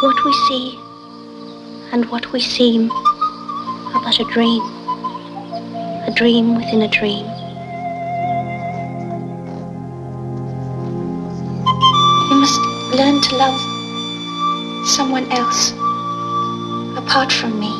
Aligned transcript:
What 0.00 0.24
we 0.24 0.32
see 0.48 0.78
and 1.92 2.10
what 2.10 2.32
we 2.32 2.40
seem 2.40 2.90
are 2.90 4.00
but 4.02 4.18
a 4.18 4.24
dream, 4.32 4.62
a 6.06 6.12
dream 6.16 6.54
within 6.54 6.80
a 6.80 6.88
dream. 6.88 7.26
You 12.30 12.36
must 12.40 12.60
learn 12.96 13.20
to 13.20 13.36
love 13.36 13.60
someone 14.88 15.30
else 15.32 15.72
apart 16.96 17.30
from 17.30 17.60
me, 17.60 17.72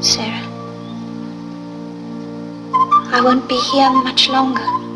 Sarah. 0.00 0.46
I 3.10 3.20
won't 3.20 3.48
be 3.48 3.58
here 3.72 3.90
much 3.90 4.28
longer. 4.28 4.87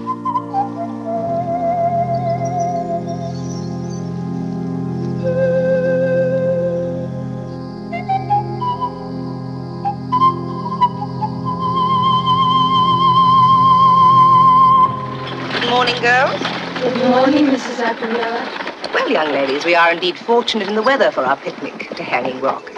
Well, 18.02 19.08
young 19.08 19.30
ladies, 19.30 19.64
we 19.64 19.76
are 19.76 19.92
indeed 19.92 20.18
fortunate 20.18 20.66
in 20.66 20.74
the 20.74 20.82
weather 20.82 21.12
for 21.12 21.24
our 21.24 21.36
picnic 21.36 21.88
to 21.94 22.02
Hanging 22.02 22.40
Rock. 22.40 22.72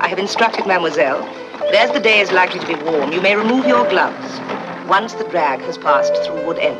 I 0.00 0.08
have 0.08 0.18
instructed 0.18 0.66
Mademoiselle 0.66 1.22
that 1.60 1.74
as 1.74 1.92
the 1.92 1.98
day 1.98 2.20
is 2.20 2.30
likely 2.30 2.60
to 2.60 2.66
be 2.66 2.74
warm, 2.74 3.10
you 3.10 3.22
may 3.22 3.34
remove 3.36 3.66
your 3.66 3.88
gloves 3.88 4.38
once 4.86 5.14
the 5.14 5.24
drag 5.30 5.60
has 5.60 5.78
passed 5.78 6.14
through 6.26 6.44
Wood 6.46 6.58
End. 6.58 6.78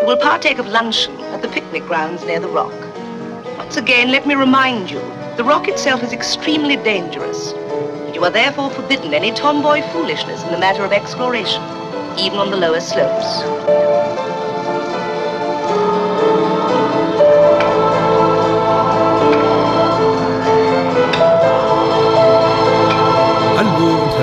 You 0.00 0.06
will 0.06 0.16
partake 0.16 0.60
of 0.60 0.68
luncheon 0.68 1.18
at 1.34 1.42
the 1.42 1.48
picnic 1.48 1.84
grounds 1.86 2.24
near 2.24 2.38
the 2.38 2.46
rock. 2.46 2.72
Once 3.58 3.76
again, 3.76 4.12
let 4.12 4.24
me 4.24 4.36
remind 4.36 4.88
you, 4.88 5.00
the 5.36 5.44
rock 5.44 5.66
itself 5.66 6.04
is 6.04 6.12
extremely 6.12 6.76
dangerous. 6.76 7.50
And 7.50 8.14
you 8.14 8.22
are 8.22 8.30
therefore 8.30 8.70
forbidden 8.70 9.12
any 9.12 9.32
tomboy 9.32 9.82
foolishness 9.90 10.44
in 10.44 10.52
the 10.52 10.58
matter 10.58 10.84
of 10.84 10.92
exploration, 10.92 11.64
even 12.16 12.38
on 12.38 12.52
the 12.52 12.56
lower 12.56 12.80
slopes. 12.80 13.95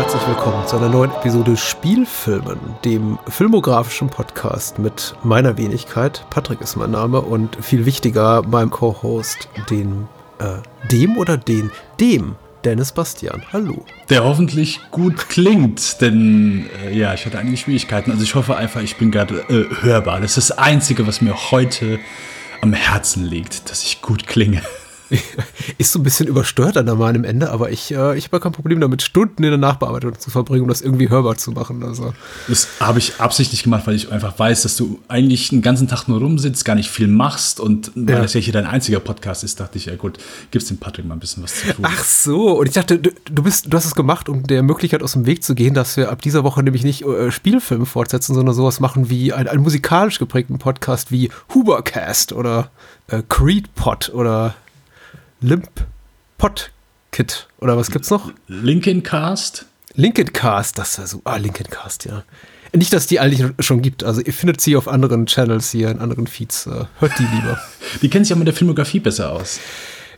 Herzlich 0.04 0.28
willkommen 0.28 0.68
zu 0.68 0.76
einer 0.76 0.90
neuen 0.90 1.12
Episode 1.12 1.56
Spielfilmen, 1.56 2.60
dem 2.84 3.18
filmografischen 3.30 4.10
Podcast 4.10 4.78
mit 4.78 5.16
meiner 5.24 5.58
Wenigkeit. 5.58 6.26
Patrick 6.30 6.60
ist 6.60 6.76
mein 6.76 6.92
Name 6.92 7.22
und 7.22 7.56
viel 7.64 7.86
wichtiger 7.86 8.42
meinem 8.42 8.70
Co-Host, 8.70 9.48
den, 9.70 10.10
äh, 10.40 10.58
dem 10.92 11.18
oder 11.18 11.38
den, 11.38 11.72
dem 12.02 12.36
Dennis 12.66 12.92
Bastian. 12.92 13.44
Hallo. 13.54 13.86
Der 14.10 14.26
hoffentlich 14.26 14.82
gut 14.92 15.30
klingt, 15.30 16.02
denn 16.02 16.70
äh, 16.84 16.94
ja, 16.94 17.14
ich 17.14 17.26
hatte 17.26 17.40
einige 17.40 17.56
Schwierigkeiten. 17.56 18.12
Also 18.12 18.24
ich 18.24 18.36
hoffe 18.36 18.58
einfach, 18.58 18.82
ich 18.82 18.98
bin 18.98 19.10
gerade 19.10 19.36
äh, 19.48 19.84
hörbar. 19.84 20.20
Das 20.20 20.38
ist 20.38 20.50
das 20.50 20.58
Einzige, 20.58 21.08
was 21.08 21.22
mir 21.22 21.52
heute 21.52 21.98
am 22.60 22.74
Herzen 22.74 23.24
liegt, 23.24 23.70
dass 23.70 23.84
ich 23.84 24.02
gut 24.02 24.28
klinge. 24.28 24.64
Ist 25.78 25.92
so 25.92 26.00
ein 26.00 26.04
bisschen 26.04 26.28
übersteuert 26.28 26.78
an 26.78 26.86
meinem 26.98 27.24
Ende, 27.24 27.52
aber 27.52 27.72
ich, 27.72 27.94
äh, 27.94 28.18
ich 28.18 28.26
habe 28.26 28.40
kein 28.40 28.52
Problem 28.52 28.80
damit, 28.80 29.02
Stunden 29.02 29.44
in 29.44 29.50
der 29.50 29.58
Nachbearbeitung 29.58 30.18
zu 30.20 30.30
verbringen, 30.30 30.64
um 30.64 30.68
das 30.70 30.82
irgendwie 30.82 31.10
hörbar 31.10 31.38
zu 31.38 31.52
machen. 31.52 31.84
Also. 31.84 32.14
Das 32.48 32.68
habe 32.80 33.00
ich 33.00 33.20
absichtlich 33.20 33.64
gemacht, 33.64 33.88
weil 33.88 33.96
ich 33.96 34.12
einfach 34.12 34.38
weiß, 34.38 34.64
dass 34.64 34.76
du 34.76 35.00
eigentlich 35.08 35.50
den 35.50 35.62
ganzen 35.62 35.88
Tag 35.88 36.08
nur 36.08 36.20
rumsitzt, 36.20 36.66
gar 36.66 36.76
nicht 36.76 36.90
viel 36.90 37.08
machst 37.08 37.60
und 37.60 37.92
weil 37.96 38.16
Ja. 38.16 38.22
das 38.22 38.34
ja 38.34 38.40
hier 38.40 38.54
dein 38.54 38.66
einziger 38.66 39.00
Podcast 39.00 39.44
ist, 39.44 39.60
dachte 39.60 39.78
ich, 39.78 39.86
ja 39.86 39.96
gut, 39.96 40.18
gibst 40.52 40.70
dem 40.70 40.78
Patrick 40.78 41.06
mal 41.06 41.16
ein 41.16 41.20
bisschen 41.20 41.44
was 41.44 41.56
zu 41.56 41.74
tun. 41.74 41.86
Ach 41.88 42.04
so, 42.04 42.60
und 42.60 42.68
ich 42.68 42.74
dachte, 42.74 43.00
du, 43.00 43.12
du 43.26 43.44
bist, 43.44 43.72
du 43.72 43.78
hast 43.78 43.86
es 43.86 43.96
gemacht, 43.96 44.30
um 44.30 44.44
der 44.44 44.64
Möglichkeit 44.64 45.04
aus 45.04 45.14
dem 45.14 45.26
Weg 45.26 45.44
zu 45.44 45.56
gehen, 45.56 45.74
dass 45.74 45.98
wir 45.98 46.12
ab 46.12 46.22
dieser 46.22 46.44
Woche 46.44 46.64
nämlich 46.64 46.84
nicht 46.84 47.04
äh, 47.04 47.32
Spielfilme 47.32 47.86
fortsetzen, 47.86 48.34
sondern 48.36 48.56
sowas 48.56 48.80
machen 48.80 49.10
wie 49.10 49.34
ein, 49.34 49.48
einen 49.48 49.64
musikalisch 49.64 50.20
geprägten 50.20 50.58
Podcast 50.60 51.12
wie 51.12 51.30
Hubercast 51.54 52.34
oder 52.34 52.70
äh, 53.08 53.22
Creedpod 53.28 54.12
oder 54.14 54.56
Limp 55.44 55.86
Podkit 56.38 57.50
oder 57.60 57.76
was 57.76 57.92
gibt's 57.92 58.10
noch? 58.10 58.32
Linkin 58.48 59.04
Cast? 59.04 59.66
Linkin 59.94 60.32
Cast, 60.32 60.78
das 60.78 60.98
war 60.98 61.06
so, 61.06 61.20
ah, 61.26 61.36
Linkin 61.36 61.68
Cast, 61.70 62.06
ja. 62.06 62.24
Nicht, 62.72 62.94
dass 62.94 63.08
die 63.08 63.20
eigentlich 63.20 63.52
schon 63.60 63.82
gibt, 63.82 64.06
also 64.06 64.22
ihr 64.22 64.32
findet 64.32 64.62
sie 64.62 64.78
auf 64.78 64.88
anderen 64.88 65.26
Channels 65.26 65.70
hier, 65.70 65.92
in 65.92 66.00
anderen 66.00 66.28
Feeds, 66.28 66.66
äh, 66.66 66.86
hört 67.00 67.20
die 67.20 67.24
lieber. 67.24 67.60
Die 68.02 68.10
kennen 68.10 68.24
sich 68.24 68.30
ja 68.30 68.38
mit 68.38 68.48
der 68.48 68.56
Filmografie 68.56 69.00
besser 69.02 69.34
aus. 69.34 69.60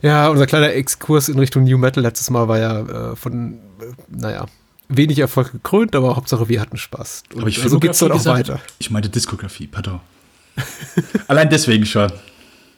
Ja, 0.00 0.28
unser 0.28 0.46
kleiner 0.46 0.72
Exkurs 0.72 1.28
in 1.28 1.38
Richtung 1.40 1.64
New 1.64 1.76
Metal 1.76 2.02
letztes 2.04 2.30
Mal 2.30 2.46
war 2.46 2.58
ja 2.60 3.10
äh, 3.12 3.16
von, 3.16 3.54
äh, 3.80 3.92
naja, 4.08 4.46
wenig 4.88 5.18
Erfolg 5.18 5.50
gekrönt, 5.50 5.96
aber 5.96 6.14
Hauptsache 6.14 6.48
wir 6.48 6.60
hatten 6.60 6.76
Spaß. 6.76 7.24
Und 7.34 7.40
Aber 7.40 7.48
ich 7.48 7.58
so 7.58 7.80
geht's 7.80 7.98
dann 7.98 8.12
auch 8.12 8.22
Filmografie 8.22 8.28
weiter. 8.48 8.52
gesagt? 8.54 8.74
Ich 8.78 8.90
meinte 8.90 9.08
Diskografie, 9.08 9.66
pardon. 9.66 9.98
Allein 11.26 11.50
deswegen 11.50 11.84
schon. 11.84 12.12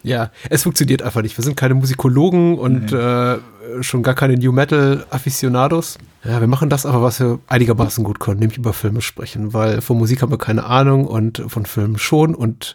Ja, 0.02 0.30
es 0.48 0.62
funktioniert 0.62 1.02
einfach 1.02 1.22
nicht. 1.22 1.36
Wir 1.36 1.44
sind 1.44 1.56
keine 1.56 1.74
Musikologen 1.74 2.58
und 2.58 2.92
äh, 2.92 3.38
schon 3.80 4.02
gar 4.02 4.14
keine 4.14 4.36
New 4.36 4.52
Metal 4.52 5.04
Aficionados. 5.10 5.98
Ja, 6.24 6.40
wir 6.40 6.46
machen 6.46 6.70
das 6.70 6.86
aber, 6.86 7.02
was 7.02 7.20
wir 7.20 7.40
einigermaßen 7.48 8.04
gut 8.04 8.20
können, 8.20 8.40
nämlich 8.40 8.58
über 8.58 8.72
Filme 8.72 9.00
sprechen, 9.00 9.52
weil 9.54 9.80
von 9.80 9.98
Musik 9.98 10.22
haben 10.22 10.32
wir 10.32 10.38
keine 10.38 10.64
Ahnung 10.64 11.06
und 11.06 11.42
von 11.48 11.66
Filmen 11.66 11.98
schon 11.98 12.34
und 12.34 12.74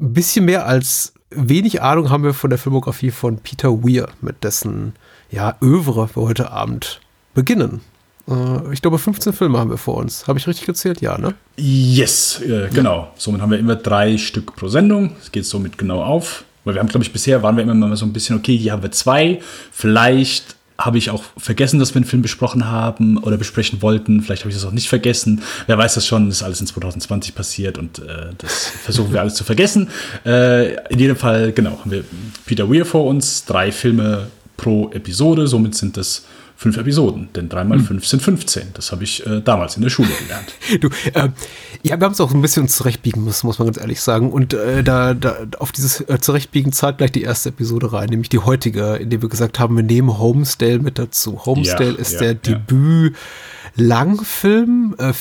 ein 0.00 0.12
bisschen 0.12 0.44
mehr 0.44 0.66
als 0.66 1.14
wenig 1.30 1.82
Ahnung 1.82 2.10
haben 2.10 2.24
wir 2.24 2.34
von 2.34 2.50
der 2.50 2.58
Filmografie 2.58 3.10
von 3.10 3.38
Peter 3.38 3.82
Weir, 3.82 4.08
mit 4.20 4.44
dessen 4.44 4.94
ja, 5.30 5.56
Övre 5.62 6.08
wir 6.14 6.22
heute 6.22 6.50
Abend 6.50 7.00
beginnen. 7.34 7.80
Äh, 8.28 8.72
ich 8.72 8.82
glaube, 8.82 8.98
15 8.98 9.32
Filme 9.32 9.58
haben 9.58 9.70
wir 9.70 9.78
vor 9.78 9.96
uns. 9.96 10.26
Habe 10.26 10.38
ich 10.38 10.46
richtig 10.46 10.66
gezählt? 10.66 11.00
Ja, 11.00 11.18
ne? 11.18 11.34
Yes, 11.56 12.40
äh, 12.40 12.68
genau. 12.72 13.08
Somit 13.16 13.40
haben 13.40 13.50
wir 13.50 13.58
immer 13.58 13.76
drei 13.76 14.18
Stück 14.18 14.54
pro 14.56 14.68
Sendung. 14.68 15.16
Es 15.22 15.32
geht 15.32 15.46
somit 15.46 15.78
genau 15.78 16.02
auf. 16.02 16.44
Weil 16.64 16.74
wir 16.74 16.80
haben, 16.80 16.88
glaube 16.88 17.04
ich, 17.04 17.12
bisher 17.12 17.42
waren 17.42 17.56
wir 17.56 17.62
immer 17.62 17.74
mal 17.74 17.96
so 17.96 18.04
ein 18.04 18.12
bisschen, 18.12 18.36
okay, 18.36 18.56
hier 18.56 18.72
haben 18.72 18.82
wir 18.82 18.92
zwei. 18.92 19.40
Vielleicht 19.72 20.56
habe 20.76 20.96
ich 20.96 21.10
auch 21.10 21.24
vergessen, 21.36 21.80
dass 21.80 21.94
wir 21.94 21.96
einen 21.96 22.04
Film 22.04 22.22
besprochen 22.22 22.66
haben 22.66 23.18
oder 23.18 23.36
besprechen 23.36 23.82
wollten. 23.82 24.22
Vielleicht 24.22 24.42
habe 24.42 24.50
ich 24.50 24.56
das 24.56 24.64
auch 24.64 24.72
nicht 24.72 24.88
vergessen. 24.88 25.42
Wer 25.66 25.76
weiß 25.76 25.94
das 25.94 26.06
schon, 26.06 26.26
das 26.26 26.36
ist 26.36 26.42
alles 26.44 26.60
in 26.60 26.68
2020 26.68 27.34
passiert 27.34 27.78
und 27.78 27.98
äh, 27.98 28.32
das 28.38 28.68
versuchen 28.68 29.12
wir 29.12 29.20
alles 29.20 29.34
zu 29.34 29.42
vergessen. 29.42 29.88
Äh, 30.24 30.74
in 30.92 31.00
jedem 31.00 31.16
Fall, 31.16 31.52
genau, 31.52 31.80
haben 31.80 31.90
wir 31.90 32.04
Peter 32.46 32.70
Weir 32.70 32.84
vor 32.84 33.06
uns, 33.06 33.44
drei 33.44 33.72
Filme 33.72 34.28
pro 34.56 34.90
Episode. 34.92 35.48
Somit 35.48 35.74
sind 35.74 35.96
das 35.96 36.24
fünf 36.58 36.76
Episoden, 36.76 37.30
denn 37.36 37.48
drei 37.48 37.62
mal 37.62 37.78
fünf 37.78 38.04
sind 38.04 38.20
15. 38.20 38.70
Das 38.74 38.90
habe 38.90 39.04
ich 39.04 39.24
äh, 39.24 39.40
damals 39.40 39.76
in 39.76 39.82
der 39.82 39.90
Schule 39.90 40.08
gelernt. 40.20 40.52
Du, 40.80 40.88
äh, 41.14 41.28
ja, 41.84 42.00
wir 42.00 42.04
haben 42.04 42.10
es 42.12 42.20
auch 42.20 42.34
ein 42.34 42.42
bisschen 42.42 42.66
zurechtbiegen 42.66 43.22
müssen, 43.24 43.46
muss 43.46 43.60
man 43.60 43.68
ganz 43.68 43.78
ehrlich 43.78 44.00
sagen. 44.00 44.32
Und 44.32 44.54
äh, 44.54 44.82
da, 44.82 45.14
da 45.14 45.46
auf 45.60 45.70
dieses 45.70 46.00
äh, 46.00 46.18
Zurechtbiegen 46.20 46.72
zahlt 46.72 46.98
gleich 46.98 47.12
die 47.12 47.22
erste 47.22 47.50
Episode 47.50 47.92
rein, 47.92 48.08
nämlich 48.08 48.28
die 48.28 48.40
heutige, 48.40 48.96
in 48.96 49.08
der 49.08 49.22
wir 49.22 49.28
gesagt 49.28 49.60
haben, 49.60 49.76
wir 49.76 49.84
nehmen 49.84 50.18
Homestale 50.18 50.80
mit 50.80 50.98
dazu. 50.98 51.46
Homestale 51.46 51.92
Ja, 51.92 51.98
ist 51.98 52.14
ja, 52.14 52.18
der 52.18 52.32
ja. 52.32 52.34
Debüt-Langfilm, 52.34 54.96
äh, 54.98 55.12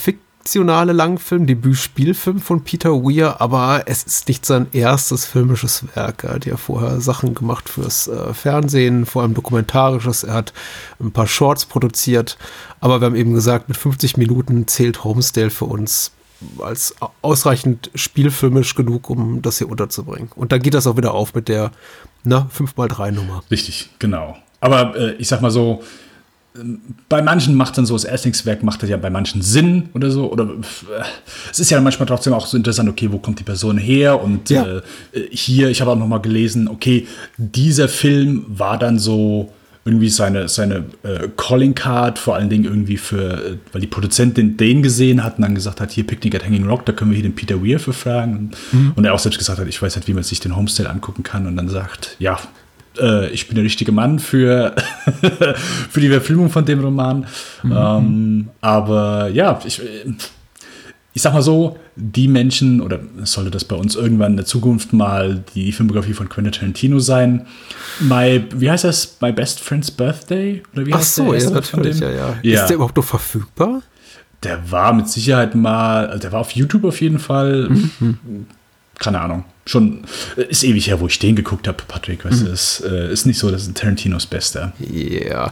fiktionale 0.48 0.94
Langfilm, 0.94 1.46
Debüt-Spielfilm 1.46 2.40
von 2.40 2.64
Peter 2.64 2.92
Weir, 3.04 3.42
aber 3.42 3.84
es 3.86 4.04
ist 4.04 4.30
nicht 4.30 4.46
sein 4.46 4.68
erstes 4.72 5.26
filmisches 5.26 5.84
Werk. 5.94 6.24
Er 6.24 6.36
hat 6.36 6.46
ja 6.46 6.56
vorher 6.56 7.02
Sachen 7.02 7.36
gemacht 7.36 7.68
fürs 7.68 8.08
äh, 8.08 8.34
Fernsehen, 8.34 9.06
vor 9.06 9.24
allem 9.24 9.34
dokumentarisches. 9.34 10.24
Er 10.24 10.36
hat 10.36 10.54
ein 11.02 11.12
paar 11.12 11.28
Shorts 11.28 11.66
produziert, 11.66 12.38
aber 12.80 13.02
wir 13.02 13.08
haben 13.08 13.18
eben 13.18 13.34
gesagt, 13.34 13.68
mit 13.68 13.76
50 13.76 14.16
Minuten 14.16 14.68
zählt 14.68 15.04
Homestale 15.04 15.50
für 15.50 15.66
uns 15.66 16.14
als 16.62 16.96
ausreichend 17.22 17.92
spielfilmisch 17.94 18.74
genug, 18.76 19.10
um 19.10 19.42
das 19.42 19.58
hier 19.58 19.68
unterzubringen. 19.68 20.30
Und 20.34 20.54
dann 20.54 20.62
geht 20.62 20.76
das 20.76 20.88
auch 20.88 20.96
wieder 20.96 21.14
auf 21.14 21.36
mit 21.36 21.50
der 21.50 21.72
na, 22.24 22.50
5x3 22.58 23.12
Nummer. 23.12 23.44
Richtig, 23.52 23.90
genau. 24.00 24.38
Aber 24.62 24.96
äh, 24.96 25.12
ich 25.16 25.28
sag 25.28 25.42
mal 25.42 25.52
so, 25.52 25.84
bei 27.10 27.22
manchen 27.22 27.56
macht 27.56 27.78
dann 27.78 27.86
so 27.86 27.94
das 27.96 28.04
Erstlingswerk 28.04 28.64
macht 28.64 28.82
das 28.84 28.90
ja 28.90 28.98
bei 28.98 29.10
manchen 29.10 29.42
Sinn 29.42 29.90
oder 29.94 30.12
so. 30.12 30.32
Oder 30.32 30.44
äh, 30.46 31.04
es 31.52 31.60
ist 31.60 31.70
ja 31.70 31.80
manchmal 31.82 32.08
trotzdem 32.08 32.34
auch 32.34 32.46
so 32.48 32.58
interessant, 32.58 32.90
okay, 32.90 33.10
wo 33.12 33.20
kommt 33.20 33.40
die 33.40 33.44
Person 33.44 33.78
her? 33.78 34.22
Und 34.22 34.50
Ja. 34.50 34.66
äh, 34.78 34.82
hier, 35.32 35.70
ich 35.70 35.82
habe 35.82 35.92
auch 35.92 35.98
noch 35.98 36.08
mal 36.08 36.20
gelesen, 36.20 36.68
okay, 36.68 37.08
dieser 37.38 37.88
Film 37.90 38.46
war 38.48 38.78
dann 38.78 39.00
so 39.00 39.52
irgendwie 39.86 40.10
seine, 40.10 40.50
seine 40.50 40.84
äh, 41.04 41.30
Calling 41.38 41.74
Card, 41.74 42.20
vor 42.20 42.36
allen 42.36 42.50
Dingen 42.50 42.66
irgendwie 42.66 42.98
für, 42.98 43.34
äh, 43.54 43.58
weil 43.72 43.80
die 43.80 43.88
Produzentin 43.88 44.58
den 44.58 44.84
gesehen 44.84 45.24
hat 45.24 45.38
und 45.38 45.44
dann 45.44 45.56
gesagt 45.56 45.80
hat, 45.80 45.92
hier 45.92 46.06
Picnic 46.06 46.36
at 46.36 46.44
Hanging 46.46 46.68
Rock, 46.68 46.86
da 46.86 46.92
können 46.92 47.12
wir 47.12 47.16
hier 47.16 47.24
den 47.24 47.36
Peter 47.36 47.64
Weir 47.66 47.80
für 47.80 47.94
fragen. 47.94 48.52
Und 48.96 49.06
er 49.06 49.14
auch 49.14 49.20
selbst 49.20 49.38
gesagt 49.38 49.60
hat, 49.60 49.68
ich 49.68 49.82
weiß 49.82 49.96
nicht, 49.96 50.08
wie 50.10 50.14
man 50.14 50.24
sich 50.24 50.42
den 50.42 50.58
Homestyle 50.58 50.90
angucken 50.90 51.24
kann 51.24 51.48
und 51.48 51.56
dann 51.56 51.70
sagt, 51.70 52.18
ja, 52.20 52.38
äh, 53.00 53.30
ich 53.30 53.48
bin 53.48 53.56
der 53.56 53.64
richtige 53.64 53.92
Mann 53.92 54.20
für, 54.20 54.76
für 55.90 56.02
die 56.02 56.10
Verfilmung 56.10 56.50
von 56.50 56.66
dem 56.66 56.80
Roman. 56.80 57.26
Ähm, 57.64 58.50
aber 58.62 59.30
ja, 59.30 59.60
ich, 59.66 59.82
ich 61.14 61.22
sag 61.22 61.34
mal 61.34 61.42
so, 61.42 61.78
die 61.96 62.28
Menschen, 62.28 62.80
oder 62.80 63.00
sollte 63.24 63.50
das 63.50 63.66
bei 63.66 63.76
uns 63.76 63.96
irgendwann 63.96 64.34
in 64.34 64.38
der 64.38 64.46
Zukunft 64.46 64.94
mal 64.94 65.44
die 65.56 65.72
Filmografie 65.72 66.14
von 66.14 66.30
Quentin 66.30 66.54
Tarantino 66.54 67.00
sein? 67.00 67.48
My, 68.00 68.46
wie 68.54 68.70
heißt 68.70 68.84
das? 68.84 69.18
My 69.20 69.32
Best 69.32 69.60
Friend's 69.60 69.90
Birthday? 69.90 70.62
Oder 70.74 70.86
wie 70.86 70.94
Ach 70.94 71.00
heißt 71.00 71.16
so, 71.16 71.32
der 71.32 71.42
ja, 71.42 71.50
natürlich, 71.50 72.00
ja, 72.00 72.12
ja, 72.12 72.36
ja. 72.44 72.62
Ist 72.62 72.68
der 72.68 72.76
überhaupt 72.76 72.98
noch 72.98 73.04
verfügbar? 73.04 73.82
Der 74.44 74.72
war 74.72 74.94
mit 74.94 75.10
Sicherheit 75.10 75.56
mal, 75.56 76.06
also 76.06 76.20
der 76.20 76.32
war 76.32 76.42
auf 76.42 76.52
YouTube 76.52 76.84
auf 76.84 77.02
jeden 77.02 77.18
Fall. 77.18 77.68
Mhm. 77.70 78.46
Keine 79.00 79.20
Ahnung. 79.20 79.44
Schon 79.68 80.06
ist 80.36 80.64
ewig 80.64 80.88
her, 80.88 81.00
wo 81.00 81.08
ich 81.08 81.20
den 81.20 81.36
geguckt 81.36 81.68
habe, 81.68 81.84
Patrick. 81.88 82.26
Weißt 82.26 82.42
mhm. 82.42 82.46
du, 82.46 82.52
ist, 82.52 82.82
äh, 82.82 83.12
ist 83.12 83.26
nicht 83.26 83.38
so, 83.38 83.52
das 83.52 83.64
ist 83.64 83.78
Tarantinos 83.78 84.26
Bester. 84.26 84.74
Ja. 84.80 85.52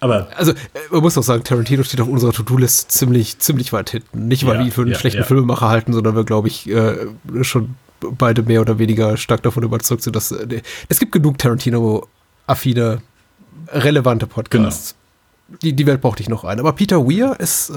Aber 0.00 0.28
also, 0.36 0.52
äh, 0.52 0.54
man 0.90 1.02
muss 1.02 1.18
auch 1.18 1.22
sagen, 1.22 1.42
Tarantino 1.44 1.82
steht 1.82 2.00
auf 2.00 2.08
unserer 2.08 2.32
To-Do-List 2.32 2.92
ziemlich, 2.92 3.38
ziemlich 3.38 3.72
weit 3.72 3.90
hinten. 3.90 4.28
Nicht, 4.28 4.46
weil 4.46 4.54
ja, 4.54 4.60
wir 4.60 4.66
ihn 4.66 4.72
für 4.72 4.82
einen 4.82 4.92
ja, 4.92 4.98
schlechten 4.98 5.20
ja. 5.20 5.26
Filmemacher 5.26 5.68
halten, 5.68 5.92
sondern 5.92 6.14
wir, 6.14 6.24
glaube 6.24 6.48
ich, 6.48 6.68
äh, 6.68 7.06
schon 7.42 7.74
beide 8.00 8.42
mehr 8.42 8.60
oder 8.60 8.78
weniger 8.78 9.16
stark 9.16 9.42
davon 9.42 9.62
überzeugt 9.62 10.02
sind, 10.02 10.14
dass 10.14 10.32
äh, 10.32 10.62
es 10.88 11.00
gibt 11.00 11.12
genug 11.12 11.38
Tarantino-affine, 11.38 13.02
relevante 13.72 14.26
Podcasts. 14.26 14.90
Genau 14.90 15.06
die, 15.62 15.72
die 15.74 15.86
Welt 15.86 16.00
braucht 16.00 16.20
ich 16.20 16.28
noch 16.28 16.44
einen. 16.44 16.60
Aber 16.60 16.72
Peter 16.72 17.06
Weir 17.06 17.36
ist 17.38 17.70
äh, 17.70 17.74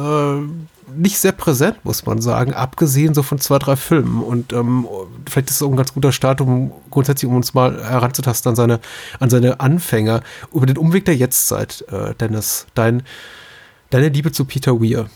nicht 0.96 1.18
sehr 1.18 1.32
präsent, 1.32 1.78
muss 1.84 2.06
man 2.06 2.22
sagen, 2.22 2.54
abgesehen 2.54 3.14
so 3.14 3.24
von 3.24 3.40
zwei, 3.40 3.60
drei 3.60 3.76
Filmen. 3.76 4.24
Und 4.24 4.54
ähm, 4.54 4.88
vielleicht 5.30 5.50
ist 5.50 5.58
es 5.58 5.62
auch 5.62 5.70
ein 5.70 5.78
ganz 5.78 5.94
guter 5.94 6.12
Start, 6.12 6.42
um 6.42 6.72
grundsätzlich 6.90 7.30
um 7.30 7.36
uns 7.36 7.54
mal 7.54 7.84
heranzutasten 7.84 8.50
an 8.50 8.56
seine, 8.56 8.80
an 9.20 9.30
seine 9.30 9.60
Anfänger. 9.60 10.22
Über 10.54 10.66
den 10.66 10.78
Umweg 10.78 11.06
der 11.06 11.16
Jetztzeit, 11.16 11.84
äh, 11.92 12.14
Dennis, 12.16 12.68
dein, 12.74 13.04
deine 13.90 14.10
Liebe 14.10 14.32
zu 14.32 14.46
Peter 14.46 14.82
Weir 14.82 15.10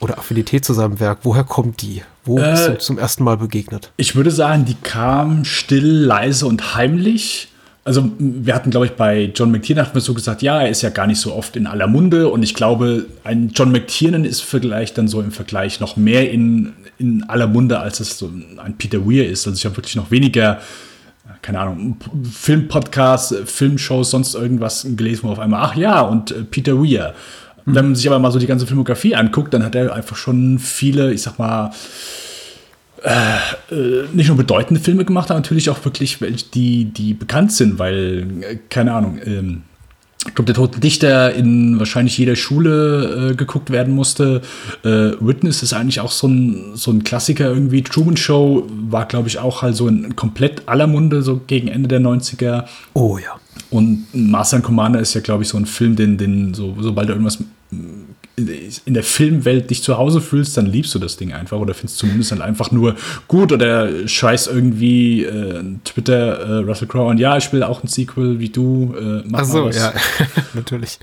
oder 0.00 0.18
Affinität 0.18 0.64
zu 0.64 0.74
seinem 0.74 1.00
Werk, 1.00 1.20
woher 1.22 1.44
kommt 1.44 1.82
die? 1.82 2.02
Wo 2.24 2.38
äh, 2.38 2.50
bist 2.50 2.68
du 2.68 2.78
zum 2.78 2.98
ersten 2.98 3.24
Mal 3.24 3.36
begegnet? 3.36 3.92
Ich 3.96 4.16
würde 4.16 4.30
sagen, 4.30 4.64
die 4.64 4.74
kam 4.74 5.44
still, 5.44 6.04
leise 6.04 6.46
und 6.46 6.74
heimlich 6.74 7.52
also 7.86 8.10
wir 8.18 8.52
hatten, 8.52 8.70
glaube 8.70 8.86
ich, 8.86 8.92
bei 8.92 9.30
John 9.32 9.52
McTiernan 9.52 9.86
so 9.94 10.12
gesagt, 10.12 10.42
ja, 10.42 10.60
er 10.60 10.68
ist 10.68 10.82
ja 10.82 10.90
gar 10.90 11.06
nicht 11.06 11.20
so 11.20 11.32
oft 11.32 11.54
in 11.54 11.68
aller 11.68 11.86
Munde 11.86 12.28
und 12.28 12.42
ich 12.42 12.52
glaube, 12.52 13.06
ein 13.22 13.52
John 13.54 13.70
McTiernan 13.70 14.24
ist 14.24 14.40
vielleicht 14.40 14.98
dann 14.98 15.06
so 15.06 15.20
im 15.20 15.30
Vergleich 15.30 15.78
noch 15.78 15.96
mehr 15.96 16.28
in, 16.28 16.72
in 16.98 17.22
aller 17.28 17.46
Munde, 17.46 17.78
als 17.78 18.00
es 18.00 18.18
so 18.18 18.28
ein 18.56 18.76
Peter 18.76 19.06
Weir 19.06 19.28
ist. 19.28 19.46
Also 19.46 19.56
ich 19.56 19.64
habe 19.64 19.76
wirklich 19.76 19.94
noch 19.94 20.10
weniger, 20.10 20.60
keine 21.42 21.60
Ahnung, 21.60 21.96
Filmpodcasts, 22.28 23.36
Filmshows, 23.44 24.10
sonst 24.10 24.34
irgendwas 24.34 24.84
gelesen, 24.96 25.20
wo 25.22 25.30
auf 25.30 25.38
einmal, 25.38 25.62
ach 25.62 25.76
ja, 25.76 26.00
und 26.00 26.32
äh, 26.32 26.42
Peter 26.42 26.82
Weir. 26.82 27.14
Wenn 27.66 27.84
man 27.86 27.94
sich 27.94 28.08
aber 28.08 28.18
mal 28.18 28.32
so 28.32 28.40
die 28.40 28.48
ganze 28.48 28.66
Filmografie 28.66 29.14
anguckt, 29.14 29.54
dann 29.54 29.64
hat 29.64 29.76
er 29.76 29.92
einfach 29.92 30.16
schon 30.16 30.58
viele, 30.58 31.12
ich 31.12 31.22
sag 31.22 31.38
mal, 31.38 31.70
äh, 33.06 34.04
nicht 34.12 34.28
nur 34.28 34.36
bedeutende 34.36 34.80
Filme 34.80 35.04
gemacht, 35.04 35.30
aber 35.30 35.38
natürlich 35.38 35.70
auch 35.70 35.84
wirklich 35.84 36.20
welche, 36.20 36.46
die, 36.46 36.86
die 36.86 37.14
bekannt 37.14 37.52
sind, 37.52 37.78
weil, 37.78 38.26
äh, 38.40 38.58
keine 38.68 38.94
Ahnung, 38.94 39.18
ähm, 39.24 39.62
ich 40.26 40.34
glaube, 40.34 40.46
der 40.46 40.56
Tote 40.56 40.80
Dichter 40.80 41.32
in 41.34 41.78
wahrscheinlich 41.78 42.18
jeder 42.18 42.34
Schule 42.34 43.30
äh, 43.30 43.34
geguckt 43.36 43.70
werden 43.70 43.94
musste. 43.94 44.42
Äh, 44.82 45.12
Witness 45.20 45.62
ist 45.62 45.72
eigentlich 45.72 46.00
auch 46.00 46.10
so 46.10 46.26
ein, 46.26 46.72
so 46.74 46.90
ein 46.90 47.04
Klassiker 47.04 47.46
irgendwie. 47.48 47.82
Truman 47.82 48.16
Show 48.16 48.66
war, 48.68 49.06
glaube 49.06 49.28
ich, 49.28 49.38
auch 49.38 49.62
halt 49.62 49.76
so 49.76 49.86
in 49.86 50.16
komplett 50.16 50.68
aller 50.68 50.88
Munde, 50.88 51.22
so 51.22 51.40
gegen 51.46 51.68
Ende 51.68 51.86
der 51.88 52.00
90er. 52.00 52.64
Oh 52.94 53.18
ja. 53.18 53.38
Und 53.70 54.06
Master 54.12 54.60
Commander 54.60 54.98
ist 54.98 55.14
ja, 55.14 55.20
glaube 55.20 55.44
ich, 55.44 55.48
so 55.48 55.58
ein 55.58 55.66
Film, 55.66 55.94
den, 55.94 56.18
den 56.18 56.54
so, 56.54 56.76
sobald 56.80 57.08
er 57.08 57.14
irgendwas 57.14 57.38
in 58.36 58.92
der 58.92 59.02
Filmwelt 59.02 59.70
dich 59.70 59.82
zu 59.82 59.96
Hause 59.96 60.20
fühlst, 60.20 60.58
dann 60.58 60.66
liebst 60.66 60.94
du 60.94 60.98
das 60.98 61.16
Ding 61.16 61.32
einfach 61.32 61.58
oder 61.58 61.72
findest 61.72 61.98
zumindest 61.98 62.32
dann 62.32 62.42
einfach 62.42 62.70
nur 62.70 62.96
gut 63.28 63.50
oder 63.50 64.06
scheiß 64.06 64.46
irgendwie 64.48 65.24
äh, 65.24 65.64
Twitter 65.84 66.38
äh, 66.40 66.52
Russell 66.58 66.86
Crowe 66.86 67.08
und 67.08 67.18
ja, 67.18 67.38
ich 67.38 67.50
will 67.54 67.62
auch 67.62 67.82
ein 67.82 67.88
Sequel 67.88 68.38
wie 68.38 68.50
du. 68.50 68.94
Äh, 68.98 69.22
mach 69.26 69.40
Ach 69.40 69.44
so, 69.44 69.70
ja, 69.70 69.94
natürlich. 70.54 70.98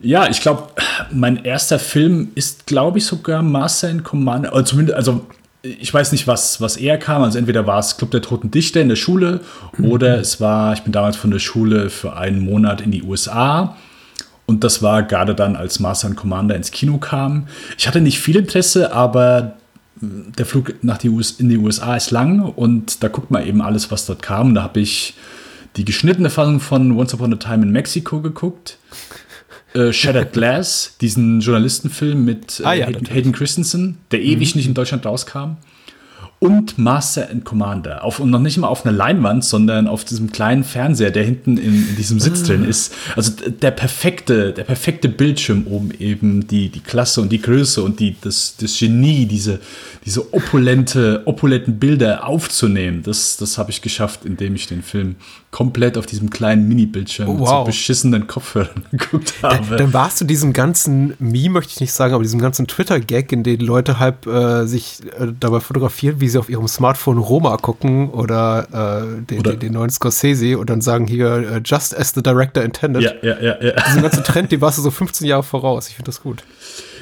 ja, 0.00 0.28
ich 0.28 0.40
glaube, 0.40 0.68
mein 1.12 1.44
erster 1.44 1.78
Film 1.78 2.32
ist, 2.34 2.66
glaube 2.66 2.98
ich, 2.98 3.06
sogar 3.06 3.42
Master 3.42 3.88
in 3.88 4.02
Command, 4.02 4.50
oder 4.50 4.64
zumindest, 4.64 4.96
also 4.96 5.24
ich 5.62 5.94
weiß 5.94 6.10
nicht, 6.10 6.26
was, 6.26 6.60
was 6.60 6.76
eher 6.76 6.98
kam. 6.98 7.22
Also 7.22 7.38
entweder 7.38 7.68
war 7.68 7.78
es 7.78 7.96
Club 7.96 8.10
der 8.10 8.20
Toten 8.20 8.50
Dichter 8.50 8.80
in 8.80 8.88
der 8.88 8.96
Schule 8.96 9.42
mhm. 9.76 9.92
oder 9.92 10.18
es 10.18 10.40
war, 10.40 10.72
ich 10.72 10.82
bin 10.82 10.90
damals 10.92 11.16
von 11.16 11.30
der 11.30 11.38
Schule 11.38 11.88
für 11.88 12.16
einen 12.16 12.40
Monat 12.40 12.80
in 12.80 12.90
die 12.90 13.04
USA 13.04 13.76
und 14.52 14.62
das 14.62 14.82
war 14.82 15.02
gerade 15.02 15.34
dann, 15.34 15.56
als 15.56 15.80
Master 15.80 16.08
and 16.08 16.16
Commander 16.16 16.54
ins 16.54 16.70
Kino 16.70 16.98
kam. 16.98 17.48
Ich 17.78 17.88
hatte 17.88 18.02
nicht 18.02 18.20
viel 18.20 18.36
Interesse, 18.36 18.92
aber 18.92 19.56
der 20.02 20.44
Flug 20.44 20.74
nach 20.82 20.98
die 20.98 21.08
US 21.08 21.30
in 21.32 21.48
die 21.48 21.56
USA 21.56 21.96
ist 21.96 22.10
lang 22.10 22.40
und 22.40 23.02
da 23.02 23.08
guckt 23.08 23.30
man 23.30 23.46
eben 23.46 23.62
alles, 23.62 23.90
was 23.90 24.04
dort 24.04 24.20
kam. 24.20 24.54
Da 24.54 24.62
habe 24.62 24.80
ich 24.80 25.14
die 25.76 25.86
geschnittene 25.86 26.28
Fassung 26.28 26.60
von 26.60 26.92
Once 26.92 27.14
Upon 27.14 27.32
a 27.32 27.36
Time 27.36 27.62
in 27.62 27.72
Mexico 27.72 28.20
geguckt. 28.20 28.76
Äh, 29.72 29.94
Shattered 29.94 30.34
Glass, 30.34 30.96
diesen 31.00 31.40
Journalistenfilm 31.40 32.22
mit 32.22 32.60
äh, 32.60 32.64
ah, 32.64 32.72
ja, 32.74 32.86
Hayden, 32.88 33.06
Hayden, 33.06 33.32
Christensen, 33.32 33.96
der 34.10 34.20
ewig 34.20 34.54
mhm. 34.54 34.58
nicht 34.58 34.68
in 34.68 34.74
Deutschland 34.74 35.06
rauskam 35.06 35.56
und 36.42 36.76
Master 36.76 37.30
and 37.30 37.44
Commander. 37.44 38.02
Auf, 38.02 38.18
und 38.18 38.30
noch 38.30 38.40
nicht 38.40 38.58
mal 38.58 38.66
auf 38.66 38.84
einer 38.84 38.90
Leinwand, 38.90 39.44
sondern 39.44 39.86
auf 39.86 40.04
diesem 40.04 40.32
kleinen 40.32 40.64
Fernseher, 40.64 41.12
der 41.12 41.22
hinten 41.22 41.56
in, 41.56 41.88
in 41.90 41.96
diesem 41.96 42.18
Sitz 42.18 42.42
ah. 42.42 42.46
drin 42.48 42.64
ist. 42.64 42.92
Also 43.14 43.30
der 43.30 43.70
perfekte, 43.70 44.52
der 44.52 44.64
perfekte 44.64 45.08
Bildschirm, 45.08 45.68
um 45.68 45.92
eben 45.92 46.48
die, 46.48 46.68
die 46.68 46.80
Klasse 46.80 47.20
und 47.20 47.30
die 47.30 47.40
Größe 47.40 47.80
und 47.80 48.00
die, 48.00 48.16
das, 48.20 48.56
das 48.58 48.76
Genie, 48.76 49.26
diese, 49.26 49.60
diese 50.04 50.34
opulente, 50.34 51.22
opulenten 51.26 51.78
Bilder 51.78 52.26
aufzunehmen. 52.26 53.04
Das, 53.04 53.36
das 53.36 53.56
habe 53.56 53.70
ich 53.70 53.80
geschafft, 53.80 54.24
indem 54.24 54.56
ich 54.56 54.66
den 54.66 54.82
Film 54.82 55.14
komplett 55.52 55.96
auf 55.96 56.06
diesem 56.06 56.30
kleinen 56.30 56.66
Mini-Bildschirm 56.66 57.28
oh, 57.28 57.32
wow. 57.34 57.40
mit 57.40 57.48
so 57.48 57.64
beschissenen 57.64 58.26
Kopfhörern 58.26 58.82
geguckt 58.90 59.34
habe. 59.42 59.64
Dann, 59.68 59.78
dann, 59.78 59.92
warst 59.92 60.20
du 60.20 60.24
diesem 60.24 60.52
ganzen 60.52 61.14
Meme, 61.20 61.50
möchte 61.50 61.74
ich 61.74 61.80
nicht 61.80 61.92
sagen, 61.92 62.14
aber 62.14 62.24
diesem 62.24 62.40
ganzen 62.40 62.66
Twitter-Gag, 62.66 63.30
in 63.30 63.44
dem 63.44 63.60
Leute 63.60 64.00
halb 64.00 64.26
äh, 64.26 64.66
sich 64.66 65.00
äh, 65.20 65.28
dabei 65.38 65.60
fotografieren, 65.60 66.20
wie 66.20 66.31
sie 66.32 66.38
auf 66.38 66.48
ihrem 66.48 66.66
Smartphone 66.68 67.18
Roma 67.18 67.56
gucken 67.56 68.10
oder, 68.10 68.66
äh, 68.72 69.22
den, 69.24 69.38
oder 69.38 69.52
den, 69.52 69.60
den, 69.60 69.72
neuen 69.72 69.90
Scorsese 69.90 70.58
und 70.58 70.68
dann 70.68 70.80
sagen 70.80 71.06
hier, 71.06 71.52
uh, 71.56 71.60
just 71.64 71.96
as 71.96 72.12
the 72.12 72.22
director 72.22 72.62
intended. 72.62 73.02
Ja, 73.02 73.12
ja, 73.22 73.40
ja. 73.40 73.62
ja. 73.62 73.72
Diesen 73.86 74.02
ganzen 74.02 74.24
Trend, 74.24 74.52
den 74.52 74.60
warst 74.60 74.78
du 74.78 74.82
so 74.82 74.90
15 74.90 75.26
Jahre 75.26 75.42
voraus. 75.42 75.88
Ich 75.88 75.94
finde 75.96 76.08
das 76.08 76.22
gut. 76.22 76.42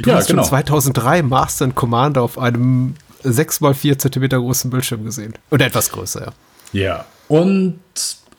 Du 0.01 0.11
ja, 0.11 0.17
hast 0.17 0.27
genau. 0.27 0.43
schon 0.43 0.51
2003 0.51 1.23
Master 1.23 1.65
and 1.65 1.75
Commander 1.75 2.23
auf 2.23 2.39
einem 2.39 2.95
6 3.23 3.61
x 3.61 3.79
4 3.79 3.99
Zentimeter 3.99 4.39
großen 4.39 4.71
Bildschirm 4.71 5.05
gesehen. 5.05 5.35
Oder 5.51 5.67
etwas 5.67 5.91
größer, 5.91 6.21
ja. 6.21 6.33
Ja, 6.73 7.05
und 7.29 7.81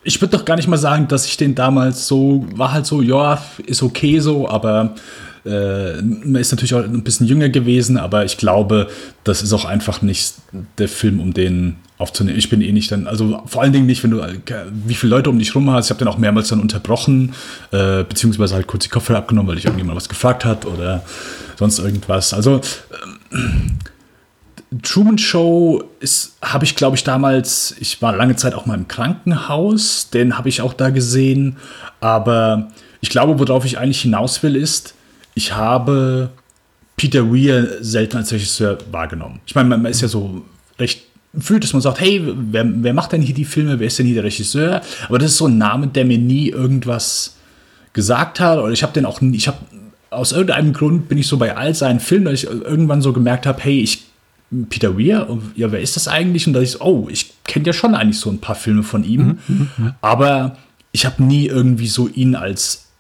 ich 0.04 0.22
würde 0.22 0.38
doch 0.38 0.46
gar 0.46 0.56
nicht 0.56 0.68
mal 0.68 0.78
sagen, 0.78 1.08
dass 1.08 1.26
ich 1.26 1.38
den 1.38 1.56
damals 1.56 2.08
so, 2.08 2.46
war 2.56 2.72
halt 2.72 2.86
so, 2.86 3.02
ja, 3.02 3.42
ist 3.66 3.84
okay 3.84 4.20
so, 4.20 4.48
aber 4.48 4.96
äh, 5.46 6.02
man 6.02 6.36
ist 6.36 6.52
natürlich 6.52 6.74
auch 6.74 6.84
ein 6.84 7.04
bisschen 7.04 7.28
jünger 7.28 7.50
gewesen, 7.50 7.98
aber 7.98 8.26
ich 8.26 8.38
glaube, 8.38 8.90
das 9.24 9.42
ist 9.42 9.54
auch 9.54 9.66
einfach 9.66 10.02
nicht 10.02 10.36
der 10.78 10.88
Film, 10.88 11.20
um 11.20 11.34
den 11.34 11.78
aufzunehmen. 11.98 12.38
Ich 12.38 12.50
bin 12.50 12.62
eh 12.62 12.72
nicht 12.72 12.92
dann, 12.92 13.08
also 13.08 13.42
vor 13.46 13.62
allen 13.62 13.74
Dingen 13.74 13.86
nicht, 13.86 14.04
wenn 14.04 14.12
du, 14.12 14.22
wie 14.86 14.96
viele 14.96 15.12
Leute 15.12 15.30
um 15.30 15.40
dich 15.40 15.56
rum 15.56 15.70
hast. 15.72 15.86
Ich 15.86 15.90
habe 15.92 16.00
den 16.00 16.08
auch 16.08 16.18
mehrmals 16.18 16.50
dann 16.50 16.60
unterbrochen, 16.60 17.34
äh, 17.72 18.04
beziehungsweise 18.04 18.56
halt 18.56 18.68
kurz 18.68 18.84
die 18.84 18.90
Kopfhörer 18.90 19.20
abgenommen, 19.20 19.50
weil 19.50 19.58
ich 19.58 19.66
irgendjemand 19.66 19.96
was 19.96 20.10
gefragt 20.10 20.44
hat 20.44 20.66
oder 20.66 21.04
sonst 21.58 21.80
irgendwas. 21.80 22.34
Also, 22.34 22.62
äh, 23.32 23.38
Truman 24.84 25.18
Show 25.18 25.84
ist, 26.00 26.38
habe 26.42 26.64
ich 26.64 26.76
glaube 26.76 26.96
ich 26.96 27.04
damals, 27.04 27.76
ich 27.80 28.02
war 28.02 28.16
lange 28.16 28.38
Zeit 28.38 28.54
auch 28.54 28.66
mal 28.66 28.76
im 28.76 28.88
Krankenhaus, 28.88 30.10
den 30.12 30.38
habe 30.38 30.50
ich 30.50 30.62
auch 30.62 30.74
da 30.74 30.92
gesehen, 30.92 31.58
aber 32.00 32.70
ich 33.02 33.10
glaube, 33.10 33.38
worauf 33.38 33.66
ich 33.66 33.78
eigentlich 33.78 34.02
hinaus 34.02 34.42
will, 34.44 34.56
ist, 34.56 34.94
ich 35.34 35.56
habe 35.56 36.32
Peter 36.98 37.32
Weir 37.32 37.84
selten 37.84 38.18
als 38.18 38.32
Regisseur 38.32 38.78
wahrgenommen. 38.92 39.40
Ich 39.46 39.56
meine, 39.56 39.70
man 39.70 39.86
ist 39.86 40.02
ja 40.02 40.08
so 40.08 40.44
recht 40.78 41.04
fühlt, 41.38 41.64
dass 41.64 41.74
man 41.74 41.82
sagt, 41.82 42.02
hey, 42.02 42.22
wer, 42.24 42.66
wer 42.66 42.94
macht 42.94 43.14
denn 43.14 43.22
hier 43.22 43.34
die 43.34 43.46
Filme, 43.46 43.80
wer 43.80 43.88
ist 43.88 43.98
denn 43.98 44.06
hier 44.06 44.16
der 44.16 44.26
Regisseur? 44.26 44.82
Aber 45.08 45.18
das 45.18 45.32
ist 45.32 45.38
so 45.38 45.48
ein 45.48 45.58
Name, 45.58 45.88
der 45.88 46.06
mir 46.06 46.18
nie 46.18 46.50
irgendwas 46.50 47.38
gesagt 47.94 48.40
hat 48.40 48.60
oder 48.60 48.72
ich 48.72 48.84
habe 48.84 48.94
den 48.94 49.06
auch 49.06 49.22
nie, 49.22 49.38
ich 49.38 49.48
habe 49.48 49.58
aus 50.10 50.34
irgendeinem 50.34 50.74
Grund 50.74 51.08
bin 51.08 51.18
ich 51.18 51.28
so 51.28 51.38
bei 51.38 51.56
all 51.56 51.74
seinen 51.74 52.00
Filmen, 52.00 52.26
dass 52.26 52.36
ich 52.36 52.44
irgendwann 52.44 53.02
so 53.02 53.14
gemerkt 53.14 53.46
habe, 53.46 53.62
hey, 53.62 53.82
ich 53.82 54.04
Peter 54.70 54.98
Weir, 54.98 55.28
ja, 55.56 55.72
wer 55.72 55.80
ist 55.80 55.96
das 55.96 56.10
eigentlich? 56.10 56.46
Und 56.46 56.54
da 56.54 56.60
ich 56.60 56.82
oh, 56.82 57.08
ich 57.10 57.32
kenne 57.46 57.66
ja 57.66 57.74
schon 57.74 57.96
eigentlich 57.96 58.20
so 58.20 58.30
ein 58.30 58.40
paar 58.40 58.56
Filme 58.56 58.84
von 58.84 59.06
ihm, 59.06 59.40
mhm, 59.48 59.70
mhm. 59.78 59.94
aber 60.02 60.58
ich 60.92 61.06
habe 61.06 61.24
nie 61.24 61.48
irgendwie 61.48 61.88
so 61.88 62.10
ihn 62.10 62.36
als 62.36 62.91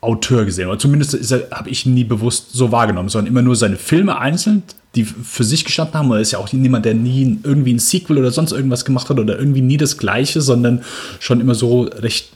Autor 0.00 0.44
gesehen, 0.44 0.68
oder 0.68 0.78
zumindest 0.78 1.14
habe 1.50 1.68
ich 1.68 1.84
ihn 1.84 1.94
nie 1.94 2.04
bewusst 2.04 2.52
so 2.52 2.72
wahrgenommen, 2.72 3.08
sondern 3.08 3.30
immer 3.30 3.42
nur 3.42 3.56
seine 3.56 3.76
Filme 3.76 4.18
einzeln, 4.18 4.62
die 4.94 5.04
für 5.04 5.44
sich 5.44 5.64
gestanden 5.64 5.94
haben. 5.94 6.10
Er 6.10 6.20
ist 6.20 6.32
ja 6.32 6.38
auch 6.38 6.52
niemand, 6.52 6.84
der 6.84 6.94
nie 6.94 7.38
irgendwie 7.42 7.74
ein 7.74 7.78
Sequel 7.78 8.18
oder 8.18 8.30
sonst 8.30 8.52
irgendwas 8.52 8.84
gemacht 8.84 9.10
hat 9.10 9.18
oder 9.18 9.38
irgendwie 9.38 9.60
nie 9.60 9.76
das 9.76 9.98
Gleiche, 9.98 10.40
sondern 10.40 10.82
schon 11.18 11.40
immer 11.40 11.54
so 11.54 11.82
recht 11.82 12.30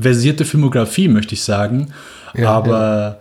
versierte 0.00 0.44
Filmografie, 0.44 1.08
möchte 1.08 1.34
ich 1.34 1.42
sagen. 1.42 1.92
Ja, 2.34 2.50
aber 2.50 2.70
ja 2.70 3.18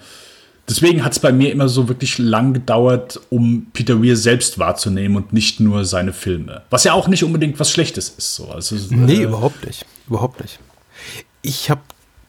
deswegen 0.67 1.03
hat 1.03 1.13
es 1.13 1.19
bei 1.19 1.31
mir 1.31 1.51
immer 1.51 1.69
so 1.69 1.87
wirklich 1.87 2.17
lang 2.17 2.53
gedauert, 2.53 3.19
um 3.29 3.67
Peter 3.73 4.03
Weir 4.03 4.17
selbst 4.17 4.59
wahrzunehmen 4.59 5.17
und 5.17 5.33
nicht 5.33 5.59
nur 5.59 5.85
seine 5.85 6.13
Filme. 6.13 6.63
Was 6.69 6.83
ja 6.83 6.93
auch 6.93 7.07
nicht 7.07 7.23
unbedingt 7.23 7.59
was 7.59 7.71
Schlechtes 7.71 8.09
ist. 8.09 8.35
So. 8.35 8.49
Also, 8.49 8.75
nee, 8.89 9.15
äh, 9.15 9.23
überhaupt 9.23 9.65
nicht. 9.65 9.85
Überhaupt 10.07 10.41
nicht. 10.41 10.59
Ich 11.41 11.69
habe 11.69 11.81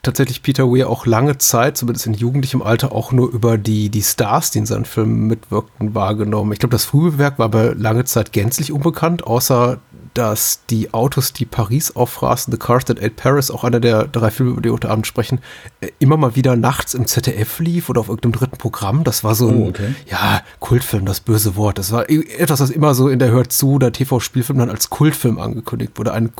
tatsächlich 0.06 0.42
Peter 0.42 0.70
Weir 0.70 0.88
auch 0.88 1.04
lange 1.06 1.38
Zeit, 1.38 1.76
zumindest 1.76 2.06
in 2.06 2.14
jugendlichem 2.14 2.62
Alter, 2.62 2.92
auch 2.92 3.12
nur 3.12 3.30
über 3.30 3.58
die, 3.58 3.90
die 3.90 4.02
Stars, 4.02 4.50
die 4.50 4.58
in 4.58 4.66
seinen 4.66 4.84
Filmen 4.84 5.26
mitwirkten, 5.26 5.94
wahrgenommen. 5.94 6.52
Ich 6.52 6.58
glaube, 6.58 6.72
das 6.72 6.84
frühe 6.84 7.18
Werk 7.18 7.38
war 7.38 7.46
aber 7.46 7.74
lange 7.74 8.04
Zeit 8.04 8.32
gänzlich 8.32 8.72
unbekannt, 8.72 9.26
außer 9.26 9.78
dass 10.16 10.60
die 10.70 10.94
Autos, 10.94 11.32
die 11.32 11.44
Paris 11.44 11.94
auffraßen, 11.94 12.50
The 12.50 12.58
Cars 12.58 12.86
That 12.86 12.98
Ate 12.98 13.10
Paris, 13.10 13.50
auch 13.50 13.64
einer 13.64 13.80
der 13.80 14.04
drei 14.04 14.30
Filme, 14.30 14.52
über 14.52 14.62
die 14.62 14.68
wir 14.70 14.74
heute 14.74 14.90
Abend 14.90 15.06
sprechen, 15.06 15.40
äh, 15.80 15.90
immer 15.98 16.16
mal 16.16 16.36
wieder 16.36 16.56
nachts 16.56 16.94
im 16.94 17.06
ZDF 17.06 17.58
lief 17.60 17.90
oder 17.90 18.00
auf 18.00 18.08
irgendeinem 18.08 18.32
dritten 18.32 18.56
Programm. 18.56 19.04
Das 19.04 19.24
war 19.24 19.34
so 19.34 19.48
ein, 19.48 19.62
oh, 19.62 19.68
okay. 19.68 19.94
ja, 20.10 20.42
Kultfilm, 20.60 21.04
das 21.04 21.20
böse 21.20 21.56
Wort. 21.56 21.78
Das 21.78 21.92
war 21.92 22.08
etwas, 22.08 22.60
was 22.60 22.70
immer 22.70 22.94
so 22.94 23.08
in 23.08 23.18
der 23.18 23.30
Hört 23.30 23.52
zu 23.52 23.72
oder 23.72 23.92
TV-Spielfilm 23.92 24.58
dann 24.58 24.70
als 24.70 24.90
Kultfilm 24.90 25.38
angekündigt 25.38 25.92
wurde. 25.96 26.12
Ein, 26.12 26.30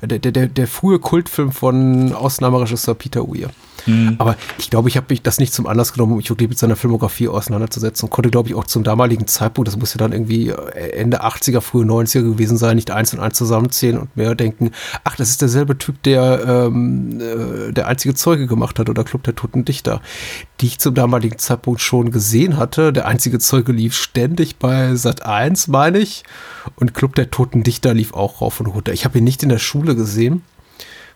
äh, 0.00 0.06
der, 0.06 0.18
der, 0.18 0.46
der 0.46 0.66
frühe 0.68 0.98
Kultfilm 0.98 1.52
von 1.52 2.12
Ausnahmeregisseur 2.12 2.94
Peter 2.94 3.26
Weir. 3.26 3.50
Mhm. 3.86 4.16
Aber 4.18 4.36
ich 4.58 4.70
glaube, 4.70 4.88
ich 4.88 4.96
habe 4.96 5.06
mich 5.10 5.22
das 5.22 5.38
nicht 5.38 5.52
zum 5.52 5.66
Anlass 5.66 5.92
genommen, 5.92 6.12
um 6.12 6.18
mich 6.18 6.30
wirklich 6.30 6.48
mit 6.48 6.58
seiner 6.58 6.76
Filmografie 6.76 7.28
auseinanderzusetzen 7.28 8.06
und 8.06 8.10
konnte, 8.10 8.30
glaube 8.30 8.48
ich, 8.48 8.54
auch 8.54 8.64
zum 8.64 8.84
damaligen 8.84 9.26
Zeitpunkt, 9.26 9.68
das 9.68 9.76
muss 9.76 9.94
ja 9.94 9.98
dann 9.98 10.12
irgendwie 10.12 10.48
äh, 10.48 10.90
Ende 10.92 11.22
80er, 11.24 11.60
frühe 11.60 11.84
90er 11.84 12.22
gewesen 12.22 12.56
sein, 12.56 12.76
nicht 12.76 12.90
eins 12.90 13.12
und 13.12 13.20
eins 13.20 13.36
zusammenzählen 13.36 13.98
und 13.98 14.16
mehr 14.16 14.34
denken, 14.34 14.70
ach, 15.04 15.16
das 15.16 15.30
ist 15.30 15.42
derselbe 15.42 15.78
Typ, 15.78 16.02
der 16.02 16.44
ähm, 16.46 17.20
äh, 17.20 17.72
der 17.72 17.88
einzige 17.88 18.14
Zeuge 18.14 18.46
gemacht 18.46 18.78
hat 18.78 18.88
oder 18.88 19.04
Club 19.04 19.24
der 19.24 19.34
Toten 19.34 19.64
Dichter, 19.64 20.00
die 20.60 20.66
ich 20.66 20.78
zum 20.78 20.94
damaligen 20.94 21.38
Zeitpunkt 21.38 21.80
schon 21.80 22.10
gesehen 22.10 22.56
hatte. 22.56 22.92
Der 22.92 23.06
einzige 23.06 23.38
Zeuge 23.38 23.72
lief 23.72 23.94
ständig 23.94 24.56
bei 24.56 24.94
Sat 24.94 25.24
1, 25.24 25.68
meine 25.68 25.98
ich, 25.98 26.24
und 26.76 26.94
Club 26.94 27.14
der 27.14 27.30
Toten 27.30 27.62
Dichter 27.62 27.94
lief 27.94 28.14
auch 28.14 28.40
rauf 28.40 28.60
und 28.60 28.66
runter. 28.66 28.92
Ich 28.92 29.04
habe 29.04 29.18
ihn 29.18 29.24
nicht 29.24 29.42
in 29.42 29.48
der 29.48 29.58
Schule 29.58 29.94
gesehen. 29.94 30.42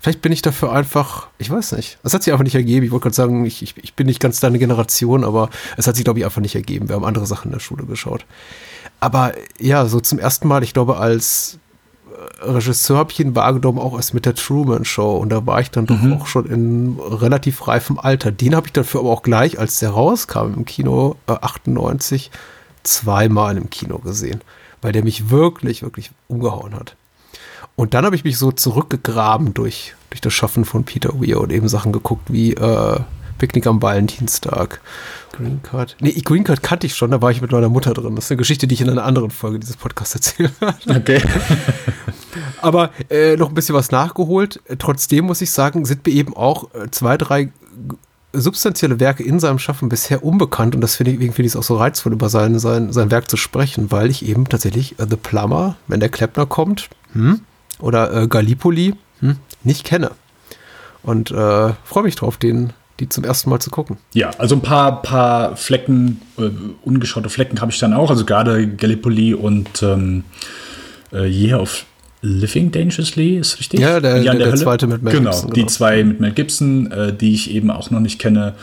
Vielleicht 0.05 0.21
bin 0.21 0.33
ich 0.33 0.43
dafür 0.43 0.71
einfach, 0.71 1.29
ich 1.39 1.51
weiß 1.51 1.73
nicht. 1.73 1.97
Es 2.03 2.13
hat 2.13 2.23
sich 2.23 2.31
einfach 2.31 2.45
nicht 2.45 2.55
ergeben. 2.55 2.85
Ich 2.85 2.93
wollte 2.93 3.05
gerade 3.05 3.15
sagen, 3.15 3.47
ich, 3.47 3.63
ich, 3.63 3.75
ich 3.83 3.95
bin 3.95 4.07
nicht 4.07 4.21
ganz 4.21 4.39
deine 4.39 4.59
Generation, 4.59 5.25
aber 5.25 5.49
es 5.79 5.87
hat 5.87 5.97
sich, 5.97 6.05
glaube 6.05 6.19
ich, 6.19 6.27
einfach 6.27 6.43
nicht 6.43 6.55
ergeben. 6.55 6.91
Wir 6.91 6.97
haben 6.97 7.07
andere 7.07 7.25
Sachen 7.25 7.47
in 7.47 7.53
der 7.53 7.61
Schule 7.61 7.87
geschaut. 7.87 8.27
Aber 9.01 9.33
ja, 9.59 9.87
so 9.87 10.01
zum 10.01 10.19
ersten 10.19 10.47
Mal, 10.47 10.63
ich 10.63 10.75
glaube, 10.75 10.99
als 10.99 11.59
äh, 12.43 12.51
Regisseur 12.51 12.99
habe 12.99 13.13
ich 13.13 13.21
ihn 13.21 13.35
wahrgenommen, 13.35 13.79
auch 13.79 13.97
erst 13.97 14.13
mit 14.13 14.27
der 14.27 14.35
Truman 14.35 14.85
Show. 14.85 15.17
Und 15.17 15.31
da 15.31 15.47
war 15.47 15.63
ich 15.63 15.71
dann 15.71 15.87
mhm. 15.89 16.11
doch 16.11 16.21
auch 16.21 16.27
schon 16.27 16.45
in 16.51 16.99
relativ 17.01 17.67
reifem 17.67 17.99
Alter. 17.99 18.31
Den 18.31 18.55
habe 18.55 18.67
ich 18.67 18.75
dafür 18.75 19.01
aber 19.01 19.09
auch 19.09 19.23
gleich, 19.23 19.59
als 19.59 19.79
der 19.79 19.89
rauskam 19.89 20.53
im 20.55 20.67
Kino 20.67 21.17
äh, 21.29 21.33
98, 21.33 22.31
zweimal 22.83 23.57
im 23.57 23.71
Kino 23.71 24.01
gesehen. 24.01 24.43
Weil 24.83 24.93
der 24.93 25.03
mich 25.03 25.31
wirklich, 25.31 25.83
wirklich 25.83 26.11
umgehauen 26.29 26.75
hat. 26.75 26.95
Und 27.77 27.95
dann 27.95 28.05
habe 28.05 28.15
ich 28.17 28.25
mich 28.25 28.39
so 28.39 28.53
zurückgegraben 28.53 29.55
durch, 29.55 29.95
durch 30.11 30.21
das 30.21 30.33
Schaffen 30.33 30.65
von 30.65 30.85
Peter 30.85 31.21
Weir 31.21 31.41
und 31.41 31.53
eben 31.53 31.69
Sachen 31.69 31.93
geguckt 31.93 32.33
wie 32.33 32.55
äh, 32.55 33.01
Picknick 33.39 33.67
am 33.67 33.83
Valentinstag, 33.83 34.81
Green 35.33 35.61
Card. 35.63 35.97
Nee, 36.01 36.13
Green 36.25 36.45
Card 36.45 36.63
kannte 36.63 36.87
ich 36.87 36.95
schon, 36.95 37.11
da 37.11 37.21
war 37.21 37.33
ich 37.33 37.43
mit 37.43 37.51
meiner 37.51 37.69
Mutter 37.69 37.93
drin. 37.93 38.15
Das 38.15 38.27
ist 38.27 38.31
eine 38.31 38.39
Geschichte, 38.39 38.69
die 38.69 38.75
ich 38.75 38.81
in 38.81 38.89
einer 38.89 39.05
anderen 39.05 39.31
Folge 39.31 39.59
dieses 39.59 39.77
Podcasts 39.77 40.15
erzähle. 40.15 40.51
Okay. 40.89 41.21
Aber 42.63 42.91
äh, 43.11 43.37
noch 43.37 43.49
ein 43.49 43.55
bisschen 43.55 43.75
was 43.75 43.91
nachgeholt. 43.91 44.61
Trotzdem 44.79 45.27
muss 45.27 45.41
ich 45.41 45.51
sagen, 45.51 45.85
sind 45.85 46.07
mir 46.07 46.13
eben 46.13 46.37
auch 46.37 46.73
äh, 46.75 46.91
zwei, 46.91 47.17
drei 47.17 47.51
substanzielle 48.33 49.01
Werke 49.01 49.23
in 49.23 49.41
seinem 49.41 49.59
Schaffen 49.59 49.89
bisher 49.89 50.25
unbekannt 50.25 50.75
und 50.75 50.81
das 50.81 50.97
finde 50.97 51.13
ich, 51.13 51.19
finde 51.19 51.43
ich 51.43 51.49
es 51.49 51.57
auch 51.57 51.63
so 51.63 51.77
reizvoll, 51.77 52.13
über 52.13 52.29
sein, 52.29 52.59
sein, 52.59 52.93
sein 52.93 53.11
Werk 53.11 53.31
zu 53.31 53.37
sprechen, 53.37 53.93
weil 53.93 54.11
ich 54.11 54.27
eben 54.27 54.49
tatsächlich 54.49 54.99
uh, 54.99 55.07
The 55.09 55.17
Plumber, 55.17 55.77
wenn 55.87 56.01
der 56.01 56.09
Kleppner 56.09 56.47
kommt, 56.47 56.89
hm, 57.13 57.41
oder 57.81 58.23
äh, 58.23 58.29
Gallipoli 58.29 58.95
hm, 59.21 59.37
nicht 59.63 59.85
kenne. 59.85 60.13
Und 61.03 61.31
äh, 61.31 61.73
freue 61.85 62.05
mich 62.05 62.17
drauf, 62.17 62.37
den 62.37 62.73
die 63.01 63.09
zum 63.09 63.25
ersten 63.25 63.51
Mal 63.51 63.59
zu 63.59 63.71
gucken. 63.71 63.97
Ja, 64.13 64.31
also 64.39 64.55
ein 64.55 64.61
paar, 64.61 65.03
paar 65.03 65.57
Flecken, 65.57 66.21
äh, 66.39 66.51
ungeschaute 66.83 67.29
Flecken 67.29 67.61
habe 67.61 67.73
ich 67.73 67.79
dann 67.79 67.93
auch. 67.93 68.11
Also 68.11 68.25
gerade 68.25 68.69
Gallipoli 68.69 69.35
und 69.35 69.83
ähm, 69.83 70.25
äh, 71.13 71.27
Year 71.27 71.61
of 71.61 71.87
Living 72.23 72.71
Dangerously, 72.71 73.37
ist 73.37 73.59
richtig? 73.59 73.81
Ja, 73.81 74.01
der, 74.01 74.23
der, 74.23 74.35
der, 74.35 74.47
der 74.47 74.57
zweite 74.57 74.87
mit 74.87 75.03
Mel 75.03 75.13
genau, 75.13 75.31
Gibson. 75.31 75.51
Genau, 75.51 75.67
die 75.67 75.73
zwei 75.73 76.05
mit 76.05 76.21
Mel 76.21 76.33
Gibson, 76.33 76.91
äh, 76.91 77.13
die 77.13 77.35
ich 77.35 77.51
eben 77.51 77.71
auch 77.71 77.91
noch 77.91 78.01
nicht 78.01 78.19
kenne. 78.19 78.55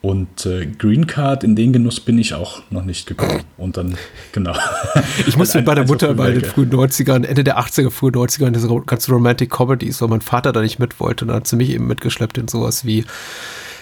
Und 0.00 0.46
äh, 0.46 0.66
Green 0.66 1.08
Card, 1.08 1.42
in 1.42 1.56
den 1.56 1.72
Genuss 1.72 1.98
bin 1.98 2.18
ich 2.18 2.32
auch 2.32 2.62
noch 2.70 2.84
nicht 2.84 3.06
gekommen. 3.06 3.42
Und 3.56 3.76
dann, 3.76 3.96
genau. 4.32 4.54
Ich 5.26 5.36
musste 5.36 5.58
mit 5.58 5.66
meiner 5.66 5.84
Mutter 5.84 6.14
bei 6.14 6.30
den 6.30 6.44
frühen 6.44 6.70
90ern, 6.70 7.24
Ende 7.24 7.42
der 7.42 7.58
80er, 7.58 7.90
frühen 7.90 8.14
90ern, 8.14 8.50
diese 8.50 8.68
ganzen 8.86 9.12
Romantic 9.12 9.50
Comedies, 9.50 10.00
weil 10.00 10.08
mein 10.08 10.20
Vater 10.20 10.52
da 10.52 10.60
nicht 10.60 10.78
mit 10.78 11.00
wollte. 11.00 11.24
Und 11.24 11.28
dann 11.28 11.38
hat 11.38 11.46
sie 11.48 11.56
mich 11.56 11.70
eben 11.70 11.88
mitgeschleppt 11.88 12.38
in 12.38 12.46
sowas 12.46 12.84
wie, 12.84 13.04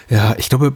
ja, 0.08 0.34
ich 0.38 0.48
glaube, 0.48 0.72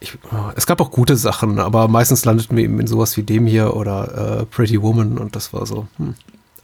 ich, 0.00 0.18
es 0.56 0.66
gab 0.66 0.80
auch 0.80 0.90
gute 0.90 1.16
Sachen, 1.16 1.58
aber 1.58 1.88
meistens 1.88 2.24
landeten 2.24 2.56
wir 2.56 2.64
eben 2.64 2.78
in 2.80 2.86
sowas 2.86 3.16
wie 3.16 3.22
dem 3.22 3.46
hier 3.46 3.74
oder 3.74 4.40
äh, 4.40 4.46
Pretty 4.46 4.82
Woman 4.82 5.16
und 5.16 5.36
das 5.36 5.52
war 5.52 5.64
so. 5.64 5.86
Hm. 5.96 6.14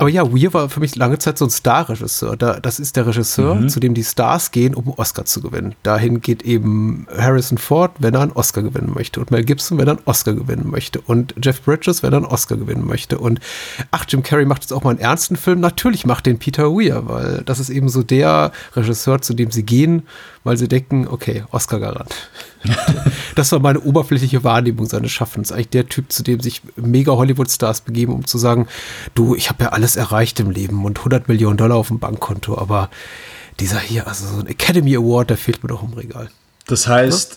Aber 0.01 0.09
ja, 0.09 0.33
Weir 0.33 0.55
war 0.55 0.69
für 0.69 0.79
mich 0.79 0.95
lange 0.95 1.19
Zeit 1.19 1.39
so 1.39 1.45
ein 1.45 1.51
Star-Regisseur. 1.51 2.37
Da, 2.37 2.61
das 2.61 2.79
ist 2.79 2.95
der 2.95 3.09
Regisseur, 3.09 3.57
mhm. 3.57 3.69
zu 3.69 3.81
dem 3.81 3.95
die 3.95 4.05
Stars 4.05 4.53
gehen, 4.53 4.77
um 4.77 4.85
einen 4.85 4.95
Oscar 4.95 5.25
zu 5.25 5.43
gewinnen. 5.43 5.75
Dahin 5.83 6.21
geht 6.21 6.43
eben 6.43 7.09
Harrison 7.17 7.59
Ford, 7.59 7.91
wenn 7.99 8.15
er 8.15 8.21
einen 8.21 8.33
Oscar 8.33 8.63
gewinnen 8.63 8.93
möchte. 8.95 9.19
Und 9.19 9.33
Mel 9.33 9.43
Gibson, 9.43 9.77
wenn 9.77 9.89
er 9.89 9.97
einen 9.97 10.05
Oscar 10.05 10.35
gewinnen 10.35 10.71
möchte. 10.71 11.01
Und 11.01 11.35
Jeff 11.43 11.61
Bridges, 11.63 12.05
wenn 12.05 12.13
er 12.13 12.19
einen 12.19 12.27
Oscar 12.27 12.57
gewinnen 12.57 12.87
möchte. 12.87 13.19
Und 13.19 13.41
ach, 13.91 14.07
Jim 14.09 14.23
Carrey 14.23 14.45
macht 14.45 14.63
jetzt 14.63 14.73
auch 14.73 14.85
mal 14.85 14.91
einen 14.91 15.01
ernsten 15.01 15.35
Film. 15.35 15.59
Natürlich 15.59 16.07
macht 16.07 16.27
den 16.27 16.39
Peter 16.39 16.71
Weir, 16.71 17.09
weil 17.09 17.43
das 17.45 17.59
ist 17.59 17.69
eben 17.69 17.89
so 17.89 18.05
der 18.05 18.53
Regisseur, 18.77 19.21
zu 19.21 19.35
dem 19.35 19.51
sie 19.51 19.65
gehen, 19.65 20.05
weil 20.49 20.57
sie 20.57 20.67
denken, 20.67 21.07
okay, 21.07 21.45
Oscar-Garant. 21.51 22.09
das 23.35 23.53
war 23.53 23.59
meine 23.59 23.81
oberflächliche 23.81 24.45
Wahrnehmung 24.45 24.87
seines 24.87 25.13
Schaffens. 25.13 25.53
Eigentlich 25.53 25.69
der 25.69 25.89
Typ, 25.91 26.11
zu 26.11 26.23
dem 26.23 26.41
sich 26.41 26.63
mega 26.75 27.13
Hollywood-Stars 27.13 27.83
begeben, 27.83 28.15
um 28.15 28.27
zu 28.27 28.39
sagen, 28.39 28.67
du, 29.15 29.35
ich 29.35 29.51
habe 29.51 29.65
ja 29.65 29.69
alles 29.73 29.97
erreicht 29.97 30.41
im 30.41 30.51
Leben 30.51 30.87
und 30.87 30.97
100 30.97 31.29
Millionen 31.29 31.59
Dollar 31.59 31.77
auf 31.77 31.89
dem 31.89 31.99
Bankkonto, 31.99 32.57
aber 32.57 32.89
dieser 33.61 33.79
hier, 33.79 34.09
also 34.09 34.27
so 34.27 34.41
ein 34.41 34.47
Academy 34.47 34.97
Award, 34.97 35.29
der 35.29 35.37
fehlt 35.37 35.63
mir 35.63 35.69
doch 35.69 35.83
im 35.83 35.93
Regal. 35.93 36.31
Das 36.67 36.89
heißt, 36.89 37.33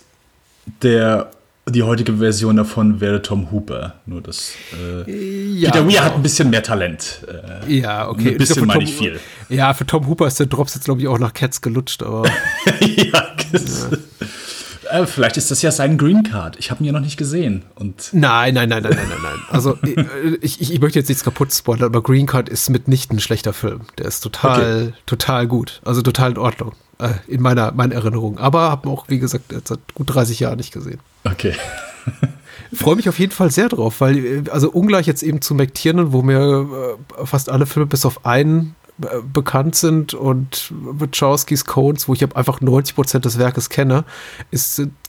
ja? 0.65 0.72
der 0.82 1.32
die 1.70 1.84
heutige 1.84 2.18
Version 2.18 2.58
davon 2.58 3.00
wäre 3.01 3.22
Tom 3.22 3.51
Hooper. 3.51 3.96
Nur 4.06 4.22
das 4.22 4.53
äh, 4.74 5.53
ja, 5.53 5.72
Peter 5.72 5.86
Weir 5.86 5.91
genau. 5.91 6.03
hat 6.03 6.15
ein 6.15 6.24
bisschen 6.24 6.50
mehr 6.50 6.63
Talent. 6.63 7.25
Äh, 7.68 7.80
ja, 7.80 8.10
okay. 8.10 8.32
Ein 8.32 8.38
bisschen 8.38 8.65
meine 8.65 8.84
ich 8.84 8.94
viel. 8.94 9.20
Ja, 9.50 9.74
für 9.74 9.86
Tom 9.86 10.08
Hooper 10.08 10.27
ist 10.27 10.39
der 10.39 10.48
Drops 10.48 10.75
jetzt, 10.75 10.86
glaube 10.86 11.01
ich, 11.01 11.08
auch 11.08 11.20
nach 11.20 11.34
Cats 11.34 11.62
gelutscht, 11.62 12.03
aber. 12.03 12.27
ja, 12.80 13.36
ja. 13.51 13.98
Äh, 14.91 15.06
vielleicht 15.06 15.38
ist 15.38 15.50
das 15.51 15.62
ja 15.62 15.72
sein 15.72 15.98
Green 15.98 16.24
Card. 16.24 16.58
Ich 16.60 16.70
habe 16.70 16.84
ihn 16.84 16.88
ja 16.88 16.91
noch 16.91 17.00
nicht 17.00 17.18
gesehen. 17.18 17.63
Und 17.75 18.10
nein, 18.12 18.53
nein, 18.53 18.68
nein, 18.68 18.84
nein, 18.84 18.94
nein, 18.96 19.08
nein, 19.10 19.20
nein. 19.22 19.39
Also 19.50 19.77
äh, 19.84 20.38
ich, 20.41 20.60
ich, 20.62 20.74
ich 20.74 20.82
möchte 20.82 21.00
jetzt 21.00 21.08
nichts 21.08 21.24
kaputt 21.24 21.53
spoilern, 21.53 21.86
aber 21.86 22.03
Green 22.03 22.25
Card 22.25 22.50
ist 22.50 22.70
mitnichten 22.70 23.18
ein 23.18 23.22
schlechter 23.22 23.53
Film. 23.53 23.82
Der 23.98 24.06
ist 24.08 24.22
total, 24.22 24.88
okay. 24.88 24.94
total 25.06 25.48
gut. 25.48 25.82
Also 25.86 26.01
total 26.01 26.32
in 26.32 26.38
Ordnung. 26.38 26.74
Äh, 27.01 27.13
in 27.27 27.41
meiner, 27.41 27.72
meiner 27.72 27.96
Erinnerung. 27.96 28.38
Aber 28.38 28.70
habe 28.70 28.88
auch, 28.88 29.05
wie 29.10 29.17
gesagt, 29.17 29.46
seit 29.65 29.79
gut 29.96 30.13
30 30.13 30.39
Jahren 30.39 30.58
nicht 30.58 30.72
gesehen. 30.72 31.00
Okay. 31.24 31.55
Freue 32.74 32.96
mich 32.96 33.10
auf 33.10 33.17
jeden 33.17 33.31
Fall 33.31 33.50
sehr 33.50 33.70
drauf, 33.70 34.01
weil, 34.01 34.24
äh, 34.24 34.43
also 34.51 34.70
ungleich 34.70 35.08
jetzt 35.08 35.24
eben 35.24 35.41
zu 35.41 35.55
McTiernan, 35.55 36.13
wo 36.13 36.22
mir 36.22 36.67
äh, 37.20 37.25
fast 37.25 37.50
alle 37.50 37.65
Filme 37.65 37.88
bis 37.88 38.05
auf 38.05 38.24
einen 38.25 38.75
bekannt 39.34 39.75
sind 39.75 40.13
und 40.13 40.72
Wachowskis 40.72 41.65
Codes, 41.65 42.08
wo 42.08 42.13
ich 42.13 42.36
einfach 42.36 42.62
90 42.62 42.93
Prozent 42.93 43.25
des 43.25 43.39
Werkes 43.39 43.70
kenne, 43.70 44.05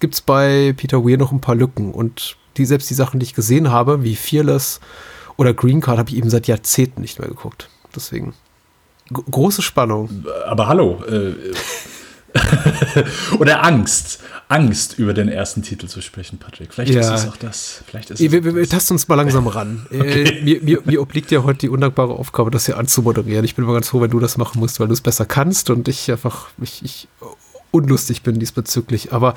gibt 0.00 0.14
es 0.14 0.22
bei 0.22 0.72
Peter 0.74 1.04
Weir 1.04 1.18
noch 1.18 1.30
ein 1.30 1.42
paar 1.42 1.56
Lücken. 1.56 1.92
Und 1.92 2.38
die, 2.56 2.64
selbst 2.64 2.88
die 2.88 2.94
Sachen, 2.94 3.20
die 3.20 3.24
ich 3.24 3.34
gesehen 3.34 3.70
habe, 3.70 4.02
wie 4.02 4.16
Fearless 4.16 4.80
oder 5.36 5.52
Green 5.52 5.82
Card, 5.82 5.98
habe 5.98 6.08
ich 6.08 6.16
eben 6.16 6.30
seit 6.30 6.46
Jahrzehnten 6.46 7.02
nicht 7.02 7.18
mehr 7.18 7.28
geguckt. 7.28 7.68
Deswegen 7.94 8.32
große 9.12 9.62
Spannung. 9.62 10.24
Aber 10.46 10.68
hallo. 10.68 11.02
Äh, 11.04 11.34
Oder 13.38 13.64
Angst. 13.64 14.20
Angst, 14.48 14.98
über 14.98 15.14
den 15.14 15.28
ersten 15.28 15.62
Titel 15.62 15.86
zu 15.86 16.00
sprechen, 16.02 16.38
Patrick. 16.38 16.74
Vielleicht 16.74 16.92
ja. 16.92 17.00
ist 17.00 17.22
es 17.22 17.28
auch 17.28 17.36
das. 17.36 17.82
Vielleicht 17.86 18.10
ist 18.10 18.20
wir, 18.20 18.44
wir, 18.44 18.54
wir 18.54 18.68
tasten 18.68 18.94
uns 18.94 19.08
mal 19.08 19.14
langsam 19.14 19.46
ran. 19.46 19.86
Äh, 19.92 20.00
okay. 20.00 20.40
mir, 20.42 20.62
mir, 20.62 20.78
mir, 20.84 21.00
obliegt 21.00 21.30
ja 21.30 21.42
heute 21.42 21.60
die 21.60 21.68
undankbare 21.68 22.12
Aufgabe, 22.12 22.50
das 22.50 22.66
hier 22.66 22.78
anzumoderieren. 22.78 23.44
Ich 23.44 23.54
bin 23.54 23.64
immer 23.64 23.74
ganz 23.74 23.88
froh, 23.88 24.00
wenn 24.00 24.10
du 24.10 24.20
das 24.20 24.36
machen 24.38 24.58
musst, 24.58 24.80
weil 24.80 24.88
du 24.88 24.94
es 24.94 25.00
besser 25.00 25.26
kannst 25.26 25.70
und 25.70 25.88
ich 25.88 26.10
einfach 26.10 26.48
ich, 26.60 26.82
ich 26.82 27.08
unlustig 27.70 28.22
bin 28.22 28.38
diesbezüglich. 28.38 29.12
Aber 29.12 29.34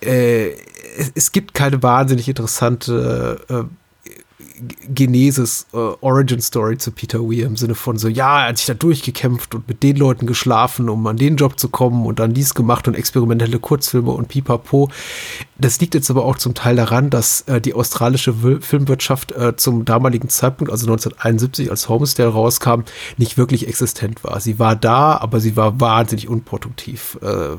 äh, 0.00 0.50
es, 0.96 1.12
es, 1.14 1.32
gibt 1.32 1.54
keine 1.54 1.82
wahnsinnig 1.82 2.28
interessante 2.28 3.38
äh, 3.48 3.62
Genesis, 4.88 5.66
äh, 5.72 5.76
Origin 5.76 6.40
Story 6.40 6.78
zu 6.78 6.92
Peter 6.92 7.20
Weir 7.20 7.46
im 7.46 7.56
Sinne 7.56 7.74
von 7.74 7.98
so, 7.98 8.08
ja, 8.08 8.42
er 8.42 8.48
hat 8.50 8.58
sich 8.58 8.66
da 8.66 8.74
durchgekämpft 8.74 9.54
und 9.54 9.66
mit 9.66 9.82
den 9.82 9.96
Leuten 9.96 10.26
geschlafen, 10.26 10.88
um 10.88 11.06
an 11.06 11.16
den 11.16 11.36
Job 11.36 11.58
zu 11.58 11.68
kommen 11.68 12.06
und 12.06 12.18
dann 12.20 12.34
dies 12.34 12.54
gemacht 12.54 12.86
und 12.86 12.94
experimentelle 12.94 13.58
Kurzfilme 13.58 14.12
und 14.12 14.28
pipapo. 14.28 14.90
Das 15.58 15.80
liegt 15.80 15.94
jetzt 15.94 16.10
aber 16.10 16.24
auch 16.24 16.36
zum 16.36 16.54
Teil 16.54 16.76
daran, 16.76 17.10
dass 17.10 17.42
äh, 17.42 17.60
die 17.60 17.74
australische 17.74 18.42
Wil 18.42 18.60
Filmwirtschaft 18.60 19.32
äh, 19.32 19.56
zum 19.56 19.84
damaligen 19.84 20.28
Zeitpunkt, 20.28 20.72
also 20.72 20.86
1971, 20.86 21.70
als 21.70 21.88
Homestead 21.88 22.32
rauskam, 22.32 22.82
nicht 23.16 23.36
wirklich 23.36 23.66
existent 23.68 24.22
war. 24.24 24.40
Sie 24.40 24.58
war 24.58 24.76
da, 24.76 25.16
aber 25.16 25.40
sie 25.40 25.56
war 25.56 25.80
wahnsinnig 25.80 26.28
unproduktiv. 26.28 27.18
Äh, 27.22 27.56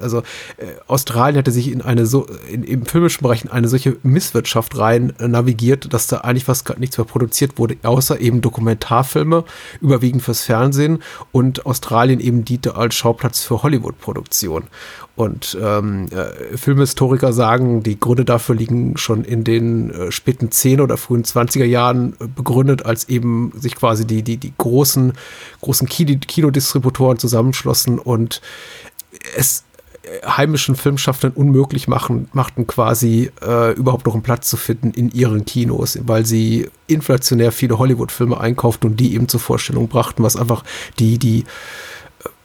also 0.00 0.18
äh, 0.58 0.66
Australien 0.86 1.38
hatte 1.38 1.50
sich 1.50 1.70
in 1.70 1.82
eine 1.82 2.06
so, 2.06 2.26
in, 2.50 2.62
im 2.62 2.86
filmischen 2.86 3.22
Bereich 3.22 3.44
in 3.44 3.50
eine 3.50 3.68
solche 3.68 3.96
Misswirtschaft 4.02 4.78
rein 4.78 5.12
äh, 5.18 5.28
navigiert, 5.28 5.92
dass 5.92 6.06
da 6.06 6.18
eigentlich 6.36 6.44
fast 6.44 6.78
nichts 6.78 6.98
mehr 6.98 7.06
produziert 7.06 7.58
wurde, 7.58 7.76
außer 7.82 8.20
eben 8.20 8.42
Dokumentarfilme, 8.42 9.44
überwiegend 9.80 10.22
fürs 10.22 10.42
Fernsehen 10.42 11.02
und 11.32 11.64
Australien 11.64 12.20
eben 12.20 12.44
diente 12.44 12.76
als 12.76 12.94
Schauplatz 12.94 13.42
für 13.42 13.62
Hollywood-Produktion. 13.62 14.64
Und 15.14 15.56
ähm, 15.60 16.08
äh, 16.10 16.56
Filmhistoriker 16.58 17.32
sagen, 17.32 17.82
die 17.82 17.98
Gründe 17.98 18.26
dafür 18.26 18.54
liegen 18.54 18.98
schon 18.98 19.24
in 19.24 19.44
den 19.44 19.90
äh, 19.90 20.12
späten 20.12 20.50
10 20.50 20.82
oder 20.82 20.98
frühen 20.98 21.24
20er 21.24 21.64
Jahren 21.64 22.12
äh, 22.20 22.26
begründet, 22.26 22.84
als 22.84 23.08
eben 23.08 23.52
sich 23.58 23.76
quasi 23.76 24.06
die, 24.06 24.22
die, 24.22 24.36
die 24.36 24.52
großen, 24.58 25.14
großen 25.62 25.88
Kinodistributoren 25.88 27.18
zusammenschlossen 27.18 27.98
und 27.98 28.42
es 29.36 29.64
heimischen 30.24 30.76
Filmschaffenden 30.76 31.40
unmöglich 31.40 31.88
machen, 31.88 32.28
machten 32.32 32.66
quasi 32.66 33.30
äh, 33.42 33.72
überhaupt 33.72 34.06
noch 34.06 34.14
einen 34.14 34.22
Platz 34.22 34.48
zu 34.48 34.56
finden 34.56 34.90
in 34.92 35.10
ihren 35.10 35.44
Kinos, 35.44 35.98
weil 36.02 36.24
sie 36.24 36.68
inflationär 36.86 37.52
viele 37.52 37.78
Hollywood-Filme 37.78 38.38
einkauften 38.38 38.90
und 38.90 38.96
die 39.00 39.14
eben 39.14 39.28
zur 39.28 39.40
Vorstellung 39.40 39.88
brachten, 39.88 40.22
was 40.22 40.36
einfach 40.36 40.64
die, 40.98 41.18
die 41.18 41.44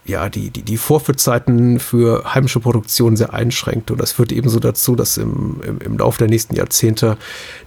ja, 0.03 0.29
die, 0.29 0.49
die, 0.49 0.63
die 0.63 0.77
Vorführzeiten 0.77 1.79
für 1.79 2.33
heimische 2.33 2.59
Produktion 2.59 3.15
sehr 3.15 3.33
einschränkt. 3.33 3.91
Und 3.91 4.01
das 4.01 4.13
führt 4.13 4.31
ebenso 4.31 4.59
dazu, 4.59 4.95
dass 4.95 5.17
im, 5.17 5.61
im, 5.63 5.77
im 5.79 5.97
Laufe 5.97 6.17
der 6.17 6.27
nächsten 6.27 6.55
Jahrzehnte 6.55 7.17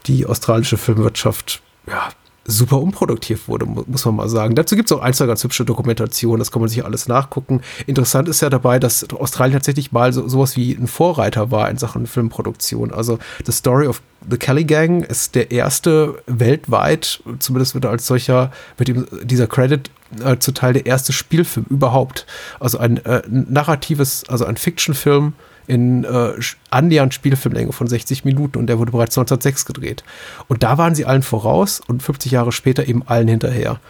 die 0.07 0.27
australische 0.27 0.77
Filmwirtschaft 0.77 1.63
ja, 1.87 2.11
super 2.47 2.81
unproduktiv 2.81 3.49
wurde, 3.49 3.67
muss 3.67 4.05
man 4.05 4.17
mal 4.17 4.29
sagen. 4.29 4.55
Dazu 4.55 4.77
gibt 4.77 4.91
es 4.91 4.97
auch 4.97 5.03
ein, 5.03 5.15
zwei 5.15 5.27
ganz 5.27 5.43
hübsche 5.43 5.65
Dokumentationen, 5.65 6.39
das 6.39 6.51
kann 6.51 6.61
man 6.61 6.69
sich 6.69 6.85
alles 6.85 7.09
nachgucken. 7.09 7.63
Interessant 7.87 8.29
ist 8.29 8.43
ja 8.43 8.51
dabei, 8.51 8.79
dass 8.79 9.09
Australien 9.13 9.55
tatsächlich 9.55 9.93
mal 9.93 10.13
so, 10.13 10.29
sowas 10.29 10.57
wie 10.57 10.73
ein 10.73 10.87
Vorreiter 10.87 11.51
war 11.51 11.71
in 11.71 11.79
Sachen 11.79 12.07
Filmproduktion. 12.07 12.93
Also 12.93 13.19
The 13.47 13.53
Story 13.53 13.87
of 13.87 14.03
the 14.29 14.37
Kelly 14.37 14.65
Gang 14.65 15.05
ist 15.05 15.35
der 15.35 15.51
erste 15.51 16.23
weltweit, 16.27 17.23
zumindest 17.39 17.75
wird 17.75 17.85
er 17.85 17.91
als 17.91 18.07
solcher 18.07 18.53
mit 18.79 18.89
dem, 18.89 19.07
dieser 19.23 19.47
Credit 19.47 19.91
äh, 20.23 20.39
zuteil 20.39 20.75
der 20.75 20.87
erste 20.87 21.13
Spielfilm 21.13 21.67
überhaupt. 21.69 22.27
Also 22.61 22.79
ein 22.79 23.05
äh, 23.05 23.23
narratives, 23.29 24.25
also 24.29 24.45
ein 24.45 24.57
Fiction-Film, 24.57 25.35
in 25.66 26.04
äh, 26.04 26.33
annähernd 26.71 27.14
Spielfilmlänge 27.14 27.73
von 27.73 27.87
60 27.87 28.25
Minuten 28.25 28.59
und 28.59 28.66
der 28.66 28.78
wurde 28.78 28.92
bereits 28.92 29.16
1906 29.16 29.64
gedreht. 29.66 30.04
Und 30.49 30.62
da 30.62 30.78
waren 30.78 30.94
sie 30.94 31.04
allen 31.04 31.23
voraus 31.23 31.80
und 31.87 32.02
50 32.02 32.33
Jahre 32.33 32.52
später 32.52 32.87
eben 32.87 33.02
allen 33.06 33.28
hinterher. 33.28 33.80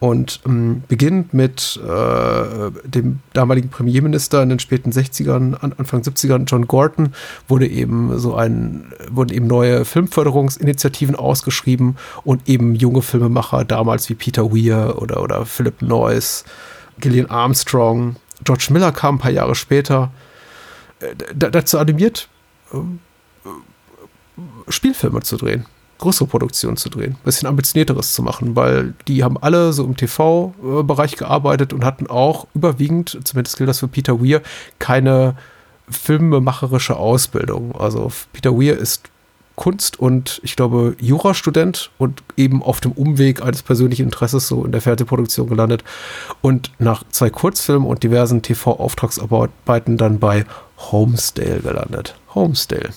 Und 0.00 0.40
ähm, 0.46 0.82
beginnend 0.88 1.34
mit 1.34 1.78
äh, 1.86 2.88
dem 2.88 3.18
damaligen 3.34 3.68
Premierminister 3.68 4.42
in 4.42 4.48
den 4.48 4.58
späten 4.58 4.92
60ern, 4.92 5.54
Anfang 5.60 6.00
70ern, 6.00 6.46
John 6.46 6.66
Gorton, 6.66 7.12
wurde 7.48 7.68
eben 7.68 8.18
so 8.18 8.34
ein, 8.34 8.94
wurden 9.10 9.34
eben 9.34 9.46
neue 9.46 9.84
Filmförderungsinitiativen 9.84 11.16
ausgeschrieben 11.16 11.98
und 12.24 12.48
eben 12.48 12.74
junge 12.74 13.02
Filmemacher 13.02 13.66
damals 13.66 14.08
wie 14.08 14.14
Peter 14.14 14.50
Weir 14.50 14.94
oder, 15.02 15.22
oder 15.22 15.44
Philip 15.44 15.82
Noyce, 15.82 16.44
Gillian 16.98 17.28
Armstrong, 17.28 18.16
George 18.42 18.68
Miller 18.70 18.92
kam 18.92 19.16
ein 19.16 19.18
paar 19.18 19.30
Jahre 19.30 19.54
später 19.54 20.10
dazu 21.34 21.78
animiert, 21.78 22.28
äh, 22.72 22.78
Spielfilme 24.68 25.20
zu 25.20 25.36
drehen, 25.36 25.66
größere 25.98 26.26
Produktionen 26.26 26.76
zu 26.76 26.88
drehen, 26.88 27.12
ein 27.12 27.24
bisschen 27.24 27.48
ambitionierteres 27.48 28.14
zu 28.14 28.22
machen, 28.22 28.56
weil 28.56 28.94
die 29.08 29.22
haben 29.22 29.36
alle 29.38 29.72
so 29.72 29.84
im 29.84 29.96
TV-Bereich 29.96 31.16
gearbeitet 31.16 31.72
und 31.72 31.84
hatten 31.84 32.06
auch 32.06 32.46
überwiegend, 32.54 33.18
zumindest 33.24 33.56
gilt 33.58 33.68
das 33.68 33.80
für 33.80 33.88
Peter 33.88 34.20
Weir, 34.20 34.42
keine 34.78 35.36
filmemacherische 35.90 36.96
Ausbildung. 36.96 37.74
Also 37.74 38.10
Peter 38.32 38.52
Weir 38.52 38.78
ist 38.78 39.10
Kunst 39.60 40.00
und 40.00 40.40
ich 40.42 40.56
glaube 40.56 40.96
Jurastudent 40.98 41.90
und 41.98 42.22
eben 42.38 42.62
auf 42.62 42.80
dem 42.80 42.92
Umweg 42.92 43.42
eines 43.42 43.62
persönlichen 43.62 44.04
Interesses 44.04 44.48
so 44.48 44.64
in 44.64 44.72
der 44.72 44.80
Fernsehproduktion 44.80 45.50
gelandet 45.50 45.84
und 46.40 46.72
nach 46.78 47.04
zwei 47.10 47.28
Kurzfilmen 47.28 47.86
und 47.86 48.02
diversen 48.02 48.40
TV-Auftragsarbeiten 48.40 49.98
dann 49.98 50.18
bei 50.18 50.46
Homestale 50.80 51.60
gelandet. 51.60 52.14
Homestale. 52.34 52.90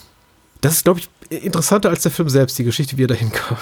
Das 0.61 0.73
ist, 0.73 0.83
glaube 0.83 0.99
ich, 0.99 1.09
interessanter 1.37 1.89
als 1.89 2.03
der 2.03 2.11
Film 2.11 2.29
selbst, 2.29 2.57
die 2.57 2.63
Geschichte, 2.63 2.97
wie 2.97 3.03
er 3.03 3.07
dahin 3.07 3.31
kam. 3.31 3.57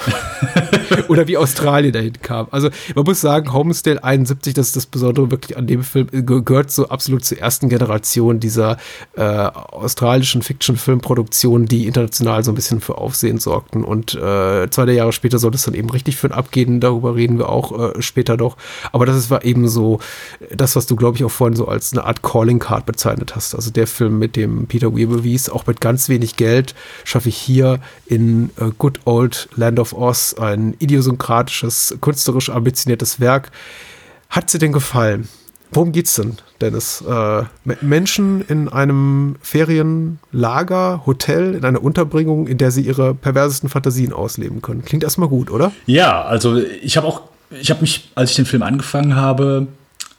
Oder 1.08 1.26
wie 1.26 1.36
Australien 1.36 1.92
dahin 1.92 2.20
kam. 2.20 2.48
Also 2.50 2.70
man 2.94 3.04
muss 3.04 3.20
sagen, 3.20 3.52
Homestay 3.52 3.98
71, 3.98 4.54
das 4.54 4.68
ist 4.68 4.76
das 4.76 4.86
Besondere 4.86 5.30
wirklich 5.30 5.56
an 5.56 5.66
dem 5.66 5.82
Film, 5.82 6.08
gehört 6.10 6.70
so 6.70 6.88
absolut 6.88 7.24
zur 7.24 7.38
ersten 7.38 7.68
Generation 7.68 8.40
dieser 8.40 8.76
äh, 9.16 9.22
australischen 9.22 10.42
Fiction-Filmproduktionen, 10.42 11.66
die 11.66 11.86
international 11.86 12.44
so 12.44 12.52
ein 12.52 12.54
bisschen 12.54 12.80
für 12.80 12.98
Aufsehen 12.98 13.38
sorgten. 13.38 13.84
Und 13.84 14.14
äh, 14.14 14.68
zwei 14.70 14.90
Jahre 14.92 15.12
später 15.12 15.38
sollte 15.38 15.56
es 15.56 15.64
dann 15.64 15.74
eben 15.74 15.90
richtig 15.90 16.16
für 16.16 16.28
ein 16.28 16.32
Abgehen, 16.32 16.80
darüber 16.80 17.14
reden 17.14 17.38
wir 17.38 17.48
auch 17.48 17.94
äh, 17.96 18.02
später 18.02 18.36
noch. 18.36 18.56
Aber 18.92 19.06
das 19.06 19.30
war 19.30 19.44
eben 19.44 19.68
so 19.68 20.00
das, 20.50 20.76
was 20.76 20.86
du, 20.86 20.96
glaube 20.96 21.16
ich, 21.16 21.24
auch 21.24 21.30
vorhin 21.30 21.56
so 21.56 21.68
als 21.68 21.92
eine 21.92 22.04
Art 22.04 22.22
Calling 22.22 22.58
Card 22.58 22.86
bezeichnet 22.86 23.34
hast. 23.36 23.54
Also 23.54 23.70
der 23.70 23.86
Film 23.86 24.18
mit 24.18 24.36
dem 24.36 24.66
Peter 24.66 24.96
Weir 24.96 25.06
bewies, 25.06 25.48
auch 25.48 25.66
mit 25.66 25.80
ganz 25.80 26.08
wenig 26.08 26.36
Geld 26.36 26.74
schaffe 27.04 27.28
ich 27.28 27.36
hier 27.36 27.61
hier 27.62 27.78
in 28.06 28.50
äh, 28.58 28.70
Good 28.76 29.00
Old 29.04 29.48
Land 29.56 29.78
of 29.78 29.92
Oz 29.92 30.34
ein 30.34 30.74
idiosynkratisches, 30.78 31.96
künstlerisch 32.00 32.50
ambitioniertes 32.50 33.20
Werk. 33.20 33.50
Hat 34.28 34.50
sie 34.50 34.58
denn 34.58 34.72
gefallen? 34.72 35.28
Worum 35.74 35.92
geht's 35.92 36.16
denn, 36.16 36.36
Dennis? 36.60 37.02
Äh, 37.08 37.44
Menschen 37.80 38.42
in 38.46 38.68
einem 38.68 39.36
Ferienlager, 39.40 41.06
Hotel, 41.06 41.54
in 41.54 41.64
einer 41.64 41.82
Unterbringung, 41.82 42.46
in 42.46 42.58
der 42.58 42.70
sie 42.70 42.82
ihre 42.82 43.14
perversesten 43.14 43.70
Fantasien 43.70 44.12
ausleben 44.12 44.60
können. 44.60 44.84
Klingt 44.84 45.02
erstmal 45.02 45.28
gut, 45.28 45.50
oder? 45.50 45.72
Ja, 45.86 46.22
also 46.22 46.58
ich 46.58 46.96
habe 46.98 47.06
auch, 47.06 47.22
ich 47.50 47.70
habe 47.70 47.80
mich, 47.80 48.10
als 48.14 48.30
ich 48.30 48.36
den 48.36 48.44
Film 48.44 48.62
angefangen 48.62 49.16
habe, 49.16 49.66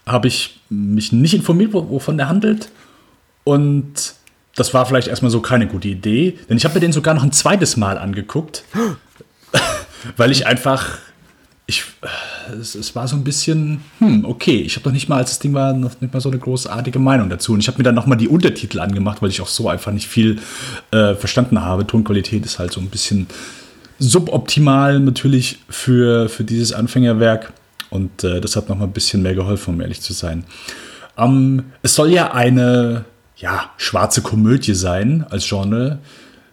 habe 0.08 0.27
ich 0.27 0.60
mich 0.69 1.12
nicht 1.12 1.36
informiert, 1.36 1.73
wovon 1.73 2.17
der 2.17 2.29
handelt. 2.29 2.69
Und 3.43 4.15
das 4.56 4.74
war 4.74 4.86
vielleicht 4.86 5.08
erstmal 5.08 5.32
so 5.32 5.42
keine 5.42 5.68
gute 5.68 5.88
Idee, 5.88 6.38
denn 6.50 6.58
ich 6.58 6.66
habe 6.66 6.76
mir 6.76 6.82
den 6.82 6.94
sogar 6.94 7.13
noch 7.13 7.24
ein 7.24 7.32
zweites 7.32 7.78
Mal 7.78 7.98
angeguckt, 7.98 8.63
weil 10.18 10.32
ich 10.32 10.46
einfach, 10.46 11.00
ich, 11.66 11.84
es, 12.60 12.76
es, 12.76 12.96
war 12.96 13.08
so 13.08 13.16
ein 13.16 13.24
bisschen, 13.24 13.82
hm, 14.00 14.26
okay, 14.26 14.62
ich 14.62 14.76
habe 14.76 14.84
doch 14.84 14.92
nicht 14.92 15.10
mal, 15.10 15.18
als 15.18 15.32
das 15.32 15.39
Ding 15.39 15.54
war, 15.54 15.74
noch 15.74 16.00
nicht 16.02 16.13
mal 16.13 16.20
so 16.20 16.30
eine 16.30 16.38
großartige 16.38 17.00
Meinung 17.00 17.30
dazu. 17.30 17.54
Und 17.54 17.62
ich 17.62 17.68
habe 17.68 17.78
mir 17.80 17.84
dann 17.84 17.96
nochmal 17.96 18.18
die 18.18 18.28
Untertitel 18.28 18.80
angemacht, 18.80 19.22
weil 19.22 19.30
ich 19.30 19.42
auch 19.42 19.48
so 19.48 19.70
einfach 19.70 19.92
nicht 19.92 20.08
viel 20.08 20.39
äh, 20.92 21.16
verstanden 21.16 21.62
habe. 21.62 21.88
Tonqualität 21.88 22.46
ist 22.46 22.60
halt 22.60 22.74
so 22.74 22.82
ein 22.82 22.89
bisschen 22.89 23.28
suboptimal 23.98 25.00
natürlich 25.00 25.60
für, 25.70 26.30
für 26.30 26.44
dieses 26.44 26.74
Anfängerwerk. 26.74 27.54
Und 27.89 28.24
äh, 28.24 28.42
das 28.42 28.56
hat 28.56 28.70
nochmal 28.70 28.88
ein 28.88 28.94
bisschen 28.94 29.22
mehr 29.22 29.36
geholfen, 29.36 29.76
um 29.76 29.82
ehrlich 29.82 30.02
zu 30.02 30.13
sein. 30.13 30.44
Ähm, 31.18 31.66
es 31.82 31.96
soll 31.96 32.12
ja 32.12 32.34
eine 32.34 33.06
ja, 33.43 33.71
schwarze 33.75 34.21
Komödie 34.21 34.73
sein 34.73 35.25
als 35.29 35.47
Genre. 35.47 35.99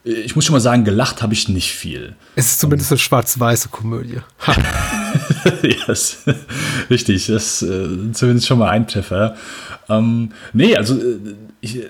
Ich 0.03 0.35
muss 0.35 0.44
schon 0.44 0.55
mal 0.55 0.61
sagen, 0.61 0.85
gelacht 0.85 1.22
habe 1.22 1.33
ich 1.35 1.48
nicht 1.48 1.70
viel. 1.70 2.16
Es 2.35 2.46
ist 2.46 2.61
zumindest 2.61 2.90
eine 2.90 2.98
schwarz-weiße 2.98 3.68
Komödie. 3.68 4.18
yes. 5.62 6.24
Richtig, 6.90 7.29
das 7.29 7.62
ist 7.62 7.70
äh, 7.70 8.12
zumindest 8.12 8.48
schon 8.48 8.59
mal 8.59 8.70
ein 8.70 8.88
Treffer. 8.88 9.37
Ähm, 9.88 10.33
nee, 10.53 10.74
also 10.74 10.96
äh, 10.96 11.18
ich, 11.61 11.76
äh, 11.76 11.87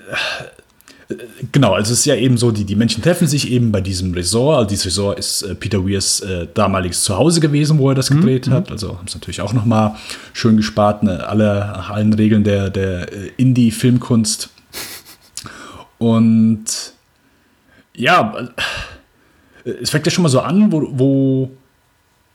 genau, 1.51 1.73
also 1.73 1.93
es 1.93 1.99
ist 1.99 2.05
ja 2.05 2.15
eben 2.15 2.37
so, 2.37 2.51
die, 2.51 2.65
die 2.65 2.75
Menschen 2.75 3.01
treffen 3.01 3.27
sich 3.27 3.49
eben 3.49 3.71
bei 3.71 3.81
diesem 3.81 4.13
Resort. 4.13 4.57
Also 4.57 4.69
dieses 4.69 4.85
Resort 4.85 5.17
ist 5.17 5.41
äh, 5.41 5.55
Peter 5.55 5.83
Weirs 5.83 6.19
äh, 6.19 6.47
damaliges 6.53 7.01
Zuhause 7.03 7.39
gewesen, 7.39 7.79
wo 7.79 7.89
er 7.89 7.95
das 7.95 8.11
mhm, 8.11 8.17
gedreht 8.17 8.47
mhm. 8.47 8.53
hat. 8.53 8.71
Also 8.71 8.99
haben 8.99 9.07
es 9.07 9.15
natürlich 9.15 9.41
auch 9.41 9.53
noch 9.53 9.65
mal 9.65 9.95
schön 10.33 10.57
gespart, 10.57 11.01
ne, 11.01 11.25
alle, 11.27 11.89
allen 11.89 12.13
Regeln 12.13 12.43
der, 12.43 12.69
der 12.69 13.11
äh, 13.11 13.31
Indie-Filmkunst 13.37 14.51
und 16.01 16.63
ja, 17.95 18.49
es 19.63 19.91
fängt 19.91 20.07
ja 20.07 20.11
schon 20.11 20.23
mal 20.23 20.29
so 20.29 20.39
an, 20.39 20.71
wo, 20.71 20.87
wo 20.93 21.51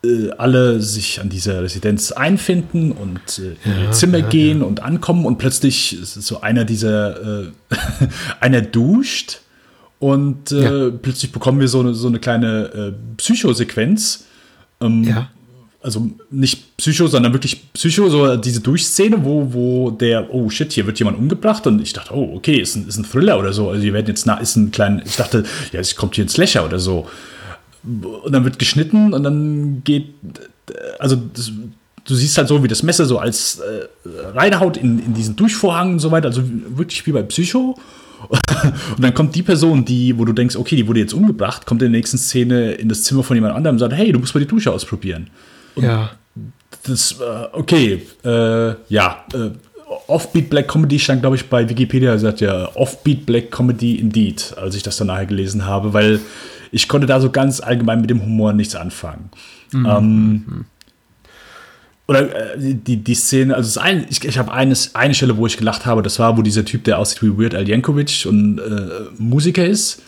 äh, 0.04 0.30
alle 0.38 0.80
sich 0.80 1.20
an 1.20 1.30
dieser 1.30 1.64
Residenz 1.64 2.12
einfinden 2.12 2.92
und 2.92 3.40
äh, 3.40 3.56
in 3.68 3.72
ja, 3.72 3.82
ihr 3.82 3.90
Zimmer 3.90 4.18
ja, 4.18 4.28
gehen 4.28 4.60
ja. 4.60 4.66
und 4.66 4.84
ankommen 4.84 5.26
und 5.26 5.38
plötzlich 5.38 6.00
ist 6.00 6.14
so 6.14 6.42
einer 6.42 6.64
dieser, 6.64 7.46
äh, 7.46 7.52
einer 8.40 8.60
duscht 8.60 9.40
und 9.98 10.52
äh, 10.52 10.92
plötzlich 10.92 11.32
bekommen 11.32 11.58
wir 11.58 11.66
so 11.66 11.80
eine, 11.80 11.92
so 11.92 12.06
eine 12.06 12.20
kleine 12.20 12.66
äh, 12.66 12.92
Psychosequenz. 13.16 14.26
Ähm, 14.80 15.02
ja. 15.02 15.28
Also 15.86 16.10
nicht 16.32 16.76
Psycho, 16.78 17.06
sondern 17.06 17.32
wirklich 17.32 17.72
Psycho, 17.72 18.10
so 18.10 18.36
diese 18.36 18.58
Durchszene, 18.58 19.24
wo, 19.24 19.52
wo 19.52 19.90
der, 19.92 20.34
oh 20.34 20.50
shit, 20.50 20.72
hier 20.72 20.84
wird 20.84 20.98
jemand 20.98 21.16
umgebracht 21.16 21.64
und 21.68 21.80
ich 21.80 21.92
dachte, 21.92 22.12
oh, 22.12 22.34
okay, 22.34 22.56
ist 22.56 22.74
ein, 22.74 22.88
ist 22.88 22.98
ein 22.98 23.04
Thriller 23.04 23.38
oder 23.38 23.52
so. 23.52 23.70
Also, 23.70 23.80
die 23.80 23.92
werden 23.92 24.08
jetzt, 24.08 24.26
na, 24.26 24.34
ist 24.38 24.56
ein 24.56 24.72
kleiner, 24.72 25.06
ich 25.06 25.14
dachte, 25.14 25.44
ja, 25.70 25.78
es 25.78 25.94
kommt 25.94 26.16
hier 26.16 26.24
ein 26.24 26.28
Slasher 26.28 26.64
oder 26.64 26.80
so. 26.80 27.06
Und 27.84 28.32
dann 28.32 28.42
wird 28.42 28.58
geschnitten 28.58 29.14
und 29.14 29.22
dann 29.22 29.82
geht, 29.84 30.06
also 30.98 31.14
das, 31.14 31.52
du 32.04 32.14
siehst 32.16 32.36
halt 32.36 32.48
so, 32.48 32.64
wie 32.64 32.68
das 32.68 32.82
Messer 32.82 33.06
so 33.06 33.20
als 33.20 33.60
äh, 33.60 33.86
reinhaut 34.34 34.76
in, 34.76 34.98
in 34.98 35.14
diesen 35.14 35.36
Durchvorhang 35.36 35.92
und 35.92 35.98
so 36.00 36.10
weiter, 36.10 36.26
also 36.26 36.42
wirklich 36.68 37.06
wie 37.06 37.12
bei 37.12 37.22
Psycho. 37.22 37.78
und 38.96 39.04
dann 39.04 39.14
kommt 39.14 39.36
die 39.36 39.44
Person, 39.44 39.84
die, 39.84 40.18
wo 40.18 40.24
du 40.24 40.32
denkst, 40.32 40.56
okay, 40.56 40.74
die 40.74 40.88
wurde 40.88 40.98
jetzt 40.98 41.14
umgebracht, 41.14 41.64
kommt 41.64 41.80
in 41.82 41.92
der 41.92 41.98
nächsten 41.98 42.18
Szene 42.18 42.72
in 42.72 42.88
das 42.88 43.04
Zimmer 43.04 43.22
von 43.22 43.36
jemand 43.36 43.54
anderem 43.54 43.76
und 43.76 43.78
sagt, 43.78 43.92
hey, 43.92 44.10
du 44.10 44.18
musst 44.18 44.34
mal 44.34 44.40
die 44.40 44.48
Dusche 44.48 44.72
ausprobieren. 44.72 45.28
Und 45.76 45.84
ja. 45.84 46.10
Das, 46.82 47.12
äh, 47.20 47.46
okay, 47.52 48.02
äh, 48.24 48.74
ja, 48.88 49.24
äh, 49.32 49.50
Offbeat 50.08 50.50
Black 50.50 50.68
Comedy 50.68 50.98
stand, 50.98 51.22
glaube 51.22 51.36
ich, 51.36 51.48
bei 51.48 51.68
Wikipedia, 51.68 52.18
sagt 52.18 52.40
ja, 52.40 52.74
Offbeat 52.74 53.24
Black 53.24 53.50
Comedy 53.50 53.96
indeed, 53.96 54.54
als 54.56 54.74
ich 54.74 54.82
das 54.82 54.96
dann 54.96 55.06
nachher 55.06 55.26
gelesen 55.26 55.64
habe, 55.64 55.92
weil 55.92 56.20
ich 56.72 56.88
konnte 56.88 57.06
da 57.06 57.20
so 57.20 57.30
ganz 57.30 57.60
allgemein 57.60 58.00
mit 58.00 58.10
dem 58.10 58.22
Humor 58.22 58.52
nichts 58.52 58.74
anfangen. 58.74 59.30
Mhm. 59.72 59.86
Ähm, 59.86 60.30
mhm 60.30 60.64
oder 62.08 62.54
äh, 62.54 62.74
die, 62.74 62.98
die 62.98 63.14
Szene, 63.14 63.54
also 63.54 63.66
das 63.66 63.78
ein, 63.78 64.06
ich, 64.08 64.24
ich 64.24 64.38
habe 64.38 64.52
eine 64.52 64.74
Stelle, 65.14 65.36
wo 65.36 65.46
ich 65.46 65.56
gelacht 65.56 65.86
habe, 65.86 66.02
das 66.02 66.18
war, 66.18 66.36
wo 66.36 66.42
dieser 66.42 66.64
Typ, 66.64 66.84
der 66.84 66.98
aussieht 66.98 67.22
wie 67.22 67.36
Weird 67.36 67.54
Al 67.54 67.68
Yankovic 67.68 68.26
und 68.26 68.58
äh, 68.58 69.10
Musiker 69.18 69.66
ist, 69.66 70.02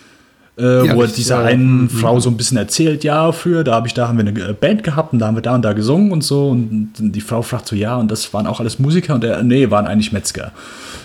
äh, 0.59 0.87
ja, 0.87 0.97
wo 0.97 1.03
er 1.03 1.09
dieser 1.09 1.41
einen 1.41 1.83
mhm. 1.83 1.91
Frau 1.91 2.19
so 2.21 2.31
ein 2.31 2.37
bisschen 2.37 2.57
erzählt, 2.57 3.05
ja, 3.05 3.33
für, 3.33 3.65
da 3.65 3.75
habe 3.75 3.87
ich, 3.87 3.95
da 3.95 4.09
haben 4.09 4.19
wir 4.19 4.27
eine 4.27 4.51
äh, 4.51 4.53
Band 4.53 4.83
gehabt 4.83 5.13
und 5.13 5.21
da 5.21 5.27
haben 5.27 5.37
wir 5.37 5.43
da 5.43 5.55
und 5.55 5.63
da 5.63 5.73
gesungen 5.73 6.13
und 6.13 6.25
so 6.25 6.49
und 6.49 6.93
die 6.99 7.21
Frau 7.21 7.43
fragt 7.43 7.69
so, 7.69 7.77
ja, 7.77 7.97
und 7.97 8.11
das 8.11 8.33
waren 8.35 8.47
auch 8.47 8.61
alles 8.61 8.79
Musiker 8.79 9.15
und 9.15 9.25
er, 9.25 9.43
nee, 9.43 9.71
waren 9.71 9.87
eigentlich 9.87 10.13
Metzger. 10.13 10.53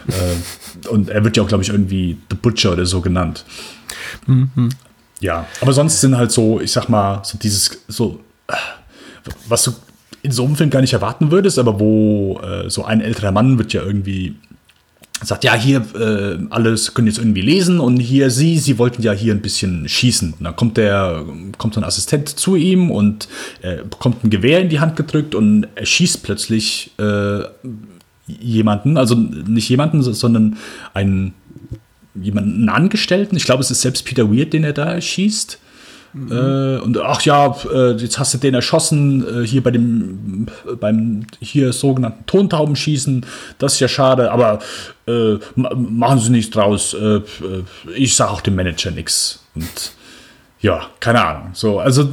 äh, 0.07 0.87
und 0.87 1.09
er 1.09 1.23
wird 1.23 1.37
ja 1.37 1.43
auch, 1.43 1.47
glaube 1.47 1.63
ich, 1.63 1.69
irgendwie 1.69 2.17
The 2.29 2.35
Butcher 2.35 2.73
oder 2.73 2.85
so 2.85 3.01
genannt. 3.01 3.45
Mhm. 4.25 4.69
Ja, 5.19 5.45
aber 5.61 5.73
sonst 5.73 6.01
sind 6.01 6.17
halt 6.17 6.31
so, 6.31 6.59
ich 6.59 6.71
sag 6.71 6.89
mal, 6.89 7.21
so 7.23 7.37
dieses, 7.37 7.83
so, 7.87 8.19
was 9.47 9.63
du 9.63 9.71
in 10.21 10.31
so 10.31 10.45
einem 10.45 10.55
Film 10.55 10.69
gar 10.69 10.81
nicht 10.81 10.93
erwarten 10.93 11.31
würdest, 11.31 11.59
aber 11.59 11.79
wo 11.79 12.39
äh, 12.39 12.69
so 12.69 12.85
ein 12.85 13.01
älterer 13.01 13.31
Mann 13.31 13.57
wird 13.57 13.73
ja 13.73 13.83
irgendwie 13.83 14.35
sagt, 15.27 15.43
ja, 15.43 15.55
hier 15.55 15.83
äh, 15.95 16.37
alles 16.49 16.93
können 16.93 17.07
jetzt 17.07 17.17
irgendwie 17.17 17.41
lesen 17.41 17.79
und 17.79 17.97
hier 17.97 18.29
sie, 18.29 18.59
sie 18.59 18.77
wollten 18.77 19.01
ja 19.01 19.11
hier 19.11 19.33
ein 19.33 19.41
bisschen 19.41 19.87
schießen. 19.87 20.33
Und 20.37 20.43
dann 20.43 20.55
kommt 20.55 20.77
der, 20.77 21.25
kommt 21.57 21.73
so 21.73 21.81
ein 21.81 21.83
Assistent 21.83 22.29
zu 22.29 22.55
ihm 22.55 22.91
und 22.91 23.27
äh, 23.61 23.77
bekommt 23.83 24.23
ein 24.23 24.29
Gewehr 24.29 24.59
in 24.59 24.69
die 24.69 24.79
Hand 24.79 24.95
gedrückt 24.95 25.35
und 25.35 25.67
er 25.75 25.85
schießt 25.85 26.23
plötzlich 26.23 26.91
äh, 26.97 27.43
jemanden, 28.27 28.97
also 28.97 29.15
nicht 29.15 29.69
jemanden, 29.69 30.01
sondern 30.01 30.57
einen 30.93 31.33
jemanden 32.15 32.69
Angestellten. 32.69 33.35
Ich 33.35 33.45
glaube, 33.45 33.61
es 33.61 33.71
ist 33.71 33.81
selbst 33.81 34.05
Peter 34.05 34.31
Weird, 34.31 34.53
den 34.53 34.63
er 34.63 34.73
da 34.73 34.99
schießt. 34.99 35.59
Mhm. 36.13 36.31
Äh, 36.31 36.77
und 36.79 36.97
ach 36.99 37.21
ja, 37.23 37.55
äh, 37.73 37.91
jetzt 37.93 38.19
hast 38.19 38.33
du 38.33 38.37
den 38.37 38.53
erschossen, 38.53 39.43
äh, 39.43 39.47
hier 39.47 39.63
bei 39.63 39.71
dem, 39.71 40.47
beim 40.79 41.25
hier 41.39 41.73
sogenannten 41.73 42.25
Tontaubenschießen. 42.25 43.25
Das 43.57 43.73
ist 43.73 43.79
ja 43.79 43.87
schade, 43.87 44.31
aber 44.31 44.59
äh, 45.07 45.35
machen 45.55 46.19
Sie 46.19 46.29
nichts 46.29 46.51
draus. 46.51 46.93
Äh, 46.93 47.21
ich 47.95 48.15
sage 48.15 48.31
auch 48.31 48.41
dem 48.41 48.55
Manager 48.55 48.91
nichts. 48.91 49.43
Und 49.55 49.93
ja, 50.61 50.87
keine 50.99 51.25
Ahnung. 51.25 51.49
So, 51.51 51.79
also 51.79 52.07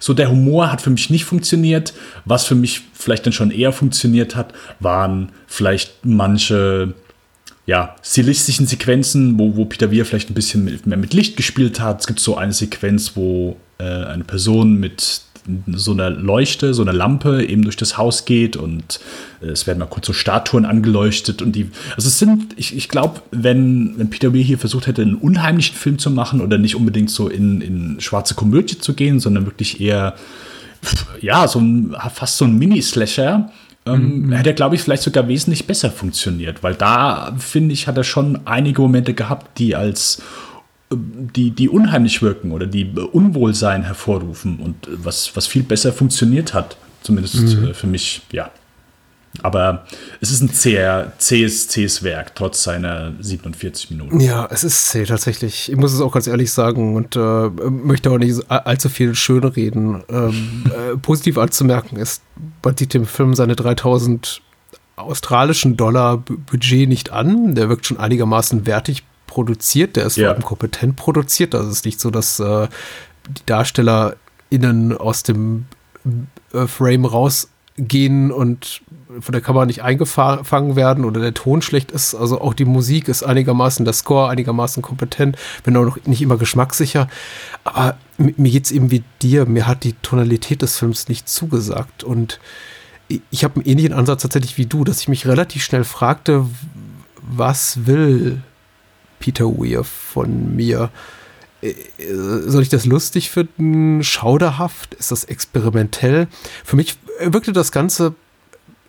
so 0.00 0.12
der 0.12 0.28
Humor 0.28 0.72
hat 0.72 0.80
für 0.80 0.90
mich 0.90 1.08
nicht 1.08 1.24
funktioniert. 1.24 1.94
Was 2.24 2.44
für 2.46 2.56
mich 2.56 2.80
vielleicht 2.94 3.26
dann 3.26 3.32
schon 3.32 3.52
eher 3.52 3.70
funktioniert 3.70 4.34
hat, 4.34 4.52
waren 4.80 5.30
vielleicht 5.46 6.04
manche 6.04 6.94
ja, 7.66 7.96
stilistischen 8.02 8.66
Sequenzen, 8.66 9.38
wo, 9.38 9.56
wo 9.56 9.64
Peter 9.64 9.90
Weir 9.90 10.04
vielleicht 10.04 10.30
ein 10.30 10.34
bisschen 10.34 10.80
mehr 10.84 10.98
mit 10.98 11.14
Licht 11.14 11.36
gespielt 11.36 11.80
hat. 11.80 12.00
Es 12.00 12.06
gibt 12.06 12.20
so 12.20 12.36
eine 12.36 12.52
Sequenz, 12.52 13.12
wo 13.14 13.56
äh, 13.78 13.84
eine 13.84 14.24
Person 14.24 14.78
mit 14.78 15.22
so 15.74 15.92
einer 15.92 16.10
Leuchte, 16.10 16.72
so 16.72 16.82
einer 16.82 16.92
Lampe 16.92 17.44
eben 17.44 17.62
durch 17.62 17.76
das 17.76 17.98
Haus 17.98 18.24
geht 18.24 18.56
und 18.56 19.00
äh, 19.42 19.46
es 19.46 19.66
werden 19.66 19.78
mal 19.78 19.86
kurz 19.86 20.06
so 20.06 20.12
Statuen 20.12 20.64
angeleuchtet 20.64 21.42
und 21.42 21.52
die, 21.52 21.70
also 21.96 22.08
es 22.08 22.18
sind, 22.18 22.54
ich, 22.56 22.74
ich 22.76 22.88
glaube, 22.88 23.20
wenn, 23.30 23.98
wenn 23.98 24.10
Peter 24.10 24.32
Weir 24.34 24.42
hier 24.42 24.58
versucht 24.58 24.86
hätte, 24.86 25.02
einen 25.02 25.16
unheimlichen 25.16 25.76
Film 25.76 25.98
zu 25.98 26.10
machen 26.10 26.40
oder 26.40 26.56
nicht 26.56 26.76
unbedingt 26.76 27.10
so 27.10 27.28
in, 27.28 27.60
in 27.60 28.00
schwarze 28.00 28.34
Komödie 28.34 28.78
zu 28.78 28.94
gehen, 28.94 29.20
sondern 29.20 29.44
wirklich 29.44 29.80
eher, 29.80 30.14
ja, 31.20 31.46
so 31.46 31.60
ein, 31.60 31.94
fast 32.12 32.38
so 32.38 32.46
ein 32.46 32.58
Mini-Slasher, 32.58 33.50
ähm, 33.86 34.26
mhm. 34.26 34.32
hätte 34.32 34.50
er, 34.50 34.54
glaube 34.54 34.74
ich, 34.74 34.82
vielleicht 34.82 35.02
sogar 35.02 35.28
wesentlich 35.28 35.66
besser 35.66 35.90
funktioniert, 35.90 36.62
weil 36.62 36.74
da, 36.74 37.34
finde 37.38 37.74
ich, 37.74 37.86
hat 37.86 37.96
er 37.96 38.04
schon 38.04 38.46
einige 38.46 38.80
Momente 38.80 39.14
gehabt, 39.14 39.58
die 39.58 39.76
als 39.76 40.22
äh, 40.90 40.96
die, 40.96 41.50
die 41.50 41.68
unheimlich 41.68 42.22
wirken 42.22 42.52
oder 42.52 42.66
die 42.66 42.90
Unwohlsein 43.12 43.82
hervorrufen 43.82 44.58
und 44.58 44.88
was, 44.88 45.36
was 45.36 45.46
viel 45.46 45.62
besser 45.62 45.92
funktioniert 45.92 46.54
hat. 46.54 46.76
Zumindest 47.02 47.36
mhm. 47.36 47.68
Äh, 47.68 47.74
für 47.74 47.86
mich, 47.86 48.22
ja. 48.32 48.50
Aber 49.42 49.84
es 50.20 50.30
ist 50.30 50.40
ein 50.40 50.52
zäher, 50.52 51.12
zähes, 51.18 51.68
zähes 51.68 52.02
Werk, 52.02 52.34
trotz 52.34 52.62
seiner 52.62 53.12
47 53.20 53.90
Minuten. 53.90 54.20
Ja, 54.20 54.48
es 54.50 54.64
ist 54.64 54.88
zäh 54.88 55.04
tatsächlich. 55.04 55.70
Ich 55.70 55.76
muss 55.76 55.92
es 55.92 56.00
auch 56.00 56.12
ganz 56.12 56.26
ehrlich 56.26 56.52
sagen 56.52 56.94
und 56.96 57.16
äh, 57.16 57.48
möchte 57.70 58.10
auch 58.10 58.18
nicht 58.18 58.48
allzu 58.48 58.88
viel 58.88 59.14
schöne 59.14 59.54
reden. 59.56 60.02
Ähm, 60.08 60.64
äh, 60.92 60.96
positiv 60.96 61.38
anzumerken 61.38 61.96
ist, 61.96 62.22
man 62.62 62.76
sieht 62.76 62.94
dem 62.94 63.06
Film 63.06 63.34
seine 63.34 63.56
3000 63.56 64.40
australischen 64.96 65.76
Dollar 65.76 66.18
Budget 66.18 66.88
nicht 66.88 67.10
an. 67.10 67.54
Der 67.54 67.68
wirkt 67.68 67.86
schon 67.86 67.98
einigermaßen 67.98 68.66
wertig 68.66 69.02
produziert. 69.26 69.96
Der 69.96 70.06
ist 70.06 70.16
ja. 70.16 70.28
vor 70.28 70.34
allem 70.34 70.44
kompetent 70.44 70.96
produziert. 70.96 71.54
Also 71.54 71.68
es 71.68 71.78
ist 71.78 71.84
nicht 71.84 72.00
so, 72.00 72.10
dass 72.10 72.38
äh, 72.38 72.68
die 73.28 73.46
DarstellerInnen 73.46 74.96
aus 74.96 75.22
dem 75.24 75.66
äh, 76.52 76.66
Frame 76.66 77.04
rausgehen 77.04 78.30
und 78.30 78.82
von 79.20 79.32
der 79.32 79.40
Kamera 79.40 79.66
nicht 79.66 79.82
eingefangen 79.82 80.76
werden 80.76 81.04
oder 81.04 81.20
der 81.20 81.34
Ton 81.34 81.62
schlecht 81.62 81.90
ist. 81.90 82.14
Also 82.14 82.40
auch 82.40 82.54
die 82.54 82.64
Musik 82.64 83.08
ist 83.08 83.22
einigermaßen, 83.22 83.84
der 83.84 83.94
Score 83.94 84.28
einigermaßen 84.28 84.82
kompetent, 84.82 85.36
wenn 85.64 85.76
auch 85.76 85.84
noch 85.84 85.98
nicht 86.06 86.22
immer 86.22 86.36
geschmackssicher. 86.36 87.08
Aber 87.64 87.96
mir 88.18 88.50
geht 88.50 88.66
es 88.66 88.72
eben 88.72 88.90
wie 88.90 89.04
dir. 89.22 89.46
Mir 89.46 89.66
hat 89.66 89.84
die 89.84 89.94
Tonalität 89.94 90.62
des 90.62 90.78
Films 90.78 91.08
nicht 91.08 91.28
zugesagt. 91.28 92.04
Und 92.04 92.40
ich 93.30 93.44
habe 93.44 93.56
einen 93.56 93.66
ähnlichen 93.66 93.92
Ansatz 93.92 94.22
tatsächlich 94.22 94.58
wie 94.58 94.66
du, 94.66 94.84
dass 94.84 95.00
ich 95.00 95.08
mich 95.08 95.26
relativ 95.26 95.62
schnell 95.62 95.84
fragte, 95.84 96.46
was 97.20 97.86
will 97.86 98.42
Peter 99.18 99.46
Weir 99.46 99.84
von 99.84 100.54
mir? 100.54 100.90
Äh, 101.62 101.74
soll 102.46 102.62
ich 102.62 102.68
das 102.68 102.84
lustig 102.84 103.30
finden? 103.30 104.02
Schauderhaft? 104.04 104.94
Ist 104.94 105.10
das 105.10 105.24
experimentell? 105.24 106.28
Für 106.64 106.76
mich 106.76 106.98
wirkte 107.20 107.52
das 107.52 107.72
Ganze 107.72 108.14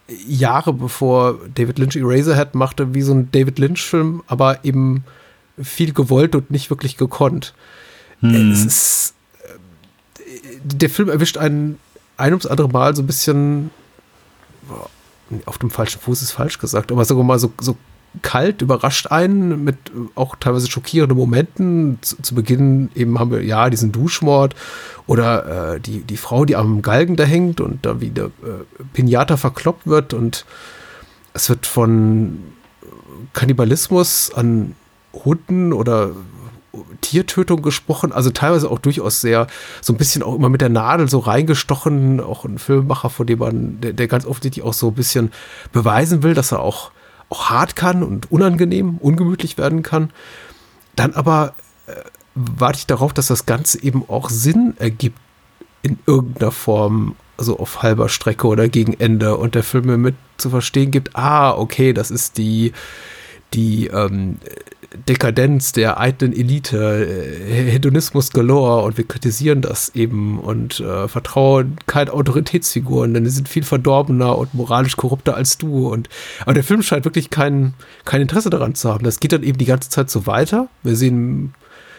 Jahre 0.08 0.74
bevor 0.74 1.40
David 1.56 1.80
Lynch 1.80 1.96
Eraserhead 1.96 2.56
machte, 2.56 2.94
wie 2.94 3.02
so 3.02 3.14
ein 3.14 3.32
David 3.32 3.58
Lynch-Film, 3.60 4.24
aber 4.28 4.64
eben 4.64 5.04
viel 5.62 5.94
gewollt 5.94 6.36
und 6.36 6.52
nicht 6.52 6.70
wirklich 6.70 6.98
gekonnt. 6.98 7.54
Hm. 8.20 8.52
Es 8.52 8.66
ist, 8.66 9.14
äh, 9.40 10.60
der 10.64 10.90
Film 10.90 11.10
erwischt 11.10 11.38
einen 11.38 11.80
ein 12.18 12.32
ums 12.34 12.46
andere 12.46 12.70
Mal 12.70 12.96
so 12.96 13.02
ein 13.02 13.08
bisschen 13.08 13.72
auf 15.46 15.58
dem 15.58 15.72
falschen 15.72 16.00
Fuß 16.00 16.22
ist 16.22 16.32
falsch 16.32 16.60
gesagt, 16.60 16.92
aber 16.92 17.04
sagen 17.04 17.20
wir 17.20 17.24
mal 17.24 17.40
so, 17.40 17.52
so 17.60 17.76
kalt, 18.22 18.62
überrascht 18.62 19.08
einen 19.08 19.64
mit 19.64 19.78
auch 20.16 20.36
teilweise 20.36 20.70
schockierenden 20.70 21.18
Momenten. 21.18 22.00
Zu, 22.02 22.22
zu 22.22 22.36
Beginn 22.36 22.90
eben 22.96 23.20
haben 23.20 23.32
wir 23.32 23.44
ja 23.44 23.70
diesen 23.70 23.92
Duschmord 23.92 24.56
oder 25.08 25.76
äh, 25.76 25.80
die, 25.80 26.02
die 26.02 26.18
Frau, 26.18 26.46
die 26.46 26.56
am 26.56 26.82
Galgen 26.82 27.16
da 27.16 27.24
hängt 27.24 27.62
und 27.62 27.86
da 27.86 28.02
wieder 28.02 28.26
äh, 28.26 28.84
Pinata 28.94 29.38
verkloppt 29.38 29.88
wird 29.88 30.14
und 30.14 30.46
es 31.34 31.50
wird 31.50 31.66
von 31.66 32.40
Kannibalismus 33.34 34.32
an 34.34 34.76
Hunden 35.14 35.74
oder 35.74 36.12
Tiertötung 37.02 37.62
gesprochen, 37.62 38.12
also 38.12 38.30
teilweise 38.32 38.70
auch 38.70 38.80
durchaus 38.80 39.22
sehr, 39.22 39.48
so 39.82 39.94
ein 39.94 39.98
bisschen 39.98 40.24
auch 40.24 40.36
immer 40.36 40.50
mit 40.50 40.62
der 40.62 40.70
Nadel 40.70 41.10
so 41.10 41.20
reingestochen, 41.20 42.20
auch 42.20 42.46
ein 42.46 42.58
Filmemacher, 42.58 43.10
von 43.10 43.28
dem 43.28 43.40
man, 43.40 43.82
der, 43.82 43.94
der 43.94 44.08
ganz 44.08 44.26
offensichtlich 44.26 44.66
auch 44.66 44.74
so 44.74 44.90
ein 44.90 44.94
bisschen 44.94 45.32
beweisen 45.72 46.24
will, 46.24 46.34
dass 46.34 46.52
er 46.52 46.60
auch 46.60 46.92
auch 47.30 47.50
hart 47.50 47.76
kann 47.76 48.04
und 48.04 48.32
unangenehm, 48.32 48.98
ungemütlich 48.98 49.58
werden 49.58 49.84
kann. 49.84 50.12
Dann 50.96 51.14
aber 51.14 51.54
äh, 51.88 51.94
warte 52.36 52.80
ich 52.80 52.88
darauf, 52.88 53.14
dass 53.14 53.28
das 53.28 53.46
Ganze 53.46 53.82
eben 53.84 54.04
auch 54.08 54.30
Sinn 54.30 54.76
ergibt 54.78 55.20
in 55.82 56.00
irgendeiner 56.06 56.52
Form, 56.52 57.16
also 57.38 57.60
auf 57.60 57.84
halber 57.84 58.10
Strecke 58.10 58.48
oder 58.48 58.70
gegen 58.70 58.94
Ende 58.94 59.38
und 59.38 59.56
der 59.56 59.64
Film 59.64 59.86
mir 59.86 59.98
mit 59.98 60.16
zu 60.38 60.50
verstehen 60.50 60.92
gibt, 60.92 61.16
ah, 61.16 61.52
okay, 61.52 61.94
das 61.94 62.12
ist 62.12 62.38
die, 62.38 62.74
die 63.54 63.88
ähm, 63.88 64.38
Dekadenz 65.08 65.72
der 65.72 66.00
eitlen 66.00 66.34
Elite, 66.34 67.06
äh, 67.06 67.72
Hedonismus 67.72 68.32
galore 68.32 68.84
und 68.84 68.98
wir 68.98 69.08
kritisieren 69.08 69.62
das 69.62 69.90
eben 69.96 70.40
und 70.40 70.80
äh, 70.80 71.08
vertrauen 71.08 71.78
keinen 71.88 72.10
Autoritätsfiguren, 72.10 73.14
denn 73.14 73.24
die 73.24 73.30
sind 73.30 73.50
viel 73.50 73.64
verdorbener 73.64 74.38
und 74.38 74.54
moralisch 74.54 74.96
korrupter 74.98 75.36
als 75.36 75.58
du. 75.58 75.88
Und 75.88 76.10
aber 76.42 76.54
der 76.54 76.64
Film 76.64 76.82
scheint 76.82 77.06
wirklich 77.06 77.30
kein, 77.30 77.74
kein 78.06 78.22
Interesse 78.22 78.50
daran 78.50 78.76
zu 78.76 78.92
haben. 78.92 79.04
Das 79.04 79.20
geht 79.20 79.32
dann 79.32 79.44
eben 79.44 79.58
die 79.58 79.66
ganze 79.66 79.90
Zeit 79.90 80.10
so 80.10 80.28
weiter. 80.28 80.68
Wir 80.84 80.96
sehen 80.96 81.54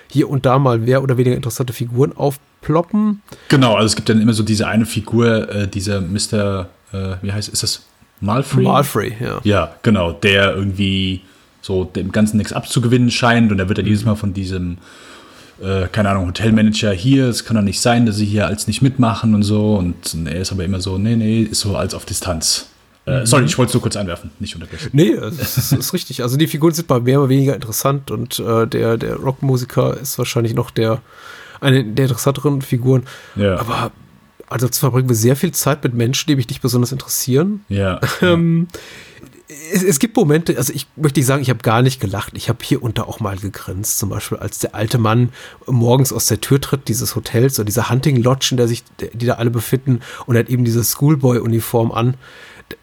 hier 0.08 0.30
und 0.30 0.46
da 0.46 0.58
mal 0.58 0.78
mehr 0.78 1.02
oder 1.02 1.16
weniger 1.16 1.36
interessante 1.36 1.72
Figuren 1.72 2.12
aufploppen. 2.16 3.22
Genau, 3.48 3.74
also 3.74 3.86
es 3.86 3.96
gibt 3.96 4.08
dann 4.08 4.20
immer 4.20 4.32
so 4.32 4.42
diese 4.42 4.66
eine 4.66 4.86
Figur, 4.86 5.48
äh, 5.48 5.68
dieser 5.68 6.00
Mr., 6.00 6.68
äh, 6.92 7.16
wie 7.22 7.32
heißt, 7.32 7.48
ist 7.48 7.62
das 7.62 7.86
Malfrey? 8.20 8.64
Malfrey, 8.64 9.16
ja. 9.20 9.40
Ja, 9.44 9.74
genau, 9.82 10.12
der 10.12 10.54
irgendwie 10.54 11.22
so 11.66 11.84
dem 11.84 12.12
Ganzen 12.12 12.36
nichts 12.36 12.52
abzugewinnen 12.52 13.10
scheint 13.10 13.50
und 13.50 13.58
er 13.58 13.68
wird 13.68 13.78
dann 13.78 13.86
jedes 13.86 14.04
Mal 14.04 14.14
von 14.14 14.32
diesem, 14.32 14.78
äh, 15.60 15.88
keine 15.90 16.10
Ahnung, 16.10 16.28
Hotelmanager 16.28 16.92
hier, 16.92 17.26
es 17.26 17.44
kann 17.44 17.56
doch 17.56 17.62
nicht 17.62 17.80
sein, 17.80 18.06
dass 18.06 18.16
sie 18.16 18.24
hier 18.24 18.46
als 18.46 18.68
nicht 18.68 18.82
mitmachen 18.82 19.34
und 19.34 19.42
so 19.42 19.74
und 19.74 20.14
er 20.26 20.40
ist 20.40 20.52
aber 20.52 20.64
immer 20.64 20.80
so, 20.80 20.96
nee, 20.96 21.16
nee, 21.16 21.42
ist 21.42 21.60
so 21.60 21.76
als 21.76 21.92
auf 21.92 22.04
Distanz. 22.04 22.68
Äh, 23.04 23.26
sorry, 23.26 23.44
ich 23.44 23.58
wollte 23.58 23.70
es 23.70 23.74
nur 23.74 23.82
kurz 23.82 23.96
einwerfen, 23.96 24.30
nicht 24.38 24.54
unterbrechen. 24.54 24.90
Nee, 24.92 25.16
das 25.16 25.58
ist, 25.58 25.72
ist 25.72 25.92
richtig. 25.92 26.22
Also 26.22 26.36
die 26.36 26.46
Figuren 26.46 26.72
sind 26.72 26.88
mal 26.88 27.00
mehr 27.00 27.18
oder 27.20 27.28
weniger 27.28 27.54
interessant 27.54 28.12
und 28.12 28.38
äh, 28.38 28.66
der, 28.66 28.96
der 28.96 29.16
Rockmusiker 29.16 29.96
ist 29.96 30.18
wahrscheinlich 30.18 30.54
noch 30.54 30.70
der 30.70 31.00
eine 31.60 31.84
der 31.84 32.04
interessanteren 32.04 32.62
Figuren. 32.62 33.04
Ja. 33.34 33.58
Aber 33.58 33.90
also 34.48 34.68
verbringen 34.68 35.08
wir 35.08 35.16
sehr 35.16 35.36
viel 35.36 35.52
Zeit 35.52 35.82
mit 35.82 35.94
Menschen, 35.94 36.28
die 36.28 36.36
mich 36.36 36.48
nicht 36.48 36.62
besonders 36.62 36.92
interessieren. 36.92 37.64
Ja. 37.68 38.00
Ähm, 38.22 38.68
es, 39.48 39.82
es, 39.82 39.98
gibt 39.98 40.16
Momente, 40.16 40.56
also 40.56 40.72
ich 40.72 40.86
möchte 40.96 41.20
nicht 41.20 41.26
sagen, 41.26 41.42
ich 41.42 41.50
habe 41.50 41.60
gar 41.60 41.82
nicht 41.82 42.00
gelacht. 42.00 42.32
Ich 42.36 42.48
habe 42.48 42.58
hier 42.62 42.82
unter 42.82 43.08
auch 43.08 43.20
mal 43.20 43.36
gegrinst. 43.36 43.98
Zum 43.98 44.08
Beispiel, 44.08 44.38
als 44.38 44.58
der 44.58 44.74
alte 44.74 44.98
Mann 44.98 45.30
morgens 45.66 46.12
aus 46.12 46.26
der 46.26 46.40
Tür 46.40 46.60
tritt, 46.60 46.88
dieses 46.88 47.14
Hotels 47.14 47.58
oder 47.58 47.66
dieser 47.66 47.88
Hunting 47.90 48.16
Lodge, 48.16 48.48
in 48.50 48.56
der 48.56 48.68
sich, 48.68 48.82
die 49.12 49.26
da 49.26 49.34
alle 49.34 49.50
befinden, 49.50 50.00
und 50.26 50.36
er 50.36 50.40
hat 50.40 50.48
eben 50.48 50.64
diese 50.64 50.82
Schoolboy-Uniform 50.82 51.92
an 51.92 52.16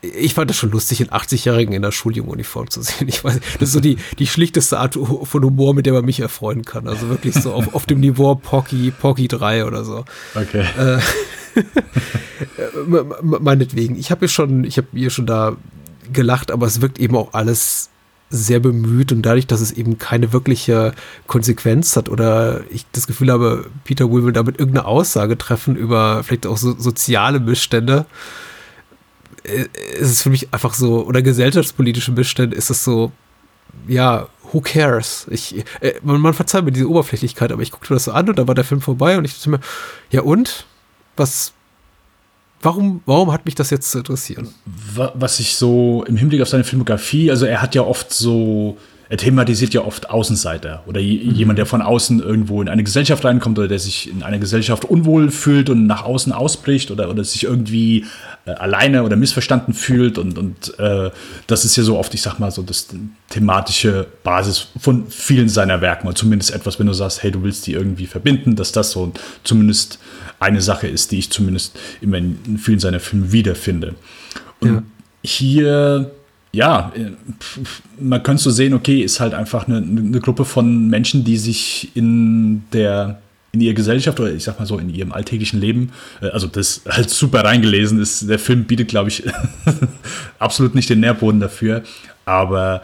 ich 0.01 0.33
fand 0.33 0.49
das 0.49 0.57
schon 0.57 0.71
lustig, 0.71 1.01
einen 1.01 1.09
80-Jährigen 1.09 1.73
in 1.73 1.81
der 1.81 1.91
Schuljungenuniform 1.91 2.69
zu 2.69 2.81
sehen. 2.81 3.07
Ich 3.07 3.23
weiß, 3.23 3.39
das 3.59 3.69
ist 3.69 3.73
so 3.73 3.79
die, 3.79 3.97
die 4.17 4.27
schlichteste 4.27 4.79
Art 4.79 4.93
von 4.95 5.43
Humor, 5.43 5.73
mit 5.73 5.85
der 5.85 5.93
man 5.93 6.05
mich 6.05 6.21
erfreuen 6.21 6.63
kann. 6.63 6.87
Also 6.87 7.09
wirklich 7.09 7.35
so 7.35 7.53
auf, 7.53 7.73
auf 7.75 7.85
dem 7.85 7.99
Niveau 7.99 8.35
Pocky, 8.35 8.91
Pocky 8.91 9.27
3 9.27 9.65
oder 9.65 9.83
so. 9.83 10.05
Okay. 10.35 10.65
Äh, 10.77 10.99
meinetwegen. 13.21 13.97
Ich 13.97 14.09
habe 14.09 14.19
hier 14.19 14.29
schon, 14.29 14.63
ich 14.63 14.77
habe 14.77 14.87
hier 14.93 15.09
schon 15.09 15.25
da 15.25 15.57
gelacht, 16.13 16.51
aber 16.51 16.67
es 16.67 16.81
wirkt 16.81 16.99
eben 16.99 17.15
auch 17.15 17.33
alles 17.33 17.89
sehr 18.29 18.59
bemüht 18.59 19.11
und 19.11 19.21
dadurch, 19.21 19.45
dass 19.45 19.61
es 19.61 19.71
eben 19.71 19.99
keine 19.99 20.33
wirkliche 20.33 20.93
Konsequenz 21.27 21.95
hat 21.95 22.09
oder 22.09 22.61
ich 22.71 22.85
das 22.91 23.05
Gefühl 23.05 23.31
habe, 23.31 23.69
Peter 23.83 24.11
Will 24.11 24.25
will 24.25 24.33
damit 24.33 24.59
irgendeine 24.59 24.87
Aussage 24.87 25.37
treffen 25.37 25.75
über 25.75 26.23
vielleicht 26.23 26.47
auch 26.47 26.57
so 26.57 26.75
soziale 26.77 27.39
Missstände, 27.39 28.07
ist 29.43 30.09
es 30.09 30.21
für 30.23 30.29
mich 30.29 30.53
einfach 30.53 30.73
so, 30.73 31.05
oder 31.05 31.21
gesellschaftspolitische 31.21 32.11
Missstände 32.11 32.55
ist 32.55 32.69
es 32.69 32.83
so, 32.83 33.11
ja, 33.87 34.27
who 34.51 34.61
cares? 34.61 35.27
Ich, 35.29 35.63
äh, 35.81 35.93
man, 36.01 36.21
man 36.21 36.33
verzeiht 36.33 36.65
mir 36.65 36.71
diese 36.71 36.89
Oberflächlichkeit, 36.89 37.51
aber 37.51 37.61
ich 37.61 37.71
guckte 37.71 37.93
das 37.93 38.05
so 38.05 38.13
an 38.13 38.29
und 38.29 38.39
da 38.39 38.47
war 38.47 38.55
der 38.55 38.63
Film 38.63 38.81
vorbei 38.81 39.17
und 39.17 39.25
ich 39.25 39.35
dachte 39.35 39.49
mir, 39.49 39.59
ja 40.09 40.21
und? 40.21 40.65
Was, 41.17 41.53
warum, 42.63 43.01
warum 43.05 43.31
hat 43.31 43.45
mich 43.45 43.55
das 43.55 43.69
jetzt 43.69 43.91
zu 43.91 43.99
interessieren? 43.99 44.49
Was 44.95 45.39
ich 45.39 45.55
so 45.55 46.03
im 46.07 46.17
Hinblick 46.17 46.41
auf 46.41 46.49
seine 46.49 46.63
Filmografie, 46.63 47.29
also 47.29 47.45
er 47.45 47.61
hat 47.61 47.75
ja 47.75 47.83
oft 47.83 48.13
so 48.13 48.77
er 49.09 49.17
thematisiert 49.17 49.73
ja 49.73 49.81
oft 49.81 50.09
Außenseiter 50.09 50.83
oder 50.85 51.01
mhm. 51.01 51.35
jemand, 51.35 51.59
der 51.59 51.65
von 51.65 51.81
außen 51.81 52.21
irgendwo 52.21 52.61
in 52.61 52.69
eine 52.69 52.83
Gesellschaft 52.83 53.23
reinkommt 53.25 53.59
oder 53.59 53.67
der 53.67 53.79
sich 53.79 54.09
in 54.09 54.23
einer 54.23 54.39
Gesellschaft 54.39 54.85
unwohl 54.85 55.29
fühlt 55.29 55.69
und 55.69 55.85
nach 55.87 56.03
außen 56.03 56.31
ausbricht 56.31 56.89
oder, 56.89 57.09
oder 57.09 57.23
sich 57.23 57.43
irgendwie 57.43 58.05
äh, 58.45 58.51
alleine 58.51 59.03
oder 59.03 59.15
missverstanden 59.15 59.73
fühlt. 59.73 60.17
Und, 60.17 60.37
und 60.37 60.79
äh, 60.79 61.11
das 61.47 61.65
ist 61.65 61.75
ja 61.75 61.83
so 61.83 61.97
oft, 61.99 62.13
ich 62.13 62.21
sag 62.21 62.39
mal, 62.39 62.51
so 62.51 62.61
das 62.61 62.87
thematische 63.29 64.07
Basis 64.23 64.67
von 64.79 65.07
vielen 65.09 65.49
seiner 65.49 65.81
Werken. 65.81 66.07
Oder 66.07 66.15
zumindest 66.15 66.51
etwas, 66.51 66.79
wenn 66.79 66.87
du 66.87 66.93
sagst, 66.93 67.23
hey, 67.23 67.31
du 67.31 67.43
willst 67.43 67.67
die 67.67 67.73
irgendwie 67.73 68.07
verbinden, 68.07 68.55
dass 68.55 68.71
das 68.71 68.91
so 68.91 69.11
zumindest 69.43 69.99
eine 70.39 70.61
Sache 70.61 70.87
ist, 70.87 71.11
die 71.11 71.19
ich 71.19 71.29
zumindest 71.29 71.77
immer 72.01 72.17
in 72.17 72.57
vielen 72.57 72.79
seiner 72.79 72.99
Filme 72.99 73.31
wiederfinde. 73.31 73.95
Und 74.59 74.73
ja. 74.73 74.83
hier 75.23 76.11
ja, 76.53 76.91
äh, 76.95 77.11
man 77.99 78.21
könnte 78.21 78.43
so 78.43 78.51
sehen, 78.51 78.73
okay, 78.73 79.01
ist 79.01 79.19
halt 79.19 79.33
einfach 79.33 79.67
eine, 79.67 79.77
eine 79.77 80.19
Gruppe 80.19 80.45
von 80.45 80.87
Menschen, 80.87 81.23
die 81.23 81.37
sich 81.37 81.91
in 81.95 82.63
der 82.71 83.19
in 83.53 83.61
ihrer 83.61 83.75
Gesellschaft 83.75 84.19
oder 84.19 84.33
ich 84.33 84.43
sag 84.43 84.57
mal 84.57 84.65
so 84.65 84.79
in 84.79 84.89
ihrem 84.89 85.11
alltäglichen 85.11 85.59
Leben, 85.59 85.91
äh, 86.21 86.27
also 86.29 86.47
das 86.47 86.81
halt 86.87 87.09
super 87.09 87.43
reingelesen 87.43 87.99
ist. 87.99 88.29
Der 88.29 88.39
Film 88.39 88.65
bietet, 88.65 88.87
glaube 88.87 89.09
ich, 89.09 89.23
absolut 90.39 90.75
nicht 90.75 90.89
den 90.89 90.99
Nährboden 90.99 91.39
dafür, 91.39 91.83
aber 92.25 92.81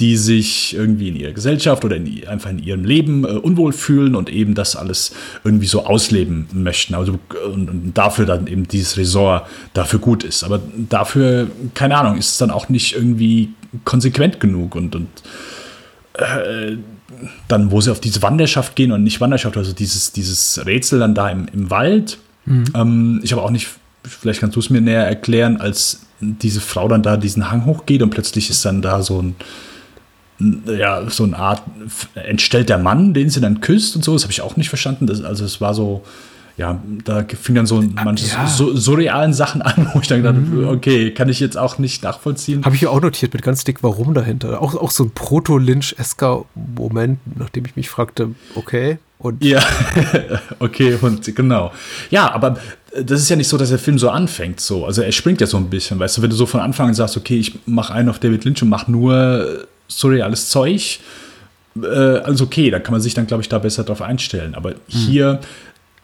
die 0.00 0.16
sich 0.16 0.74
irgendwie 0.74 1.08
in 1.08 1.16
ihrer 1.16 1.32
Gesellschaft 1.32 1.84
oder 1.84 1.96
in, 1.96 2.26
einfach 2.26 2.48
in 2.48 2.58
ihrem 2.58 2.84
Leben 2.84 3.24
äh, 3.24 3.28
unwohl 3.28 3.72
fühlen 3.72 4.16
und 4.16 4.30
eben 4.30 4.54
das 4.54 4.74
alles 4.74 5.12
irgendwie 5.44 5.66
so 5.66 5.84
ausleben 5.84 6.48
möchten. 6.52 6.94
Also 6.94 7.18
und, 7.44 7.68
und, 7.68 7.92
dafür 7.94 8.24
dann 8.24 8.46
eben 8.46 8.66
dieses 8.66 8.96
Resort 8.96 9.46
dafür 9.74 9.98
gut 9.98 10.24
ist. 10.24 10.42
Aber 10.42 10.60
dafür, 10.88 11.48
keine 11.74 11.98
Ahnung, 11.98 12.16
ist 12.16 12.30
es 12.30 12.38
dann 12.38 12.50
auch 12.50 12.70
nicht 12.70 12.96
irgendwie 12.96 13.50
konsequent 13.84 14.40
genug 14.40 14.74
und, 14.74 14.96
und 14.96 15.08
äh, 16.14 16.76
dann, 17.46 17.70
wo 17.70 17.82
sie 17.82 17.90
auf 17.90 18.00
diese 18.00 18.22
Wanderschaft 18.22 18.76
gehen 18.76 18.92
und 18.92 19.04
nicht 19.04 19.20
Wanderschaft, 19.20 19.58
also 19.58 19.74
dieses, 19.74 20.12
dieses 20.12 20.64
Rätsel 20.64 20.98
dann 20.98 21.14
da 21.14 21.28
im, 21.28 21.46
im 21.52 21.70
Wald. 21.70 22.18
Mhm. 22.46 22.64
Ähm, 22.74 23.20
ich 23.22 23.32
habe 23.32 23.42
auch 23.42 23.50
nicht, 23.50 23.68
vielleicht 24.02 24.40
kannst 24.40 24.56
du 24.56 24.60
es 24.60 24.70
mir 24.70 24.80
näher 24.80 25.06
erklären, 25.06 25.58
als 25.58 26.06
diese 26.20 26.62
Frau 26.62 26.88
dann 26.88 27.02
da 27.02 27.18
diesen 27.18 27.50
Hang 27.50 27.66
hochgeht 27.66 28.02
und 28.02 28.10
plötzlich 28.10 28.48
ist 28.48 28.64
dann 28.64 28.80
da 28.80 29.02
so 29.02 29.20
ein 29.20 29.36
ja, 30.66 31.08
so 31.10 31.24
eine 31.24 31.36
Art 31.36 31.62
entstellter 32.14 32.78
Mann, 32.78 33.14
den 33.14 33.30
sie 33.30 33.40
dann 33.40 33.60
küsst 33.60 33.96
und 33.96 34.04
so. 34.04 34.12
Das 34.14 34.22
habe 34.22 34.32
ich 34.32 34.40
auch 34.40 34.56
nicht 34.56 34.68
verstanden. 34.68 35.06
Das, 35.06 35.22
also 35.22 35.44
es 35.44 35.60
war 35.60 35.74
so, 35.74 36.02
ja, 36.56 36.80
da 37.04 37.24
fing 37.24 37.54
dann 37.54 37.66
so 37.66 37.82
manche 37.82 38.26
ja. 38.26 38.46
so, 38.46 38.74
surrealen 38.76 39.32
Sachen 39.32 39.62
an, 39.62 39.90
wo 39.94 40.00
ich 40.00 40.08
dann 40.08 40.22
gedacht 40.22 40.36
mhm. 40.36 40.68
okay, 40.68 41.10
kann 41.12 41.28
ich 41.28 41.40
jetzt 41.40 41.56
auch 41.56 41.78
nicht 41.78 42.02
nachvollziehen. 42.02 42.64
Habe 42.64 42.74
ich 42.74 42.82
ja 42.82 42.90
auch 42.90 43.00
notiert 43.00 43.32
mit 43.32 43.42
ganz 43.42 43.64
dick 43.64 43.82
Warum 43.82 44.14
dahinter. 44.14 44.60
Auch, 44.60 44.74
auch 44.74 44.90
so 44.90 45.04
ein 45.04 45.10
Proto-Lynch-esker 45.10 46.44
Moment, 46.54 47.18
nachdem 47.36 47.64
ich 47.66 47.76
mich 47.76 47.88
fragte, 47.88 48.30
okay. 48.54 48.98
Und 49.18 49.44
ja, 49.44 49.60
okay, 50.60 50.96
und 51.00 51.34
genau. 51.36 51.72
Ja, 52.10 52.32
aber 52.32 52.56
das 52.94 53.20
ist 53.20 53.28
ja 53.28 53.36
nicht 53.36 53.48
so, 53.48 53.58
dass 53.58 53.68
der 53.68 53.78
Film 53.78 53.98
so 53.98 54.08
anfängt. 54.08 54.60
So. 54.60 54.86
Also 54.86 55.02
er 55.02 55.12
springt 55.12 55.42
ja 55.42 55.46
so 55.46 55.58
ein 55.58 55.68
bisschen, 55.68 55.98
weißt 55.98 56.16
du, 56.16 56.22
wenn 56.22 56.30
du 56.30 56.36
so 56.36 56.46
von 56.46 56.60
Anfang 56.60 56.88
an 56.88 56.94
sagst, 56.94 57.18
okay, 57.18 57.36
ich 57.36 57.58
mache 57.66 57.92
einen 57.92 58.08
auf 58.08 58.18
David 58.18 58.44
Lynch 58.44 58.62
und 58.62 58.70
mache 58.70 58.90
nur 58.90 59.66
surreales 59.90 60.48
Zeug. 60.48 61.00
Äh, 61.82 61.86
also 61.86 62.44
okay, 62.44 62.70
da 62.70 62.78
kann 62.78 62.92
man 62.92 63.00
sich 63.00 63.14
dann, 63.14 63.26
glaube 63.26 63.42
ich, 63.42 63.48
da 63.48 63.58
besser 63.58 63.84
drauf 63.84 64.02
einstellen. 64.02 64.54
Aber 64.54 64.70
mhm. 64.70 64.76
hier, 64.88 65.40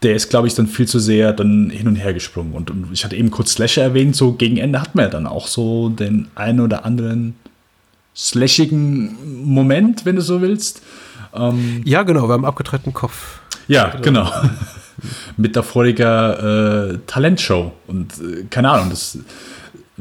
der 0.03 0.15
ist, 0.15 0.29
glaube 0.29 0.47
ich, 0.47 0.55
dann 0.55 0.67
viel 0.67 0.87
zu 0.87 0.99
sehr 0.99 1.33
dann 1.33 1.71
hin 1.71 1.89
und 1.89 1.97
her 1.97 2.13
gesprungen. 2.13 2.53
Und, 2.53 2.71
und, 2.71 2.89
ich 2.93 3.05
hatte 3.05 3.17
eben 3.17 3.31
kurz 3.31 3.53
Slasher 3.53 3.83
erwähnt, 3.83 4.17
so 4.17 4.33
gegen 4.33 4.57
Ende 4.57 4.81
hat 4.81 4.95
man 4.95 5.07
ja 5.07 5.11
dann 5.11 5.27
auch 5.27 5.47
so 5.47 5.89
den 5.89 6.29
einen 6.35 6.61
oder 6.61 6.85
anderen 6.85 7.35
slashigen 8.15 9.45
Moment, 9.45 10.07
wenn 10.07 10.17
du 10.17 10.23
so 10.23 10.41
willst. 10.41 10.83
Ähm, 11.35 11.83
ja, 11.85 12.03
genau, 12.03 12.29
wir 12.29 12.33
haben 12.33 12.47
abgetrennten 12.47 12.95
Kopf. 12.95 13.41
Ja, 13.69 13.95
genau. 14.01 14.31
Mit 15.37 15.55
der 15.55 15.63
voriger 15.63 16.93
äh, 16.93 16.99
Talentshow. 17.07 17.73
Und 17.87 18.15
äh, 18.15 18.45
keine 18.49 18.71
Ahnung, 18.71 18.89
das 18.91 19.19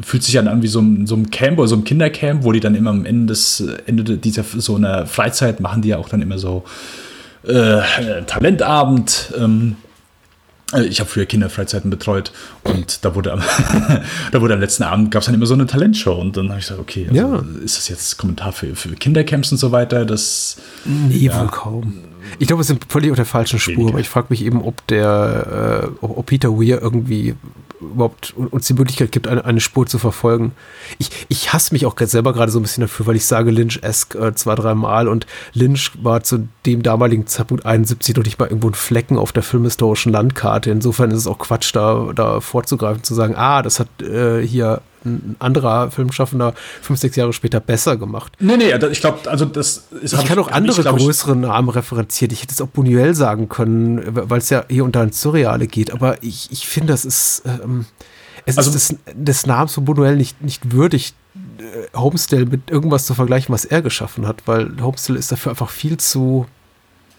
fühlt 0.01 0.23
sich 0.23 0.37
an 0.37 0.61
wie 0.61 0.67
so 0.67 0.81
ein, 0.81 1.07
so 1.07 1.15
ein 1.15 1.31
Camp 1.31 1.57
oder 1.57 1.67
so 1.67 1.75
ein 1.75 1.83
Kindercamp, 1.83 2.43
wo 2.43 2.51
die 2.51 2.59
dann 2.59 2.75
immer 2.75 2.89
am 2.89 3.05
Ende 3.05 3.27
des 3.27 3.61
Ende 3.85 4.03
dieser 4.17 4.43
so 4.43 4.75
einer 4.75 5.05
Freizeit 5.05 5.59
machen 5.59 5.81
die 5.81 5.89
ja 5.89 5.97
auch 5.97 6.09
dann 6.09 6.21
immer 6.21 6.37
so 6.37 6.65
äh, 7.43 7.81
Talentabend. 8.25 9.33
Ähm, 9.37 9.77
äh, 10.73 10.83
ich 10.83 10.99
habe 10.99 11.09
früher 11.09 11.25
Kinderfreizeiten 11.25 11.89
betreut 11.89 12.31
und 12.63 13.05
da 13.05 13.15
wurde 13.15 13.33
am, 13.33 13.41
da 14.31 14.41
wurde 14.41 14.55
am 14.55 14.59
letzten 14.59 14.83
Abend 14.83 15.11
gab 15.11 15.21
es 15.21 15.27
dann 15.27 15.35
immer 15.35 15.45
so 15.45 15.53
eine 15.53 15.65
Talentshow 15.65 16.15
und 16.15 16.35
dann 16.35 16.49
habe 16.49 16.59
ich 16.59 16.65
gesagt, 16.65 16.81
okay, 16.81 17.07
also 17.09 17.21
ja. 17.21 17.43
ist 17.63 17.77
das 17.77 17.87
jetzt 17.87 18.17
Kommentar 18.17 18.51
für, 18.51 18.75
für 18.75 18.89
Kindercamps 18.89 19.51
und 19.51 19.57
so 19.57 19.71
weiter? 19.71 20.05
Das 20.05 20.57
nee, 20.83 21.17
ja. 21.17 21.39
wohl 21.39 21.47
kaum. 21.47 21.93
Ich 22.39 22.47
glaube, 22.47 22.61
wir 22.61 22.65
sind 22.65 22.85
völlig 22.89 23.11
auf 23.11 23.17
der 23.17 23.25
falschen 23.25 23.59
Spur, 23.59 23.75
Weniger. 23.75 23.91
aber 23.91 23.99
ich 23.99 24.09
frage 24.09 24.27
mich 24.29 24.43
eben, 24.43 24.61
ob 24.61 24.85
der, 24.87 25.91
äh, 26.01 26.05
ob 26.05 26.25
Peter 26.25 26.57
Weir 26.57 26.81
irgendwie 26.81 27.35
überhaupt 27.93 28.33
uns 28.35 28.67
die 28.67 28.73
Möglichkeit 28.73 29.11
gibt, 29.11 29.27
eine, 29.27 29.45
eine 29.45 29.59
Spur 29.59 29.85
zu 29.87 29.97
verfolgen. 29.97 30.51
Ich, 30.97 31.09
ich 31.29 31.53
hasse 31.53 31.73
mich 31.73 31.85
auch 31.85 31.95
selber 31.97 32.33
gerade 32.33 32.51
so 32.51 32.59
ein 32.59 32.63
bisschen 32.63 32.81
dafür, 32.81 33.07
weil 33.07 33.15
ich 33.15 33.25
sage 33.25 33.51
Lynch-esque 33.51 34.15
äh, 34.15 34.35
zwei, 34.35 34.55
drei 34.55 34.75
Mal 34.75 35.07
und 35.07 35.25
Lynch 35.53 35.91
war 36.01 36.23
zu 36.23 36.47
dem 36.65 36.83
damaligen 36.83 37.27
Zeitpunkt 37.27 37.65
71 37.65 38.15
noch 38.15 38.23
nicht 38.23 38.39
mal 38.39 38.47
irgendwo 38.47 38.69
ein 38.69 38.73
Flecken 38.73 39.17
auf 39.17 39.31
der 39.31 39.43
filmhistorischen 39.43 40.11
Landkarte. 40.11 40.71
Insofern 40.71 41.11
ist 41.11 41.19
es 41.19 41.27
auch 41.27 41.39
Quatsch, 41.39 41.75
da, 41.75 42.11
da 42.13 42.41
vorzugreifen, 42.41 43.03
zu 43.03 43.13
sagen, 43.13 43.35
ah, 43.35 43.61
das 43.61 43.79
hat 43.79 44.01
äh, 44.01 44.45
hier 44.45 44.81
ein 45.05 45.35
anderer 45.39 45.91
Filmschaffender 45.91 46.53
fünf, 46.81 46.99
sechs 46.99 47.15
Jahre 47.15 47.33
später 47.33 47.59
besser 47.59 47.97
gemacht. 47.97 48.33
Nee, 48.39 48.57
nee, 48.57 48.73
ich 48.91 48.99
glaube, 48.99 49.29
also 49.29 49.45
das 49.45 49.85
ist. 50.01 50.13
Ich 50.13 50.25
kann 50.25 50.39
auch 50.39 50.51
andere 50.51 50.81
ich, 50.81 50.87
größere 50.87 51.35
Namen 51.35 51.69
referenzieren. 51.69 52.33
Ich 52.33 52.41
hätte 52.41 52.53
es 52.53 52.61
auch 52.61 52.67
Buñuel 52.67 53.13
sagen 53.13 53.49
können, 53.49 54.01
weil 54.05 54.39
es 54.39 54.49
ja 54.49 54.65
hier 54.69 54.83
unter 54.83 55.01
ein 55.01 55.11
Surreale 55.11 55.67
geht. 55.67 55.91
Aber 55.91 56.21
ich, 56.23 56.51
ich 56.51 56.67
finde, 56.67 56.93
das 56.93 57.05
ist, 57.05 57.43
ähm, 57.45 57.85
es 58.45 58.57
also, 58.57 58.71
ist 58.71 58.91
des, 58.91 58.97
des 59.13 59.45
Namens 59.45 59.73
von 59.73 59.85
Buñuel 59.85 60.15
nicht, 60.15 60.41
nicht 60.41 60.71
würdig, 60.71 61.13
äh, 61.57 61.97
Homestyle 61.97 62.45
mit 62.45 62.69
irgendwas 62.69 63.05
zu 63.05 63.13
vergleichen, 63.13 63.53
was 63.53 63.65
er 63.65 63.81
geschaffen 63.81 64.27
hat, 64.27 64.43
weil 64.45 64.81
Homestyle 64.81 65.17
ist 65.17 65.31
dafür 65.31 65.51
einfach 65.51 65.69
viel 65.69 65.97
zu 65.97 66.45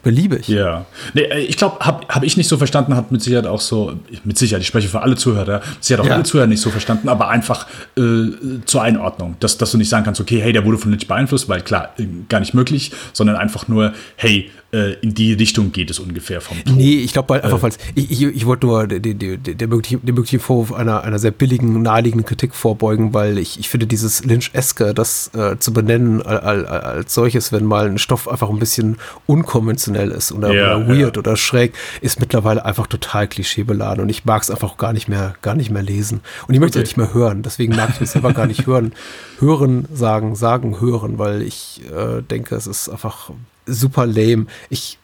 beliebig. 0.06 0.46
Ja. 0.46 0.86
Nee, 1.14 1.22
äh, 1.22 1.40
ich 1.40 1.56
glaube, 1.56 1.80
habe 1.80 2.06
hab 2.08 2.22
ich 2.22 2.36
nicht 2.36 2.46
so 2.46 2.56
verstanden, 2.58 2.94
hat 2.94 3.10
mit 3.10 3.22
Sicherheit 3.22 3.48
auch 3.48 3.60
so, 3.60 3.98
mit 4.22 4.38
Sicherheit, 4.38 4.62
ich 4.62 4.68
spreche 4.68 4.86
für 4.86 5.02
alle 5.02 5.16
Zuhörer, 5.16 5.62
sie 5.80 5.94
hat 5.94 6.00
auch 6.00 6.06
ja. 6.06 6.14
alle 6.14 6.22
Zuhörer 6.22 6.46
nicht 6.46 6.60
so 6.60 6.70
verstanden, 6.70 7.08
aber 7.08 7.28
einfach 7.28 7.66
äh, 7.98 8.30
zur 8.66 8.82
Einordnung, 8.82 9.34
dass, 9.40 9.58
dass 9.58 9.72
du 9.72 9.78
nicht 9.78 9.88
sagen 9.88 10.04
kannst, 10.04 10.20
okay, 10.20 10.40
hey, 10.40 10.52
der 10.52 10.64
wurde 10.64 10.78
von 10.78 10.92
Lynch 10.92 11.08
beeinflusst, 11.08 11.48
weil 11.48 11.60
klar, 11.60 11.92
äh, 11.98 12.06
gar 12.28 12.38
nicht 12.38 12.54
möglich, 12.54 12.92
sondern 13.12 13.34
einfach 13.34 13.66
nur, 13.66 13.94
hey, 14.14 14.48
äh, 14.76 14.94
in 15.00 15.14
die 15.14 15.32
Richtung 15.32 15.72
geht 15.72 15.90
es 15.90 15.98
ungefähr 15.98 16.40
vom 16.40 16.62
Ton. 16.62 16.76
Nee, 16.76 16.96
ich 16.96 17.12
glaube 17.12 17.42
einfach, 17.42 17.58
falls, 17.58 17.78
ich, 17.94 18.10
ich, 18.10 18.22
ich 18.22 18.46
wollte 18.46 18.66
nur 18.66 18.86
den, 18.86 19.18
den, 19.18 19.42
den, 19.42 19.70
möglichen 19.70 20.40
Vorwurf 20.40 20.72
einer, 20.72 21.02
einer 21.02 21.18
sehr 21.18 21.30
billigen, 21.30 21.82
naheliegenden 21.82 22.26
Kritik 22.26 22.54
vorbeugen, 22.54 23.14
weil 23.14 23.38
ich, 23.38 23.58
ich 23.58 23.68
finde 23.68 23.86
dieses 23.86 24.24
Lynch-eske, 24.24 24.92
das 24.92 25.30
äh, 25.34 25.56
zu 25.58 25.72
benennen 25.72 26.20
als, 26.20 26.66
als 26.66 27.14
solches, 27.14 27.52
wenn 27.52 27.64
mal 27.64 27.86
ein 27.86 27.98
Stoff 27.98 28.28
einfach 28.28 28.50
ein 28.50 28.58
bisschen 28.58 28.98
unkonventionell 29.26 29.95
ist 30.04 30.32
oder, 30.32 30.52
ja, 30.52 30.76
oder 30.76 30.88
weird 30.88 31.16
ja. 31.16 31.20
oder 31.20 31.36
schräg, 31.36 31.74
ist 32.00 32.20
mittlerweile 32.20 32.64
einfach 32.64 32.86
total 32.86 33.28
klischeebeladen 33.28 34.02
und 34.02 34.08
ich 34.08 34.24
mag 34.24 34.42
es 34.42 34.50
einfach 34.50 34.76
gar 34.76 34.92
nicht 34.92 35.08
mehr, 35.08 35.34
gar 35.42 35.54
nicht 35.54 35.70
mehr 35.70 35.82
lesen. 35.82 36.20
Und 36.46 36.54
ich 36.54 36.60
möchte 36.60 36.78
okay. 36.78 36.84
es 36.84 36.90
nicht 36.90 36.96
mehr 36.96 37.14
hören, 37.14 37.42
deswegen 37.42 37.74
mag 37.76 37.90
ich 37.90 38.00
es 38.00 38.12
selber 38.12 38.32
gar 38.32 38.46
nicht 38.46 38.66
hören. 38.66 38.92
Hören, 39.38 39.86
sagen, 39.92 40.34
sagen, 40.34 40.80
hören, 40.80 41.18
weil 41.18 41.42
ich 41.42 41.82
äh, 41.94 42.22
denke, 42.22 42.54
es 42.54 42.66
ist 42.66 42.88
einfach 42.88 43.30
super 43.66 44.06
lame. 44.06 44.46
Ich, 44.70 44.98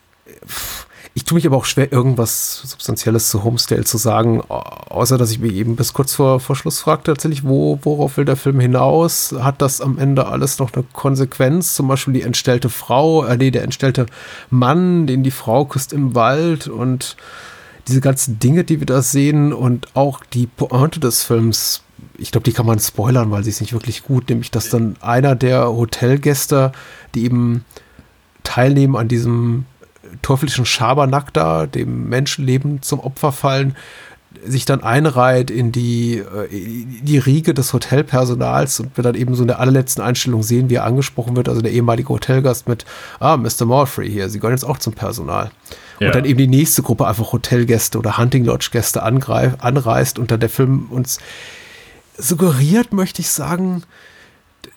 ich 1.15 1.25
tue 1.25 1.37
mich 1.37 1.47
aber 1.47 1.59
auch 1.59 1.67
schwer, 1.67 1.93
irgendwas 1.93 2.63
Substanzielles 2.65 3.29
zu 3.29 3.45
Homestale 3.45 3.85
zu 3.85 3.99
sagen, 3.99 4.41
außer 4.41 5.19
dass 5.19 5.31
ich 5.31 5.41
mich 5.41 5.53
eben 5.53 5.77
bis 5.77 5.93
kurz 5.93 6.15
vor, 6.15 6.41
vor 6.41 6.57
Schluss 6.57 6.81
fragte, 6.81 7.13
tatsächlich, 7.13 7.45
wo, 7.45 7.79
worauf 7.83 8.17
will 8.17 8.25
der 8.25 8.37
Film 8.37 8.61
hinaus? 8.61 9.35
Hat 9.39 9.61
das 9.61 9.83
am 9.83 9.99
Ende 9.99 10.27
alles 10.27 10.59
noch 10.59 10.73
eine 10.73 10.85
Konsequenz? 10.93 11.75
Zum 11.75 11.89
Beispiel 11.89 12.15
die 12.15 12.23
entstellte 12.23 12.71
Frau, 12.71 13.25
äh, 13.25 13.37
nee, 13.37 13.51
der 13.51 13.63
entstellte 13.63 14.07
Mann, 14.49 15.07
den 15.07 15.23
die 15.23 15.31
Frau 15.31 15.67
küsst 15.67 15.93
im 15.93 16.15
Wald 16.15 16.69
und 16.69 17.17
diese 17.89 18.01
ganzen 18.01 18.39
Dinge, 18.39 18.65
die 18.65 18.81
wir 18.81 18.87
da 18.87 19.03
sehen 19.03 19.53
und 19.53 19.95
auch 19.95 20.21
die 20.33 20.47
Pointe 20.47 20.99
des 20.99 21.25
Films, 21.25 21.83
ich 22.17 22.31
glaube, 22.31 22.45
die 22.45 22.53
kann 22.53 22.67
man 22.67 22.79
spoilern, 22.79 23.31
weil 23.31 23.45
sie 23.45 23.51
ist 23.51 23.61
nicht 23.61 23.75
wirklich 23.75 24.05
gut, 24.05 24.31
nämlich 24.31 24.51
dass 24.51 24.71
dann 24.71 24.97
einer 25.01 25.35
der 25.35 25.67
Hotelgäste, 25.67 26.73
die 27.15 27.25
eben 27.25 27.65
teilnehmen 28.45 28.97
an 28.97 29.09
diesem 29.09 29.67
teuflischen 30.23 30.65
Schabernack 30.65 31.33
da, 31.33 31.67
dem 31.67 32.09
Menschenleben 32.09 32.83
zum 32.83 33.01
Opfer 33.01 33.33
fallen, 33.33 33.77
sich 34.45 34.65
dann 34.65 34.83
einreiht 34.83 35.51
in 35.51 35.73
die, 35.73 36.19
äh, 36.19 36.47
in 36.47 37.05
die 37.05 37.19
Riege 37.19 37.55
des 37.55 37.73
Hotelpersonals 37.73 38.81
und 38.81 38.97
wir 38.97 39.05
dann 39.05 39.15
eben 39.15 39.35
so 39.35 39.43
in 39.43 39.49
der 39.49 39.61
allerletzten 39.61 40.03
Einstellung 40.03 40.43
sehen, 40.43 40.71
wie 40.71 40.77
er 40.77 40.85
angesprochen 40.85 41.37
wird, 41.37 41.49
also 41.49 41.61
der 41.61 41.73
ehemalige 41.73 42.09
Hotelgast 42.09 42.69
mit, 42.69 42.85
ah, 43.21 43.37
Mr. 43.37 43.65
Morfrey 43.67 44.11
hier, 44.11 44.29
Sie 44.29 44.39
gehören 44.39 44.55
jetzt 44.55 44.65
auch 44.65 44.79
zum 44.79 44.95
Personal. 44.95 45.51
Ja. 46.01 46.09
Und 46.09 46.15
dann 46.15 46.25
eben 46.25 46.39
die 46.39 46.49
nächste 46.49 46.83
Gruppe 46.83 47.07
einfach 47.07 47.33
Hotelgäste 47.33 47.99
oder 47.99 48.19
Hunting 48.19 48.45
Lodge 48.45 48.71
Gäste 48.73 49.03
anreist 49.03 50.19
und 50.19 50.31
dann 50.31 50.41
der 50.41 50.49
Film 50.49 50.87
uns 50.91 51.19
suggeriert, 52.17 52.93
möchte 52.93 53.21
ich 53.21 53.31
sagen, 53.31 53.83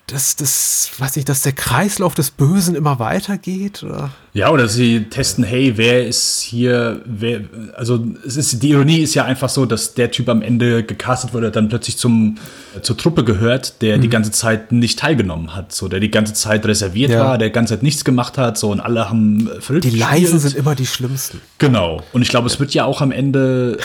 dass 0.06 0.36
das, 0.36 0.92
weiß 0.98 1.16
ich, 1.16 1.24
dass 1.24 1.42
der 1.42 1.52
Kreislauf 1.52 2.14
des 2.14 2.30
Bösen 2.30 2.76
immer 2.76 3.00
weitergeht? 3.00 3.82
Oder? 3.82 4.10
Ja, 4.34 4.50
oder 4.50 4.68
sie 4.68 5.04
testen, 5.04 5.42
hey, 5.42 5.72
wer 5.76 6.06
ist 6.06 6.42
hier, 6.42 7.02
wer, 7.04 7.40
also 7.74 8.06
es 8.24 8.36
ist, 8.36 8.62
die 8.62 8.70
Ironie 8.70 8.98
ist 8.98 9.14
ja 9.14 9.24
einfach 9.24 9.48
so, 9.48 9.66
dass 9.66 9.94
der 9.94 10.12
Typ 10.12 10.28
am 10.28 10.42
Ende 10.42 10.84
gecastet 10.84 11.34
wurde, 11.34 11.50
dann 11.50 11.68
plötzlich 11.68 11.96
zum, 11.96 12.38
zur 12.82 12.96
Truppe 12.96 13.24
gehört, 13.24 13.82
der 13.82 13.96
mhm. 13.96 14.02
die 14.02 14.08
ganze 14.08 14.30
Zeit 14.30 14.70
nicht 14.70 15.00
teilgenommen 15.00 15.56
hat, 15.56 15.72
so, 15.72 15.88
der 15.88 15.98
die 15.98 16.10
ganze 16.10 16.34
Zeit 16.34 16.64
reserviert 16.66 17.10
ja. 17.10 17.24
war, 17.24 17.38
der 17.38 17.48
die 17.48 17.54
ganze 17.54 17.74
Zeit 17.74 17.82
nichts 17.82 18.04
gemacht 18.04 18.38
hat, 18.38 18.58
so, 18.58 18.70
und 18.70 18.78
alle 18.78 19.08
haben 19.08 19.50
verrückt 19.58 19.86
Die 19.86 19.90
gespielt. 19.90 20.08
Leisen 20.08 20.38
sind 20.38 20.54
immer 20.54 20.76
die 20.76 20.86
schlimmsten. 20.86 21.40
Genau. 21.58 22.04
Und 22.12 22.22
ich 22.22 22.28
glaube, 22.28 22.46
es 22.46 22.60
wird 22.60 22.72
ja 22.74 22.84
auch 22.84 23.00
am 23.00 23.10
Ende 23.10 23.78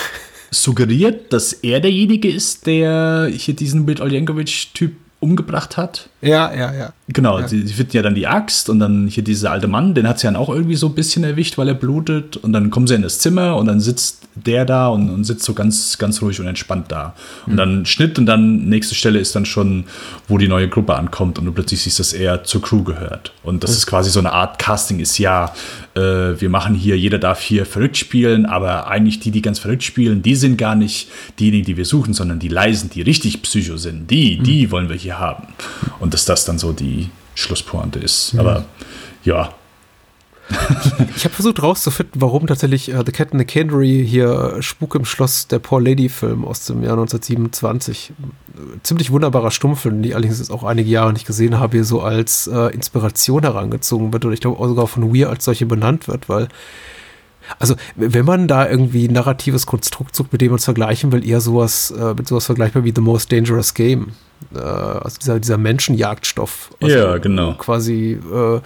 suggeriert, 0.52 1.34
dass 1.34 1.52
er 1.52 1.80
derjenige 1.80 2.30
ist, 2.30 2.68
der 2.68 3.28
hier 3.34 3.56
diesen 3.56 3.88
Bild 3.88 4.02
Oljenkovic-Typ 4.02 4.94
umgebracht 5.20 5.78
hat. 5.78 6.10
Ja, 6.22 6.54
ja, 6.54 6.74
ja. 6.74 6.94
Genau, 7.08 7.40
ja. 7.40 7.48
sie, 7.48 7.66
sie 7.66 7.74
finden 7.74 7.96
ja 7.96 8.02
dann 8.02 8.16
die 8.16 8.28
Axt 8.28 8.70
und 8.70 8.80
dann 8.80 9.08
hier 9.08 9.24
dieser 9.24 9.52
alte 9.52 9.68
Mann, 9.68 9.94
den 9.94 10.08
hat 10.08 10.20
sie 10.20 10.28
dann 10.28 10.36
auch 10.36 10.50
irgendwie 10.50 10.76
so 10.76 10.88
ein 10.88 10.96
bisschen 10.96 11.24
erwischt, 11.24 11.58
weil 11.58 11.68
er 11.68 11.74
blutet. 11.74 12.38
Und 12.38 12.54
dann 12.54 12.70
kommen 12.70 12.88
sie 12.88 12.96
in 12.96 13.02
das 13.02 13.20
Zimmer 13.20 13.58
und 13.58 13.66
dann 13.66 13.80
sitzt 13.80 14.22
der 14.36 14.66
da 14.66 14.88
und, 14.88 15.10
und 15.10 15.24
sitzt 15.26 15.44
so 15.44 15.54
ganz, 15.54 15.98
ganz 15.98 16.22
ruhig 16.22 16.40
und 16.40 16.48
entspannt 16.48 16.86
da. 16.90 17.16
Und 17.46 17.54
mhm. 17.54 17.58
dann 17.58 17.86
Schnitt 17.86 18.18
und 18.18 18.28
dann 18.28 18.70
nächste 18.70 18.96
Stelle 18.96 19.20
ist 19.20 19.36
dann 19.36 19.46
schon, 19.46 19.86
wo 20.28 20.38
die 20.38 20.48
neue 20.48 20.70
Gruppe 20.70 20.96
ankommt 20.96 21.38
und 21.38 21.46
du 21.46 21.52
plötzlich 21.52 21.82
siehst, 21.82 22.00
dass 22.00 22.14
er 22.14 22.44
zur 22.44 22.62
Crew 22.62 22.84
gehört. 22.84 23.34
Und 23.44 23.64
das 23.64 23.72
mhm. 23.72 23.78
ist 23.78 23.88
quasi 23.88 24.10
so 24.10 24.20
eine 24.20 24.32
Art 24.32 24.60
Casting 24.60 25.00
ist 25.00 25.18
ja, 25.18 25.54
äh, 25.96 26.00
wir 26.00 26.50
machen 26.50 26.76
hier, 26.76 26.98
jeder 26.98 27.18
darf 27.18 27.42
hier 27.42 27.66
verrückt 27.66 27.98
spielen, 27.98 28.46
aber 28.46 28.88
eigentlich 28.88 29.20
die, 29.20 29.32
die 29.32 29.42
ganz 29.42 29.60
verrückt 29.60 29.84
spielen, 29.84 30.22
die 30.22 30.36
sind 30.36 30.58
gar 30.58 30.76
nicht 30.76 31.10
diejenigen, 31.40 31.66
die 31.66 31.78
wir 31.78 31.86
suchen, 31.86 32.14
sondern 32.14 32.40
die 32.40 32.48
leisen, 32.48 32.90
die 32.90 33.02
richtig 33.02 33.42
Psycho 33.42 33.78
sind. 33.78 34.10
Die, 34.10 34.38
mhm. 34.38 34.44
die 34.44 34.72
wollen 34.72 34.88
wir 34.88 34.96
hier 34.96 35.20
haben. 35.20 35.48
Und 36.00 36.11
dass 36.14 36.26
das 36.26 36.46
dann 36.46 36.60
so 36.60 36.74
die 36.74 37.10
Schlusspointe 37.36 38.00
ist. 38.00 38.36
Aber 38.38 38.66
ja, 39.24 39.54
ich 41.16 41.24
habe 41.24 41.34
versucht 41.34 41.60
herauszufinden, 41.60 42.22
warum 42.22 42.48
tatsächlich 42.48 42.94
uh, 42.94 43.04
The 43.06 43.12
Cat 43.12 43.32
in 43.32 43.40
the 43.40 43.46
Canary 43.46 44.06
hier 44.08 44.58
Spuk 44.60 44.96
im 44.96 45.06
Schloss, 45.06 45.48
der 45.48 45.60
Poor 45.60 45.82
Lady 45.82 46.10
Film 46.10 46.46
aus 46.46 46.66
dem 46.66 46.84
Jahr 46.84 46.94
1927, 46.94 48.14
ziemlich 48.84 49.12
wunderbarer 49.12 49.52
Stummfilm, 49.52 50.02
die 50.02 50.14
allerdings 50.14 50.40
jetzt 50.40 50.52
auch 50.52 50.64
einige 50.64 50.90
Jahre 50.90 51.14
nicht 51.14 51.26
gesehen 51.26 51.60
habe, 51.60 51.78
hier 51.78 51.86
so 51.86 52.02
als 52.02 52.48
uh, 52.48 52.68
Inspiration 52.68 53.44
herangezogen 53.44 54.12
wird 54.14 54.26
und 54.26 54.34
ich 54.34 54.42
glaube 54.42 54.60
auch 54.60 54.68
sogar 54.68 54.88
von 54.88 55.14
Weir 55.16 55.30
als 55.30 55.46
solche 55.46 55.66
benannt 55.66 56.08
wird, 56.08 56.30
weil 56.30 56.48
also, 57.60 57.76
wenn 57.96 58.24
man 58.24 58.48
da 58.48 58.70
irgendwie 58.70 59.08
ein 59.08 59.14
narratives 59.14 59.66
Konstrukt 59.66 60.16
sucht, 60.16 60.32
mit 60.32 60.42
dem 60.42 60.52
man 60.52 60.58
es 60.58 60.66
vergleichen 60.66 61.12
will, 61.12 61.28
eher 61.28 61.42
sowas, 61.42 61.92
äh, 61.92 62.14
mit 62.14 62.28
sowas 62.28 62.46
vergleichbar 62.46 62.86
wie 62.86 62.94
The 62.96 63.02
Most 63.02 63.32
Dangerous 63.32 63.74
Game. 63.74 64.14
Äh, 64.54 64.60
also 64.60 65.18
dieser, 65.20 65.40
dieser 65.40 65.58
Menschenjagdstoff. 65.58 66.72
Also 66.82 66.96
ja, 66.96 67.18
genau. 67.18 67.54
Quasi 67.54 68.20
äh, 68.34 68.60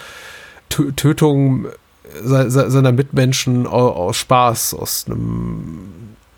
Tötung 0.70 1.68
seiner 2.24 2.92
Mitmenschen 2.92 3.68
aus 3.68 4.18
Spaß, 4.18 4.74
aus 4.74 5.06
einem, 5.08 5.80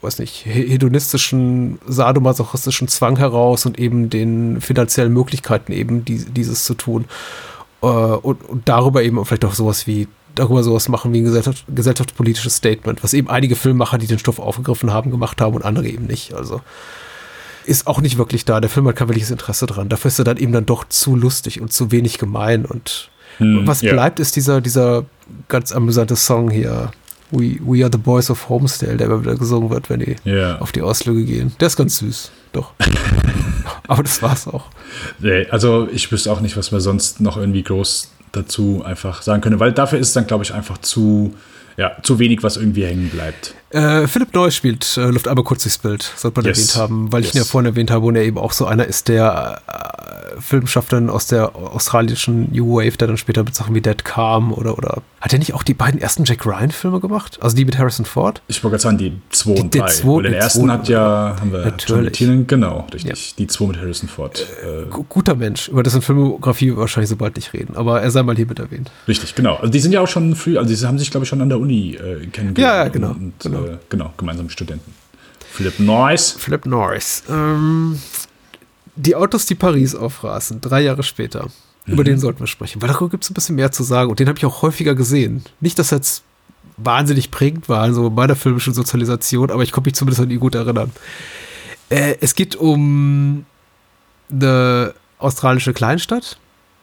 weiß 0.02 0.20
nicht, 0.20 0.46
hedonistischen, 0.46 1.80
sadomasochistischen 1.88 2.88
Zwang 2.88 3.18
heraus 3.18 3.66
und 3.66 3.80
eben 3.80 4.10
den 4.10 4.62
finanziellen 4.62 5.14
Möglichkeiten 5.14 5.72
eben 5.72 6.06
die, 6.06 6.26
dieses 6.26 6.64
zu 6.64 6.74
tun. 6.74 7.06
Äh, 7.82 7.88
und, 7.88 8.44
und, 8.50 8.68
darüber 8.68 9.04
eben 9.04 9.24
vielleicht 9.26 9.46
auch 9.46 9.54
sowas 9.54 9.88
wie 9.88 10.08
darüber 10.36 10.64
sowas 10.64 10.88
machen 10.88 11.14
wie 11.14 11.22
ein 11.22 11.26
gesellschaft, 11.26 11.66
gesellschaftspolitisches 11.68 12.56
Statement, 12.56 13.04
was 13.04 13.14
eben 13.14 13.28
einige 13.28 13.56
Filmmacher, 13.56 13.98
die 13.98 14.06
den 14.06 14.20
Stoff 14.20 14.38
aufgegriffen 14.40 14.94
haben, 14.94 15.10
gemacht 15.10 15.42
haben 15.42 15.56
und 15.56 15.66
andere 15.66 15.88
eben 15.88 16.06
nicht. 16.06 16.34
Also 16.36 16.62
ist 17.68 17.88
auch 17.88 18.02
nicht 18.02 18.18
wirklich 18.18 18.46
da. 18.46 18.62
Der 18.62 18.70
Film 18.70 18.88
hat 18.88 18.96
kein 18.96 19.08
wirkliches 19.08 19.32
Interesse 19.32 19.66
dran. 19.66 19.90
Dafür 19.90 20.10
ist 20.10 20.20
er 20.20 20.26
dann 20.26 20.38
eben 20.38 20.54
dann 20.54 20.66
doch 20.66 20.88
zu 20.88 21.16
lustig 21.16 21.62
und 21.62 21.74
zu 21.74 21.92
wenig 21.92 22.18
gemein 22.18 22.66
und 22.66 23.10
hm, 23.38 23.68
was 23.68 23.82
ja. 23.82 23.94
bleibt, 23.94 24.20
ist 24.20 24.36
dieser, 24.36 24.62
dieser 24.62 25.06
ganz 25.48 25.72
amüsante 25.72 26.16
Song 26.16 26.50
hier. 26.50 26.92
We, 27.30 27.58
we 27.60 27.84
are 27.84 27.90
the 27.92 27.98
boys 27.98 28.30
of 28.30 28.48
Homestale, 28.48 28.96
der 28.96 29.08
immer 29.08 29.22
wieder 29.22 29.36
gesungen 29.36 29.70
wird, 29.70 29.90
wenn 29.90 30.00
die 30.00 30.16
yeah. 30.26 30.62
auf 30.62 30.72
die 30.72 30.82
Ausflüge 30.82 31.26
gehen. 31.26 31.52
Der 31.60 31.68
ist 31.68 31.76
ganz 31.76 31.98
süß, 31.98 32.32
doch. 32.54 32.72
Aber 33.88 34.02
das 34.02 34.22
war's 34.22 34.48
auch. 34.48 34.68
Nee, 35.20 35.46
also 35.50 35.90
ich 35.92 36.10
wüsste 36.10 36.32
auch 36.32 36.40
nicht, 36.40 36.56
was 36.56 36.72
man 36.72 36.80
sonst 36.80 37.20
noch 37.20 37.36
irgendwie 37.36 37.64
groß 37.64 38.12
dazu 38.32 38.82
einfach 38.86 39.24
sagen 39.24 39.42
könnte, 39.42 39.60
weil 39.60 39.74
dafür 39.74 40.00
ist 40.00 40.08
es 40.08 40.14
dann, 40.14 40.26
glaube 40.26 40.46
ich, 40.46 40.54
einfach 40.54 40.78
zu, 40.78 41.36
ja, 41.76 41.98
zu 42.02 42.18
wenig, 42.18 42.44
was 42.44 42.56
irgendwie 42.56 42.86
hängen 42.86 43.10
bleibt. 43.10 43.56
Äh, 43.70 44.08
Philipp 44.08 44.34
Neu 44.34 44.50
spielt 44.52 44.98
äh, 44.98 45.08
Luft 45.08 45.28
einmal 45.28 45.44
kurz 45.44 45.64
durchs 45.64 45.78
Bild, 45.78 46.02
sollte 46.16 46.40
man 46.40 46.46
yes. 46.46 46.58
erwähnt 46.58 46.76
haben, 46.78 47.12
weil 47.12 47.22
yes. 47.22 47.30
ich 47.30 47.36
ihn 47.36 47.38
ja 47.40 47.46
vorhin 47.46 47.66
erwähnt 47.66 47.92
habe 47.92 48.06
und 48.06 48.16
er 48.16 48.24
eben 48.24 48.38
auch 48.38 48.54
so 48.54 48.66
einer 48.66 48.86
ist, 48.86 49.10
der 49.10 49.62
äh, 49.68 50.42
Filmschafter 50.42 51.02
aus 51.12 51.28
der 51.28 51.56
australischen 51.56 52.50
New 52.52 52.78
Wave, 52.78 52.98
der 52.98 53.08
dann 53.08 53.18
später 53.18 53.44
mit 53.44 53.56
Sachen 53.56 53.76
wie 53.76 53.82
Dead 53.82 54.04
Calm 54.06 54.54
oder, 54.54 54.78
oder 54.78 55.02
hat 55.20 55.34
er 55.34 55.40
nicht 55.40 55.54
auch 55.54 55.64
die 55.64 55.74
beiden 55.74 56.00
ersten 56.00 56.24
Jack 56.26 56.46
Ryan-Filme 56.46 57.00
gemacht? 57.00 57.40
Also 57.42 57.56
die 57.56 57.66
mit 57.66 57.78
Harrison 57.78 58.06
Ford? 58.06 58.42
Ich 58.48 58.64
wollte 58.64 58.74
gerade 58.74 58.84
sagen, 58.84 58.98
die 58.98 59.14
2 59.32 59.50
und 59.52 59.76
3. 59.76 59.80
Den, 59.80 60.24
den 60.24 60.34
ersten 60.34 60.72
hat 60.72 60.88
ja, 60.88 61.36
haben 61.40 61.52
wir 61.52 61.66
Natürlich. 61.66 62.18
genau, 62.48 62.88
richtig. 62.94 63.32
Ja. 63.32 63.36
Die 63.38 63.48
2 63.48 63.66
mit 63.66 63.78
Harrison 63.78 64.08
Ford. 64.08 64.46
Äh, 64.64 64.86
guter 65.10 65.36
Mensch, 65.36 65.68
über 65.68 65.84
dessen 65.84 66.02
Filmografie 66.02 66.76
wahrscheinlich 66.76 67.10
so 67.10 67.16
bald 67.16 67.36
nicht 67.36 67.54
reden, 67.54 67.76
aber 67.76 68.02
er 68.02 68.12
sei 68.12 68.24
mal 68.24 68.36
hier 68.36 68.46
mit 68.46 68.60
erwähnt. 68.60 68.92
Richtig, 69.08 69.36
genau. 69.36 69.56
Also 69.56 69.72
die 69.72 69.80
sind 69.80 69.92
ja 69.92 70.02
auch 70.02 70.08
schon 70.08 70.36
früh, 70.36 70.58
also 70.58 70.74
die 70.74 70.88
haben 70.88 71.00
sich, 71.00 71.12
glaube 71.12 71.24
ich, 71.24 71.30
schon 71.30 71.42
an 71.42 71.50
der 71.50 71.60
Uni 71.60 71.96
äh, 71.96 72.26
kennengelernt. 72.28 72.58
Ja, 72.58 72.84
ja, 72.84 72.88
genau. 72.90 73.10
Und, 73.10 73.34
genau. 73.40 73.57
Äh, 73.66 73.78
genau, 73.90 74.14
gemeinsam 74.18 74.50
Studenten. 74.50 74.94
Philip 75.52 75.80
Norris. 75.80 76.32
Philip 76.38 76.66
Norris. 76.66 77.24
Ähm, 77.30 78.00
die 78.96 79.16
Autos, 79.16 79.46
die 79.46 79.56
Paris 79.56 79.96
aufrasen, 79.96 80.62
drei 80.62 80.82
Jahre 80.82 81.04
später. 81.04 81.48
Mhm. 81.86 81.94
Über 81.94 82.04
den 82.04 82.20
sollten 82.20 82.40
wir 82.40 82.48
sprechen, 82.48 82.82
weil 82.82 82.90
darüber 82.90 83.10
gibt 83.10 83.24
es 83.24 83.30
ein 83.30 83.34
bisschen 83.34 83.56
mehr 83.56 83.72
zu 83.72 83.84
sagen 83.84 84.10
und 84.10 84.20
den 84.20 84.28
habe 84.28 84.38
ich 84.38 84.46
auch 84.46 84.62
häufiger 84.62 84.96
gesehen. 84.96 85.44
Nicht, 85.62 85.80
dass 85.80 85.92
er 85.92 86.00
jetzt 86.00 86.24
wahnsinnig 86.78 87.32
prägend 87.32 87.70
war, 87.70 87.82
also 87.82 88.10
bei 88.10 88.28
der 88.28 88.36
filmischen 88.36 88.74
Sozialisation, 88.74 89.50
aber 89.52 89.64
ich 89.64 89.72
konnte 89.72 89.88
mich 89.88 89.96
zumindest 89.96 90.22
an 90.22 90.30
ihn 90.30 90.40
gut 90.40 90.56
erinnern. 90.56 90.92
Äh, 91.90 92.18
es 92.22 92.36
geht 92.36 92.56
um 92.56 93.46
eine 94.30 94.94
australische 95.18 95.74
Kleinstadt 95.74 96.38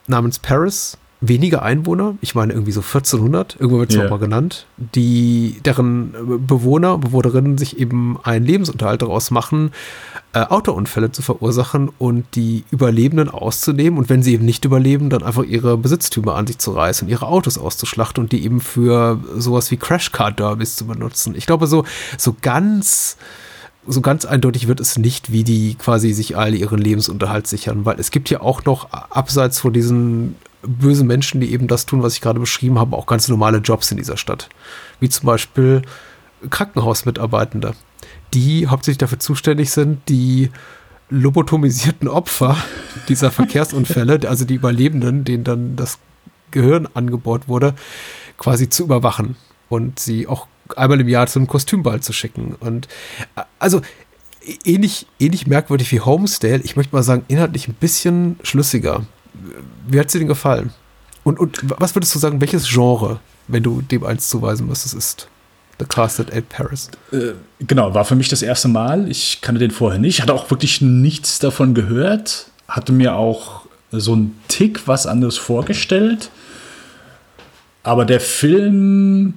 namens 0.07 0.39
Paris, 0.39 0.97
wenige 1.21 1.61
Einwohner, 1.61 2.15
ich 2.21 2.35
meine 2.35 2.53
irgendwie 2.53 2.71
so 2.71 2.81
1400, 2.81 3.55
irgendwo 3.55 3.79
wird 3.79 3.89
es 3.91 3.95
yeah. 3.95 4.05
auch 4.05 4.09
mal 4.11 4.19
genannt, 4.19 4.65
die, 4.77 5.59
deren 5.63 6.13
Bewohner, 6.45 6.97
Bewohnerinnen 6.97 7.57
sich 7.57 7.79
eben 7.79 8.17
einen 8.23 8.45
Lebensunterhalt 8.45 9.01
daraus 9.01 9.31
machen, 9.31 9.71
äh, 10.33 10.39
Autounfälle 10.39 11.11
zu 11.11 11.21
verursachen 11.21 11.89
und 11.97 12.25
die 12.35 12.65
Überlebenden 12.69 13.29
auszunehmen 13.29 13.97
und 13.97 14.09
wenn 14.09 14.23
sie 14.23 14.33
eben 14.33 14.45
nicht 14.45 14.65
überleben, 14.65 15.09
dann 15.09 15.23
einfach 15.23 15.43
ihre 15.43 15.77
Besitztümer 15.77 16.35
an 16.35 16.47
sich 16.47 16.57
zu 16.57 16.71
reißen 16.71 17.07
und 17.07 17.11
ihre 17.11 17.27
Autos 17.27 17.57
auszuschlachten 17.57 18.23
und 18.23 18.31
die 18.31 18.43
eben 18.43 18.59
für 18.59 19.19
sowas 19.37 19.71
wie 19.71 19.77
Crashcar-Derbys 19.77 20.75
zu 20.75 20.85
benutzen. 20.85 21.33
Ich 21.35 21.45
glaube, 21.45 21.67
so, 21.67 21.85
so 22.17 22.35
ganz 22.41 23.17
so 23.87 24.01
ganz 24.01 24.25
eindeutig 24.25 24.67
wird 24.67 24.79
es 24.79 24.97
nicht, 24.97 25.31
wie 25.31 25.43
die 25.43 25.75
quasi 25.75 26.11
sich 26.13 26.35
alle 26.35 26.55
ihren 26.55 26.79
Lebensunterhalt 26.79 27.45
sichern, 27.45 27.85
weil 27.85 27.99
es 27.99 28.09
gibt 28.09 28.31
ja 28.31 28.41
auch 28.41 28.65
noch 28.65 28.91
abseits 28.91 29.59
von 29.59 29.73
diesen 29.73 30.35
bösen 30.67 31.07
Menschen, 31.07 31.41
die 31.41 31.51
eben 31.51 31.67
das 31.67 31.85
tun, 31.85 32.03
was 32.03 32.13
ich 32.13 32.21
gerade 32.21 32.39
beschrieben 32.39 32.79
habe, 32.79 32.95
auch 32.95 33.05
ganz 33.05 33.27
normale 33.27 33.59
Jobs 33.59 33.91
in 33.91 33.97
dieser 33.97 34.17
Stadt. 34.17 34.49
Wie 34.99 35.09
zum 35.09 35.25
Beispiel 35.25 35.81
Krankenhausmitarbeitende, 36.49 37.73
die 38.33 38.67
hauptsächlich 38.67 38.99
dafür 38.99 39.19
zuständig 39.19 39.71
sind, 39.71 40.07
die 40.09 40.49
lobotomisierten 41.09 42.07
Opfer 42.07 42.57
dieser 43.07 43.31
Verkehrsunfälle, 43.31 44.19
also 44.27 44.45
die 44.45 44.55
Überlebenden, 44.55 45.23
denen 45.23 45.43
dann 45.43 45.75
das 45.75 45.99
Gehirn 46.51 46.87
angebohrt 46.93 47.47
wurde, 47.47 47.75
quasi 48.37 48.69
zu 48.69 48.83
überwachen 48.83 49.35
und 49.69 49.99
sie 49.99 50.27
auch 50.27 50.47
einmal 50.75 50.99
im 50.99 51.07
Jahr 51.07 51.27
zum 51.27 51.47
Kostümball 51.47 52.01
zu 52.01 52.13
schicken. 52.13 52.55
Und 52.59 52.87
also 53.59 53.81
ähnlich, 54.63 55.07
ähnlich 55.19 55.47
merkwürdig 55.47 55.91
wie 55.91 56.01
Homestale, 56.01 56.61
ich 56.63 56.75
möchte 56.75 56.95
mal 56.95 57.03
sagen, 57.03 57.25
inhaltlich 57.27 57.67
ein 57.67 57.75
bisschen 57.75 58.39
schlüssiger. 58.43 59.05
Wie 59.87 59.99
hat 59.99 60.11
sie 60.11 60.19
denn 60.19 60.27
gefallen? 60.27 60.71
Und, 61.23 61.39
und 61.39 61.59
was 61.79 61.95
würdest 61.95 62.13
du 62.13 62.19
sagen, 62.19 62.39
welches 62.41 62.69
Genre, 62.69 63.19
wenn 63.47 63.63
du 63.63 63.81
dem 63.81 64.03
eins 64.03 64.29
zuweisen 64.29 64.67
müsstest, 64.67 64.93
ist 64.93 65.27
The 65.79 65.85
Castle 65.85 66.27
at 66.31 66.49
Paris? 66.49 66.89
Äh, 67.11 67.33
genau, 67.59 67.93
war 67.93 68.05
für 68.05 68.15
mich 68.15 68.29
das 68.29 68.41
erste 68.41 68.67
Mal. 68.67 69.09
Ich 69.09 69.41
kannte 69.41 69.59
den 69.59 69.71
vorher 69.71 69.99
nicht, 69.99 70.21
hatte 70.21 70.33
auch 70.33 70.49
wirklich 70.51 70.81
nichts 70.81 71.39
davon 71.39 71.73
gehört, 71.73 72.47
hatte 72.67 72.91
mir 72.91 73.15
auch 73.15 73.65
so 73.91 74.13
einen 74.13 74.39
Tick 74.47 74.87
was 74.87 75.07
anderes 75.07 75.37
vorgestellt. 75.37 76.29
Aber 77.83 78.05
der 78.05 78.19
Film 78.19 79.35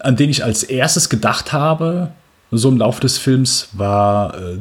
an 0.00 0.16
den 0.16 0.30
ich 0.30 0.44
als 0.44 0.62
erstes 0.62 1.08
gedacht 1.08 1.52
habe, 1.52 2.10
so 2.50 2.68
im 2.68 2.78
Laufe 2.78 3.00
des 3.00 3.18
Films, 3.18 3.68
war 3.72 4.34
äh, 4.36 4.58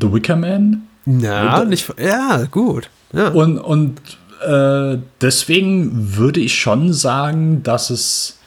The 0.00 0.12
Wicker 0.12 0.36
Man. 0.36 0.82
Ja, 1.06 1.64
nicht, 1.64 1.92
ja, 1.98 2.44
gut. 2.44 2.88
Ja. 3.12 3.28
Und, 3.28 3.58
und 3.58 4.00
äh, 4.44 4.98
deswegen 5.20 6.16
würde 6.16 6.40
ich 6.40 6.58
schon 6.58 6.92
sagen, 6.92 7.62
dass 7.62 7.90
es, 7.90 8.38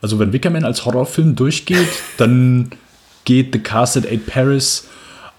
also 0.00 0.18
wenn 0.18 0.32
Wickerman 0.32 0.64
als 0.64 0.84
Horrorfilm 0.84 1.36
durchgeht, 1.36 1.88
dann 2.16 2.70
geht 3.24 3.52
The 3.52 3.60
Castle 3.60 4.10
at 4.10 4.26
Paris 4.26 4.88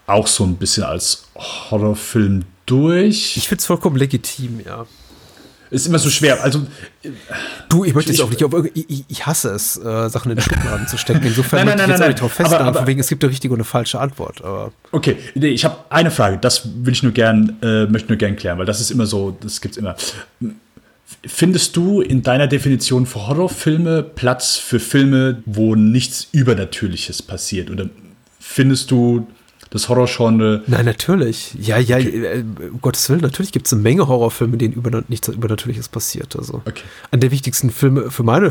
auch 0.06 0.26
so 0.26 0.44
ein 0.44 0.56
bisschen 0.56 0.84
als 0.84 1.28
Horrorfilm 1.36 2.44
durch. 2.66 3.36
Ich 3.36 3.48
finde 3.48 3.60
es 3.60 3.66
vollkommen 3.66 3.96
legitim, 3.96 4.60
ja 4.64 4.86
ist 5.72 5.86
immer 5.86 5.98
so 5.98 6.10
schwer. 6.10 6.42
Also 6.42 6.66
du, 7.68 7.84
ich 7.84 7.94
möchte 7.94 8.12
jetzt 8.12 8.20
auch 8.20 8.28
nicht, 8.30 8.42
ich, 8.90 9.04
ich 9.08 9.26
hasse 9.26 9.50
es, 9.50 9.78
äh, 9.78 10.08
Sachen 10.10 10.30
in 10.30 10.36
den 10.36 10.42
Schubladen 10.42 10.86
zu 10.86 10.98
stecken. 10.98 11.24
Insofern 11.24 11.66
nein, 11.66 11.76
nein, 11.76 11.76
möchte 11.76 11.82
ich 11.82 11.88
jetzt 11.88 11.98
nein, 11.98 12.04
auch 12.04 12.08
nicht 12.08 12.20
drauf 12.20 12.32
festnageln, 12.32 12.68
aber, 12.68 12.78
aber, 12.80 12.86
wegen 12.86 13.00
es 13.00 13.08
gibt 13.08 13.24
eine 13.24 13.30
richtige 13.30 13.54
und 13.54 13.60
eine 13.60 13.64
falsche 13.64 13.98
Antwort. 13.98 14.44
Aber. 14.44 14.72
Okay, 14.92 15.16
nee, 15.34 15.48
ich 15.48 15.64
habe 15.64 15.78
eine 15.88 16.10
Frage. 16.10 16.36
Das 16.38 16.68
will 16.84 16.92
ich 16.92 17.02
nur 17.02 17.12
gern, 17.12 17.56
äh, 17.62 17.86
möchte 17.86 18.08
nur 18.08 18.18
gern 18.18 18.36
klären, 18.36 18.58
weil 18.58 18.66
das 18.66 18.80
ist 18.80 18.90
immer 18.90 19.06
so, 19.06 19.36
das 19.40 19.60
gibt's 19.62 19.78
immer. 19.78 19.96
Findest 21.24 21.76
du 21.76 22.02
in 22.02 22.22
deiner 22.22 22.48
Definition 22.48 23.06
für 23.06 23.26
Horrorfilme 23.26 24.02
Platz 24.02 24.56
für 24.56 24.78
Filme, 24.78 25.42
wo 25.46 25.74
nichts 25.74 26.28
Übernatürliches 26.32 27.22
passiert? 27.22 27.70
Oder 27.70 27.86
findest 28.40 28.90
du 28.90 29.26
das 29.72 29.88
Horrorgenre. 29.88 30.62
Nein, 30.66 30.84
natürlich. 30.84 31.54
Ja, 31.58 31.78
ja, 31.78 31.96
okay. 31.96 32.24
äh, 32.24 32.44
um 32.70 32.80
Gottes 32.80 33.08
Willen, 33.08 33.22
natürlich 33.22 33.52
gibt 33.52 33.66
es 33.66 33.72
eine 33.72 33.82
Menge 33.82 34.06
Horrorfilme, 34.06 34.54
in 34.54 34.58
denen 34.58 34.74
über, 34.74 35.02
nichts 35.08 35.28
Übernatürliches 35.28 35.88
passiert. 35.88 36.36
Also 36.36 36.62
okay. 36.66 36.82
an 37.10 37.20
der 37.20 37.30
wichtigsten 37.30 37.70
Filme 37.70 38.10
für 38.10 38.22
meine 38.22 38.48
äh, 38.48 38.50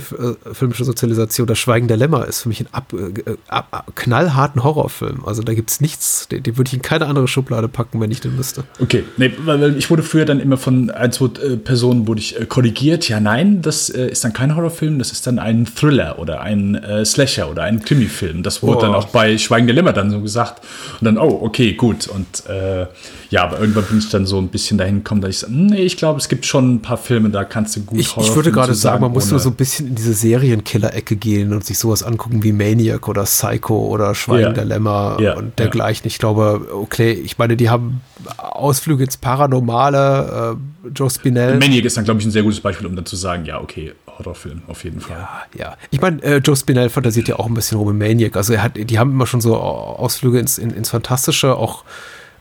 filmische 0.53 0.84
Sozialisation, 0.84 1.45
Das 1.45 1.59
Schweigen 1.59 1.88
der 1.88 1.97
Lämmer, 1.97 2.26
ist 2.28 2.41
für 2.41 2.49
mich 2.49 2.61
ein 2.61 2.67
ab, 2.72 2.93
äh, 2.93 3.36
ab, 3.47 3.91
knallharten 3.95 4.63
Horrorfilm. 4.63 5.24
Also 5.26 5.43
da 5.43 5.53
gibt 5.53 5.69
es 5.69 5.80
nichts, 5.80 6.28
den, 6.28 6.41
den 6.41 6.57
würde 6.57 6.69
ich 6.69 6.74
in 6.74 6.82
keine 6.82 7.05
andere 7.05 7.28
Schublade 7.28 7.67
packen, 7.67 8.01
wenn 8.01 8.09
ich 8.09 8.22
den 8.22 8.36
müsste. 8.36 8.63
Okay, 8.80 9.03
nee, 9.17 9.32
weil 9.45 9.78
ich 9.78 9.89
wurde 9.91 10.01
früher 10.01 10.26
dann 10.26 10.39
immer 10.39 10.57
von 10.57 10.89
ein, 10.89 11.11
zwei 11.11 11.26
äh, 11.26 11.57
Personen 11.57 12.07
wurde 12.07 12.19
ich 12.19 12.39
äh, 12.39 12.45
korrigiert. 12.45 13.07
Ja, 13.07 13.19
nein, 13.19 13.61
das 13.61 13.89
äh, 13.89 14.07
ist 14.07 14.24
dann 14.24 14.34
kein 14.34 14.55
Horrorfilm, 14.55 14.97
das 14.97 15.11
ist 15.11 15.28
dann 15.28 15.38
ein 15.38 15.65
Thriller 15.65 16.17
oder 16.17 16.41
ein 16.41 16.80
Slasher 17.05 17.49
oder 17.49 17.63
ein 17.63 17.84
Krimi-Film. 17.84 18.43
Das 18.43 18.63
wurde 18.63 18.78
oh. 18.78 18.82
dann 18.82 18.95
auch 18.95 19.09
bei 19.09 19.38
Schweigen 19.38 19.67
der 19.67 19.76
Lämmer 19.76 19.93
dann 19.93 20.09
so 20.09 20.22
gesagt. 20.22 20.63
Und 20.99 21.05
dann 21.05 21.11
dann, 21.16 21.24
oh, 21.24 21.39
okay, 21.43 21.74
gut. 21.74 22.07
Und 22.07 22.49
äh, 22.49 22.88
ja, 23.30 23.43
aber 23.43 23.59
irgendwann 23.59 23.86
bin 23.86 23.99
ich 23.99 24.09
dann 24.09 24.26
so 24.26 24.38
ein 24.38 24.49
bisschen 24.49 24.78
dahin 24.78 24.97
gekommen, 24.97 25.22
dass 25.22 25.30
ich 25.30 25.38
sage, 25.39 25.53
nee, 25.53 25.84
ich 25.84 25.97
glaube, 25.97 26.20
es 26.20 26.28
gibt 26.28 26.45
schon 26.45 26.76
ein 26.76 26.82
paar 26.82 26.97
Filme, 26.97 27.30
da 27.30 27.43
kannst 27.43 27.76
du 27.76 27.82
gut 27.82 27.99
Ich, 27.99 28.16
ich 28.18 28.36
würde 28.36 28.51
gerade 28.51 28.74
sagen, 28.74 29.01
man 29.01 29.12
muss 29.12 29.30
nur 29.32 29.39
so 29.39 29.49
ein 29.49 29.55
bisschen 29.55 29.88
in 29.88 29.95
diese 29.95 30.14
Serienkiller-Ecke 30.14 31.16
gehen 31.16 31.53
und 31.53 31.66
sich 31.66 31.78
sowas 31.80 32.03
angucken 32.03 32.43
wie 32.43 32.51
Maniac 32.51 33.07
oder 33.07 33.24
Psycho 33.24 33.88
oder 33.88 34.16
Schweigen 34.16 34.43
yeah. 34.43 34.53
der 34.53 34.66
Lämmer 34.66 35.18
yeah. 35.20 35.38
und 35.38 35.57
dergleichen. 35.59 36.07
Ich 36.07 36.20
glaube, 36.20 36.68
okay, 36.74 37.12
ich 37.12 37.38
meine, 37.38 37.55
die 37.55 37.70
haben 37.70 38.01
Ausflüge 38.38 39.03
ins 39.03 39.18
Paranormale, 39.18 40.57
äh, 40.86 40.89
Joe 40.93 41.09
Spinell. 41.09 41.57
Maniac 41.57 41.86
ist 41.86 41.97
dann, 41.97 42.05
glaube 42.05 42.20
ich, 42.20 42.26
ein 42.26 42.32
sehr 42.32 42.43
gutes 42.43 42.59
Beispiel, 42.59 42.88
um 42.88 42.95
dann 42.95 43.05
zu 43.05 43.16
sagen, 43.16 43.45
ja, 43.45 43.62
okay, 43.62 43.93
Horrorfilm, 44.18 44.62
auf 44.68 44.84
jeden 44.84 45.01
Fall. 45.01 45.18
Ja, 45.18 45.43
ja. 45.57 45.78
Ich 45.89 46.01
meine, 46.01 46.22
äh, 46.24 46.38
Joe 46.38 46.55
Spinell 46.55 46.89
fantasiert 46.89 47.28
ja 47.28 47.38
auch 47.38 47.47
ein 47.47 47.53
bisschen 47.53 47.78
rum 47.78 47.89
in 47.89 47.97
Maniac. 47.97 48.36
Also 48.36 48.53
er 48.53 48.64
hat, 48.64 48.74
die 48.76 48.99
haben 48.99 49.12
immer 49.12 49.28
schon 49.28 49.41
so 49.41 49.57
Ausflüge 49.57 50.39
ins, 50.39 50.57
in, 50.57 50.72
ins 50.72 50.89
Fantastische, 50.89 51.55
auch 51.55 51.84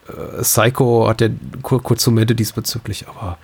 äh, 0.08 0.42
Psycho 0.42 1.08
hat 1.08 1.20
ja 1.20 1.28
kur 1.62 1.82
kurze 1.82 2.10
Momente 2.10 2.34
diesbezüglich, 2.34 3.06
aber 3.08 3.38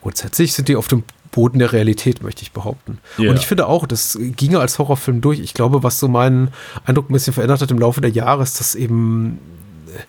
grundsätzlich 0.00 0.52
sind 0.52 0.68
die 0.68 0.76
auf 0.76 0.88
dem 0.88 1.04
Boden 1.30 1.58
der 1.58 1.72
Realität, 1.72 2.22
möchte 2.22 2.42
ich 2.42 2.52
behaupten. 2.52 2.98
Yeah. 3.18 3.30
Und 3.30 3.38
ich 3.38 3.46
finde 3.46 3.66
auch, 3.66 3.86
das 3.86 4.18
ginge 4.20 4.60
als 4.60 4.78
Horrorfilm 4.78 5.20
durch. 5.20 5.40
Ich 5.40 5.54
glaube, 5.54 5.82
was 5.82 5.98
so 5.98 6.06
meinen 6.06 6.52
Eindruck 6.84 7.08
ein 7.08 7.14
bisschen 7.14 7.32
verändert 7.32 7.62
hat 7.62 7.70
im 7.70 7.78
Laufe 7.78 8.00
der 8.00 8.10
Jahre, 8.10 8.42
ist, 8.42 8.60
dass 8.60 8.74
eben 8.74 9.38
äh, 9.88 10.00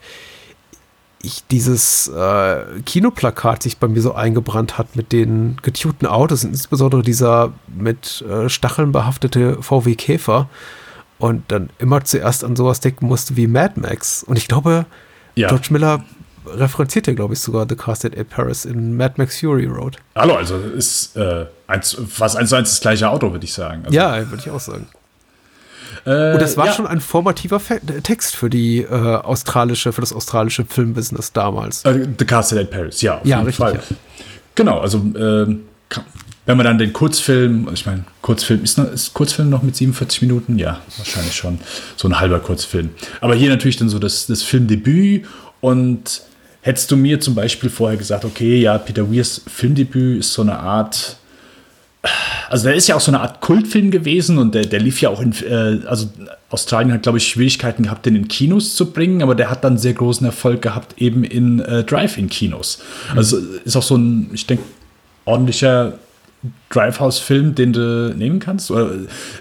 ich 1.24 1.48
dieses 1.48 2.10
äh, 2.10 2.82
Kinoplakat 2.86 3.64
sich 3.64 3.78
bei 3.78 3.88
mir 3.88 4.02
so 4.02 4.14
eingebrannt 4.14 4.78
hat 4.78 4.96
mit 4.96 5.12
den 5.14 5.58
getunten 5.62 6.06
Autos, 6.06 6.44
insbesondere 6.44 7.02
dieser 7.02 7.54
mit 7.74 8.22
äh, 8.30 8.50
Stacheln 8.50 8.92
behaftete 8.92 9.64
VW 9.64 9.96
Käfer 9.96 10.50
und 11.20 11.50
dann 11.50 11.70
immer 11.80 12.04
zuerst 12.04 12.44
an 12.44 12.58
sowas 12.58 12.82
denken 12.82 13.08
musste 13.08 13.38
wie 13.38 13.48
Mad 13.48 13.80
Max. 13.80 14.24
Und 14.24 14.38
ich 14.38 14.50
glaube, 14.50 14.86
ja. 15.36 15.48
George 15.48 15.68
Miller 15.70 16.04
referenziert 16.46 17.08
ja, 17.08 17.14
glaube 17.14 17.36
ich, 17.36 17.40
sogar 17.40 17.66
The 17.70 17.76
Casted 17.78 18.18
at 18.18 18.30
Paris 18.30 18.66
in 18.66 18.98
Mad 18.98 19.14
Max 19.16 19.40
Fury 19.40 19.66
Road. 19.66 19.96
Hallo, 20.16 20.36
also 20.36 20.58
ist 20.58 21.16
äh, 21.16 21.46
eins, 21.68 21.98
fast 22.10 22.36
eins 22.36 22.50
zu 22.50 22.58
eins 22.58 22.70
das 22.70 22.82
gleiche 22.82 23.10
Auto, 23.10 23.32
würde 23.32 23.46
ich 23.46 23.54
sagen. 23.54 23.84
Also, 23.86 23.96
ja, 23.96 24.30
würde 24.30 24.44
ich 24.44 24.52
auch 24.52 24.60
sagen. 24.60 24.88
Äh, 26.06 26.34
Und 26.34 26.42
das 26.42 26.58
war 26.58 26.68
ja. 26.68 26.74
schon 26.74 26.88
ein 26.88 27.00
formativer 27.00 27.60
Fe 27.60 27.80
Text 28.04 28.36
für 28.36 28.50
die 28.50 28.80
äh, 28.80 28.88
australische, 28.88 29.94
für 29.94 30.02
das 30.02 30.14
australische 30.14 30.66
Filmbusiness 30.66 31.32
damals. 31.34 31.86
Uh, 31.86 32.06
The 32.18 32.26
Castle 32.26 32.62
at 32.62 32.72
Paris, 32.72 33.02
ja, 33.02 33.20
auf 33.20 33.26
ja, 33.26 33.38
jeden 33.38 33.48
richtig, 33.48 33.66
Fall. 33.66 33.76
Ja. 33.76 33.96
Genau, 34.56 34.80
also 34.80 35.00
äh, 35.00 35.56
wenn 36.46 36.58
man 36.58 36.66
dann 36.66 36.78
den 36.78 36.92
Kurzfilm, 36.92 37.70
ich 37.74 37.86
meine, 37.86 38.04
Kurzfilm, 38.22 38.64
ist, 38.64 38.78
noch, 38.78 38.92
ist 38.92 39.14
Kurzfilm 39.14 39.50
noch 39.50 39.64
mit 39.64 39.76
47 39.76 40.22
Minuten? 40.24 40.60
Ja, 40.60 40.82
wahrscheinlich 40.98 41.34
schon. 41.34 41.60
So 41.96 42.08
ein 42.08 42.20
halber 42.20 42.40
Kurzfilm. 42.40 42.90
Aber 43.22 43.34
hier 43.34 43.50
natürlich 43.50 43.78
dann 43.78 43.90
so 43.90 43.98
das, 43.98 44.28
das 44.28 44.44
Filmdebüt 44.44 45.26
und 45.62 46.22
hättest 46.62 46.92
du 46.92 46.98
mir 46.98 47.22
zum 47.22 47.36
Beispiel 47.36 47.70
vorher 47.70 47.98
gesagt, 47.98 48.26
okay, 48.26 48.60
ja, 48.60 48.78
Peter 48.78 49.10
Weirs 49.12 49.42
Filmdebüt 49.48 50.20
ist 50.20 50.34
so 50.34 50.42
eine 50.42 50.60
Art 50.60 51.18
also 52.50 52.66
der 52.66 52.76
ist 52.76 52.88
ja 52.88 52.96
auch 52.96 53.02
so 53.02 53.12
eine 53.12 53.22
Art 53.22 53.42
Kultfilm 53.42 53.92
gewesen 53.92 54.38
und 54.38 54.54
der, 54.54 54.66
der 54.66 54.80
lief 54.80 55.02
ja 55.02 55.10
auch 55.10 55.22
in, 55.22 55.34
äh, 55.44 55.86
also 55.86 56.10
Australien 56.50 56.94
hat, 56.94 57.04
glaube 57.04 57.18
ich, 57.18 57.28
Schwierigkeiten 57.28 57.84
gehabt, 57.84 58.06
den 58.06 58.16
in 58.16 58.28
Kinos 58.28 58.76
zu 58.76 58.92
bringen, 58.92 59.24
aber 59.24 59.36
der 59.36 59.50
hat 59.50 59.64
dann 59.64 59.78
sehr 59.78 59.94
großen 59.94 60.26
Erfolg 60.26 60.62
gehabt, 60.62 61.02
eben 61.02 61.24
in 61.24 61.60
äh, 61.60 61.84
Drive-In-Kinos. 61.84 62.80
Mhm. 63.12 63.18
Also 63.18 63.38
ist 63.64 63.76
auch 63.76 63.84
so 63.84 63.96
ein, 63.96 64.30
ich 64.34 64.46
denke, 64.46 64.64
ordentlicher 65.26 65.98
Drivehouse-Film, 66.70 67.56
den 67.56 67.74
du 67.74 68.14
nehmen 68.16 68.40
kannst. 68.40 68.70
Oder 68.70 68.92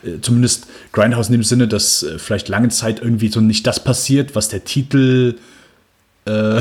äh, 0.04 0.20
zumindest 0.20 0.66
Grindhouse 0.92 1.28
in 1.28 1.32
dem 1.32 1.42
Sinne, 1.42 1.68
dass 1.68 2.02
äh, 2.02 2.18
vielleicht 2.18 2.48
lange 2.48 2.68
Zeit 2.68 3.02
irgendwie 3.02 3.28
so 3.28 3.40
nicht 3.40 3.66
das 3.66 3.82
passiert, 3.82 4.34
was 4.34 4.48
der 4.48 4.64
Titel 4.64 5.34
äh, 6.24 6.60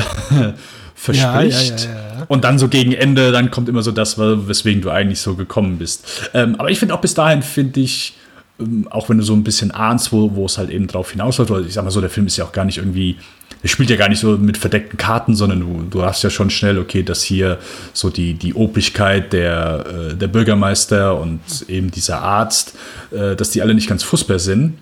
verspricht. 0.94 1.84
Ja, 1.84 1.90
ja, 1.90 2.18
ja, 2.18 2.24
und 2.28 2.44
dann 2.44 2.58
so 2.58 2.68
gegen 2.68 2.92
Ende, 2.92 3.32
dann 3.32 3.50
kommt 3.50 3.68
immer 3.68 3.82
so 3.82 3.92
das, 3.92 4.18
weswegen 4.18 4.82
du 4.82 4.90
eigentlich 4.90 5.20
so 5.20 5.34
gekommen 5.34 5.78
bist. 5.78 6.30
Ähm, 6.34 6.56
aber 6.58 6.70
ich 6.70 6.78
finde 6.78 6.94
auch 6.94 7.00
bis 7.00 7.14
dahin, 7.14 7.42
finde 7.42 7.80
ich, 7.80 8.14
ähm, 8.60 8.86
auch 8.90 9.08
wenn 9.08 9.18
du 9.18 9.24
so 9.24 9.34
ein 9.34 9.44
bisschen 9.44 9.70
ahnst, 9.70 10.12
wo, 10.12 10.34
wo 10.34 10.46
es 10.46 10.58
halt 10.58 10.70
eben 10.70 10.86
drauf 10.86 11.10
hinausläuft, 11.12 11.50
oder 11.50 11.60
ich 11.60 11.74
sag 11.74 11.84
mal 11.84 11.90
so, 11.90 12.00
der 12.00 12.10
Film 12.10 12.26
ist 12.26 12.36
ja 12.36 12.44
auch 12.44 12.52
gar 12.52 12.64
nicht 12.64 12.78
irgendwie, 12.78 13.16
der 13.62 13.68
spielt 13.68 13.90
ja 13.90 13.96
gar 13.96 14.08
nicht 14.08 14.20
so 14.20 14.36
mit 14.36 14.56
verdeckten 14.56 14.98
Karten, 14.98 15.34
sondern 15.34 15.60
du, 15.60 15.82
du 15.88 16.02
hast 16.04 16.22
ja 16.22 16.30
schon 16.30 16.50
schnell, 16.50 16.78
okay, 16.78 17.02
dass 17.02 17.22
hier 17.22 17.58
so 17.92 18.10
die, 18.10 18.34
die 18.34 18.54
Obrigkeit 18.54 19.32
der, 19.32 20.10
äh, 20.10 20.14
der 20.14 20.28
Bürgermeister 20.28 21.18
und 21.18 21.40
eben 21.68 21.90
dieser 21.90 22.22
Arzt, 22.22 22.76
äh, 23.10 23.36
dass 23.36 23.50
die 23.50 23.62
alle 23.62 23.74
nicht 23.74 23.88
ganz 23.88 24.02
fußbar 24.02 24.38
sind 24.38 24.74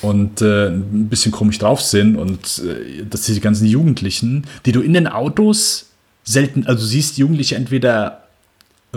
und 0.00 0.40
äh, 0.42 0.68
ein 0.68 1.08
bisschen 1.08 1.32
komisch 1.32 1.58
drauf 1.58 1.80
sind 1.80 2.16
und 2.16 2.62
äh, 2.64 3.04
dass 3.04 3.22
diese 3.22 3.40
ganzen 3.40 3.66
Jugendlichen, 3.66 4.46
die 4.66 4.72
du 4.72 4.80
in 4.80 4.94
den 4.94 5.06
Autos 5.06 5.86
selten, 6.24 6.66
also 6.66 6.80
du 6.80 6.86
siehst 6.86 7.18
Jugendliche 7.18 7.56
entweder 7.56 8.22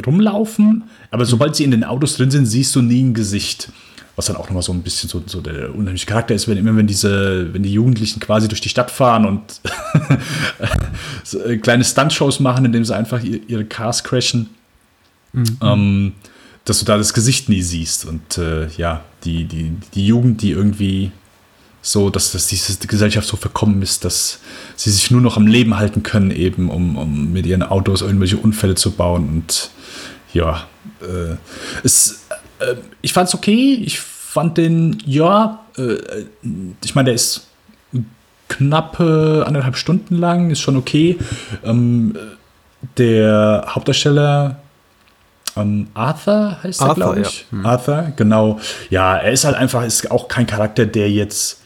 rumlaufen, 0.05 0.83
aber 1.11 1.25
sobald 1.25 1.55
sie 1.55 1.63
in 1.63 1.71
den 1.71 1.83
Autos 1.83 2.17
drin 2.17 2.31
sind, 2.31 2.45
siehst 2.45 2.75
du 2.75 2.81
nie 2.81 3.01
ein 3.01 3.13
Gesicht. 3.13 3.69
Was 4.17 4.27
dann 4.27 4.37
auch 4.37 4.45
nochmal 4.45 4.63
so 4.63 4.71
ein 4.71 4.81
bisschen 4.81 5.09
so, 5.09 5.21
so 5.25 5.41
der 5.41 5.75
unheimliche 5.75 6.05
Charakter 6.05 6.33
ist, 6.33 6.47
wenn 6.47 6.57
immer 6.57 6.75
wenn 6.77 6.87
diese, 6.87 7.53
wenn 7.53 7.63
die 7.63 7.73
Jugendlichen 7.73 8.21
quasi 8.21 8.47
durch 8.47 8.61
die 8.61 8.69
Stadt 8.69 8.89
fahren 8.89 9.25
und 9.25 9.59
so, 11.23 11.43
äh, 11.43 11.57
kleine 11.57 11.83
Stuntshows 11.83 12.39
machen, 12.39 12.63
indem 12.63 12.85
sie 12.85 12.95
einfach 12.95 13.21
ihre 13.23 13.65
Cars 13.65 14.05
crashen, 14.05 14.49
mhm. 15.33 15.57
ähm, 15.61 16.13
dass 16.65 16.79
du 16.79 16.85
da 16.85 16.97
das 16.97 17.13
Gesicht 17.13 17.47
nie 17.47 17.61
siehst. 17.61 18.05
Und 18.05 18.37
äh, 18.37 18.67
ja, 18.77 19.03
die, 19.23 19.45
die, 19.45 19.71
die 19.93 20.05
Jugend, 20.05 20.41
die 20.41 20.51
irgendwie 20.51 21.11
so, 21.81 22.09
dass, 22.09 22.31
dass 22.31 22.47
diese 22.47 22.75
Gesellschaft 22.87 23.27
so 23.27 23.37
verkommen 23.37 23.83
ist, 23.83 24.03
dass 24.03 24.39
sie 24.75 24.89
sich 24.89 25.11
nur 25.11 25.21
noch 25.21 25.37
am 25.37 25.45
Leben 25.45 25.77
halten 25.77 26.01
können, 26.01 26.31
eben 26.31 26.69
um, 26.71 26.97
um 26.97 27.31
mit 27.31 27.45
ihren 27.45 27.61
Autos 27.61 28.01
irgendwelche 28.01 28.37
Unfälle 28.37 28.73
zu 28.73 28.91
bauen. 28.91 29.29
Und 29.29 29.69
ja, 30.33 30.65
äh, 31.01 31.35
es, 31.83 32.25
äh, 32.59 32.75
ich 33.01 33.13
fand 33.13 33.29
es 33.29 33.35
okay. 33.35 33.81
Ich 33.85 33.99
fand 33.99 34.57
den, 34.57 34.97
ja, 35.05 35.63
äh, 35.77 35.97
ich 36.83 36.95
meine, 36.95 37.05
der 37.05 37.15
ist 37.15 37.47
knappe 38.47 39.43
anderthalb 39.45 39.77
Stunden 39.77 40.15
lang, 40.15 40.49
ist 40.49 40.61
schon 40.61 40.77
okay. 40.77 41.17
Ähm, 41.63 42.17
der 42.97 43.65
Hauptdarsteller 43.69 44.59
ähm, 45.55 45.87
Arthur 45.93 46.57
heißt 46.63 46.81
er, 46.81 46.95
glaube 46.95 47.21
ich. 47.21 47.45
Ja. 47.51 47.57
Hm. 47.57 47.65
Arthur, 47.65 48.13
genau. 48.15 48.59
Ja, 48.89 49.17
er 49.17 49.31
ist 49.31 49.45
halt 49.45 49.55
einfach, 49.55 49.83
ist 49.83 50.11
auch 50.11 50.27
kein 50.27 50.47
Charakter, 50.47 50.85
der 50.85 51.09
jetzt 51.09 51.59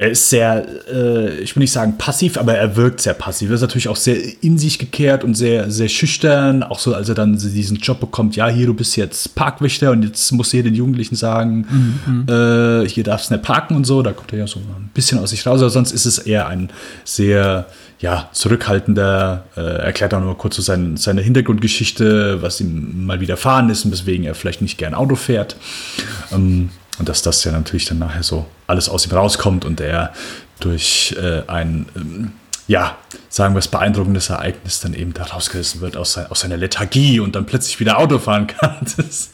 er 0.00 0.10
ist 0.10 0.30
sehr, 0.30 0.64
äh, 0.88 1.40
ich 1.40 1.56
will 1.56 1.60
nicht 1.60 1.72
sagen 1.72 1.98
passiv, 1.98 2.38
aber 2.38 2.54
er 2.54 2.76
wirkt 2.76 3.00
sehr 3.00 3.14
passiv. 3.14 3.48
Er 3.50 3.56
ist 3.56 3.62
natürlich 3.62 3.88
auch 3.88 3.96
sehr 3.96 4.16
in 4.44 4.56
sich 4.56 4.78
gekehrt 4.78 5.24
und 5.24 5.34
sehr, 5.34 5.72
sehr 5.72 5.88
schüchtern. 5.88 6.62
Auch 6.62 6.78
so, 6.78 6.94
als 6.94 7.08
er 7.08 7.16
dann 7.16 7.36
diesen 7.36 7.78
Job 7.78 7.98
bekommt, 7.98 8.36
ja, 8.36 8.46
hier, 8.46 8.66
du 8.66 8.74
bist 8.74 8.96
jetzt 8.96 9.34
Parkwächter 9.34 9.90
und 9.90 10.04
jetzt 10.04 10.30
musst 10.30 10.52
du 10.52 10.58
hier 10.58 10.62
den 10.62 10.76
Jugendlichen 10.76 11.16
sagen, 11.16 11.66
mhm. 12.06 12.28
äh, 12.28 12.88
hier 12.88 13.02
darfst 13.02 13.30
du 13.30 13.34
nicht 13.34 13.44
parken 13.44 13.74
und 13.74 13.84
so. 13.86 14.02
Da 14.02 14.12
kommt 14.12 14.32
er 14.32 14.38
ja 14.38 14.46
so 14.46 14.60
ein 14.60 14.90
bisschen 14.94 15.18
aus 15.18 15.30
sich 15.30 15.44
raus. 15.44 15.60
Aber 15.60 15.70
sonst 15.70 15.90
ist 15.90 16.06
es 16.06 16.18
eher 16.18 16.46
ein 16.46 16.70
sehr, 17.04 17.66
ja, 18.00 18.28
zurückhaltender, 18.32 19.44
äh, 19.56 19.60
erklärt 19.60 20.14
auch 20.14 20.20
mal 20.20 20.34
kurz 20.34 20.56
so 20.56 20.62
sein, 20.62 20.96
seine 20.96 21.20
Hintergrundgeschichte, 21.20 22.40
was 22.42 22.60
ihm 22.60 23.06
mal 23.06 23.20
widerfahren 23.20 23.70
ist 23.70 23.84
und 23.84 23.92
weswegen 23.92 24.24
er 24.24 24.34
vielleicht 24.34 24.62
nicht 24.62 24.78
gern 24.78 24.94
Auto 24.94 25.16
fährt. 25.16 25.56
Ähm, 26.32 26.70
und 26.98 27.08
dass 27.08 27.22
das 27.22 27.42
ja 27.44 27.52
natürlich 27.52 27.86
dann 27.86 27.98
nachher 27.98 28.22
so 28.22 28.46
alles 28.66 28.88
aus 28.88 29.06
ihm 29.06 29.12
rauskommt 29.12 29.64
und 29.64 29.80
er 29.80 30.12
durch 30.60 31.16
äh, 31.20 31.42
ein, 31.46 31.86
ähm, 31.96 32.32
ja, 32.68 32.98
sagen 33.30 33.54
wir 33.54 33.60
es, 33.60 33.68
beeindruckendes 33.68 34.28
Ereignis 34.28 34.80
dann 34.80 34.92
eben 34.92 35.14
da 35.14 35.24
rausgerissen 35.24 35.80
wird 35.80 35.96
aus, 35.96 36.18
aus, 36.18 36.40
seiner 36.40 36.58
Lethargie 36.58 37.18
und 37.18 37.34
dann 37.34 37.46
plötzlich 37.46 37.80
wieder 37.80 37.98
Auto 37.98 38.18
fahren 38.18 38.46
kann. 38.46 38.76
Das, 38.98 39.30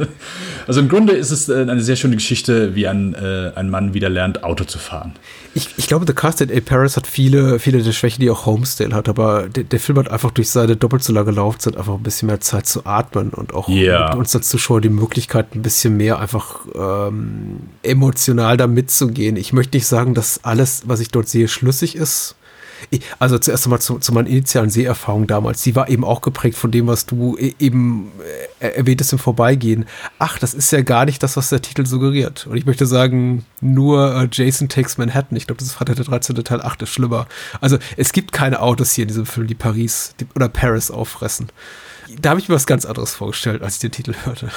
also 0.67 0.81
im 0.81 0.89
Grunde 0.89 1.15
ist 1.15 1.31
es 1.31 1.49
äh, 1.49 1.63
eine 1.63 1.81
sehr 1.81 1.97
schöne 1.97 2.15
Geschichte, 2.15 2.77
wie 2.77 2.87
ein, 2.87 3.15
äh, 3.15 3.51
ein 3.57 3.71
Mann 3.71 3.93
wieder 3.93 4.09
lernt, 4.09 4.45
Auto 4.45 4.65
zu 4.65 4.79
fahren. 4.79 5.15
Ich, 5.55 5.69
ich 5.77 5.89
glaube, 5.89 6.05
The 6.07 6.13
Casted 6.13 6.53
A. 6.53 6.61
Paris 6.61 6.97
hat 6.97 7.09
viele, 7.09 7.59
viele 7.59 7.83
der 7.83 7.93
Schwächen, 7.93 8.21
die 8.21 8.31
auch 8.31 8.47
Homestale 8.47 8.95
hat, 8.95 9.09
aber 9.09 9.49
der, 9.49 9.65
der, 9.65 9.81
Film 9.81 9.99
hat 9.99 10.11
einfach 10.11 10.31
durch 10.31 10.51
seine 10.51 10.77
doppelt 10.77 11.03
so 11.03 11.13
lange 11.13 11.33
Laufzeit 11.33 11.77
einfach 11.77 11.95
ein 11.95 12.03
bisschen 12.03 12.27
mehr 12.27 12.41
Zeit 12.41 12.67
zu 12.67 12.87
atmen 12.87 13.31
und 13.31 13.53
auch 13.53 13.69
yeah. 13.69 14.15
uns 14.15 14.35
als 14.37 14.49
Zuschauer 14.49 14.81
die 14.81 14.91
Möglichkeit, 14.91 15.55
ein 15.55 15.63
bisschen 15.63 15.97
mehr 15.97 16.21
einfach 16.21 16.61
ähm, 16.75 17.61
emotional 17.83 18.57
da 18.57 18.69
mitzugehen. 18.69 19.37
Ich 19.37 19.53
möchte 19.53 19.77
nicht 19.77 19.87
sagen, 19.87 20.15
dass 20.15 20.45
alles, 20.45 20.83
was 20.87 21.01
ich 21.01 21.09
dort 21.09 21.29
sehe, 21.29 21.49
schlüssig 21.49 21.97
ist 21.97 22.37
also 23.19 23.39
zuerst 23.39 23.67
einmal 23.67 23.81
zu, 23.81 23.99
zu 23.99 24.13
meinen 24.13 24.27
initialen 24.27 24.71
Seherfahrungen 24.71 25.27
damals. 25.27 25.63
Die 25.63 25.75
war 25.77 25.89
eben 25.89 26.05
auch 26.05 26.21
geprägt 26.21 26.57
von 26.57 26.71
dem, 26.71 26.87
was 26.87 27.07
du 27.07 27.37
e, 27.39 27.55
eben 27.59 28.13
äh, 28.61 28.69
erwähntest 28.69 29.13
im 29.13 29.19
Vorbeigehen. 29.19 29.87
Ach, 30.19 30.39
das 30.39 30.55
ist 30.55 30.71
ja 30.71 30.83
gar 30.83 31.05
nicht 31.05 31.23
das, 31.23 31.37
was 31.37 31.49
der 31.49 31.63
Titel 31.63 31.87
suggeriert. 31.87 32.47
Und 32.47 32.57
ich 32.57 32.67
möchte 32.67 32.87
sagen, 32.87 33.45
nur 33.61 34.15
äh, 34.15 34.29
Jason 34.31 34.69
Takes 34.69 34.99
Manhattan. 34.99 35.37
Ich 35.37 35.47
glaube, 35.47 35.59
das 35.59 35.69
ist 35.69 35.75
Freitag 35.75 35.97
der 35.97 36.05
13. 36.05 36.37
Teil 36.37 36.63
8 36.63 36.83
ist 36.83 36.91
schlimmer. 36.91 37.27
Also 37.61 37.79
es 37.97 38.13
gibt 38.13 38.33
keine 38.33 38.61
Autos 38.61 38.93
hier 38.93 39.03
in 39.03 39.09
diesem 39.09 39.27
Film, 39.27 39.47
die 39.47 39.55
Paris 39.55 40.15
die, 40.21 40.27
oder 40.35 40.49
Paris 40.49 40.91
auffressen 40.91 41.49
da 42.21 42.31
habe 42.31 42.41
ich 42.41 42.49
mir 42.49 42.55
was 42.55 42.67
ganz 42.67 42.85
anderes 42.85 43.15
vorgestellt, 43.15 43.63
als 43.63 43.75
ich 43.75 43.81
den 43.81 43.91
Titel 43.93 44.15
hörte. 44.25 44.49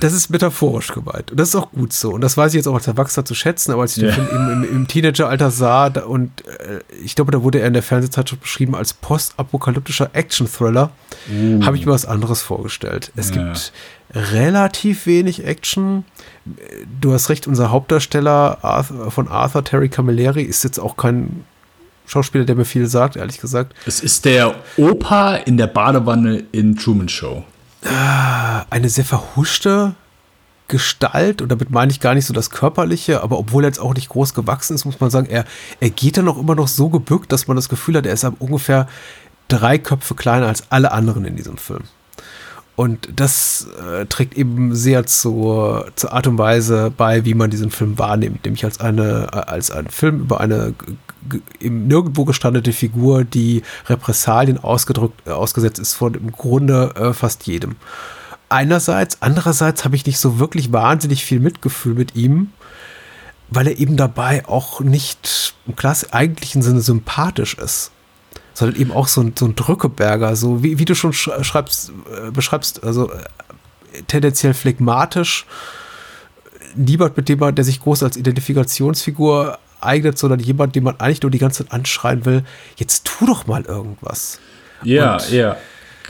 Das 0.00 0.12
ist 0.12 0.30
metaphorisch 0.30 0.92
gemeint. 0.92 1.30
Und 1.30 1.38
das 1.38 1.50
ist 1.50 1.56
auch 1.56 1.70
gut 1.70 1.92
so. 1.92 2.12
Und 2.12 2.20
das 2.20 2.36
weiß 2.36 2.52
ich 2.52 2.56
jetzt 2.56 2.66
auch 2.66 2.74
als 2.74 2.86
Erwachsener 2.86 3.24
zu 3.24 3.34
schätzen, 3.34 3.72
aber 3.72 3.82
als 3.82 3.96
ich 3.96 4.02
yeah. 4.02 4.14
den 4.14 4.26
Film 4.26 4.40
im, 4.40 4.64
im, 4.64 4.76
im 4.76 4.88
Teenageralter 4.88 5.50
sah, 5.50 5.90
da, 5.90 6.04
und 6.04 6.46
äh, 6.46 6.80
ich 7.02 7.14
glaube, 7.14 7.32
da 7.32 7.42
wurde 7.42 7.60
er 7.60 7.66
in 7.66 7.72
der 7.72 7.82
Fernsehzeitschrift 7.82 8.42
beschrieben 8.42 8.74
als 8.74 8.92
postapokalyptischer 8.92 10.10
Action-Thriller, 10.12 10.90
uh. 11.30 11.64
habe 11.64 11.76
ich 11.76 11.86
mir 11.86 11.92
was 11.92 12.06
anderes 12.06 12.42
vorgestellt. 12.42 13.12
Es 13.16 13.30
ja. 13.30 13.36
gibt 13.36 13.72
relativ 14.14 15.06
wenig 15.06 15.44
Action. 15.44 16.04
Du 17.00 17.12
hast 17.12 17.28
recht, 17.30 17.46
unser 17.46 17.70
Hauptdarsteller 17.70 18.58
Arthur, 18.62 19.10
von 19.10 19.28
Arthur 19.28 19.64
Terry 19.64 19.88
Camilleri 19.88 20.42
ist 20.42 20.62
jetzt 20.62 20.78
auch 20.78 20.96
kein 20.96 21.44
Schauspieler, 22.06 22.44
der 22.44 22.54
mir 22.54 22.64
viel 22.64 22.86
sagt, 22.86 23.16
ehrlich 23.16 23.40
gesagt. 23.40 23.74
Es 23.86 24.00
ist 24.00 24.24
der 24.24 24.54
Opa 24.76 25.36
in 25.36 25.56
der 25.56 25.66
Badewanne 25.66 26.44
in 26.52 26.76
Truman 26.76 27.08
Show. 27.08 27.44
Ah, 27.84 28.64
eine 28.70 28.88
sehr 28.88 29.04
verhuschte 29.04 29.94
Gestalt, 30.66 31.42
und 31.42 31.50
damit 31.50 31.70
meine 31.70 31.92
ich 31.92 32.00
gar 32.00 32.14
nicht 32.14 32.24
so 32.24 32.32
das 32.32 32.48
Körperliche, 32.48 33.22
aber 33.22 33.38
obwohl 33.38 33.64
er 33.64 33.68
jetzt 33.68 33.78
auch 33.78 33.94
nicht 33.94 34.08
groß 34.08 34.32
gewachsen 34.32 34.74
ist, 34.74 34.86
muss 34.86 34.98
man 34.98 35.10
sagen, 35.10 35.26
er, 35.26 35.44
er 35.80 35.90
geht 35.90 36.16
dann 36.16 36.26
auch 36.26 36.38
immer 36.38 36.54
noch 36.54 36.68
so 36.68 36.88
gebückt, 36.88 37.32
dass 37.32 37.46
man 37.46 37.56
das 37.56 37.68
Gefühl 37.68 37.96
hat, 37.96 38.06
er 38.06 38.14
ist 38.14 38.24
ungefähr 38.38 38.88
drei 39.48 39.76
Köpfe 39.76 40.14
kleiner 40.14 40.46
als 40.46 40.70
alle 40.70 40.92
anderen 40.92 41.26
in 41.26 41.36
diesem 41.36 41.58
Film. 41.58 41.84
Und 42.76 43.08
das 43.14 43.68
äh, 43.80 44.06
trägt 44.06 44.36
eben 44.36 44.74
sehr 44.74 45.06
zur, 45.06 45.86
zur 45.94 46.12
Art 46.12 46.26
und 46.26 46.38
Weise 46.38 46.92
bei, 46.96 47.24
wie 47.24 47.34
man 47.34 47.50
diesen 47.50 47.70
Film 47.70 47.98
wahrnimmt, 47.98 48.44
nämlich 48.44 48.64
als 48.64 48.80
eine 48.80 49.48
als 49.48 49.70
einen 49.70 49.88
Film 49.88 50.20
über 50.20 50.40
eine 50.40 50.74
im 51.60 51.86
nirgendwo 51.86 52.24
gestandete 52.24 52.72
Figur, 52.72 53.24
die 53.24 53.62
Repressalien 53.86 54.58
ausgedrückt, 54.58 55.22
äh, 55.26 55.30
ausgesetzt 55.30 55.78
ist 55.78 55.94
von 55.94 56.14
im 56.14 56.32
Grunde 56.32 56.92
äh, 56.96 57.12
fast 57.12 57.46
jedem. 57.46 57.76
Einerseits, 58.48 59.18
andererseits 59.20 59.84
habe 59.84 59.96
ich 59.96 60.04
nicht 60.04 60.18
so 60.18 60.38
wirklich 60.38 60.72
wahnsinnig 60.72 61.24
viel 61.24 61.40
Mitgefühl 61.40 61.94
mit 61.94 62.14
ihm, 62.14 62.52
weil 63.50 63.68
er 63.68 63.78
eben 63.78 63.96
dabei 63.96 64.46
auch 64.46 64.80
nicht 64.80 65.54
im 65.66 65.76
klass 65.76 66.12
eigentlichen 66.12 66.62
Sinne 66.62 66.80
sympathisch 66.80 67.54
ist 67.54 67.92
sondern 68.54 68.80
eben 68.80 68.92
auch 68.92 69.08
so 69.08 69.20
ein, 69.20 69.34
so 69.38 69.46
ein 69.46 69.54
Drückeberger, 69.54 70.36
so 70.36 70.62
wie, 70.62 70.78
wie 70.78 70.84
du 70.84 70.94
schon 70.94 71.12
schreibst, 71.12 71.90
äh, 71.90 72.30
beschreibst, 72.30 72.82
also 72.82 73.10
äh, 73.10 74.02
tendenziell 74.06 74.54
phlegmatisch, 74.54 75.44
niemand, 76.74 77.16
mit 77.16 77.28
dem 77.28 77.40
man, 77.40 77.54
der 77.54 77.64
sich 77.64 77.80
groß 77.80 78.02
als 78.02 78.16
Identifikationsfigur 78.16 79.58
eignet, 79.80 80.18
sondern 80.18 80.40
jemand, 80.40 80.74
den 80.74 80.84
man 80.84 80.98
eigentlich 80.98 81.22
nur 81.22 81.30
die 81.30 81.38
ganze 81.38 81.64
Zeit 81.64 81.72
anschreien 81.72 82.24
will, 82.24 82.44
jetzt 82.76 83.04
tu 83.04 83.26
doch 83.26 83.46
mal 83.46 83.62
irgendwas. 83.62 84.38
Ja, 84.82 85.14
Und 85.14 85.30
ja. 85.30 85.56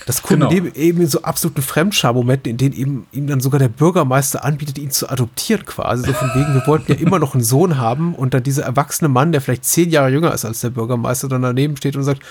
Das 0.06 0.22
kommt 0.22 0.40
genau. 0.40 0.50
eben 0.50 1.00
in 1.00 1.06
so 1.06 1.22
absoluten 1.22 1.62
Fremdscham-Momenten, 1.62 2.50
in 2.50 2.56
denen 2.58 2.74
eben 2.74 3.06
ihm 3.12 3.26
dann 3.26 3.40
sogar 3.40 3.58
der 3.58 3.68
Bürgermeister 3.68 4.44
anbietet, 4.44 4.78
ihn 4.78 4.90
zu 4.90 5.08
adoptieren 5.08 5.64
quasi. 5.64 6.04
So 6.04 6.12
von 6.12 6.30
wegen, 6.34 6.52
wir 6.52 6.66
wollten 6.66 6.92
ja 6.92 6.98
immer 6.98 7.18
noch 7.18 7.34
einen 7.34 7.42
Sohn 7.42 7.78
haben 7.78 8.14
und 8.14 8.34
dann 8.34 8.42
dieser 8.42 8.64
erwachsene 8.64 9.08
Mann, 9.08 9.32
der 9.32 9.40
vielleicht 9.40 9.64
zehn 9.64 9.90
Jahre 9.90 10.10
jünger 10.10 10.34
ist 10.34 10.44
als 10.44 10.60
der 10.60 10.70
Bürgermeister, 10.70 11.28
dann 11.28 11.42
daneben 11.42 11.76
steht 11.76 11.96
und 11.96 12.02
sagt, 12.02 12.22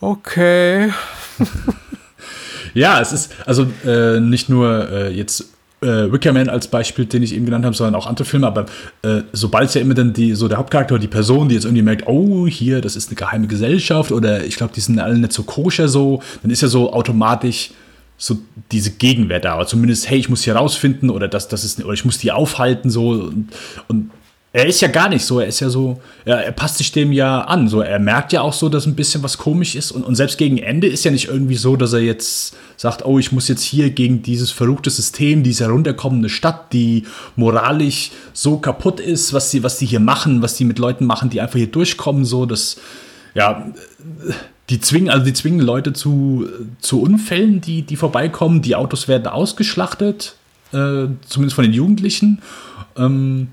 okay. 0.00 0.92
ja, 2.74 3.00
es 3.00 3.12
ist 3.12 3.32
also 3.44 3.66
äh, 3.84 4.20
nicht 4.20 4.48
nur 4.48 4.90
äh, 4.90 5.10
jetzt 5.10 5.53
äh, 5.84 6.12
Wickerman 6.12 6.48
als 6.48 6.68
Beispiel, 6.68 7.04
den 7.04 7.22
ich 7.22 7.34
eben 7.34 7.44
genannt 7.44 7.64
habe, 7.64 7.76
sondern 7.76 7.94
auch 7.94 8.06
andere 8.06 8.24
Filme. 8.24 8.46
Aber 8.46 8.66
äh, 9.02 9.22
sobald 9.32 9.68
es 9.68 9.74
ja 9.74 9.80
immer 9.80 9.94
dann 9.94 10.12
die, 10.12 10.34
so 10.34 10.48
der 10.48 10.58
Hauptcharakter, 10.58 10.98
die 10.98 11.08
Person, 11.08 11.48
die 11.48 11.54
jetzt 11.54 11.64
irgendwie 11.64 11.82
merkt, 11.82 12.06
oh, 12.06 12.46
hier, 12.46 12.80
das 12.80 12.96
ist 12.96 13.08
eine 13.08 13.16
geheime 13.16 13.46
Gesellschaft 13.46 14.10
oder 14.10 14.44
ich 14.44 14.56
glaube, 14.56 14.72
die 14.74 14.80
sind 14.80 14.98
alle 14.98 15.18
nicht 15.18 15.32
so 15.32 15.44
koscher 15.44 15.88
so, 15.88 16.22
dann 16.42 16.50
ist 16.50 16.62
ja 16.62 16.68
so 16.68 16.92
automatisch 16.92 17.70
so 18.16 18.38
diese 18.72 18.92
Gegenwehr 18.92 19.40
da. 19.40 19.54
Aber 19.54 19.66
zumindest, 19.66 20.08
hey, 20.08 20.18
ich 20.18 20.28
muss 20.28 20.42
hier 20.42 20.56
rausfinden 20.56 21.10
oder 21.10 21.28
das, 21.28 21.48
das 21.48 21.64
ist, 21.64 21.84
oder 21.84 21.94
ich 21.94 22.04
muss 22.04 22.18
die 22.18 22.32
aufhalten 22.32 22.90
so 22.90 23.10
und, 23.10 23.48
und 23.88 24.10
er 24.54 24.66
ist 24.66 24.80
ja 24.80 24.86
gar 24.86 25.08
nicht 25.08 25.24
so, 25.24 25.40
er 25.40 25.48
ist 25.48 25.58
ja 25.58 25.68
so, 25.68 26.00
ja, 26.24 26.36
er 26.36 26.52
passt 26.52 26.78
sich 26.78 26.92
dem 26.92 27.10
ja 27.10 27.40
an. 27.40 27.66
So, 27.66 27.80
er 27.80 27.98
merkt 27.98 28.32
ja 28.32 28.40
auch 28.40 28.52
so, 28.52 28.68
dass 28.68 28.86
ein 28.86 28.94
bisschen 28.94 29.20
was 29.24 29.36
komisch 29.36 29.74
ist. 29.74 29.90
Und, 29.90 30.04
und 30.04 30.14
selbst 30.14 30.38
gegen 30.38 30.58
Ende 30.58 30.86
ist 30.86 31.04
ja 31.04 31.10
nicht 31.10 31.26
irgendwie 31.26 31.56
so, 31.56 31.74
dass 31.74 31.92
er 31.92 31.98
jetzt 31.98 32.56
sagt, 32.76 33.04
oh, 33.04 33.18
ich 33.18 33.32
muss 33.32 33.48
jetzt 33.48 33.62
hier 33.62 33.90
gegen 33.90 34.22
dieses 34.22 34.50
verrückte 34.50 34.90
System, 34.90 35.42
diese 35.42 35.64
herunterkommende 35.64 36.28
Stadt, 36.28 36.72
die 36.72 37.04
moralisch 37.36 38.10
so 38.32 38.58
kaputt 38.58 39.00
ist, 39.00 39.32
was 39.32 39.50
sie, 39.50 39.62
was 39.62 39.78
die 39.78 39.86
hier 39.86 40.00
machen, 40.00 40.42
was 40.42 40.56
die 40.56 40.64
mit 40.64 40.78
Leuten 40.78 41.06
machen, 41.06 41.30
die 41.30 41.40
einfach 41.40 41.58
hier 41.58 41.70
durchkommen, 41.70 42.24
so, 42.24 42.46
dass, 42.46 42.76
ja, 43.34 43.66
die 44.70 44.80
zwingen, 44.80 45.10
also 45.10 45.24
die 45.24 45.34
zwingen 45.34 45.60
Leute 45.60 45.92
zu, 45.92 46.48
zu 46.80 47.00
Unfällen, 47.02 47.60
die, 47.60 47.82
die 47.82 47.96
vorbeikommen. 47.96 48.62
Die 48.62 48.76
Autos 48.76 49.08
werden 49.08 49.26
ausgeschlachtet, 49.26 50.36
äh, 50.72 51.06
zumindest 51.26 51.54
von 51.54 51.64
den 51.64 51.72
Jugendlichen. 51.74 52.40
Ähm, 52.96 53.48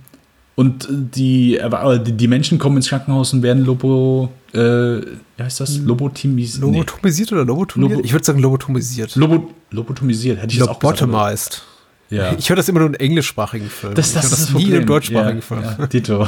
und 0.62 0.88
die, 0.90 1.60
die, 2.06 2.12
die, 2.12 2.28
Menschen 2.28 2.60
kommen 2.60 2.78
ins 2.78 2.90
Krankenhaus 2.90 3.34
und 3.34 3.42
werden 3.42 3.66
Lobo, 3.66 4.30
äh, 4.54 4.60
wie 4.60 5.04
heißt 5.40 5.60
das? 5.60 5.80
Lobotomisiert? 5.80 6.62
Lobotomisiert 6.62 7.32
oder 7.32 7.46
lobotomisiert? 7.46 7.98
Lobo 7.98 8.06
ich 8.06 8.14
würde 8.14 8.26
sagen 8.26 8.40
lobotomisiert. 8.40 9.16
Lobo, 9.16 9.50
lobotomisiert, 9.72 10.38
hätte 10.38 10.54
ich 10.54 10.60
jetzt 10.60 10.70
auch 10.70 10.80
gesagt. 10.80 11.64
Ja. 12.12 12.36
Ich 12.38 12.48
höre 12.48 12.58
das 12.58 12.70
immer 12.70 12.82
nur 12.82 12.90
in 12.90 12.96
englischsprachigen 12.96 13.70
Filmen. 13.70 13.96
Das, 13.96 14.14
das, 14.14 14.30
das 14.30 14.40
ist 14.40 14.54
nie 14.54 14.70
in 14.70 14.86
deutschsprachigen 14.86 15.40
ja, 15.40 15.42
Filmen. 15.42 15.64
Ja, 15.64 15.88
Dito. 15.88 16.28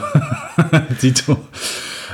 Dito. 1.01 1.37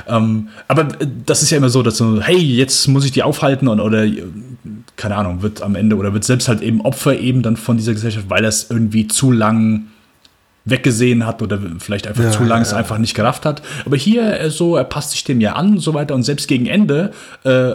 Ähm, 0.08 0.48
aber 0.66 0.88
das 1.26 1.42
ist 1.42 1.50
ja 1.50 1.58
immer 1.58 1.68
so, 1.68 1.82
dass 1.82 1.98
so, 1.98 2.20
hey, 2.20 2.36
jetzt 2.36 2.88
muss 2.88 3.04
ich 3.04 3.12
die 3.12 3.22
aufhalten 3.22 3.68
und, 3.68 3.78
oder 3.78 4.06
keine 4.96 5.14
Ahnung, 5.14 5.42
wird 5.42 5.62
am 5.62 5.76
Ende 5.76 5.94
oder 5.94 6.12
wird 6.12 6.24
selbst 6.24 6.48
halt 6.48 6.62
eben 6.62 6.80
Opfer 6.80 7.18
eben 7.18 7.42
dann 7.42 7.56
von 7.56 7.76
dieser 7.76 7.92
Gesellschaft, 7.92 8.26
weil 8.28 8.44
es 8.44 8.70
irgendwie 8.70 9.06
zu 9.06 9.30
lang 9.30 9.84
weggesehen 10.64 11.26
hat 11.26 11.42
oder 11.42 11.58
vielleicht 11.78 12.06
einfach 12.06 12.24
ja, 12.24 12.30
zu 12.30 12.44
lang 12.44 12.62
es 12.62 12.72
ja. 12.72 12.76
einfach 12.76 12.98
nicht 12.98 13.14
gerafft 13.14 13.46
hat. 13.46 13.62
Aber 13.84 13.96
hier 13.96 14.40
äh, 14.40 14.50
so, 14.50 14.76
er 14.76 14.84
passt 14.84 15.12
sich 15.12 15.24
dem 15.24 15.40
ja 15.40 15.54
an 15.54 15.72
und 15.72 15.80
so 15.80 15.94
weiter 15.94 16.14
und 16.14 16.22
selbst 16.22 16.48
gegen 16.48 16.66
Ende 16.66 17.12
äh, 17.44 17.72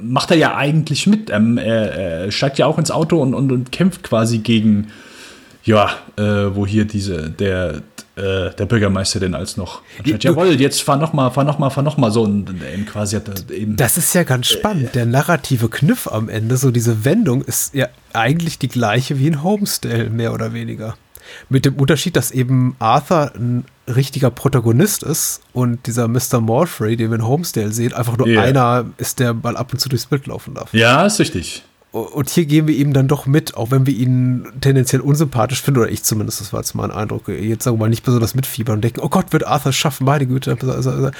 macht 0.00 0.30
er 0.30 0.36
ja 0.36 0.56
eigentlich 0.56 1.06
mit. 1.06 1.30
Ähm, 1.30 1.58
er, 1.58 1.92
er, 1.92 2.32
steigt 2.32 2.58
ja 2.58 2.66
auch 2.66 2.78
ins 2.78 2.90
Auto 2.90 3.20
und, 3.20 3.34
und, 3.34 3.50
und 3.52 3.72
kämpft 3.72 4.02
quasi 4.02 4.38
gegen, 4.38 4.88
ja, 5.64 5.90
äh, 6.16 6.22
wo 6.22 6.66
hier 6.66 6.84
diese, 6.84 7.30
der, 7.30 7.82
äh, 8.16 8.50
der 8.50 8.66
Bürgermeister 8.66 9.20
denn 9.20 9.34
als 9.34 9.56
noch 9.56 9.80
anscheinend, 9.98 10.24
jawohl, 10.24 10.60
jetzt 10.60 10.82
fahr 10.82 10.98
noch 10.98 11.12
mal, 11.12 11.30
fahr 11.30 11.44
noch 11.44 11.58
mal, 11.58 11.70
fahr 11.70 11.82
noch 11.82 11.96
mal 11.96 12.10
so 12.10 12.22
und 12.22 12.50
eben 12.72 12.84
quasi 12.84 13.16
hat 13.16 13.28
er 13.28 13.54
eben 13.54 13.76
Das 13.76 13.96
ist 13.96 14.14
ja 14.14 14.24
ganz 14.24 14.48
spannend. 14.48 14.94
der 14.94 15.06
narrative 15.06 15.70
Kniff 15.70 16.06
am 16.06 16.28
Ende, 16.28 16.56
so 16.58 16.70
diese 16.70 17.04
Wendung 17.04 17.42
ist 17.42 17.74
ja 17.74 17.88
eigentlich 18.12 18.58
die 18.58 18.68
gleiche 18.68 19.18
wie 19.18 19.26
in 19.28 19.42
Homestyle 19.42 20.10
mehr 20.10 20.34
oder 20.34 20.52
weniger. 20.52 20.96
Mit 21.48 21.64
dem 21.64 21.74
Unterschied, 21.74 22.16
dass 22.16 22.30
eben 22.30 22.76
Arthur 22.78 23.32
ein 23.34 23.64
richtiger 23.88 24.30
Protagonist 24.30 25.02
ist 25.02 25.40
und 25.52 25.86
dieser 25.86 26.08
Mr. 26.08 26.40
Morfrey, 26.40 26.96
den 26.96 27.10
wir 27.10 27.16
in 27.16 27.26
Homestale 27.26 27.72
sehen, 27.72 27.92
einfach 27.92 28.16
nur 28.16 28.26
yeah. 28.26 28.42
einer 28.42 28.84
ist, 28.98 29.18
der 29.18 29.34
mal 29.34 29.56
ab 29.56 29.72
und 29.72 29.78
zu 29.78 29.88
durchs 29.88 30.06
Bild 30.06 30.26
laufen 30.26 30.54
darf. 30.54 30.72
Ja, 30.72 31.04
ist 31.04 31.18
richtig. 31.18 31.64
Und 31.92 32.30
hier 32.30 32.46
gehen 32.46 32.66
wir 32.66 32.74
ihm 32.74 32.94
dann 32.94 33.06
doch 33.06 33.26
mit, 33.26 33.54
auch 33.54 33.70
wenn 33.70 33.86
wir 33.86 33.92
ihn 33.92 34.46
tendenziell 34.62 35.02
unsympathisch 35.02 35.60
finden, 35.60 35.80
oder 35.80 35.90
ich 35.90 36.02
zumindest, 36.02 36.40
das 36.40 36.50
war 36.50 36.60
jetzt 36.60 36.74
mein 36.74 36.90
Eindruck, 36.90 37.28
jetzt 37.28 37.64
sagen 37.64 37.76
wir 37.76 37.80
mal 37.80 37.90
nicht 37.90 38.02
besonders 38.02 38.34
mitfiebern 38.34 38.76
und 38.76 38.80
denken, 38.80 39.00
oh 39.00 39.10
Gott, 39.10 39.34
wird 39.34 39.46
Arthur 39.46 39.74
schaffen, 39.74 40.06
meine 40.06 40.26
Güte. 40.26 40.56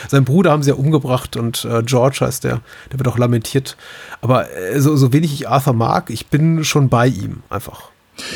Sein 0.08 0.24
Bruder 0.24 0.50
haben 0.50 0.62
sie 0.62 0.70
ja 0.70 0.76
umgebracht 0.76 1.36
und 1.36 1.66
äh, 1.66 1.82
George 1.82 2.20
heißt 2.22 2.44
der, 2.44 2.62
der 2.90 2.98
wird 2.98 3.06
auch 3.06 3.18
lamentiert. 3.18 3.76
Aber 4.22 4.50
äh, 4.50 4.80
so, 4.80 4.96
so 4.96 5.12
wenig 5.12 5.34
ich 5.34 5.46
Arthur 5.46 5.74
mag, 5.74 6.08
ich 6.08 6.28
bin 6.28 6.64
schon 6.64 6.88
bei 6.88 7.06
ihm 7.06 7.42
einfach 7.50 7.91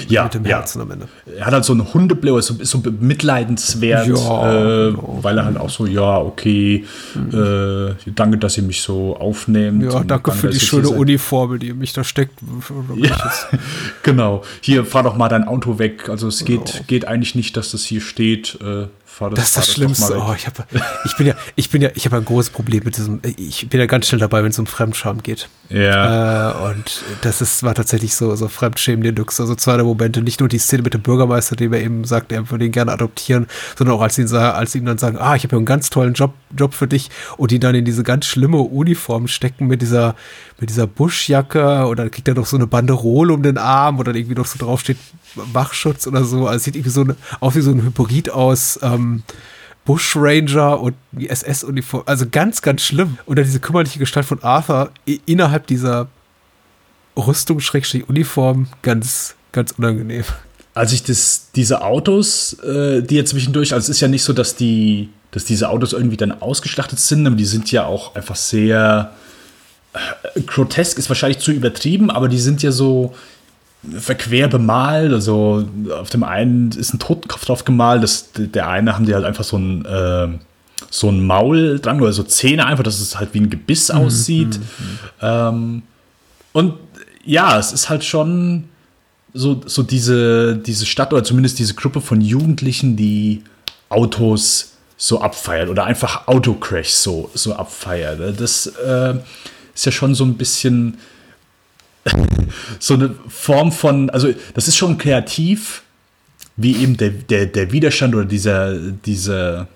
ja, 0.09 0.25
mit 0.25 0.35
dem 0.35 0.45
Herzen 0.45 0.79
ja. 0.79 0.85
am 0.85 0.91
Ende. 0.91 1.09
Er 1.37 1.47
hat 1.47 1.55
halt 1.55 1.65
so 1.65 1.73
einen 1.73 1.93
Hundeblick, 1.93 2.37
ist 2.37 2.47
so, 2.47 2.57
so 2.63 2.83
mitleidenswert, 3.01 4.07
ja, 4.07 4.87
äh, 4.87 4.91
genau. 4.91 5.19
weil 5.23 5.39
er 5.39 5.45
halt 5.45 5.57
auch 5.59 5.71
so, 5.71 5.87
ja, 5.87 6.19
okay, 6.19 6.85
mhm. 7.15 7.95
äh, 8.07 8.11
danke, 8.15 8.39
dass 8.39 8.57
ihr 8.57 8.63
mich 8.63 8.83
so 8.83 9.17
aufnehmt. 9.17 9.83
Ja, 9.83 9.91
danke, 9.91 10.07
danke 10.07 10.33
für 10.33 10.51
die 10.51 10.61
schöne 10.61 10.89
Uniform, 10.89 11.59
die 11.59 11.73
mich 11.73 11.93
da 11.93 12.05
steckt. 12.05 12.39
Ja, 12.97 13.33
genau. 14.03 14.43
Hier, 14.61 14.85
fahr 14.85 15.03
doch 15.03 15.17
mal 15.17 15.29
dein 15.29 15.47
Auto 15.47 15.79
weg. 15.79 16.09
Also 16.09 16.29
es 16.29 16.45
geht, 16.45 16.85
geht 16.87 17.07
eigentlich 17.07 17.35
nicht, 17.35 17.57
dass 17.57 17.73
das 17.73 17.85
hier 17.85 18.01
steht. 18.01 18.59
Äh, 18.61 18.87
fahr 19.17 19.31
das, 19.31 19.39
das 19.39 19.49
ist 19.49 19.57
das, 19.57 19.75
Schlimmste. 19.75 20.19
Oh, 20.19 20.35
ich, 20.37 20.47
hab, 20.47 20.67
ich 21.05 21.17
bin 21.17 21.27
ja, 21.27 21.35
ich 21.55 21.71
bin 21.71 21.81
ja, 21.81 21.89
ich 21.95 22.05
habe 22.05 22.17
ein 22.17 22.25
großes 22.25 22.51
Problem 22.51 22.83
mit 22.85 22.99
diesem, 22.99 23.21
ich 23.25 23.69
bin 23.69 23.81
ja 23.81 23.87
ganz 23.87 24.09
schnell 24.09 24.21
dabei, 24.21 24.43
wenn 24.43 24.51
es 24.51 24.59
um 24.59 24.67
Fremdscham 24.67 25.23
geht. 25.23 25.49
Ja. 25.71 26.51
Äh, 26.51 26.71
und 26.71 27.03
das 27.23 27.41
ist, 27.41 27.63
war 27.63 27.75
tatsächlich 27.75 28.15
so, 28.15 28.37
so 28.37 28.49
Fremdschämen 28.49 29.03
Deluxe. 29.03 29.43
Also 29.43 29.55
zwei 29.55 29.77
der 29.77 29.85
Momente, 29.85 30.21
nicht 30.21 30.41
nur 30.41 30.51
die 30.51 30.59
Szene 30.59 30.83
mit 30.83 30.93
dem 30.93 31.01
Bürgermeister, 31.01 31.57
dem 31.57 31.73
er 31.73 31.81
eben 31.81 32.05
sagt, 32.05 32.31
er 32.31 32.51
würde 32.51 32.67
ihn 32.67 32.73
gerne 32.73 32.93
adoptieren, 32.93 33.47
sondern 33.77 33.97
auch 33.97 34.03
als 34.03 34.19
ihn, 34.19 34.33
als 34.35 34.73
sie 34.73 34.79
ihm 34.79 34.85
dann 34.85 34.99
sagen, 34.99 35.17
ah, 35.19 35.35
ich 35.35 35.45
habe 35.45 35.53
ja 35.53 35.59
einen 35.59 35.67
ganz 35.67 35.89
tollen 35.89 36.13
Job, 36.13 36.35
Job 36.57 36.75
für 36.75 36.87
dich 36.87 37.11
und 37.39 37.51
die 37.51 37.59
dann 37.59 37.75
in 37.75 37.87
diese 37.87 38.03
ganz 38.03 38.27
schlimme 38.27 38.59
Uniform 38.59 39.29
stecken 39.29 39.67
mit 39.67 39.81
dieser, 39.81 40.15
mit 40.59 40.71
dieser 40.71 40.87
Buschjacke 40.87 41.87
und 41.87 41.99
dann 41.99 42.11
kriegt 42.11 42.29
er 42.29 42.35
noch 42.35 42.47
so 42.47 42.57
eine 42.57 42.67
Banderole 42.67 43.33
um 43.35 43.43
den 43.43 43.59
Arm 43.59 43.99
oder 43.99 44.15
irgendwie 44.15 44.35
noch 44.35 44.47
so 44.47 44.59
draufsteht, 44.59 44.97
Wachschutz 45.35 46.07
oder 46.07 46.25
so. 46.25 46.47
Also 46.47 46.65
sieht 46.65 46.77
irgendwie 46.77 46.91
so 46.91 47.03
eine, 47.03 47.17
auch 47.41 47.55
wie 47.55 47.61
so 47.61 47.71
ein 47.71 47.83
Hybrid 47.83 48.31
aus, 48.31 48.79
ähm, 48.83 49.23
Bushranger 49.85 50.81
und 50.81 50.97
die 51.13 51.29
SS-Uniform. 51.29 52.03
Also 52.07 52.27
ganz, 52.31 52.61
ganz 52.63 52.83
schlimm. 52.83 53.19
Und 53.27 53.39
dann 53.39 53.45
diese 53.45 53.61
kümmerliche 53.61 53.99
Gestalt 53.99 54.27
von 54.27 54.43
Arthur 54.43 54.91
innerhalb 55.27 55.67
dieser 55.67 56.09
Rüstung, 57.17 57.61
Schrägstrich, 57.61 58.09
Uniform, 58.09 58.69
ganz, 58.83 59.37
ganz 59.53 59.73
unangenehm. 59.73 60.25
Als 60.75 60.93
ich 60.93 61.03
das, 61.05 61.51
diese 61.55 61.83
Autos, 61.83 62.55
äh, 62.61 63.03
die 63.03 63.15
jetzt 63.15 63.31
zwischendurch, 63.31 63.73
also 63.73 63.85
es 63.85 63.89
ist 63.97 64.01
ja 64.01 64.09
nicht 64.09 64.25
so, 64.25 64.33
dass 64.33 64.57
die, 64.57 65.09
dass 65.31 65.45
diese 65.45 65.71
Autos 65.71 65.93
irgendwie 65.93 66.19
dann 66.19 66.33
ausgeschlachtet 66.33 66.99
sind, 66.99 67.27
aber 67.27 67.37
die 67.37 67.47
sind 67.47 67.71
ja 67.71 67.87
auch 67.87 68.15
einfach 68.15 68.37
sehr 68.37 69.13
grotesk, 70.47 70.99
ist 70.99 71.09
wahrscheinlich 71.09 71.39
zu 71.39 71.53
übertrieben, 71.53 72.11
aber 72.11 72.29
die 72.29 72.39
sind 72.39 72.63
ja 72.63 72.73
so, 72.73 73.15
verquer 73.99 74.49
bemalt. 74.49 75.13
Also 75.13 75.65
auf 75.91 76.11
dem 76.11 76.25
einen 76.25 76.73
ist 76.73 76.95
ein 76.95 76.99
Totenkopf 76.99 77.45
drauf 77.45 77.65
gemalt, 77.65 78.03
das, 78.03 78.31
der 78.35 78.69
eine 78.69 78.95
haben 78.95 79.07
die 79.07 79.15
halt 79.15 79.25
einfach 79.25 79.45
so 79.45 79.57
ein, 79.57 79.85
äh, 79.85 80.29
so 80.91 81.09
ein 81.09 81.25
Maul 81.25 81.79
dran 81.81 82.01
oder 82.01 82.13
so 82.13 82.23
Zähne 82.23 82.67
einfach, 82.67 82.85
dass 82.85 83.01
es 83.01 83.19
halt 83.19 83.35
wie 83.35 83.41
ein 83.41 83.51
Gebiss 83.51 83.93
mhm, 83.93 83.99
aussieht. 84.01 84.59
Mhm. 84.59 84.99
Ähm, 85.21 85.83
und 86.53 86.75
ja, 87.25 87.59
es 87.59 87.73
ist 87.73 87.89
halt 87.89 88.05
schon 88.05 88.65
so, 89.35 89.61
so 89.67 89.83
diese, 89.83 90.57
diese 90.57 90.87
Stadt 90.87 91.13
oder 91.13 91.25
zumindest 91.25 91.59
diese 91.59 91.75
Gruppe 91.75 92.01
von 92.01 92.21
Jugendlichen, 92.21 92.97
die 92.97 93.43
Autos 93.89 94.73
so 94.97 95.21
abfeiert 95.21 95.69
oder 95.69 95.85
einfach 95.85 96.27
Autocrash 96.27 96.89
so, 96.89 97.31
so 97.35 97.55
abfeiert. 97.55 98.41
Das 98.41 98.67
äh, 98.67 99.15
ist 99.77 99.85
ja 99.85 99.93
schon 99.93 100.15
so 100.15 100.25
ein 100.25 100.35
bisschen 100.35 100.97
so 102.79 102.95
eine 102.95 103.15
Form 103.29 103.73
von, 103.73 104.11
also 104.11 104.33
das 104.55 104.69
ist 104.69 104.77
schon 104.77 104.99
kreativ, 104.99 105.83
wie 106.57 106.77
eben 106.77 106.97
der, 106.97 107.11
der, 107.11 107.47
der 107.47 107.73
Widerstand 107.73 108.15
oder 108.15 108.25
dieser, 108.25 108.79
dieser, 108.79 109.69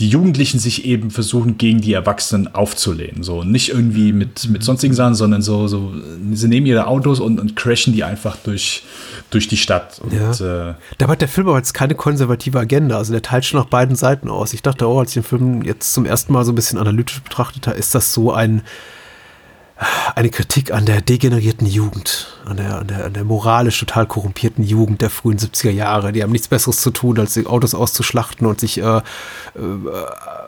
die 0.00 0.08
Jugendlichen 0.08 0.58
sich 0.58 0.84
eben 0.84 1.10
versuchen, 1.10 1.56
gegen 1.56 1.80
die 1.80 1.92
Erwachsenen 1.92 2.52
aufzulehnen. 2.52 3.22
So 3.22 3.44
nicht 3.44 3.70
irgendwie 3.70 4.12
mit, 4.12 4.48
mit 4.50 4.62
sonstigen 4.64 4.92
Sachen, 4.92 5.14
sondern 5.14 5.40
so, 5.40 5.68
so, 5.68 5.94
sie 6.32 6.48
nehmen 6.48 6.66
ihre 6.66 6.88
Autos 6.88 7.20
und, 7.20 7.40
und 7.40 7.56
crashen 7.56 7.94
die 7.94 8.04
einfach 8.04 8.36
durch, 8.36 8.82
durch 9.30 9.48
die 9.48 9.56
Stadt. 9.56 10.00
Und, 10.00 10.12
ja. 10.12 10.70
äh, 10.70 10.74
da 10.98 11.08
hat 11.08 11.20
der 11.20 11.28
Film 11.28 11.48
aber 11.48 11.58
jetzt 11.58 11.72
keine 11.72 11.94
konservative 11.94 12.58
Agenda. 12.58 12.98
Also 12.98 13.12
der 13.12 13.22
teilt 13.22 13.44
schon 13.44 13.60
nach 13.60 13.68
beiden 13.68 13.96
Seiten 13.96 14.28
aus. 14.28 14.52
Ich 14.52 14.62
dachte 14.62 14.86
auch, 14.86 14.98
als 14.98 15.10
ich 15.10 15.14
den 15.14 15.22
Film 15.22 15.62
jetzt 15.62 15.94
zum 15.94 16.04
ersten 16.04 16.32
Mal 16.32 16.44
so 16.44 16.52
ein 16.52 16.56
bisschen 16.56 16.78
analytisch 16.78 17.22
betrachtet 17.22 17.68
habe, 17.68 17.78
ist 17.78 17.94
das 17.94 18.12
so 18.12 18.32
ein 18.32 18.62
eine 20.14 20.30
Kritik 20.30 20.72
an 20.72 20.86
der 20.86 21.00
degenerierten 21.00 21.66
Jugend, 21.66 22.38
an 22.44 22.56
der, 22.56 22.78
an 22.78 22.86
der, 22.86 23.04
an 23.06 23.12
der 23.12 23.24
moralisch 23.24 23.78
total 23.78 24.06
korrumpierten 24.06 24.64
Jugend 24.64 25.00
der 25.00 25.10
frühen 25.10 25.38
70er 25.38 25.70
Jahre. 25.70 26.12
Die 26.12 26.22
haben 26.22 26.32
nichts 26.32 26.48
Besseres 26.48 26.80
zu 26.80 26.90
tun, 26.90 27.18
als 27.18 27.34
die 27.34 27.46
Autos 27.46 27.74
auszuschlachten 27.74 28.46
und 28.46 28.60
sich 28.60 28.78
äh, 28.78 28.98
äh, 28.98 29.02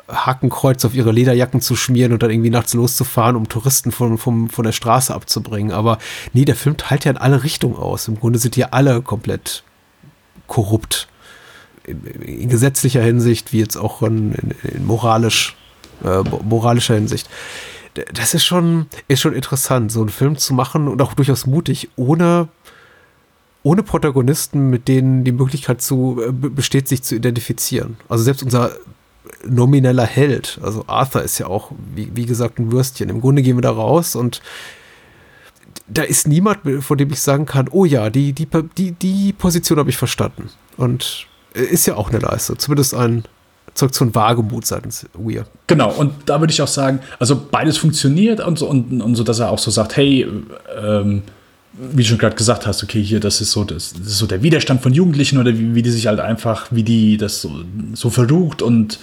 Hakenkreuz 0.09 0.84
auf 0.84 0.95
ihre 0.95 1.12
Lederjacken 1.12 1.61
zu 1.61 1.76
schmieren 1.76 2.12
und 2.12 2.22
dann 2.22 2.30
irgendwie 2.30 2.51
nachts 2.51 2.74
loszufahren, 2.74 3.37
um 3.37 3.49
Touristen 3.49 3.93
von, 3.93 4.18
von, 4.18 4.49
von 4.49 4.64
der 4.64 4.72
Straße 4.72 5.14
abzubringen. 5.14 5.72
Aber 5.72 5.99
nee, 6.32 6.45
der 6.45 6.57
Film 6.57 6.76
teilt 6.76 7.05
ja 7.05 7.11
in 7.11 7.18
alle 7.18 7.43
Richtungen 7.43 7.76
aus. 7.76 8.09
Im 8.09 8.18
Grunde 8.18 8.39
sind 8.39 8.57
die 8.57 8.64
alle 8.64 9.03
komplett 9.03 9.62
korrupt. 10.47 11.09
In, 11.84 12.05
in 12.05 12.49
gesetzlicher 12.49 13.03
Hinsicht, 13.03 13.53
wie 13.53 13.59
jetzt 13.59 13.76
auch 13.76 14.03
in, 14.03 14.32
in, 14.34 14.51
in 14.62 14.87
moralisch, 14.87 15.57
äh, 16.05 16.22
moralischer 16.45 16.95
Hinsicht 16.95 17.28
das 18.12 18.34
ist 18.34 18.44
schon, 18.44 18.86
ist 19.09 19.20
schon 19.20 19.34
interessant, 19.34 19.92
so 19.92 20.01
einen 20.01 20.09
Film 20.09 20.36
zu 20.36 20.55
machen 20.55 20.88
und 20.88 21.01
auch 21.03 21.14
durchaus 21.14 21.47
mutig, 21.47 21.90
ohne, 21.97 22.49
ohne 23.62 23.82
Protagonisten, 23.82 24.70
mit 24.70 24.88
denen 24.88 25.24
die 25.24 25.32
Möglichkeit 25.32 25.82
zu, 25.82 26.20
äh, 26.26 26.32
besteht, 26.32 26.88
sich 26.88 27.03
zu 27.03 27.16
identifizieren. 27.16 27.97
Also 28.09 28.24
selbst 28.24 28.42
unser 28.42 28.72
nomineller 29.44 30.07
Held, 30.07 30.59
also 30.62 30.84
Arthur 30.86 31.22
ist 31.22 31.38
ja 31.38 31.47
auch, 31.47 31.72
wie, 31.94 32.11
wie 32.14 32.26
gesagt, 32.26 32.59
ein 32.59 32.72
Würstchen. 32.72 33.09
Im 33.09 33.20
Grunde 33.20 33.42
gehen 33.42 33.57
wir 33.57 33.62
da 33.62 33.70
raus 33.70 34.16
und 34.16 34.40
da 35.88 36.03
ist 36.03 36.26
niemand, 36.26 36.61
von 36.82 36.99
dem 36.99 37.11
ich 37.11 37.20
sagen 37.20 37.47
kann, 37.47 37.68
oh 37.70 37.84
ja, 37.84 38.11
die, 38.11 38.32
die, 38.32 38.49
die, 38.76 38.92
die 38.92 39.32
Position 39.32 39.78
habe 39.78 39.90
ich 39.90 39.97
verstanden. 39.97 40.51
Und 40.76 41.26
ist 41.57 41.86
ja 41.86 41.97
auch 41.97 42.11
eine 42.11 42.18
Leistung. 42.18 42.59
Zumindest 42.59 42.94
ein, 42.94 43.24
zurück 43.77 43.95
zu 43.95 44.05
einem 44.05 44.14
Wagemut 44.14 44.66
seitens 44.66 45.07
Weir. 45.14 45.47
Genau, 45.66 45.93
und 45.93 46.12
da 46.27 46.41
würde 46.41 46.53
ich 46.53 46.62
auch 46.62 46.68
sagen, 46.68 47.01
also 47.18 47.41
beides 47.51 47.79
funktioniert 47.79 48.41
und 48.41 48.59
so, 48.59 48.68
und, 48.68 49.01
und 49.01 49.14
so, 49.14 49.22
dass 49.22 49.39
er 49.39 49.51
auch 49.51 49.59
so 49.59 49.70
sagt, 49.70 49.97
hey, 49.97 50.27
ähm, 50.83 51.22
wie 51.79 52.03
du 52.03 52.09
schon 52.09 52.18
gerade 52.18 52.37
gesagt 52.37 52.66
hast, 52.66 52.83
okay, 52.83 53.03
hier, 53.03 53.20
das 53.20 53.41
ist 53.41 53.53
so, 53.53 53.64
das, 53.64 53.93
das, 53.93 54.07
ist 54.07 54.18
so 54.18 54.27
der 54.27 54.43
Widerstand 54.43 54.83
von 54.83 54.93
Jugendlichen 54.93 55.39
oder 55.39 55.53
wie, 55.53 55.74
wie 55.74 55.83
die 55.83 55.91
sich 55.91 56.07
halt 56.07 56.20
einfach, 56.20 56.68
wie 56.70 56.83
die 56.83 57.18
das 57.18 57.43
so, 57.43 57.51
so 57.93 58.09
verrucht 58.09 58.62
und 58.62 58.99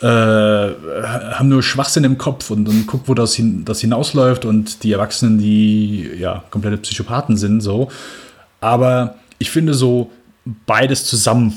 äh, 0.00 0.06
haben 0.06 1.48
nur 1.48 1.62
Schwachsinn 1.62 2.04
im 2.04 2.18
Kopf 2.18 2.50
und 2.50 2.66
dann 2.66 2.86
guckt, 2.86 3.08
wo 3.08 3.14
das, 3.14 3.34
hin, 3.34 3.64
das 3.64 3.80
hinausläuft 3.80 4.44
und 4.44 4.82
die 4.82 4.92
Erwachsenen, 4.92 5.38
die 5.38 6.10
ja 6.18 6.44
komplette 6.50 6.78
Psychopathen 6.78 7.36
sind, 7.36 7.60
so. 7.60 7.90
Aber 8.60 9.16
ich 9.38 9.50
finde 9.50 9.74
so 9.74 10.10
beides 10.66 11.04
zusammen, 11.04 11.54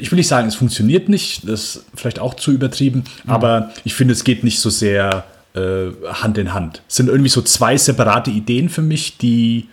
ich 0.00 0.10
will 0.10 0.16
nicht 0.16 0.28
sagen, 0.28 0.48
es 0.48 0.54
funktioniert 0.54 1.08
nicht, 1.08 1.48
das 1.48 1.76
ist 1.76 1.84
vielleicht 1.94 2.18
auch 2.18 2.34
zu 2.34 2.52
übertrieben, 2.52 3.04
mhm. 3.24 3.30
aber 3.30 3.70
ich 3.84 3.94
finde, 3.94 4.12
es 4.12 4.24
geht 4.24 4.44
nicht 4.44 4.60
so 4.60 4.70
sehr 4.70 5.24
äh, 5.54 5.90
Hand 6.06 6.38
in 6.38 6.52
Hand. 6.52 6.82
Es 6.88 6.96
sind 6.96 7.08
irgendwie 7.08 7.30
so 7.30 7.42
zwei 7.42 7.76
separate 7.76 8.30
Ideen 8.30 8.68
für 8.68 8.82
mich, 8.82 9.18
die 9.18 9.68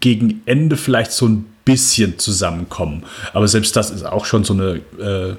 gegen 0.00 0.42
Ende 0.46 0.76
vielleicht 0.76 1.12
so 1.12 1.26
ein 1.26 1.46
bisschen 1.64 2.18
zusammenkommen. 2.18 3.04
Aber 3.32 3.46
selbst 3.46 3.76
das 3.76 3.90
ist 3.90 4.04
auch 4.04 4.24
schon 4.24 4.44
so 4.44 4.54
eine 4.54 4.80
äh, 4.98 5.36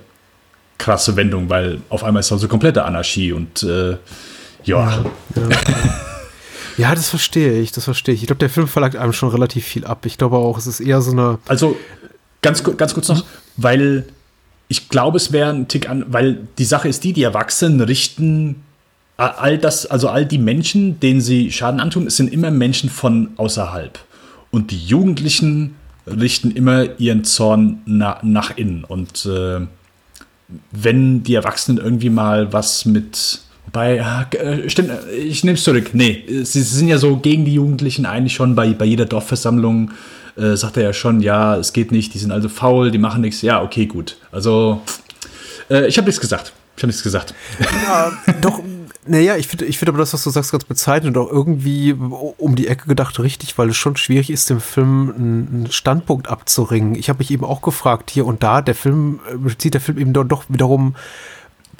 krasse 0.78 1.16
Wendung, 1.16 1.50
weil 1.50 1.82
auf 1.90 2.04
einmal 2.04 2.22
ist 2.22 2.32
da 2.32 2.38
so 2.38 2.48
komplette 2.48 2.86
Anarchie 2.86 3.34
und 3.34 3.64
äh, 3.64 3.92
ja. 3.92 3.98
ja, 4.64 5.04
ja. 6.78 6.96
das 6.96 7.10
verstehe 7.10 7.60
ich, 7.60 7.72
das 7.72 7.84
verstehe 7.84 8.16
ich. 8.16 8.22
Ich 8.22 8.28
glaube, 8.28 8.40
der 8.40 8.50
Film 8.50 8.68
verlangt 8.68 8.96
einem 8.96 9.14
schon 9.14 9.30
relativ 9.30 9.66
viel 9.66 9.86
ab. 9.86 10.06
Ich 10.06 10.18
glaube 10.18 10.38
auch, 10.38 10.58
es 10.58 10.68
ist 10.68 10.80
eher 10.80 11.02
so 11.02 11.12
eine. 11.12 11.40
Also, 11.48 11.78
ganz, 12.42 12.64
ganz 12.64 12.94
kurz 12.94 13.08
noch, 13.10 13.24
weil 13.64 14.06
ich 14.68 14.90
glaube, 14.90 15.18
es 15.18 15.32
wäre 15.32 15.50
ein 15.50 15.68
Tick 15.68 15.90
an, 15.90 16.06
weil 16.10 16.48
die 16.58 16.66
Sache 16.66 16.88
ist 16.88 17.04
die, 17.04 17.14
die 17.14 17.24
Erwachsenen 17.24 17.82
richten 17.82 18.64
all 19.18 19.58
das, 19.58 19.86
also 19.86 20.08
all 20.08 20.26
die 20.26 20.38
Menschen, 20.38 21.00
denen 21.00 21.20
sie 21.20 21.52
Schaden 21.52 21.82
antun, 21.82 22.08
es 22.08 22.16
sind 22.16 22.32
immer 22.32 22.52
Menschen 22.52 22.90
von 22.90 23.32
außerhalb. 23.36 24.00
Und 24.52 24.72
die 24.72 24.78
Jugendlichen 24.78 25.76
richten 26.08 26.52
immer 26.52 27.00
ihren 27.00 27.24
Zorn 27.26 27.82
na, 27.86 28.20
nach 28.24 28.56
innen. 28.58 28.84
Und 28.86 29.26
äh, 29.26 29.60
wenn 30.72 31.24
die 31.24 31.36
Erwachsenen 31.36 31.84
irgendwie 31.84 32.10
mal 32.10 32.54
was 32.54 32.86
mit. 32.86 33.42
Wobei, 33.66 33.98
äh, 34.32 34.70
stimmt, 34.70 34.92
ich 35.16 35.44
nehme 35.44 35.56
es 35.56 35.64
zurück. 35.64 35.92
Nee, 35.94 36.24
sie, 36.44 36.62
sind 36.62 36.88
ja 36.88 36.98
so 36.98 37.18
gegen 37.18 37.46
die 37.46 37.54
Jugendlichen 37.54 38.06
eigentlich 38.06 38.34
schon 38.34 38.56
bei, 38.56 38.70
bei 38.70 38.86
jeder 38.86 39.06
Dorfversammlung. 39.06 39.92
Äh, 40.40 40.56
sagt 40.56 40.78
er 40.78 40.84
ja 40.84 40.94
schon, 40.94 41.20
ja, 41.20 41.58
es 41.58 41.74
geht 41.74 41.92
nicht, 41.92 42.14
die 42.14 42.20
sind 42.20 42.32
also 42.32 42.48
faul, 42.48 42.92
die 42.92 42.98
machen 42.98 43.22
nichts. 43.22 43.42
Ja, 43.42 43.62
okay, 43.62 43.88
gut. 43.88 44.18
Also, 44.32 44.82
äh, 45.70 45.88
ich 45.88 45.98
habe 45.98 46.06
nichts 46.06 46.22
gesagt. 46.22 46.54
Ich 46.78 46.84
habe 46.84 46.88
nichts 46.88 47.04
gesagt. 47.04 47.34
Ja, 47.60 48.12
doch, 48.42 48.62
naja, 49.06 49.36
ich 49.36 49.48
finde 49.48 49.66
ich 49.66 49.78
find 49.78 49.90
aber 49.90 49.98
das, 49.98 50.14
was 50.14 50.24
du 50.24 50.30
sagst, 50.30 50.52
ganz 50.52 50.64
bezeichnend 50.64 51.18
und 51.18 51.24
auch 51.24 51.32
irgendwie 51.32 51.94
um 52.38 52.56
die 52.56 52.68
Ecke 52.68 52.88
gedacht 52.88 53.20
richtig, 53.20 53.58
weil 53.58 53.70
es 53.70 53.76
schon 53.76 53.98
schwierig 53.98 54.30
ist, 54.30 54.50
dem 54.50 54.62
Film 54.62 55.14
einen 55.14 55.72
Standpunkt 55.72 56.30
abzuringen. 56.30 56.96
Ich 56.96 57.10
habe 57.10 57.20
mich 57.20 57.32
eben 57.32 57.44
auch 57.44 57.62
gefragt, 57.62 58.10
hier 58.10 58.26
und 58.26 58.42
da, 58.42 58.62
der 58.62 58.76
Film, 58.76 59.20
äh, 59.30 59.36
bezieht 59.36 59.74
der 59.74 59.82
Film 59.82 59.98
eben 59.98 60.14
doch 60.14 60.46
wiederum 60.48 60.96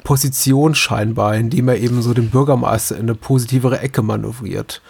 Position 0.04 0.74
scheinbar, 0.74 1.34
indem 1.36 1.68
er 1.68 1.78
eben 1.78 2.02
so 2.02 2.12
den 2.12 2.30
Bürgermeister 2.30 2.96
in 2.96 3.02
eine 3.02 3.14
positivere 3.14 3.80
Ecke 3.80 4.02
manövriert. 4.02 4.82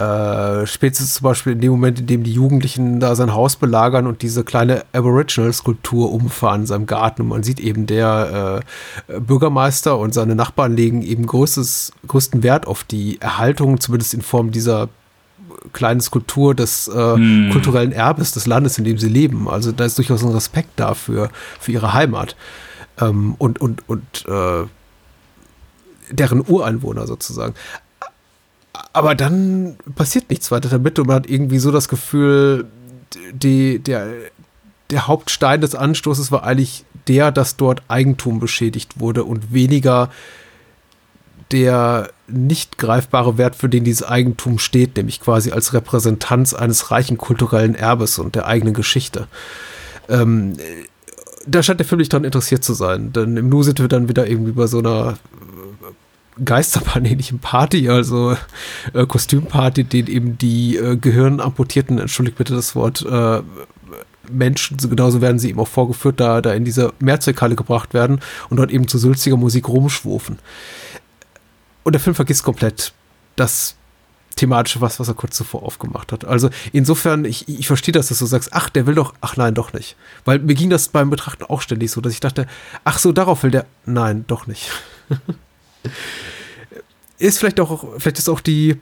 Äh, 0.00 0.66
spätestens 0.66 1.12
zum 1.12 1.24
Beispiel 1.24 1.52
in 1.52 1.60
dem 1.60 1.72
Moment, 1.72 2.00
in 2.00 2.06
dem 2.06 2.22
die 2.22 2.32
Jugendlichen 2.32 3.00
da 3.00 3.14
sein 3.14 3.34
Haus 3.34 3.56
belagern 3.56 4.06
und 4.06 4.22
diese 4.22 4.44
kleine 4.44 4.84
Aboriginal-Skulptur 4.94 6.10
umfahren 6.10 6.62
in 6.62 6.66
seinem 6.66 6.86
Garten. 6.86 7.20
Und 7.20 7.28
man 7.28 7.42
sieht 7.42 7.60
eben, 7.60 7.84
der 7.84 8.62
äh, 9.08 9.20
Bürgermeister 9.20 9.98
und 9.98 10.14
seine 10.14 10.34
Nachbarn 10.34 10.74
legen 10.74 11.02
eben 11.02 11.26
größtes, 11.26 11.92
größten 12.08 12.42
Wert 12.42 12.66
auf 12.66 12.82
die 12.82 13.20
Erhaltung, 13.20 13.78
zumindest 13.78 14.14
in 14.14 14.22
Form 14.22 14.52
dieser 14.52 14.88
kleinen 15.74 16.00
Skulptur 16.00 16.54
des 16.54 16.88
äh, 16.88 16.92
hm. 16.94 17.50
kulturellen 17.52 17.92
Erbes 17.92 18.32
des 18.32 18.46
Landes, 18.46 18.78
in 18.78 18.84
dem 18.84 18.96
sie 18.96 19.10
leben. 19.10 19.50
Also 19.50 19.70
da 19.70 19.84
ist 19.84 19.98
durchaus 19.98 20.22
ein 20.22 20.32
Respekt 20.32 20.80
dafür, 20.80 21.28
für 21.58 21.72
ihre 21.72 21.92
Heimat. 21.92 22.36
Ähm, 22.98 23.34
und 23.36 23.60
und, 23.60 23.86
und 23.86 24.24
äh, 24.26 24.64
deren 26.10 26.42
Ureinwohner 26.48 27.06
sozusagen 27.06 27.54
aber 28.92 29.14
dann 29.14 29.76
passiert 29.94 30.30
nichts 30.30 30.50
weiter 30.50 30.68
damit 30.68 30.98
und 30.98 31.06
man 31.06 31.16
hat 31.16 31.30
irgendwie 31.30 31.58
so 31.58 31.70
das 31.70 31.88
Gefühl, 31.88 32.66
die, 33.32 33.78
der, 33.78 34.08
der 34.90 35.06
Hauptstein 35.06 35.60
des 35.60 35.74
Anstoßes 35.74 36.30
war 36.32 36.44
eigentlich 36.44 36.84
der, 37.08 37.32
dass 37.32 37.56
dort 37.56 37.82
Eigentum 37.88 38.40
beschädigt 38.40 39.00
wurde 39.00 39.24
und 39.24 39.52
weniger 39.52 40.10
der 41.50 42.10
nicht 42.28 42.78
greifbare 42.78 43.36
Wert, 43.36 43.56
für 43.56 43.68
den 43.68 43.82
dieses 43.82 44.04
Eigentum 44.04 44.58
steht, 44.58 44.96
nämlich 44.96 45.20
quasi 45.20 45.50
als 45.50 45.72
Repräsentanz 45.72 46.54
eines 46.54 46.90
reichen 46.92 47.18
kulturellen 47.18 47.74
Erbes 47.74 48.18
und 48.20 48.36
der 48.36 48.46
eigenen 48.46 48.74
Geschichte. 48.74 49.26
Ähm, 50.08 50.56
da 51.46 51.62
scheint 51.62 51.80
der 51.80 51.86
Film 51.86 51.98
nicht 51.98 52.12
daran 52.12 52.24
interessiert 52.24 52.62
zu 52.62 52.74
sein, 52.74 53.12
denn 53.12 53.36
im 53.36 53.48
Nu 53.48 53.62
sind 53.62 53.80
wir 53.80 53.88
dann 53.88 54.08
wieder 54.08 54.28
irgendwie 54.28 54.52
bei 54.52 54.66
so 54.66 54.78
einer 54.78 55.18
Geisterpaneelischen 56.42 57.38
Party, 57.38 57.88
also 57.88 58.36
äh, 58.92 59.06
Kostümparty, 59.06 59.84
den 59.84 60.06
eben 60.06 60.38
die 60.38 60.76
äh, 60.76 60.96
Gehirnamputierten, 60.96 61.98
entschuldigt 61.98 62.38
bitte 62.38 62.54
das 62.54 62.74
Wort, 62.74 63.04
äh, 63.04 63.42
Menschen, 64.30 64.76
genauso 64.76 65.20
werden 65.20 65.38
sie 65.38 65.50
eben 65.50 65.60
auch 65.60 65.68
vorgeführt, 65.68 66.20
da, 66.20 66.40
da 66.40 66.52
in 66.52 66.64
diese 66.64 66.92
Mehrzweckhalle 67.00 67.56
gebracht 67.56 67.94
werden 67.94 68.20
und 68.48 68.58
dort 68.58 68.70
eben 68.70 68.86
zu 68.86 68.98
sülziger 68.98 69.36
Musik 69.36 69.68
rumschwufen. 69.68 70.38
Und 71.82 71.92
der 71.92 72.00
Film 72.00 72.14
vergisst 72.14 72.44
komplett 72.44 72.92
das 73.36 73.74
thematische 74.36 74.80
was, 74.80 75.00
was 75.00 75.08
er 75.08 75.14
kurz 75.14 75.36
zuvor 75.36 75.64
aufgemacht 75.64 76.12
hat. 76.12 76.24
Also 76.24 76.50
insofern, 76.72 77.24
ich, 77.24 77.48
ich 77.48 77.66
verstehe 77.66 77.92
das, 77.92 78.08
dass 78.08 78.20
du 78.20 78.26
sagst, 78.26 78.50
ach, 78.52 78.70
der 78.70 78.86
will 78.86 78.94
doch, 78.94 79.14
ach 79.20 79.36
nein, 79.36 79.54
doch 79.54 79.72
nicht. 79.72 79.96
Weil 80.24 80.38
mir 80.38 80.54
ging 80.54 80.70
das 80.70 80.88
beim 80.88 81.10
Betrachten 81.10 81.44
auch 81.44 81.60
ständig 81.60 81.90
so, 81.90 82.00
dass 82.00 82.12
ich 82.12 82.20
dachte, 82.20 82.46
ach 82.84 82.98
so, 82.98 83.12
darauf 83.12 83.42
will 83.42 83.50
der, 83.50 83.66
nein, 83.84 84.24
doch 84.28 84.46
nicht. 84.46 84.70
ist 87.18 87.38
vielleicht 87.38 87.60
auch, 87.60 87.84
vielleicht 87.98 88.18
ist 88.18 88.28
auch 88.28 88.40
die, 88.40 88.76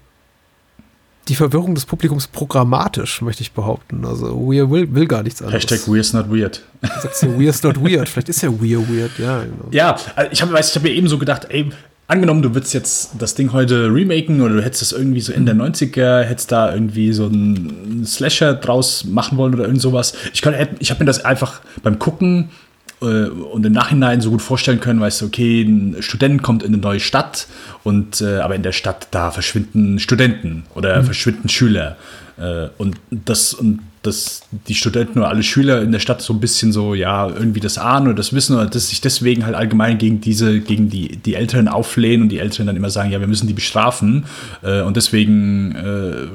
die 1.28 1.34
Verwirrung 1.34 1.74
des 1.74 1.84
Publikums 1.84 2.26
programmatisch, 2.26 3.20
möchte 3.20 3.42
ich 3.42 3.52
behaupten. 3.52 4.04
Also 4.04 4.34
Weir 4.48 4.70
will, 4.70 4.92
will 4.94 5.06
gar 5.06 5.22
nichts 5.22 5.42
anderes. 5.42 5.64
Hashtag 5.64 5.86
Weir's 5.86 6.12
not 6.12 6.30
weird. 6.30 6.62
Sagst 7.02 7.22
du, 7.22 7.38
Weir's 7.38 7.62
not 7.62 7.82
weird. 7.82 8.08
Vielleicht 8.08 8.28
ist 8.30 8.42
ja 8.42 8.50
Weir 8.50 8.78
weird, 8.88 9.18
ja. 9.18 9.42
Genau. 9.42 9.68
Ja, 9.70 9.96
also 10.16 10.30
ich 10.32 10.40
habe 10.40 10.54
hab 10.54 10.82
mir 10.82 10.90
eben 10.90 11.08
so 11.08 11.18
gedacht, 11.18 11.46
ey, 11.50 11.70
angenommen, 12.06 12.40
du 12.40 12.54
würdest 12.54 12.72
jetzt 12.72 13.10
das 13.18 13.34
Ding 13.34 13.52
heute 13.52 13.92
remaken 13.92 14.40
oder 14.40 14.54
du 14.54 14.62
hättest 14.64 14.82
es 14.82 14.92
irgendwie 14.92 15.20
so 15.20 15.32
in 15.32 15.44
der 15.44 15.54
90er, 15.54 16.22
hättest 16.22 16.50
da 16.50 16.72
irgendwie 16.72 17.12
so 17.12 17.26
einen 17.26 18.04
Slasher 18.06 18.54
draus 18.54 19.04
machen 19.04 19.36
wollen 19.36 19.54
oder 19.54 19.64
irgend 19.64 19.82
sowas. 19.82 20.14
Ich, 20.32 20.42
ich 20.42 20.90
habe 20.90 21.00
mir 21.00 21.06
das 21.06 21.24
einfach 21.24 21.60
beim 21.82 21.98
Gucken 21.98 22.44
äh, 22.44 22.67
und 23.00 23.64
im 23.64 23.72
Nachhinein 23.72 24.20
so 24.20 24.30
gut 24.30 24.42
vorstellen 24.42 24.80
können, 24.80 25.00
weißt 25.00 25.20
du, 25.20 25.26
okay, 25.26 25.62
ein 25.62 25.96
Student 26.00 26.42
kommt 26.42 26.62
in 26.62 26.72
eine 26.72 26.82
neue 26.82 27.00
Stadt 27.00 27.46
und 27.84 28.20
äh, 28.20 28.38
aber 28.38 28.54
in 28.54 28.62
der 28.62 28.72
Stadt 28.72 29.08
da 29.12 29.30
verschwinden 29.30 29.98
Studenten 29.98 30.64
oder 30.74 31.00
mhm. 31.00 31.04
verschwinden 31.04 31.48
Schüler 31.48 31.96
äh, 32.38 32.68
und 32.78 32.96
das 33.10 33.54
und 33.54 33.80
dass 34.02 34.42
die 34.68 34.74
Studenten 34.74 35.18
oder 35.18 35.28
alle 35.28 35.42
Schüler 35.42 35.82
in 35.82 35.92
der 35.92 35.98
Stadt 35.98 36.22
so 36.22 36.32
ein 36.32 36.40
bisschen 36.40 36.72
so, 36.72 36.94
ja, 36.94 37.28
irgendwie 37.28 37.60
das 37.60 37.78
ahnen 37.78 38.06
oder 38.06 38.16
das 38.16 38.32
wissen 38.32 38.54
oder 38.54 38.66
dass 38.66 38.90
sich 38.90 39.00
deswegen 39.00 39.44
halt 39.44 39.56
allgemein 39.56 39.98
gegen 39.98 40.20
diese, 40.20 40.60
gegen 40.60 40.88
die, 40.88 41.16
die 41.16 41.34
Älteren 41.34 41.68
auflehnen 41.68 42.22
und 42.22 42.28
die 42.28 42.38
Älteren 42.38 42.68
dann 42.68 42.76
immer 42.76 42.90
sagen, 42.90 43.10
ja, 43.10 43.20
wir 43.20 43.26
müssen 43.26 43.48
die 43.48 43.54
bestrafen 43.54 44.24
äh, 44.62 44.82
und 44.82 44.96
deswegen 44.96 45.74
äh, 45.74 46.28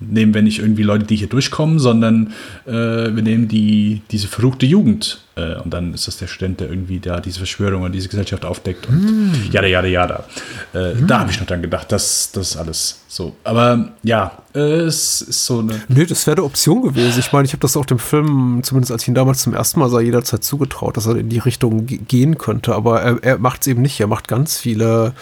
nehmen 0.00 0.32
wir 0.32 0.42
nicht 0.42 0.60
irgendwie 0.60 0.82
Leute, 0.82 1.04
die 1.04 1.16
hier 1.16 1.26
durchkommen, 1.26 1.78
sondern 1.78 2.32
äh, 2.66 2.72
wir 2.72 3.22
nehmen 3.22 3.48
die, 3.48 4.02
diese 4.10 4.28
verruchte 4.28 4.64
Jugend. 4.64 5.22
Äh, 5.34 5.56
und 5.56 5.74
dann 5.74 5.92
ist 5.92 6.06
das 6.06 6.18
der 6.18 6.28
Student, 6.28 6.60
der 6.60 6.70
irgendwie 6.70 7.00
da 7.00 7.20
diese 7.20 7.38
Verschwörung 7.38 7.82
und 7.82 7.92
diese 7.92 8.08
Gesellschaft 8.08 8.44
aufdeckt 8.44 8.88
und 8.88 9.32
mm. 9.32 9.50
jada, 9.50 9.66
jada, 9.66 9.88
jada. 9.88 10.24
Äh, 10.72 10.94
mm. 10.94 11.06
Da 11.06 11.20
habe 11.20 11.30
ich 11.30 11.40
noch 11.40 11.46
dann 11.46 11.62
gedacht, 11.62 11.90
das, 11.90 12.30
das 12.32 12.50
ist 12.50 12.56
alles 12.56 13.00
so. 13.08 13.34
Aber 13.42 13.92
ja, 14.04 14.32
äh, 14.54 14.60
es 14.60 15.20
ist 15.20 15.46
so 15.46 15.60
eine. 15.60 15.80
Nö, 15.88 16.06
das 16.06 16.26
wäre 16.26 16.36
eine 16.36 16.44
Option 16.44 16.82
gewesen. 16.82 17.18
Ich 17.18 17.32
meine, 17.32 17.46
ich 17.46 17.52
habe 17.52 17.60
das 17.60 17.76
auch 17.76 17.86
dem 17.86 17.98
Film, 17.98 18.60
zumindest 18.62 18.92
als 18.92 19.02
ich 19.02 19.08
ihn 19.08 19.14
damals 19.14 19.42
zum 19.42 19.54
ersten 19.54 19.80
Mal 19.80 19.90
sah, 19.90 20.00
jederzeit 20.00 20.44
zugetraut, 20.44 20.96
dass 20.96 21.06
er 21.06 21.16
in 21.16 21.28
die 21.28 21.38
Richtung 21.38 21.86
gehen 21.86 22.38
könnte. 22.38 22.74
Aber 22.74 23.02
er, 23.02 23.22
er 23.22 23.38
macht 23.38 23.62
es 23.62 23.66
eben 23.66 23.82
nicht. 23.82 23.98
Er 23.98 24.06
macht 24.06 24.28
ganz 24.28 24.58
viele 24.58 25.14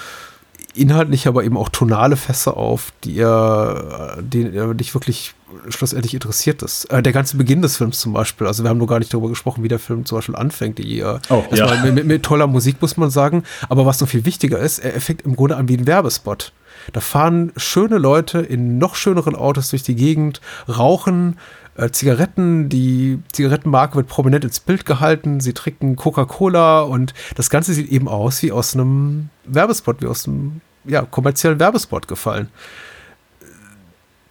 inhaltlich 0.76 1.26
aber 1.26 1.44
eben 1.44 1.56
auch 1.56 1.68
tonale 1.68 2.16
Fässer 2.16 2.56
auf, 2.56 2.92
die 3.04 3.18
er, 3.18 4.18
den 4.20 4.54
er 4.54 4.74
nicht 4.74 4.94
wirklich 4.94 5.34
schlussendlich 5.68 6.14
interessiert 6.14 6.62
ist. 6.62 6.86
Äh, 6.86 7.02
der 7.02 7.12
ganze 7.12 7.36
Beginn 7.36 7.62
des 7.62 7.76
Films 7.76 8.00
zum 8.00 8.12
Beispiel, 8.12 8.46
also 8.46 8.62
wir 8.62 8.70
haben 8.70 8.78
noch 8.78 8.86
gar 8.86 8.98
nicht 8.98 9.12
darüber 9.12 9.28
gesprochen, 9.28 9.62
wie 9.62 9.68
der 9.68 9.78
Film 9.78 10.04
zum 10.04 10.18
Beispiel 10.18 10.36
anfängt. 10.36 10.78
Die, 10.78 11.00
äh, 11.00 11.18
oh, 11.30 11.44
ja. 11.52 11.82
mit, 11.84 11.94
mit, 11.94 12.06
mit, 12.06 12.22
toller 12.22 12.46
Musik 12.46 12.80
muss 12.80 12.96
man 12.96 13.10
sagen, 13.10 13.44
aber 13.68 13.86
was 13.86 14.00
noch 14.00 14.08
viel 14.08 14.24
wichtiger 14.24 14.58
ist, 14.58 14.78
er 14.78 15.00
fängt 15.00 15.22
im 15.22 15.36
Grunde 15.36 15.56
an 15.56 15.68
wie 15.68 15.76
ein 15.76 15.86
Werbespot. 15.86 16.52
Da 16.92 17.00
fahren 17.00 17.52
schöne 17.56 17.98
Leute 17.98 18.38
in 18.38 18.78
noch 18.78 18.94
schöneren 18.94 19.34
Autos 19.34 19.70
durch 19.70 19.82
die 19.82 19.94
Gegend, 19.94 20.40
rauchen 20.68 21.38
äh, 21.76 21.90
Zigaretten, 21.90 22.68
die 22.68 23.18
Zigarettenmarke 23.32 23.96
wird 23.96 24.08
prominent 24.08 24.44
ins 24.44 24.60
Bild 24.60 24.86
gehalten, 24.86 25.40
sie 25.40 25.52
trinken 25.52 25.96
Coca-Cola 25.96 26.82
und 26.82 27.14
das 27.34 27.50
Ganze 27.50 27.74
sieht 27.74 27.90
eben 27.90 28.08
aus 28.08 28.42
wie 28.42 28.52
aus 28.52 28.74
einem 28.74 29.30
Werbespot, 29.44 30.00
wie 30.00 30.06
aus 30.06 30.26
einem 30.26 30.60
ja, 30.84 31.02
kommerziellen 31.02 31.60
Werbespot 31.60 32.08
gefallen. 32.08 32.48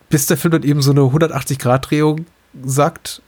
Bis 0.10 0.26
der 0.28 0.38
Film 0.38 0.53
dann 0.53 0.64
eben 0.64 0.82
so 0.82 0.91
eine 0.91 1.01
180-Grad-Drehung 1.01 2.26
sagt, 2.64 3.22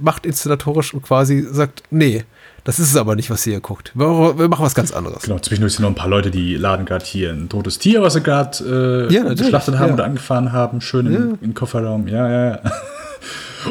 macht 0.00 0.26
inszenatorisch 0.26 0.94
und 0.94 1.02
quasi 1.02 1.46
sagt, 1.50 1.82
nee, 1.90 2.24
das 2.64 2.78
ist 2.78 2.90
es 2.90 2.96
aber 2.96 3.14
nicht, 3.14 3.30
was 3.30 3.46
ihr 3.46 3.52
hier 3.52 3.60
guckt. 3.60 3.92
Wir, 3.94 4.06
machen 4.48 4.64
was 4.64 4.74
ganz 4.74 4.92
anderes. 4.92 5.22
Genau, 5.22 5.38
zwischendurch 5.38 5.74
sind 5.74 5.82
noch 5.82 5.90
ein 5.90 5.94
paar 5.94 6.08
Leute, 6.08 6.30
die 6.30 6.56
laden 6.56 6.84
gerade 6.84 7.04
hier 7.04 7.30
ein 7.30 7.48
totes 7.48 7.78
Tier, 7.78 8.02
was 8.02 8.14
sie 8.14 8.22
gerade 8.22 9.06
äh, 9.08 9.14
Ja, 9.14 9.32
geschlachtet 9.34 9.78
haben 9.78 9.88
ja. 9.88 9.94
oder 9.94 10.04
angefahren 10.04 10.52
haben, 10.52 10.80
schön 10.80 11.12
Ja. 11.12 11.18
im, 11.18 11.38
im 11.40 11.54
Kofferraum. 11.54 12.08
Ja, 12.08 12.28
ja, 12.28 12.50
ja. 12.50 12.60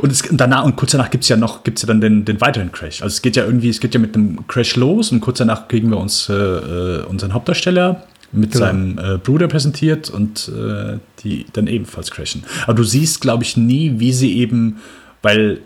Und 0.02 0.12
es, 0.12 0.24
danach, 0.30 0.66
und 0.66 0.76
kurz 0.76 0.92
danach 0.92 1.10
gibt 1.10 1.24
es 1.24 1.30
ja 1.30 1.38
noch, 1.38 1.64
gibt's 1.64 1.82
ja 1.82 1.88
dann 1.88 2.02
den, 2.02 2.26
den 2.26 2.42
weiteren 2.42 2.70
Crash. 2.70 3.02
Also 3.02 3.14
es 3.14 3.22
geht 3.22 3.38
ja 3.38 3.46
irgendwie, 3.46 3.70
es 3.70 3.80
geht 3.80 3.94
ja 3.94 4.00
mit 4.00 4.14
dem 4.14 4.46
Crash 4.48 4.76
los 4.76 5.10
und 5.14 5.22
kurz 5.22 5.38
danach 5.38 5.70
kriegen 5.70 5.90
wir 5.90 5.98
uns 5.98 6.28
äh, 6.28 6.34
äh, 6.34 7.04
unseren 7.06 7.34
Hauptdarsteller 7.34 8.04
mit 8.34 8.52
Genau. 8.52 8.66
seinem 8.66 8.98
äh, 8.98 9.18
Bruder 9.18 9.48
präsentiert 9.48 10.10
und 10.10 10.50
äh, 10.50 10.98
die 11.24 11.46
dann 11.54 11.68
ebenfalls 11.68 12.12
crashen. 12.12 12.44
Aber 12.66 12.74
du 12.74 12.84
siehst, 12.84 13.22
glaube 13.22 13.44
ich, 13.46 13.56
nie, 13.56 13.94
wie 14.00 14.12
sie 14.12 14.38
eben, 14.38 14.82
weil 15.22 15.60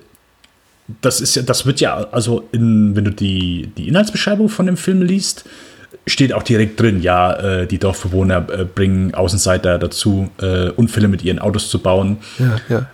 das 1.02 1.22
ist 1.22 1.36
ja, 1.36 1.42
das 1.42 1.66
wird 1.66 1.80
ja, 1.80 2.08
also 2.12 2.48
in, 2.52 2.96
wenn 2.96 3.06
du 3.06 3.12
die, 3.12 3.72
die 3.78 3.88
Inhaltsbeschreibung 3.88 4.50
von 4.50 4.66
dem 4.66 4.78
Film 4.78 5.02
liest, 5.02 5.46
steht 6.08 6.34
auch 6.34 6.44
direkt 6.44 6.80
drin, 6.80 7.02
ja, 7.02 7.34
äh, 7.34 7.68
die 7.68 7.78
Dorfbewohner 7.78 8.48
äh, 8.50 8.66
bringen 8.66 9.14
Außenseiter 9.14 9.78
dazu, 9.78 10.30
äh, 10.42 10.70
Unfälle 10.70 11.08
mit 11.08 11.24
ihren 11.24 11.40
Autos 11.40 11.70
zu 11.70 11.80
bauen. 11.80 12.18
Ja, 12.38 12.58
ja. 12.70 12.86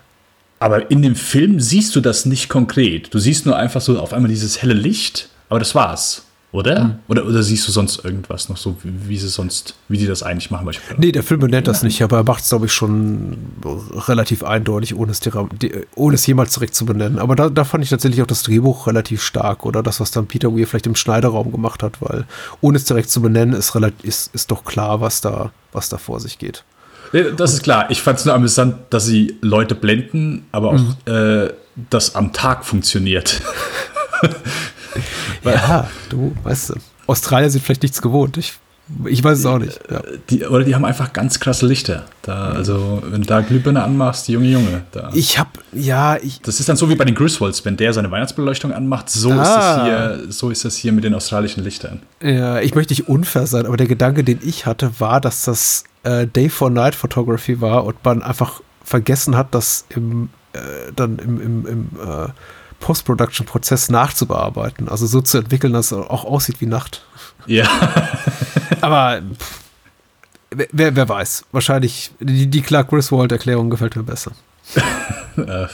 Aber 0.60 0.90
in 0.90 1.02
dem 1.02 1.16
Film 1.16 1.60
siehst 1.60 1.96
du 1.96 2.02
das 2.02 2.26
nicht 2.26 2.50
konkret. 2.50 3.14
Du 3.14 3.20
siehst 3.20 3.46
nur 3.46 3.58
einfach 3.58 3.82
so 3.82 4.00
auf 4.00 4.14
einmal 4.14 4.30
dieses 4.30 4.62
helle 4.62 4.74
Licht, 4.74 5.30
aber 5.50 5.60
das 5.60 5.76
war's. 5.76 6.26
Oder? 6.56 7.00
Oder, 7.10 7.26
oder 7.26 7.44
siehst 7.44 7.68
du 7.68 7.72
sonst 7.74 8.06
irgendwas 8.06 8.48
noch 8.48 8.56
so, 8.56 8.78
wie, 8.82 9.10
wie 9.10 9.18
sie 9.18 9.28
sonst, 9.28 9.76
wie 9.90 9.98
die 9.98 10.08
das 10.08 10.24
eigentlich 10.24 10.52
machen? 10.52 10.68
Ich- 10.70 10.80
Nee, 10.98 11.12
der 11.12 11.22
Film 11.24 11.42
benennt 11.42 11.68
das 11.68 11.84
nicht, 11.84 12.02
aber 12.02 12.18
er 12.18 12.24
macht 12.24 12.44
es, 12.44 12.50
glaube 12.50 12.68
ich, 12.68 12.72
schon 12.74 13.36
relativ 14.08 14.44
eindeutig, 14.44 14.96
ohne 14.96 15.12
es, 15.12 15.20
ohne 15.96 16.16
es 16.16 16.26
jemals 16.26 16.54
direkt 16.54 16.74
zu 16.76 16.86
benennen. 16.86 17.20
Aber 17.20 17.36
da, 17.36 17.50
da 17.50 17.66
fand 17.66 17.84
ich 17.84 17.90
tatsächlich 17.90 18.22
auch 18.22 18.28
das 18.28 18.44
Drehbuch 18.44 18.88
relativ 18.88 19.22
stark 19.22 19.66
oder 19.66 19.84
das, 19.84 20.00
was 20.00 20.12
dann 20.12 20.28
Peter 20.28 20.56
Weir 20.56 20.66
vielleicht 20.66 20.88
im 20.88 20.96
Schneiderraum 20.96 21.52
gemacht 21.52 21.84
hat, 21.84 21.98
weil 22.02 22.24
ohne 22.62 22.78
es 22.78 22.86
direkt 22.86 23.10
zu 23.10 23.22
benennen, 23.22 23.54
ist, 23.54 23.76
relativ, 23.76 24.06
ist, 24.06 24.34
ist 24.34 24.50
doch 24.50 24.64
klar, 24.64 25.02
was 25.02 25.20
da, 25.20 25.52
was 25.74 25.90
da 25.90 25.98
vor 25.98 26.22
sich 26.22 26.40
geht. 26.40 26.64
Das 27.38 27.54
ist 27.54 27.64
klar. 27.64 27.92
Ich 27.92 28.02
fand 28.02 28.20
es 28.20 28.26
nur 28.26 28.34
amüsant, 28.34 28.76
dass 28.90 29.06
sie 29.06 29.36
Leute 29.42 29.76
blenden, 29.76 30.46
aber 30.52 30.72
auch 30.72 31.12
äh, 31.12 31.54
das 31.90 32.16
am 32.16 32.32
Tag 32.34 32.66
funktioniert. 32.66 33.42
Ja, 35.44 35.90
du, 36.10 36.36
weißt 36.44 36.72
du, 36.72 36.74
Australier 37.08 37.50
sind 37.50 37.64
vielleicht 37.64 37.84
nichts 37.84 38.02
gewohnt. 38.02 38.38
Ich, 38.38 38.54
ich 39.06 39.24
weiß 39.24 39.40
es 39.40 39.46
auch 39.46 39.58
nicht. 39.60 39.80
Ja. 39.90 40.02
Die, 40.30 40.44
oder 40.46 40.64
die 40.64 40.74
haben 40.76 40.86
einfach 40.86 41.12
ganz 41.14 41.40
krasse 41.40 41.66
Lichter. 41.66 42.06
Da, 42.24 42.50
also, 42.52 43.02
wenn 43.06 43.22
du 43.22 43.28
da 43.28 43.42
Glühbirne 43.42 43.84
anmachst, 43.84 44.28
Junge, 44.28 44.48
Junge. 44.48 44.82
Da. 44.92 45.10
Ich 45.14 45.38
hab, 45.40 45.60
ja, 45.74 46.18
ich, 46.18 46.42
Das 46.42 46.60
ist 46.60 46.70
dann 46.70 46.76
so 46.78 46.90
wie 46.90 46.96
bei 46.96 47.06
den 47.06 47.16
Griswolds, 47.16 47.64
wenn 47.66 47.78
der 47.78 47.94
seine 47.94 48.10
Weihnachtsbeleuchtung 48.12 48.74
anmacht, 48.74 49.10
so, 49.10 49.32
Ah. 49.32 49.42
ist 49.42 49.50
das 49.56 49.84
hier, 49.84 50.32
so 50.32 50.50
ist 50.50 50.66
das 50.66 50.76
hier 50.76 50.92
mit 50.92 51.04
den 51.04 51.14
australischen 51.14 51.64
Lichtern. 51.64 52.02
Ja, 52.22 52.60
ich 52.60 52.76
möchte 52.76 52.94
nicht 52.94 53.08
unfair 53.08 53.48
sein, 53.48 53.66
aber 53.66 53.78
der 53.78 53.88
Gedanke, 53.88 54.24
den 54.24 54.40
ich 54.44 54.66
hatte, 54.66 55.00
war, 55.00 55.20
dass 55.22 55.46
das 55.46 55.84
äh, 56.04 56.28
Day-for-Night-Photography 56.28 57.62
war 57.62 57.86
und 57.86 58.04
man 58.04 58.22
einfach 58.22 58.62
vergessen 58.84 59.36
hat, 59.36 59.54
das 59.56 59.86
im, 59.90 60.30
äh, 60.54 60.60
dann 60.96 61.18
im, 61.20 61.42
im, 61.42 61.66
im 61.68 61.90
äh, 62.00 62.28
Post-Production-Prozess 62.80 63.90
nachzubearbeiten. 63.90 64.90
Also 64.90 65.06
so 65.08 65.22
zu 65.22 65.38
entwickeln, 65.40 65.74
dass 65.74 65.88
es 65.88 65.94
auch 65.98 66.26
aussieht 66.26 66.62
wie 66.62 66.66
Nacht. 66.66 67.04
Ja. 67.46 67.68
Aber 68.82 69.22
pff, 69.22 69.60
wer- 70.52 70.68
wer, 70.72 70.96
wer 70.96 71.10
weiß. 71.10 71.46
Wahrscheinlich, 71.52 72.12
die, 72.20 72.48
die 72.48 72.62
Clark 72.62 72.90
Griswold-Erklärung 72.90 73.70
gefällt 73.70 73.96
mir 73.96 74.04
besser. 74.04 74.32
äh, 75.38 75.68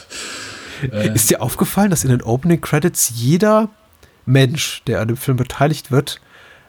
Ist 1.14 1.30
dir 1.30 1.42
aufgefallen, 1.42 1.90
dass 1.92 2.04
in 2.04 2.10
den 2.10 2.22
Opening 2.22 2.62
Credits 2.62 3.12
jeder 3.16 3.70
Mensch, 4.26 4.82
der 4.88 5.02
an 5.02 5.08
dem 5.08 5.18
Film 5.18 5.38
beteiligt 5.38 5.92
wird, 5.92 6.20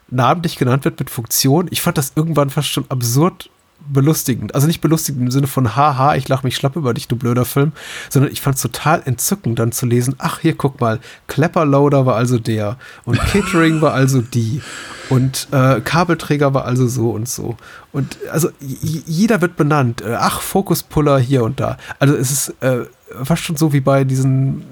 namentlich 0.08 0.56
genannt 0.56 0.84
wird 0.84 0.98
mit 0.98 1.10
Funktion? 1.10 1.68
Ich 1.70 1.80
fand 1.82 1.98
das 1.98 2.12
irgendwann 2.16 2.50
fast 2.50 2.68
schon 2.68 2.86
absurd 2.90 3.50
belustigend. 3.88 4.54
Also 4.54 4.66
nicht 4.66 4.80
belustigend 4.80 5.22
im 5.22 5.30
Sinne 5.30 5.46
von 5.46 5.76
haha, 5.76 6.14
ich 6.14 6.28
lache 6.28 6.46
mich 6.46 6.56
schlapp 6.56 6.76
über 6.76 6.94
dich, 6.94 7.08
du 7.08 7.16
blöder 7.16 7.44
Film, 7.44 7.72
sondern 8.08 8.32
ich 8.32 8.40
fand 8.40 8.56
es 8.56 8.62
total 8.62 9.02
entzückend, 9.04 9.58
dann 9.58 9.72
zu 9.72 9.86
lesen, 9.86 10.14
ach 10.18 10.40
hier, 10.40 10.54
guck 10.56 10.80
mal, 10.80 11.00
Klepperloader 11.26 12.06
war 12.06 12.16
also 12.16 12.38
der 12.38 12.76
und 13.04 13.18
Catering 13.32 13.80
war 13.80 13.94
also 13.94 14.20
die 14.20 14.62
und 15.08 15.48
äh, 15.52 15.80
Kabelträger 15.80 16.54
war 16.54 16.64
also 16.64 16.86
so 16.86 17.10
und 17.10 17.28
so. 17.28 17.56
Und 17.92 18.16
also 18.30 18.48
jeder 18.60 19.40
wird 19.40 19.56
benannt. 19.56 20.00
Äh, 20.00 20.14
ach, 20.18 20.40
Fokuspuller 20.40 21.18
hier 21.18 21.44
und 21.44 21.60
da. 21.60 21.76
Also 21.98 22.16
es 22.16 22.30
ist 22.30 22.62
äh, 22.62 22.86
fast 23.22 23.42
schon 23.42 23.56
so 23.56 23.72
wie 23.72 23.80
bei 23.80 24.04
diesen 24.04 24.64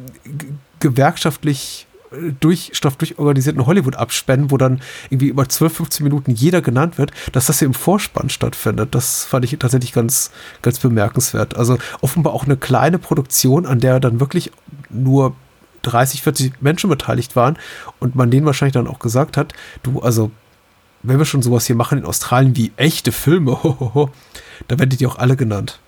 gewerkschaftlich 0.78 1.86
äh, 2.12 2.32
durch, 2.38 2.70
Stoff 2.74 2.96
durchorganisierten 2.96 3.66
Hollywood-Abspännen, 3.66 4.50
wo 4.50 4.56
dann 4.56 4.80
irgendwie 5.10 5.28
über 5.28 5.48
12, 5.48 5.72
15 5.72 6.04
Minuten 6.04 6.32
jeder 6.32 6.62
genannt 6.62 6.98
wird, 6.98 7.12
dass 7.32 7.46
das 7.46 7.58
hier 7.58 7.66
im 7.66 7.74
Vorspann 7.74 8.30
stattfindet. 8.30 8.94
Das 8.94 9.24
fand 9.24 9.44
ich 9.44 9.56
tatsächlich 9.58 9.92
ganz, 9.92 10.30
ganz 10.62 10.78
bemerkenswert. 10.78 11.56
Also 11.56 11.78
offenbar 12.00 12.32
auch 12.32 12.44
eine 12.44 12.56
kleine 12.56 12.98
Produktion, 12.98 13.66
an 13.66 13.80
der 13.80 14.00
dann 14.00 14.20
wirklich 14.20 14.50
nur 14.88 15.34
30, 15.82 16.22
40 16.22 16.62
Menschen 16.62 16.90
beteiligt 16.90 17.36
waren 17.36 17.58
und 17.98 18.14
man 18.14 18.30
denen 18.30 18.46
wahrscheinlich 18.46 18.74
dann 18.74 18.86
auch 18.86 18.98
gesagt 18.98 19.36
hat, 19.36 19.54
du, 19.82 20.00
also 20.00 20.30
wenn 21.02 21.18
wir 21.18 21.24
schon 21.24 21.42
sowas 21.42 21.66
hier 21.66 21.76
machen 21.76 21.98
in 21.98 22.04
Australien 22.04 22.56
wie 22.56 22.72
echte 22.76 23.12
Filme, 23.12 23.52
hohoho, 23.62 24.10
da 24.68 24.78
werdet 24.78 25.00
ihr 25.00 25.08
auch 25.08 25.18
alle 25.18 25.36
genannt. 25.36 25.80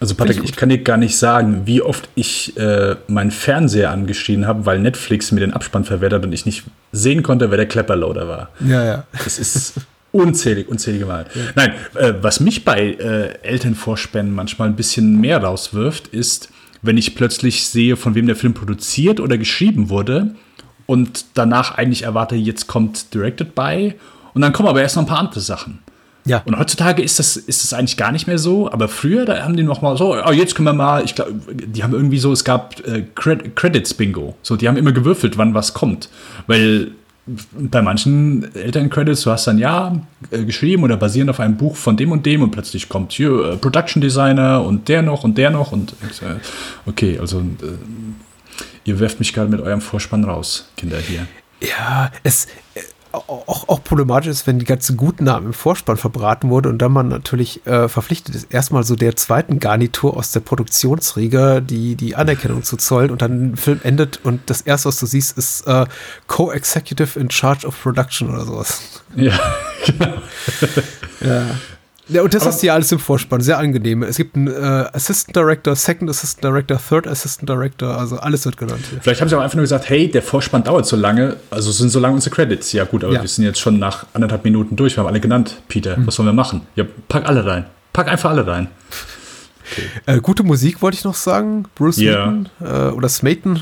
Also 0.00 0.14
Patrick, 0.14 0.38
ich 0.38 0.50
ich 0.50 0.56
kann 0.56 0.68
dir 0.68 0.78
gar 0.78 0.96
nicht 0.96 1.16
sagen, 1.16 1.62
wie 1.66 1.80
oft 1.80 2.08
ich 2.14 2.56
äh, 2.56 2.96
meinen 3.06 3.30
Fernseher 3.30 3.90
angeschrien 3.90 4.46
habe, 4.46 4.66
weil 4.66 4.78
Netflix 4.80 5.30
mir 5.32 5.40
den 5.40 5.52
Abspann 5.52 5.84
verwehrt 5.84 6.12
hat 6.12 6.24
und 6.24 6.32
ich 6.32 6.46
nicht 6.46 6.64
sehen 6.92 7.22
konnte, 7.22 7.50
wer 7.50 7.56
der 7.56 7.66
Klepperloader 7.66 8.28
war. 8.28 8.48
Ja, 8.60 8.84
ja. 8.84 9.04
Das 9.12 9.38
ist 9.38 9.74
unzählig, 10.12 10.68
unzählige 10.68 11.06
Mal. 11.06 11.26
Nein, 11.54 11.74
äh, 11.94 12.14
was 12.20 12.40
mich 12.40 12.64
bei 12.64 12.92
äh, 12.92 13.38
Elternvorspänen 13.42 14.34
manchmal 14.34 14.68
ein 14.68 14.76
bisschen 14.76 15.20
mehr 15.20 15.42
rauswirft, 15.42 16.08
ist, 16.08 16.50
wenn 16.82 16.98
ich 16.98 17.14
plötzlich 17.14 17.66
sehe, 17.66 17.96
von 17.96 18.14
wem 18.14 18.26
der 18.26 18.36
Film 18.36 18.52
produziert 18.52 19.20
oder 19.20 19.38
geschrieben 19.38 19.90
wurde 19.90 20.34
und 20.86 21.24
danach 21.34 21.76
eigentlich 21.76 22.02
erwarte, 22.02 22.34
jetzt 22.34 22.66
kommt 22.66 23.14
Directed 23.14 23.54
by 23.54 23.94
und 24.34 24.42
dann 24.42 24.52
kommen 24.52 24.68
aber 24.68 24.82
erst 24.82 24.96
noch 24.96 25.04
ein 25.04 25.08
paar 25.08 25.20
andere 25.20 25.40
Sachen. 25.40 25.78
Ja. 26.26 26.42
Und 26.46 26.58
heutzutage 26.58 27.02
ist 27.02 27.18
das, 27.18 27.36
ist 27.36 27.62
das 27.64 27.74
eigentlich 27.74 27.96
gar 27.96 28.10
nicht 28.10 28.26
mehr 28.26 28.38
so, 28.38 28.70
aber 28.72 28.88
früher, 28.88 29.26
da 29.26 29.42
haben 29.42 29.56
die 29.56 29.62
noch 29.62 29.82
mal 29.82 29.96
so, 29.96 30.16
oh, 30.16 30.32
jetzt 30.32 30.54
können 30.54 30.66
wir 30.66 30.72
mal, 30.72 31.04
ich 31.04 31.14
glaube, 31.14 31.34
die 31.52 31.82
haben 31.82 31.92
irgendwie 31.92 32.18
so, 32.18 32.32
es 32.32 32.44
gab 32.44 32.80
äh, 32.86 33.04
Cred 33.14 33.54
Credits 33.56 33.92
Bingo. 33.92 34.34
So, 34.42 34.56
die 34.56 34.66
haben 34.66 34.76
immer 34.76 34.92
gewürfelt, 34.92 35.36
wann 35.36 35.52
was 35.52 35.74
kommt. 35.74 36.08
Weil 36.46 36.92
bei 37.26 37.80
manchen 37.80 38.54
Elterncredits, 38.54 39.22
du 39.22 39.30
hast 39.30 39.46
dann 39.46 39.58
ja 39.58 40.00
äh, 40.30 40.44
geschrieben 40.44 40.82
oder 40.82 40.96
basierend 40.96 41.30
auf 41.30 41.40
einem 41.40 41.56
Buch 41.56 41.76
von 41.76 41.96
dem 41.96 42.12
und 42.12 42.26
dem 42.26 42.42
und 42.42 42.50
plötzlich 42.50 42.88
kommt 42.88 43.12
hier 43.12 43.52
äh, 43.52 43.56
Production 43.56 44.02
Designer 44.02 44.62
und 44.62 44.88
der 44.88 45.02
noch 45.02 45.24
und 45.24 45.38
der 45.38 45.50
noch 45.50 45.72
und 45.72 45.92
äh, 45.92 46.36
okay, 46.86 47.18
also 47.18 47.40
äh, 47.40 47.44
ihr 48.84 49.00
werft 49.00 49.20
mich 49.20 49.32
gerade 49.32 49.50
mit 49.50 49.60
eurem 49.60 49.80
Vorspann 49.80 50.24
raus, 50.24 50.68
Kinder 50.76 50.98
hier. 50.98 51.26
Ja, 51.62 52.10
es 52.22 52.46
äh, 52.74 52.80
auch, 53.14 53.68
auch 53.68 53.84
problematisch 53.84 54.28
ist, 54.28 54.46
wenn 54.46 54.58
die 54.58 54.64
ganzen 54.64 54.96
guten 54.96 55.24
Namen 55.24 55.46
im 55.46 55.52
Vorspann 55.52 55.96
verbraten 55.96 56.50
wurde 56.50 56.68
und 56.68 56.78
dann 56.78 56.92
man 56.92 57.08
natürlich 57.08 57.66
äh, 57.66 57.88
verpflichtet 57.88 58.34
ist, 58.34 58.52
erstmal 58.52 58.84
so 58.84 58.96
der 58.96 59.16
zweiten 59.16 59.60
Garnitur 59.60 60.16
aus 60.16 60.32
der 60.32 60.40
Produktionsriege 60.40 61.62
die, 61.62 61.96
die 61.96 62.16
Anerkennung 62.16 62.62
zu 62.62 62.76
zollen 62.76 63.10
und 63.10 63.22
dann 63.22 63.52
ein 63.52 63.56
Film 63.56 63.80
endet 63.82 64.20
und 64.24 64.40
das 64.46 64.60
erste, 64.60 64.88
was 64.88 64.98
du 64.98 65.06
siehst, 65.06 65.36
ist 65.38 65.66
äh, 65.66 65.86
Co-Executive 66.26 67.18
in 67.18 67.30
Charge 67.30 67.66
of 67.66 67.80
Production 67.82 68.30
oder 68.30 68.44
sowas. 68.44 69.02
Ja, 69.16 69.38
genau. 69.86 70.14
Ja. 71.20 71.46
Ja, 72.08 72.20
und 72.22 72.34
das 72.34 72.44
hast 72.44 72.62
du 72.62 72.66
ja 72.66 72.74
alles 72.74 72.92
im 72.92 72.98
Vorspann, 72.98 73.40
sehr 73.40 73.56
angenehm. 73.58 74.02
Es 74.02 74.16
gibt 74.18 74.36
einen 74.36 74.48
äh, 74.48 74.50
Assistant 74.92 75.34
Director, 75.36 75.74
Second 75.74 76.10
Assistant 76.10 76.44
Director, 76.44 76.78
Third 76.78 77.06
Assistant 77.06 77.48
Director, 77.48 77.96
also 77.98 78.16
alles 78.18 78.44
wird 78.44 78.58
genannt 78.58 78.82
hier. 78.90 79.00
Vielleicht 79.00 79.22
haben 79.22 79.28
sie 79.30 79.36
auch 79.36 79.40
einfach 79.40 79.56
nur 79.56 79.62
gesagt, 79.62 79.88
hey, 79.88 80.10
der 80.10 80.20
Vorspann 80.22 80.62
dauert 80.64 80.84
so 80.86 80.96
lange, 80.96 81.36
also 81.50 81.72
sind 81.72 81.88
so 81.88 82.00
lange 82.00 82.14
unsere 82.14 82.34
Credits. 82.34 82.72
Ja 82.72 82.84
gut, 82.84 83.04
aber 83.04 83.14
Ja. 83.14 83.22
wir 83.22 83.28
sind 83.28 83.44
jetzt 83.44 83.58
schon 83.58 83.78
nach 83.78 84.04
anderthalb 84.12 84.44
Minuten 84.44 84.76
durch, 84.76 84.96
wir 84.96 85.00
haben 85.02 85.08
alle 85.08 85.20
genannt, 85.20 85.62
Peter. 85.68 85.96
Was 86.04 86.16
sollen 86.16 86.28
wir 86.28 86.34
machen? 86.34 86.60
Ja, 86.76 86.84
pack 87.08 87.26
alle 87.26 87.46
rein. 87.46 87.64
Pack 87.94 88.08
einfach 88.08 88.30
alle 88.30 88.46
rein. 88.46 88.68
Äh, 90.04 90.20
gute 90.20 90.42
Musik 90.42 90.82
wollte 90.82 90.96
ich 90.98 91.04
noch 91.04 91.14
sagen. 91.14 91.64
Bruce 91.74 91.96
Ja. 91.96 92.24
Smeaton 92.26 92.48
äh, 92.60 92.90
oder 92.92 93.08
Smeaton, 93.08 93.56
äh, 93.56 93.60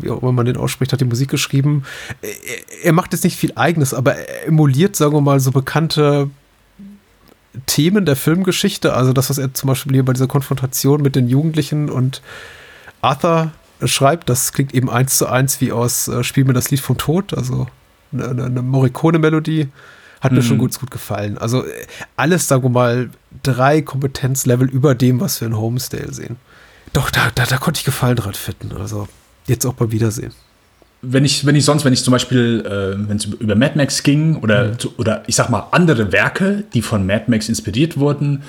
wie 0.00 0.10
auch 0.10 0.22
immer 0.22 0.30
man 0.30 0.46
den 0.46 0.56
ausspricht, 0.56 0.92
hat 0.92 1.00
die 1.00 1.04
Musik 1.04 1.28
geschrieben. 1.28 1.82
Er, 2.22 2.30
er 2.84 2.92
macht 2.92 3.12
jetzt 3.12 3.24
nicht 3.24 3.36
viel 3.36 3.52
Eigenes, 3.56 3.92
aber 3.92 4.14
er 4.14 4.46
emuliert, 4.46 4.94
sagen 4.94 5.12
wir 5.12 5.20
mal, 5.20 5.40
so 5.40 5.50
bekannte 5.50 6.30
Themen 7.66 8.04
der 8.04 8.16
Filmgeschichte, 8.16 8.94
also 8.94 9.12
das, 9.12 9.30
was 9.30 9.38
er 9.38 9.52
zum 9.54 9.68
Beispiel 9.68 9.92
hier 9.92 10.04
bei 10.04 10.12
dieser 10.12 10.28
Konfrontation 10.28 11.02
mit 11.02 11.16
den 11.16 11.28
Jugendlichen 11.28 11.90
und 11.90 12.22
Arthur 13.02 13.50
schreibt, 13.84 14.28
das 14.28 14.52
klingt 14.52 14.74
eben 14.74 14.90
eins 14.90 15.18
zu 15.18 15.26
eins 15.26 15.60
wie 15.60 15.72
aus 15.72 16.08
äh, 16.08 16.22
Spiel 16.22 16.44
mir 16.44 16.52
das 16.52 16.70
Lied 16.70 16.80
vom 16.80 16.96
Tod, 16.96 17.34
also 17.34 17.66
eine, 18.12 18.44
eine 18.44 18.62
Morricone-Melodie. 18.62 19.68
Hat 20.20 20.32
mir 20.32 20.40
mhm. 20.40 20.44
schon 20.44 20.58
gut, 20.58 20.78
gut 20.78 20.90
gefallen. 20.90 21.38
Also 21.38 21.64
äh, 21.64 21.86
alles, 22.16 22.46
sagen 22.46 22.62
wir 22.62 22.68
mal, 22.68 23.10
drei 23.42 23.80
Kompetenzlevel 23.80 24.68
über 24.68 24.94
dem, 24.94 25.18
was 25.20 25.40
wir 25.40 25.48
in 25.48 25.56
Homesdale 25.56 26.12
sehen. 26.12 26.36
Doch, 26.92 27.10
da, 27.10 27.30
da, 27.34 27.46
da 27.46 27.56
konnte 27.56 27.78
ich 27.78 27.84
Gefallen 27.84 28.16
dran 28.16 28.34
finden. 28.34 28.76
Also 28.76 29.08
jetzt 29.46 29.64
auch 29.64 29.74
beim 29.74 29.92
Wiedersehen 29.92 30.34
wenn 31.02 31.24
ich, 31.24 31.46
wenn 31.46 31.56
ich 31.56 31.64
sonst, 31.64 31.84
wenn 31.84 31.92
ich 31.92 32.04
zum 32.04 32.12
Beispiel, 32.12 32.62
äh, 32.66 33.08
wenn 33.08 33.16
es 33.16 33.24
über 33.24 33.54
Mad 33.54 33.76
Max 33.76 34.02
ging 34.02 34.36
oder, 34.36 34.68
mhm. 34.68 34.76
oder 34.98 35.22
ich 35.26 35.34
sag 35.34 35.48
mal 35.48 35.68
andere 35.70 36.12
Werke, 36.12 36.64
die 36.74 36.82
von 36.82 37.06
Mad 37.06 37.24
Max 37.28 37.48
inspiriert 37.48 37.98
wurden, 37.98 38.42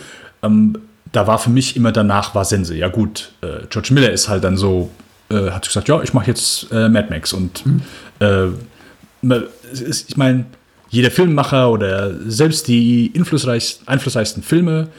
ähm, 0.44 0.78
da 1.12 1.28
war 1.28 1.40
für 1.40 1.50
mich 1.50 1.76
immer 1.76 1.92
danach 1.92 2.36
war 2.36 2.46
Sense. 2.46 2.76
Ja 2.76 2.88
gut, 2.90 3.32
äh, 3.42 3.66
George 3.70 3.94
Miller 3.94 4.12
ist 4.12 4.30
halt 4.30 4.44
dann 4.44 4.58
so, 4.58 4.92
äh, 5.30 5.52
hat 5.52 5.66
gesagt, 5.66 5.88
ja, 5.88 6.02
ich 6.02 6.14
mache 6.14 6.28
jetzt 6.28 6.72
äh, 6.72 6.90
Mad 6.90 7.08
Max 7.10 7.34
und 7.34 7.66
mhm. 7.66 7.82
Äh, 8.20 8.50
ich 9.74 10.16
meine, 10.18 10.46
jeder 10.92 11.10
Filmemacher 11.10 11.72
oder 11.72 12.14
selbst 12.30 12.68
die 12.68 13.12
einflussreichsten 13.16 14.44
Filme 14.44 14.90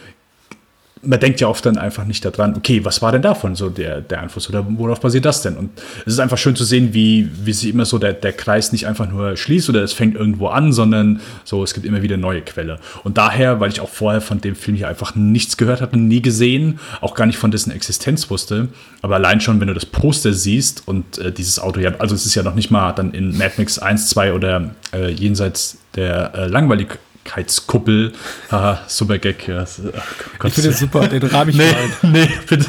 man 1.05 1.18
denkt 1.18 1.40
ja 1.40 1.48
oft 1.48 1.66
dann 1.66 1.78
einfach 1.78 2.05
nicht 2.05 2.24
daran, 2.24 2.55
okay, 2.57 2.84
was 2.84 3.03
war 3.03 3.11
denn 3.11 3.22
davon 3.22 3.57
so 3.57 3.68
der, 3.68 4.00
der 4.00 4.20
Einfluss 4.20 4.48
oder 4.48 4.64
worauf 4.68 5.00
basiert 5.00 5.24
das 5.24 5.42
denn? 5.42 5.57
Und 5.57 5.70
es 6.07 6.12
ist 6.14 6.18
einfach 6.20 6.38
schön 6.38 6.55
zu 6.55 6.62
sehen, 6.62 6.94
wie, 6.94 7.28
wie 7.44 7.53
sich 7.53 7.70
immer 7.70 7.84
so 7.84 7.98
der, 7.98 8.12
der 8.12 8.32
Kreis 8.32 8.70
nicht 8.70 8.86
einfach 8.86 9.11
nur 9.11 9.36
schließt 9.36 9.68
oder 9.68 9.82
es 9.82 9.92
fängt 9.92 10.14
irgendwo 10.14 10.46
an, 10.48 10.72
sondern 10.72 11.20
so, 11.44 11.64
es 11.64 11.74
gibt 11.74 11.86
immer 11.86 12.03
wieder 12.03 12.16
neue 12.16 12.40
Quelle. 12.42 12.78
Und 13.03 13.18
daher, 13.18 13.59
weil 13.59 13.70
ich 13.72 13.80
auch 13.80 13.88
vorher 13.88 14.20
von 14.20 14.40
dem 14.40 14.55
Film 14.55 14.76
hier 14.76 14.86
einfach 14.86 15.16
nichts 15.16 15.57
gehört 15.57 15.80
hatte, 15.80 15.98
nie 15.98 16.22
gesehen, 16.22 16.78
auch 17.00 17.14
gar 17.14 17.26
nicht 17.26 17.38
von 17.38 17.50
dessen 17.50 17.72
Existenz 17.72 18.30
wusste, 18.30 18.68
aber 19.00 19.16
allein 19.16 19.40
schon, 19.40 19.61
wenn 19.61 19.68
du 19.68 19.74
das 19.74 19.86
Poster 19.86 20.32
siehst 20.32 20.84
und 20.86 21.18
äh, 21.18 21.32
dieses 21.32 21.59
Auto 21.59 21.80
ja, 21.80 21.92
also 21.98 22.14
es 22.14 22.26
ist 22.26 22.36
ja 22.36 22.44
noch 22.44 22.55
nicht 22.55 22.70
mal 22.70 22.92
dann 22.92 23.12
in 23.12 23.36
Mad 23.36 23.55
Max 23.59 23.80
1, 23.80 24.09
2 24.11 24.34
oder 24.34 24.70
äh, 24.92 25.11
jenseits 25.11 25.78
der 25.96 26.32
äh, 26.34 26.46
langweilig 26.46 26.98
Kuppel. 27.66 28.12
Haha, 28.51 28.83
super 28.89 29.18
Gag. 29.18 29.49
Ja. 29.49 29.64
Oh 29.64 30.47
ich 30.47 30.55
finde 30.55 30.70
das 30.70 30.81
super, 30.81 31.09
den 31.09 31.23
rahm 31.23 31.49
ich 31.49 31.57
nee, 31.57 31.70
rein. 31.70 32.12
Nee, 32.12 32.29
bitte. 32.49 32.66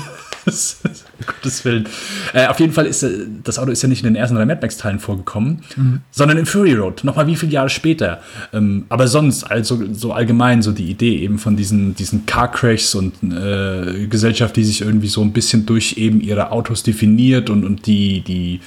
Gottes 1.26 1.64
Willen. 1.64 1.88
Äh, 2.34 2.48
auf 2.48 2.60
jeden 2.60 2.74
Fall 2.74 2.86
ist 2.86 3.04
äh, 3.04 3.26
das 3.44 3.60
Auto 3.60 3.72
ist 3.72 3.82
ja 3.82 3.88
nicht 3.88 4.04
in 4.04 4.14
den 4.14 4.16
ersten 4.16 4.36
drei 4.36 4.46
Mad 4.46 4.60
Max-Teilen 4.62 5.00
vorgekommen, 5.00 5.64
mhm. 5.76 6.02
sondern 6.12 6.38
in 6.38 6.46
Fury 6.46 6.74
Road. 6.74 7.04
Nochmal 7.04 7.28
wie 7.28 7.36
viele 7.36 7.52
Jahre 7.52 7.70
später. 7.70 8.22
Ähm, 8.52 8.86
aber 8.90 9.08
sonst, 9.08 9.44
also 9.46 9.82
so 9.94 10.12
allgemein, 10.12 10.62
so 10.62 10.72
die 10.72 10.90
Idee 10.90 11.18
eben 11.20 11.40
von 11.40 11.56
diesen, 11.56 11.96
diesen 11.96 12.26
Car 12.26 12.52
Crashs 12.52 12.96
und 12.96 13.14
äh, 13.24 14.08
Gesellschaft, 14.08 14.56
die 14.56 14.66
sich 14.66 14.82
irgendwie 14.82 15.08
so 15.08 15.22
ein 15.22 15.32
bisschen 15.32 15.66
durch 15.66 15.98
eben 15.98 16.20
ihre 16.20 16.52
Autos 16.52 16.84
definiert 16.84 17.50
und, 17.50 17.64
und 17.64 17.86
die, 17.88 18.22
die 18.22 18.60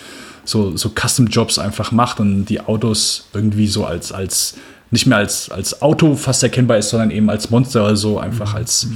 so, 0.44 0.76
so 0.76 0.90
Custom-Jobs 0.90 1.58
einfach 1.58 1.92
macht 1.92 2.20
und 2.20 2.46
die 2.46 2.60
Autos 2.60 3.28
irgendwie 3.34 3.66
so 3.66 3.84
als, 3.84 4.12
als 4.12 4.54
nicht 4.90 5.06
mehr 5.06 5.18
als, 5.18 5.50
als 5.50 5.82
Auto 5.82 6.14
fast 6.14 6.42
erkennbar 6.42 6.78
ist, 6.78 6.90
sondern 6.90 7.10
eben 7.10 7.28
als 7.30 7.50
Monster 7.50 7.84
oder 7.84 7.96
so, 7.96 8.18
einfach 8.18 8.52
mhm. 8.52 8.56
als, 8.56 8.88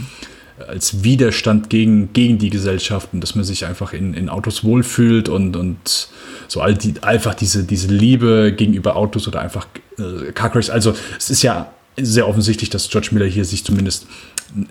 als 0.68 1.02
Widerstand 1.02 1.70
gegen, 1.70 2.12
gegen 2.12 2.38
die 2.38 2.50
Gesellschaft 2.50 3.08
und 3.12 3.20
dass 3.20 3.34
man 3.34 3.44
sich 3.44 3.64
einfach 3.66 3.92
in, 3.92 4.14
in 4.14 4.28
Autos 4.28 4.62
wohlfühlt 4.64 5.28
und, 5.28 5.56
und 5.56 6.08
so 6.48 6.60
all 6.60 6.74
die, 6.74 6.94
einfach 7.02 7.34
diese, 7.34 7.64
diese 7.64 7.88
Liebe 7.88 8.52
gegenüber 8.56 8.96
Autos 8.96 9.26
oder 9.26 9.40
einfach 9.40 9.66
äh, 9.98 10.32
Car 10.32 10.50
Crash. 10.50 10.70
Also 10.70 10.94
es 11.18 11.30
ist 11.30 11.42
ja 11.42 11.72
sehr 11.96 12.28
offensichtlich, 12.28 12.70
dass 12.70 12.88
George 12.88 13.08
Miller 13.12 13.26
hier 13.26 13.44
sich 13.44 13.64
zumindest 13.64 14.06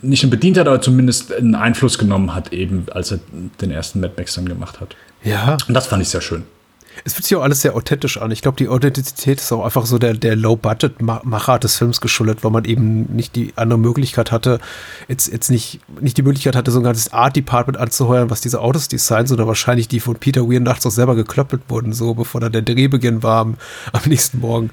nicht 0.02 0.24
nur 0.24 0.30
bedient 0.30 0.58
hat, 0.58 0.68
aber 0.68 0.82
zumindest 0.82 1.34
einen 1.34 1.56
Einfluss 1.56 1.98
genommen 1.98 2.36
hat, 2.36 2.52
eben 2.52 2.86
als 2.92 3.12
er 3.12 3.20
den 3.62 3.72
ersten 3.72 4.00
Mad 4.02 4.14
Max 4.18 4.36
dann 4.36 4.48
gemacht 4.48 4.82
hat. 4.82 4.96
Ja. 5.24 5.58
Und 5.68 5.74
das 5.74 5.88
fand 5.88 6.02
ich 6.02 6.10
sehr 6.10 6.22
schön 6.22 6.44
es 7.06 7.14
fühlt 7.14 7.26
sich 7.26 7.36
auch 7.36 7.44
alles 7.44 7.62
sehr 7.62 7.76
authentisch 7.76 8.18
an. 8.18 8.32
Ich 8.32 8.42
glaube, 8.42 8.58
die 8.58 8.68
Authentizität 8.68 9.40
ist 9.40 9.52
auch 9.52 9.64
einfach 9.64 9.86
so 9.86 9.98
der, 9.98 10.14
der 10.14 10.36
Low-Budget-Macher 10.36 11.60
des 11.60 11.78
Films 11.78 12.02
geschuldet, 12.02 12.44
weil 12.44 12.52
man 12.52 12.66
eben 12.66 13.04
nicht 13.16 13.36
die 13.36 13.54
andere 13.56 13.80
Möglichkeit 13.80 14.32
hatte, 14.32 14.60
jetzt, 15.08 15.32
jetzt 15.32 15.50
nicht, 15.50 15.80
nicht 16.02 16.18
die 16.18 16.24
Möglichkeit 16.24 16.56
hatte, 16.56 16.72
so 16.72 16.80
ein 16.80 16.84
ganzes 16.84 17.14
Art-Department 17.14 17.78
anzuheuern, 17.78 18.30
was 18.30 18.42
diese 18.42 18.62
Autos 18.62 18.88
designen, 18.88 19.28
sondern 19.28 19.48
wahrscheinlich 19.48 19.88
die 19.88 20.00
von 20.00 20.16
Peter 20.16 20.50
Weir 20.50 20.60
nachts 20.60 20.86
auch 20.86 20.92
selber 20.92 21.16
geklöppelt 21.16 21.64
wurden, 21.70 21.94
so 21.94 22.14
bevor 22.14 22.42
dann 22.42 22.52
der 22.52 22.62
Drehbeginn 22.62 23.24
war 23.24 23.42
am, 23.42 23.56
am 23.92 24.02
nächsten 24.06 24.40
Morgen. 24.40 24.72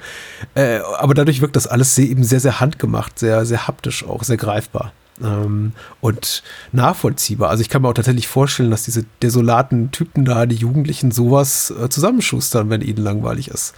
Äh, 0.54 0.80
aber 0.98 1.14
dadurch 1.14 1.40
wirkt 1.40 1.56
das 1.56 1.66
alles 1.66 1.96
eben 1.98 2.24
sehr, 2.24 2.40
sehr 2.40 2.60
handgemacht, 2.60 3.18
sehr, 3.18 3.44
sehr 3.46 3.66
haptisch 3.66 4.04
auch, 4.04 4.24
sehr 4.24 4.36
greifbar 4.36 4.92
ähm, 5.22 5.72
und 6.00 6.42
nachvollziehbar. 6.72 7.50
Also 7.50 7.60
ich 7.62 7.68
kann 7.68 7.82
mir 7.82 7.88
auch 7.88 7.94
tatsächlich 7.94 8.28
vorstellen, 8.28 8.70
dass 8.70 8.84
diese 8.84 9.04
desolaten 9.22 9.90
Typen 9.90 10.24
da, 10.24 10.46
die 10.46 10.56
Jugendlichen, 10.56 11.10
sowas 11.10 11.70
äh, 11.70 11.88
zusammenschustern, 11.88 12.70
wenn 12.70 12.80
ihnen 12.80 13.02
langweilig 13.02 13.48
ist. 13.48 13.74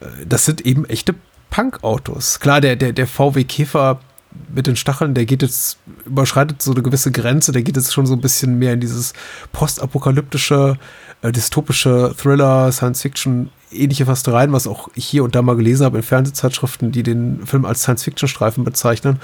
Äh, 0.00 0.26
das 0.26 0.44
sind 0.44 0.62
eben 0.62 0.84
echte 0.84 1.14
Punk-Autos. 1.50 2.40
Klar, 2.40 2.60
der, 2.60 2.76
der, 2.76 2.92
der 2.92 3.06
VW 3.06 3.44
Käfer 3.44 4.00
mit 4.52 4.66
den 4.66 4.76
Stacheln, 4.76 5.14
der 5.14 5.26
geht 5.26 5.42
jetzt, 5.42 5.78
überschreitet 6.04 6.60
so 6.60 6.72
eine 6.72 6.82
gewisse 6.82 7.12
Grenze, 7.12 7.52
der 7.52 7.62
geht 7.62 7.76
jetzt 7.76 7.92
schon 7.92 8.06
so 8.06 8.14
ein 8.14 8.20
bisschen 8.20 8.58
mehr 8.58 8.72
in 8.72 8.80
dieses 8.80 9.12
postapokalyptische, 9.52 10.76
äh, 11.22 11.30
dystopische 11.30 12.14
Thriller, 12.16 12.72
Science-Fiction 12.72 13.50
ähnliche 13.70 14.06
fast 14.06 14.28
rein, 14.28 14.52
was 14.52 14.66
auch 14.66 14.88
ich 14.94 15.04
hier 15.04 15.24
und 15.24 15.34
da 15.34 15.42
mal 15.42 15.56
gelesen 15.56 15.84
habe 15.84 15.98
in 15.98 16.02
Fernsehzeitschriften, 16.02 16.92
die 16.92 17.02
den 17.02 17.44
Film 17.46 17.64
als 17.64 17.82
Science-Fiction-Streifen 17.82 18.64
bezeichnen. 18.64 19.20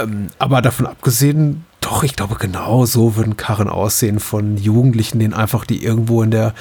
Ähm, 0.00 0.28
aber 0.38 0.62
davon 0.62 0.86
abgesehen, 0.86 1.64
doch, 1.80 2.02
ich 2.02 2.16
glaube, 2.16 2.36
genau 2.36 2.86
so 2.86 3.16
würden 3.16 3.36
Karren 3.36 3.68
aussehen 3.68 4.18
von 4.18 4.56
Jugendlichen, 4.56 5.18
denen 5.18 5.34
einfach, 5.34 5.66
die 5.66 5.84
irgendwo 5.84 6.22
in 6.22 6.30
der 6.30 6.54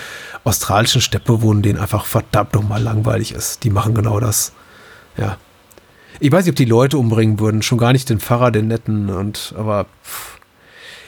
australischen 0.43 1.01
Steppe 1.01 1.41
wohnen, 1.41 1.61
denen 1.61 1.79
einfach 1.79 2.05
verdammt 2.05 2.53
nochmal 2.53 2.81
langweilig 2.81 3.31
ist. 3.33 3.63
Die 3.63 3.69
machen 3.69 3.95
genau 3.95 4.19
das. 4.19 4.51
Ja. 5.17 5.37
Ich 6.19 6.31
weiß 6.31 6.45
nicht, 6.45 6.51
ob 6.51 6.57
die 6.57 6.65
Leute 6.65 6.97
umbringen 6.97 7.39
würden, 7.39 7.61
schon 7.61 7.77
gar 7.77 7.93
nicht 7.93 8.09
den 8.09 8.19
Pfarrer, 8.19 8.51
den 8.51 8.67
netten 8.67 9.09
und, 9.09 9.53
aber 9.57 9.85
pff. 10.03 10.39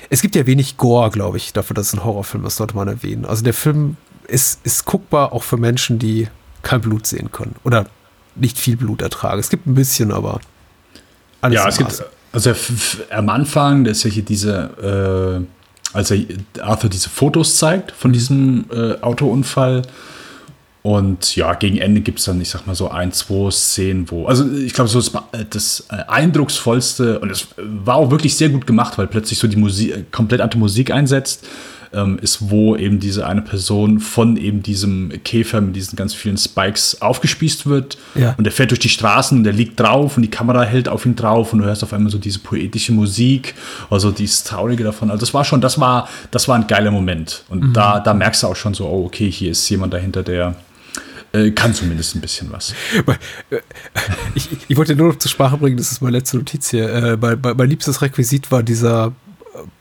es 0.09 0.21
gibt 0.21 0.35
ja 0.35 0.45
wenig 0.45 0.77
Gore, 0.77 1.09
glaube 1.09 1.37
ich, 1.37 1.53
dafür, 1.53 1.73
dass 1.73 1.87
es 1.87 1.93
ein 1.93 2.03
Horrorfilm 2.03 2.45
ist, 2.45 2.55
sollte 2.55 2.75
man 2.75 2.87
erwähnen. 2.87 3.25
Also 3.25 3.43
der 3.43 3.53
Film 3.53 3.97
ist, 4.27 4.65
ist 4.65 4.85
guckbar 4.85 5.33
auch 5.33 5.43
für 5.43 5.57
Menschen, 5.57 5.99
die 5.99 6.27
kein 6.63 6.81
Blut 6.81 7.05
sehen 7.05 7.31
können 7.31 7.55
oder 7.63 7.85
nicht 8.35 8.57
viel 8.57 8.77
Blut 8.77 9.01
ertragen. 9.01 9.39
Es 9.39 9.49
gibt 9.49 9.67
ein 9.67 9.75
bisschen, 9.75 10.11
aber 10.11 10.39
alles 11.41 11.55
ja, 11.55 11.67
es 11.67 11.77
gibt, 11.77 12.03
also 12.35 12.53
am 13.11 13.29
Anfang, 13.29 13.85
da 13.85 13.91
ist 13.91 14.05
hier 14.05 14.23
diese, 14.23 15.45
äh, 15.93 15.97
als 15.97 16.13
Arthur 16.61 16.89
diese 16.89 17.09
Fotos 17.09 17.57
zeigt 17.57 17.91
von 17.91 18.11
diesem 18.11 18.65
äh, 18.71 19.01
Autounfall. 19.01 19.83
Und 20.83 21.35
ja, 21.35 21.55
gegen 21.55 21.77
Ende 21.77 22.01
gibt 22.01 22.19
es 22.19 22.25
dann, 22.25 22.39
ich 22.41 22.49
sag 22.49 22.67
mal 22.67 22.75
so 22.75 22.91
ein, 22.91 23.11
zwei 23.11 23.49
Szenen, 23.49 24.11
wo, 24.11 24.27
also 24.27 24.45
ich 24.51 24.73
glaube, 24.73 24.89
so 24.89 24.99
das, 24.99 25.11
das 25.49 25.87
äh, 25.89 25.95
eindrucksvollste, 26.07 27.19
und 27.19 27.31
es 27.31 27.47
war 27.57 27.95
auch 27.95 28.11
wirklich 28.11 28.35
sehr 28.35 28.49
gut 28.49 28.67
gemacht, 28.67 28.97
weil 28.97 29.07
plötzlich 29.07 29.39
so 29.39 29.47
die 29.47 29.55
Musik, 29.55 30.11
komplett 30.11 30.41
andere 30.41 30.59
Musik 30.59 30.91
einsetzt 30.91 31.47
ähm, 31.95 32.19
ist, 32.21 32.49
wo 32.49 32.75
eben 32.75 32.99
diese 32.99 33.25
eine 33.25 33.41
Person 33.41 33.99
von 33.99 34.37
eben 34.37 34.61
diesem 34.61 35.11
Käfer 35.23 35.61
mit 35.61 35.75
diesen 35.75 35.95
ganz 35.95 36.13
vielen 36.13 36.37
Spikes 36.37 37.01
aufgespießt 37.01 37.65
wird. 37.65 37.97
Ja. 38.13 38.35
Und 38.37 38.43
der 38.43 38.51
fährt 38.51 38.71
durch 38.71 38.79
die 38.79 38.89
Straßen 38.89 39.37
und 39.37 39.43
der 39.43 39.53
liegt 39.53 39.79
drauf 39.79 40.17
und 40.17 40.23
die 40.23 40.29
Kamera 40.29 40.63
hält 40.63 40.89
auf 40.89 41.05
ihn 41.05 41.15
drauf 41.15 41.53
und 41.53 41.59
du 41.59 41.65
hörst 41.65 41.83
auf 41.83 41.93
einmal 41.93 42.11
so 42.11 42.17
diese 42.17 42.39
poetische 42.39 42.91
Musik, 42.91 43.55
also 43.89 44.11
dieses 44.11 44.43
Traurige 44.43 44.83
davon. 44.83 45.09
Also 45.09 45.21
das 45.21 45.33
war 45.33 45.45
schon, 45.45 45.61
das 45.61 45.79
war, 45.79 46.07
das 46.31 46.47
war 46.47 46.55
ein 46.55 46.67
geiler 46.67 46.91
Moment. 46.91 47.43
Und 47.49 47.63
mhm. 47.63 47.73
da, 47.73 47.99
da 47.99 48.13
merkst 48.13 48.43
du 48.43 48.47
auch 48.47 48.55
schon 48.55 48.73
so, 48.73 48.85
oh, 48.87 49.05
okay, 49.05 49.31
hier 49.31 49.51
ist 49.51 49.67
jemand 49.69 49.93
dahinter, 49.93 50.23
der 50.23 50.55
äh, 51.31 51.51
kann 51.51 51.73
zumindest 51.73 52.15
ein 52.15 52.21
bisschen 52.21 52.51
was. 52.51 52.73
Äh, 53.49 53.59
ich, 54.35 54.49
ich, 54.67 54.77
wollte 54.77 54.95
nur 54.95 55.09
noch 55.09 55.17
zur 55.17 55.29
Sprache 55.29 55.57
bringen, 55.57 55.77
das 55.77 55.91
ist 55.91 56.01
meine 56.01 56.17
letzte 56.17 56.37
Notiz 56.37 56.71
hier. 56.71 56.89
Äh, 56.89 57.17
mein, 57.17 57.39
mein 57.41 57.69
liebstes 57.69 58.01
Requisit 58.01 58.51
war 58.51 58.63
dieser 58.63 59.13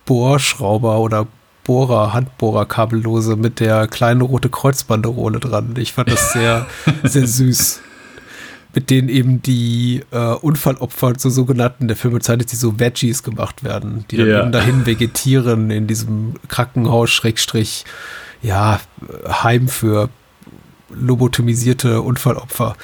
Bohrschrauber 0.05 0.99
oder 0.99 1.27
Bohrer, 1.65 2.13
Handbohrer 2.13 2.67
kabellose 2.67 3.37
mit 3.37 3.61
der 3.61 3.89
kleinen 3.89 4.21
rote 4.21 4.49
Kreuzbanderole 4.49 5.41
dran. 5.41 5.75
Ich 5.79 5.93
fand 5.93 6.11
das 6.11 6.33
sehr, 6.33 6.67
sehr 7.03 7.27
süß. 7.27 7.81
Mit 8.75 8.91
denen 8.91 9.09
eben 9.09 9.41
die 9.41 10.03
äh, 10.11 10.35
Unfallopfer 10.35 11.15
zu 11.15 11.31
sogenannten, 11.31 11.87
der 11.87 11.97
Film 11.97 12.15
bezeichnet 12.15 12.51
sie 12.51 12.57
so 12.57 12.81
Veggies 12.81 13.23
gemacht 13.23 13.63
werden, 13.63 14.05
die 14.11 14.17
dann 14.17 14.27
yeah. 14.27 14.43
eben 14.43 14.53
dahin 14.53 14.85
vegetieren 14.85 15.71
in 15.71 15.87
diesem 15.87 16.35
Krankenhaus, 16.49 17.11
Schrägstrich, 17.11 17.85
ja, 18.43 18.81
Heim 19.29 19.69
für 19.69 20.09
lobotomisierte 20.91 22.03
Unfallopfer. 22.03 22.77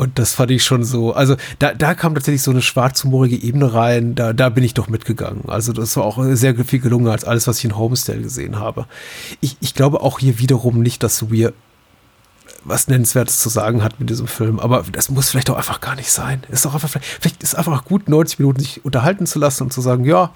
Und 0.00 0.18
das 0.18 0.32
fand 0.32 0.50
ich 0.50 0.64
schon 0.64 0.82
so, 0.82 1.12
also 1.12 1.36
da, 1.58 1.74
da 1.74 1.92
kam 1.92 2.14
tatsächlich 2.14 2.40
so 2.40 2.50
eine 2.50 2.62
schwarzhumorige 2.62 3.36
Ebene 3.36 3.74
rein, 3.74 4.14
da, 4.14 4.32
da 4.32 4.48
bin 4.48 4.64
ich 4.64 4.72
doch 4.72 4.88
mitgegangen. 4.88 5.42
Also 5.46 5.74
das 5.74 5.94
war 5.94 6.04
auch 6.04 6.18
sehr 6.30 6.54
viel 6.64 6.80
gelungen 6.80 7.08
als 7.08 7.24
alles, 7.24 7.46
was 7.46 7.58
ich 7.58 7.66
in 7.66 7.76
Homestyle 7.76 8.22
gesehen 8.22 8.58
habe. 8.58 8.86
Ich, 9.42 9.58
ich 9.60 9.74
glaube 9.74 10.00
auch 10.00 10.18
hier 10.18 10.38
wiederum 10.38 10.80
nicht, 10.80 11.02
dass 11.02 11.30
wir 11.30 11.52
was 12.64 12.88
Nennenswertes 12.88 13.40
zu 13.40 13.50
sagen 13.50 13.84
hat 13.84 14.00
mit 14.00 14.08
diesem 14.08 14.26
Film. 14.26 14.58
Aber 14.58 14.86
das 14.90 15.10
muss 15.10 15.28
vielleicht 15.28 15.50
auch 15.50 15.58
einfach 15.58 15.82
gar 15.82 15.96
nicht 15.96 16.10
sein. 16.10 16.44
Ist 16.48 16.64
doch 16.64 16.72
einfach, 16.72 16.88
vielleicht 16.88 17.42
ist 17.42 17.54
einfach 17.54 17.84
gut, 17.84 18.08
90 18.08 18.38
Minuten 18.38 18.60
sich 18.60 18.82
unterhalten 18.82 19.26
zu 19.26 19.38
lassen 19.38 19.64
und 19.64 19.72
zu 19.74 19.82
sagen, 19.82 20.06
ja, 20.06 20.32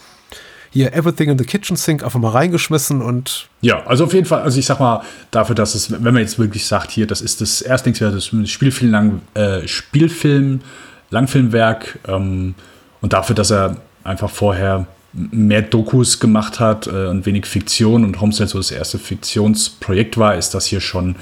hier 0.75 0.93
Everything 0.93 1.31
in 1.31 1.39
the 1.39 1.45
Kitchen 1.45 1.77
Sink 1.77 2.03
einfach 2.03 2.19
mal 2.19 2.31
reingeschmissen 2.31 3.01
und. 3.01 3.49
Ja, 3.61 3.87
also 3.87 4.05
auf 4.05 4.13
jeden 4.13 4.27
Fall, 4.27 4.43
also 4.43 4.59
ich 4.59 4.67
sag 4.67 4.81
mal, 4.81 5.03
dafür, 5.31 5.55
dass 5.55 5.77
es, 5.77 5.91
wenn 5.91 6.03
man 6.03 6.19
jetzt 6.19 6.39
wirklich 6.39 6.67
sagt, 6.67 6.91
hier, 6.91 7.07
das 7.07 7.21
ist 7.21 7.41
das 7.41 7.63
Erstlingswert, 7.63 8.13
das 8.13 8.27
Spielfilm, 8.51 8.91
lang, 8.91 9.21
äh, 9.35 9.69
Spielfilm, 9.69 10.63
Langfilmwerk 11.11 12.01
ähm, 12.09 12.57
und 13.01 13.13
dafür, 13.13 13.37
dass 13.37 13.53
er 13.53 13.77
einfach 14.03 14.29
vorher 14.29 14.87
mehr 15.13 15.63
Dokus 15.63 16.19
gemacht 16.19 16.59
hat 16.59 16.89
äh, 16.89 17.07
und 17.07 17.25
wenig 17.25 17.47
Fiktion 17.47 18.03
und 18.03 18.21
Homestead 18.21 18.49
so 18.49 18.59
das 18.59 18.73
erste 18.73 18.99
Fiktionsprojekt 18.99 20.19
war, 20.19 20.35
ist 20.35 20.55
das 20.55 20.67
hier 20.67 20.81
schon, 20.81 21.15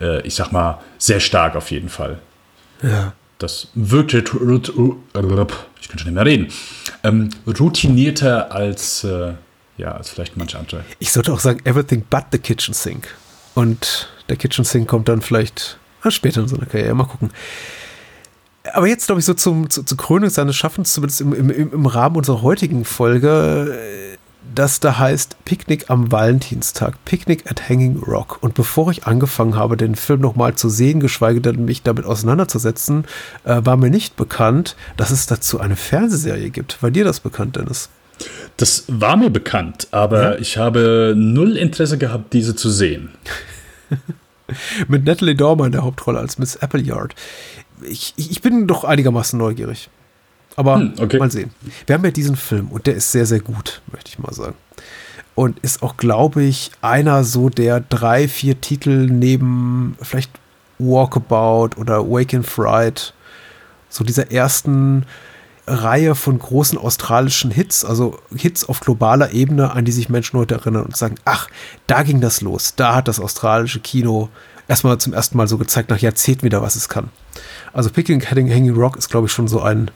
äh, 0.00 0.24
ich 0.24 0.36
sag 0.36 0.52
mal, 0.52 0.78
sehr 0.98 1.18
stark 1.18 1.56
auf 1.56 1.72
jeden 1.72 1.88
Fall. 1.88 2.20
Ja. 2.84 3.14
Das 3.38 3.66
wirkt, 3.74 4.14
ich 4.14 4.24
kann 4.24 4.68
schon 5.98 6.06
nicht 6.06 6.14
mehr 6.14 6.24
reden, 6.24 6.46
ähm, 7.04 7.30
routinierter 7.46 8.52
als, 8.52 9.04
äh, 9.04 9.34
ja, 9.76 9.92
als 9.92 10.10
vielleicht 10.10 10.36
manche 10.36 10.58
andere. 10.58 10.84
Ich 10.98 11.12
sollte 11.12 11.32
auch 11.32 11.40
sagen, 11.40 11.60
everything 11.64 12.04
but 12.08 12.24
the 12.32 12.38
kitchen 12.38 12.74
sink. 12.74 13.08
Und 13.54 14.08
der 14.28 14.36
Kitchen 14.36 14.64
Sink 14.64 14.88
kommt 14.88 15.08
dann 15.08 15.20
vielleicht 15.20 15.78
später 16.08 16.40
in 16.40 16.48
so 16.48 16.56
einer 16.56 16.66
Karriere. 16.66 16.94
Mal 16.94 17.04
gucken 17.04 17.30
aber 18.72 18.86
jetzt, 18.86 19.06
glaube 19.06 19.20
ich, 19.20 19.24
so 19.24 19.34
zum, 19.34 19.68
zu, 19.70 19.82
zur 19.82 19.98
Krönung 19.98 20.30
seines 20.30 20.56
Schaffens, 20.56 20.92
zumindest 20.92 21.20
im, 21.20 21.32
im, 21.32 21.72
im 21.72 21.86
Rahmen 21.86 22.16
unserer 22.16 22.42
heutigen 22.42 22.84
Folge, 22.84 24.16
das 24.54 24.80
da 24.80 24.98
heißt 24.98 25.44
Picknick 25.44 25.90
am 25.90 26.12
Valentinstag, 26.12 27.04
Picknick 27.04 27.50
at 27.50 27.68
Hanging 27.68 27.98
Rock. 27.98 28.42
Und 28.42 28.54
bevor 28.54 28.90
ich 28.90 29.06
angefangen 29.06 29.56
habe, 29.56 29.76
den 29.76 29.94
Film 29.94 30.20
nochmal 30.20 30.54
zu 30.54 30.68
sehen, 30.68 31.00
geschweige 31.00 31.40
denn 31.40 31.64
mich 31.64 31.82
damit 31.82 32.04
auseinanderzusetzen, 32.04 33.04
äh, 33.44 33.60
war 33.64 33.76
mir 33.76 33.90
nicht 33.90 34.16
bekannt, 34.16 34.76
dass 34.96 35.10
es 35.10 35.26
dazu 35.26 35.60
eine 35.60 35.76
Fernsehserie 35.76 36.50
gibt. 36.50 36.82
War 36.82 36.90
dir 36.90 37.04
das 37.04 37.20
bekannt, 37.20 37.56
Dennis? 37.56 37.88
Das 38.56 38.84
war 38.88 39.16
mir 39.16 39.30
bekannt, 39.30 39.88
aber 39.90 40.34
ja? 40.34 40.38
ich 40.38 40.56
habe 40.56 41.14
null 41.16 41.56
Interesse 41.56 41.98
gehabt, 41.98 42.32
diese 42.32 42.54
zu 42.54 42.70
sehen. 42.70 43.10
Mit 44.88 45.04
Natalie 45.04 45.34
Dormer 45.34 45.66
in 45.66 45.72
der 45.72 45.82
Hauptrolle 45.82 46.18
als 46.18 46.38
Miss 46.38 46.56
Appleyard 46.56 47.14
ich, 47.84 48.14
ich 48.16 48.42
bin 48.42 48.66
doch 48.66 48.84
einigermaßen 48.84 49.38
neugierig. 49.38 49.88
Aber 50.56 50.76
hm, 50.76 50.94
okay. 50.98 51.18
mal 51.18 51.30
sehen. 51.30 51.50
Wir 51.86 51.94
haben 51.94 52.04
ja 52.04 52.10
diesen 52.10 52.36
Film 52.36 52.68
und 52.68 52.86
der 52.86 52.94
ist 52.94 53.12
sehr, 53.12 53.26
sehr 53.26 53.40
gut, 53.40 53.80
möchte 53.90 54.10
ich 54.10 54.18
mal 54.18 54.32
sagen. 54.32 54.54
Und 55.34 55.58
ist 55.60 55.82
auch, 55.82 55.96
glaube 55.96 56.42
ich, 56.42 56.70
einer 56.82 57.24
so 57.24 57.48
der 57.48 57.80
drei, 57.80 58.28
vier 58.28 58.60
Titel 58.60 59.08
neben 59.10 59.96
vielleicht 60.02 60.30
Walkabout 60.78 61.70
oder 61.78 62.06
Wake 62.10 62.34
in 62.34 62.42
Fright, 62.42 63.14
so 63.88 64.04
dieser 64.04 64.30
ersten 64.30 65.06
Reihe 65.66 66.14
von 66.14 66.38
großen 66.38 66.76
australischen 66.76 67.50
Hits, 67.50 67.84
also 67.84 68.18
Hits 68.34 68.68
auf 68.68 68.80
globaler 68.80 69.32
Ebene, 69.32 69.72
an 69.72 69.84
die 69.84 69.92
sich 69.92 70.08
Menschen 70.08 70.38
heute 70.38 70.56
erinnern 70.56 70.84
und 70.84 70.96
sagen, 70.96 71.14
ach, 71.24 71.48
da 71.86 72.02
ging 72.02 72.20
das 72.20 72.40
los, 72.40 72.74
da 72.74 72.96
hat 72.96 73.08
das 73.08 73.20
australische 73.20 73.80
Kino 73.80 74.28
erstmal 74.66 74.98
zum 74.98 75.12
ersten 75.12 75.36
Mal 75.36 75.46
so 75.46 75.58
gezeigt, 75.58 75.90
nach 75.90 75.98
Jahrzehnten 75.98 76.42
wieder, 76.42 76.62
was 76.62 76.74
es 76.74 76.88
kann. 76.88 77.10
Also 77.72 77.90
Picking 77.90 78.20
Heading 78.20 78.50
Hanging 78.50 78.74
Rock 78.74 78.96
ist, 78.96 79.08
glaube 79.08 79.28
ich, 79.28 79.32
schon 79.32 79.46
so 79.46 79.60
ein, 79.60 79.90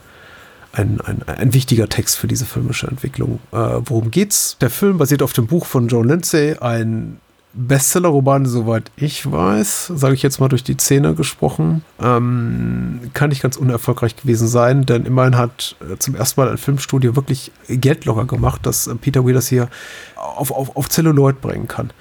ein, 0.77 1.01
ein, 1.01 1.23
ein 1.27 1.55
wichtiger 1.55 1.89
Text 1.89 2.19
für 2.19 2.27
diese 2.27 2.45
filmische 2.45 2.87
Entwicklung. 2.87 3.39
Äh, 3.53 3.57
worum 3.57 4.11
geht's? 4.11 4.57
Der 4.61 4.71
Film 4.71 4.99
basiert 4.99 5.23
auf 5.23 5.33
dem 5.33 5.47
Buch 5.47 5.67
von 5.67 5.89
Joan 5.89 6.09
Lindsay, 6.09 6.57
ein 6.61 7.19
Bestseller-Roman, 7.57 8.45
soweit 8.45 8.91
ich 8.97 9.31
weiß, 9.31 9.93
sage 9.95 10.15
ich 10.15 10.23
jetzt 10.23 10.41
mal 10.41 10.49
durch 10.49 10.63
die 10.63 10.77
Zähne 10.77 11.15
gesprochen, 11.15 11.83
ähm, 12.01 13.01
kann 13.15 13.31
nicht 13.31 13.43
ganz 13.43 13.57
unerfolgreich 13.57 14.15
gewesen 14.15 14.47
sein, 14.47 14.85
denn 14.85 15.07
immerhin 15.07 15.37
hat 15.37 15.77
äh, 15.81 15.97
zum 15.97 16.15
ersten 16.15 16.41
Mal 16.41 16.51
ein 16.51 16.59
Filmstudio 16.59 17.17
wirklich 17.17 17.53
Geld 17.69 18.05
locker 18.05 18.27
gemacht, 18.27 18.67
dass 18.67 18.87
äh, 18.87 18.95
Peter 18.95 19.27
Wheelers 19.27 19.49
hier 19.49 19.69
auf, 20.17 20.51
auf, 20.51 20.77
auf 20.77 20.91
Celluloid 20.91 21.41
bringen 21.41 21.67
kann. 21.67 21.93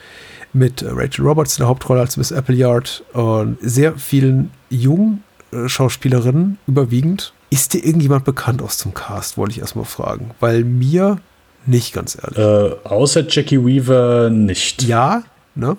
Mit 0.51 0.81
äh, 0.81 0.89
Rachel 0.89 1.25
Roberts 1.25 1.57
in 1.57 1.61
der 1.61 1.69
Hauptrolle 1.69 2.01
als 2.01 2.17
Miss 2.17 2.33
Appleyard 2.33 3.03
und 3.13 3.57
sehr 3.61 3.97
vielen 3.97 4.51
jungen 4.69 5.23
Schauspielerinnen 5.67 6.57
überwiegend. 6.67 7.33
Ist 7.49 7.73
dir 7.73 7.85
irgendjemand 7.85 8.25
bekannt 8.25 8.61
aus 8.61 8.77
dem 8.79 8.93
Cast, 8.93 9.37
wollte 9.37 9.53
ich 9.53 9.59
erstmal 9.59 9.85
fragen. 9.85 10.31
Weil 10.39 10.63
mir 10.63 11.19
nicht, 11.65 11.93
ganz 11.93 12.17
ehrlich. 12.21 12.37
Äh, 12.37 12.75
außer 12.87 13.25
Jackie 13.27 13.63
Weaver 13.63 14.29
nicht. 14.29 14.83
Ja, 14.83 15.23
ne? 15.55 15.77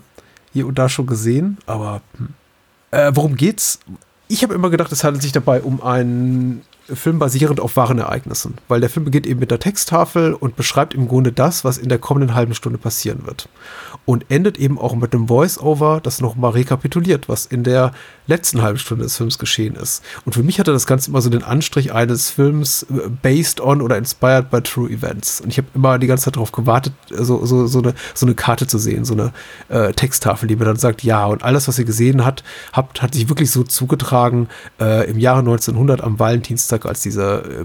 Hier 0.53 0.67
und 0.67 0.79
da 0.79 0.89
schon 0.89 1.07
gesehen, 1.07 1.59
aber 1.67 2.01
hm. 2.17 2.29
äh, 2.91 3.13
worum 3.15 3.37
geht's? 3.37 3.79
Ich 4.29 4.43
habe 4.43 4.55
immer 4.55 4.71
gedacht, 4.71 4.91
es 4.91 5.05
handelt 5.05 5.23
sich 5.23 5.33
dabei 5.33 5.63
um 5.63 5.83
einen 5.83 6.63
Film 6.93 7.19
basierend 7.19 7.61
auf 7.61 7.77
wahren 7.77 7.99
Ereignissen, 7.99 8.55
weil 8.69 8.81
der 8.81 8.91
Film 8.91 9.05
beginnt 9.05 9.27
eben 9.27 9.41
mit 9.41 9.51
der 9.51 9.59
Texttafel 9.59 10.35
und 10.35 10.57
beschreibt 10.57 10.95
im 10.95 11.09
Grunde 11.09 11.33
das, 11.33 11.65
was 11.65 11.79
in 11.79 11.89
der 11.89 11.99
kommenden 11.99 12.35
halben 12.35 12.55
Stunde 12.55 12.79
passieren 12.79 13.27
wird. 13.27 13.49
Und 14.05 14.27
endet 14.29 14.59
eben 14.59 14.79
auch 14.79 14.95
mit 14.95 15.13
einem 15.13 15.27
Voice-Over, 15.27 16.01
das 16.03 16.21
nochmal 16.21 16.53
rekapituliert, 16.53 17.29
was 17.29 17.47
in 17.47 17.65
der 17.65 17.93
letzten 18.27 18.63
halben 18.63 18.79
Stunde 18.79 19.05
des 19.05 19.17
Films 19.17 19.39
geschehen 19.39 19.75
ist. 19.75 20.03
Und 20.25 20.35
für 20.35 20.43
mich 20.43 20.59
hatte 20.59 20.73
das 20.73 20.87
Ganze 20.87 21.11
immer 21.11 21.23
so 21.23 21.31
den 21.31 21.43
Anstrich 21.43 21.93
eines 21.93 22.31
Films 22.31 22.85
äh, 22.85 23.09
based 23.09 23.61
on 23.61 23.81
oder 23.81 23.97
inspired 23.97 24.51
by 24.51 24.61
true 24.61 24.91
events. 24.91 25.41
Und 25.41 25.51
ich 25.51 25.59
habe 25.59 25.69
immer 25.75 25.99
die 25.99 26.07
ganze 26.07 26.25
Zeit 26.25 26.37
darauf 26.37 26.53
gewartet, 26.53 26.93
so, 27.11 27.45
so, 27.47 27.67
so, 27.67 27.81
eine, 27.81 27.95
so 28.15 28.27
eine 28.27 28.35
Karte 28.35 28.67
zu 28.67 28.79
sehen, 28.79 29.05
so 29.05 29.15
eine 29.15 29.33
äh, 29.69 29.93
Texttafel, 29.93 30.49
die 30.49 30.57
mir 30.57 30.65
dann 30.65 30.77
sagt, 30.77 31.03
ja, 31.03 31.27
und 31.27 31.43
alles, 31.43 31.67
was 31.69 31.79
ihr 31.79 31.85
gesehen 31.85 32.25
habt, 32.25 32.45
habt 32.73 33.03
hat 33.03 33.15
sich 33.15 33.29
wirklich 33.29 33.51
so 33.51 33.63
zugetragen 33.63 34.49
äh, 34.81 35.09
im 35.11 35.19
Jahre 35.19 35.41
1900 35.41 36.03
am 36.03 36.19
Valentinstag, 36.19 36.76
als 36.85 37.01
diese 37.01 37.65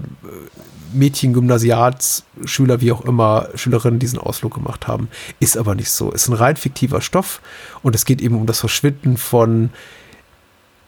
Mädchen-Gymnasiatsschüler, 0.94 2.80
wie 2.80 2.92
auch 2.92 3.04
immer, 3.04 3.48
Schülerinnen 3.54 3.98
diesen 3.98 4.18
Ausflug 4.18 4.54
gemacht 4.54 4.86
haben. 4.86 5.08
Ist 5.40 5.58
aber 5.58 5.74
nicht 5.74 5.90
so. 5.90 6.10
Ist 6.10 6.28
ein 6.28 6.34
rein 6.34 6.56
fiktiver 6.56 7.00
Stoff 7.00 7.40
und 7.82 7.94
es 7.94 8.04
geht 8.04 8.20
eben 8.20 8.36
um 8.36 8.46
das 8.46 8.60
Verschwinden 8.60 9.16
von 9.16 9.70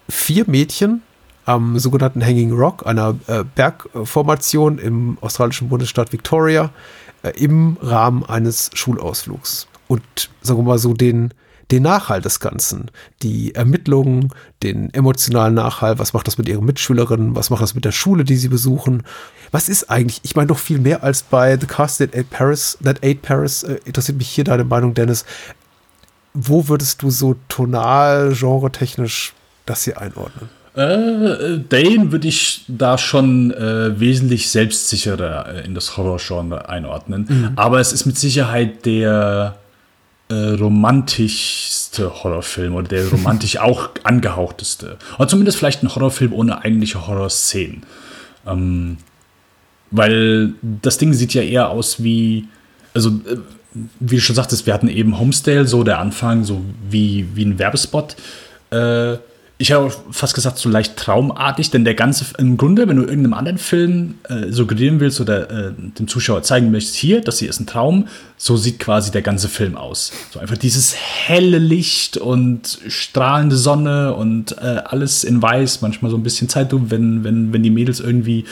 vier 0.09 0.45
Mädchen 0.49 1.03
am 1.45 1.79
sogenannten 1.79 2.25
Hanging 2.25 2.53
Rock, 2.53 2.87
einer 2.87 3.17
äh, 3.27 3.45
Bergformation 3.55 4.79
im 4.79 5.19
australischen 5.21 5.69
Bundesstaat 5.69 6.13
Victoria, 6.13 6.71
äh, 7.23 7.31
im 7.31 7.77
Rahmen 7.83 8.25
eines 8.25 8.71
Schulausflugs. 8.75 9.67
Und 9.87 10.03
sagen 10.41 10.61
wir 10.61 10.65
mal 10.65 10.79
so 10.79 10.95
den, 10.95 11.35
den 11.71 11.83
Nachhalt 11.83 12.25
des 12.25 12.41
Ganzen, 12.41 12.91
die 13.23 13.55
Ermittlungen, 13.55 14.31
den 14.63 14.93
emotionalen 14.93 15.55
Nachhalt, 15.55 15.99
was 15.99 16.13
macht 16.13 16.27
das 16.27 16.39
mit 16.39 16.49
ihren 16.49 16.65
Mitschülerinnen, 16.65 17.35
was 17.37 17.51
macht 17.51 17.63
das 17.63 17.75
mit 17.75 17.85
der 17.85 17.93
Schule, 17.93 18.25
die 18.25 18.37
sie 18.37 18.49
besuchen. 18.49 19.03
Was 19.51 19.69
ist 19.69 19.91
eigentlich, 19.91 20.21
ich 20.25 20.37
meine 20.37 20.49
doch 20.49 20.59
viel 20.59 20.79
mehr 20.79 21.03
als 21.03 21.23
bei 21.23 21.59
The 21.59 21.67
Cast 21.67 21.99
That 21.99 22.15
Ate 22.15 22.27
Paris, 22.31 22.79
That 22.83 22.99
Ate 23.03 23.21
Paris, 23.23 23.63
äh, 23.63 23.79
interessiert 23.85 24.19
mich 24.19 24.29
hier 24.29 24.45
deine 24.45 24.65
Meinung, 24.65 24.95
Dennis. 24.95 25.25
Wo 26.35 26.69
würdest 26.69 27.03
du 27.03 27.11
so 27.11 27.37
tonal, 27.49 28.35
genre-technisch 28.35 29.35
das 29.67 29.85
hier 29.85 30.01
einordnen? 30.01 30.51
Äh, 30.75 31.61
Dane 31.69 32.11
würde 32.11 32.27
ich 32.27 32.65
da 32.67 32.99
schon 32.99 33.53
äh, 33.53 33.99
wesentlich 34.01 34.51
selbstsicherer 34.51 35.55
äh, 35.55 35.65
in 35.65 35.75
das 35.75 35.97
Horror-Genre 35.97 36.69
einordnen. 36.69 37.27
Mhm. 37.29 37.53
Aber 37.55 37.79
es 37.79 37.93
ist 37.93 38.07
mit 38.07 38.19
Sicherheit 38.19 38.85
der 38.85 39.57
romantischste 40.35 42.23
Horrorfilm 42.23 42.75
oder 42.75 42.89
der 42.89 43.09
romantisch 43.09 43.59
auch 43.59 43.91
angehauchteste. 44.03 44.99
Oder 45.19 45.29
zumindest 45.29 45.59
vielleicht 45.59 45.83
ein 45.83 45.95
Horrorfilm 45.95 46.33
ohne 46.33 46.63
eigentliche 46.65 47.07
Horrorszenen. 47.07 47.83
Ähm, 48.47 48.99
weil 49.91 50.55
das 50.63 50.99
Ding 50.99 51.13
sieht 51.13 51.35
ja 51.35 51.43
eher 51.43 51.71
aus 51.71 52.03
wie, 52.03 52.49
also 52.95 53.11
äh, 53.11 53.37
wie 54.01 54.17
du 54.17 54.21
schon 54.21 54.37
sagtest, 54.37 54.67
wir 54.67 54.75
hatten 54.75 54.89
eben 54.89 55.19
Homestale, 55.19 55.67
so 55.67 55.85
der 55.85 55.99
Anfang, 55.99 56.45
so 56.45 56.63
wie, 56.89 57.29
wie 57.35 57.45
ein 57.45 57.59
Werbespot. 57.59 58.17
Äh, 58.71 59.19
ich 59.57 59.71
habe 59.71 59.93
fast 60.11 60.35
gesagt, 60.35 60.59
so 60.59 60.69
leicht 60.69 60.97
traumartig, 60.97 61.71
denn 61.71 61.85
der 61.85 61.95
ganze, 61.95 62.27
im 62.39 62.57
Grunde, 62.57 62.89
wenn 62.89 62.97
du 62.97 63.05
irgendeinem 63.05 63.35
anderen 63.35 63.59
Film 63.59 64.17
äh, 64.29 64.51
suggerieren 64.51 64.99
willst 64.99 65.21
oder 65.21 65.49
äh, 65.49 65.73
dem 65.73 66.09
Zuschauer 66.09 66.43
zeigen 66.43 66.73
möchtest, 66.73 66.97
hier, 66.97 67.21
das 67.21 67.39
hier 67.39 67.49
ist 67.49 67.61
ein 67.61 67.67
Traum, 67.67 68.09
so 68.37 68.57
sieht 68.57 68.81
quasi 68.81 69.13
der 69.13 69.23
ganze 69.23 69.49
Film 69.49 69.77
aus. 69.77 70.13
So 70.33 70.41
einfach 70.41 70.57
dieses 70.57 70.97
helle 70.97 71.59
Licht 71.59 72.17
und 72.17 72.81
strahlende 72.89 73.57
Sonne 73.57 74.15
und 74.15 74.59
äh, 74.59 74.83
alles 74.85 75.23
in 75.23 75.41
weiß, 75.41 75.83
manchmal 75.83 76.11
so 76.11 76.17
ein 76.17 76.25
bisschen 76.25 76.49
Zeit, 76.49 76.71
wenn, 76.73 77.23
wenn, 77.23 77.53
wenn 77.53 77.63
die 77.63 77.71
Mädels 77.71 78.01
irgendwie 78.01 78.47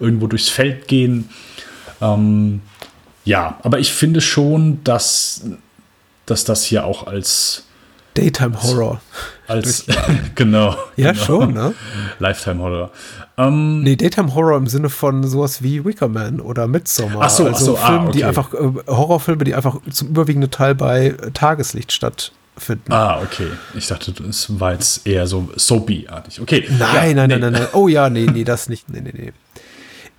irgendwo 0.00 0.26
durchs 0.26 0.48
Feld 0.48 0.88
gehen. 0.88 1.28
Ähm, 2.00 2.62
ja, 3.24 3.60
aber 3.62 3.78
ich 3.78 3.92
finde 3.92 4.20
schon, 4.20 4.82
dass, 4.82 5.44
dass 6.26 6.44
das 6.44 6.64
hier 6.64 6.84
auch 6.84 7.06
als 7.06 7.67
Daytime 8.18 8.60
Horror. 8.62 9.00
Als, 9.46 9.86
genau. 10.34 10.76
Ja, 10.96 11.12
genau. 11.12 11.24
schon, 11.24 11.54
ne? 11.54 11.74
Lifetime 12.18 12.60
Horror. 12.60 12.90
Ähm, 13.36 13.82
nee, 13.82 13.94
Daytime 13.94 14.34
Horror 14.34 14.56
im 14.56 14.66
Sinne 14.66 14.88
von 14.88 15.22
sowas 15.24 15.62
wie 15.62 15.84
Wickerman 15.84 16.40
oder 16.40 16.66
Midsommar. 16.66 17.22
Ach 17.22 17.30
so, 17.30 17.46
also 17.46 17.54
ach 17.54 17.60
so, 17.60 17.76
Filme, 17.76 18.00
ah, 18.00 18.04
okay. 18.08 18.12
die 18.18 18.24
einfach, 18.24 18.54
äh, 18.54 18.58
Horrorfilme, 18.88 19.44
die 19.44 19.54
einfach 19.54 19.76
zum 19.90 20.08
überwiegenden 20.08 20.50
Teil 20.50 20.74
bei 20.74 21.06
äh, 21.06 21.30
Tageslicht 21.30 21.92
statt 21.92 22.32
finden. 22.56 22.92
Ah, 22.92 23.20
okay. 23.22 23.46
Ich 23.74 23.86
dachte, 23.86 24.10
das 24.10 24.58
war 24.58 24.72
jetzt 24.72 25.06
eher 25.06 25.28
so 25.28 25.48
soapy-artig. 25.54 26.40
Okay. 26.40 26.68
Nein, 26.76 27.16
ja, 27.16 27.26
nein, 27.26 27.28
nee. 27.28 27.38
nein, 27.38 27.40
nein, 27.40 27.52
nein. 27.52 27.68
Oh 27.72 27.86
ja, 27.86 28.10
nee, 28.10 28.26
nee, 28.26 28.42
das 28.42 28.68
nicht. 28.68 28.90
Nee, 28.90 29.00
nee, 29.00 29.12
nee. 29.16 29.32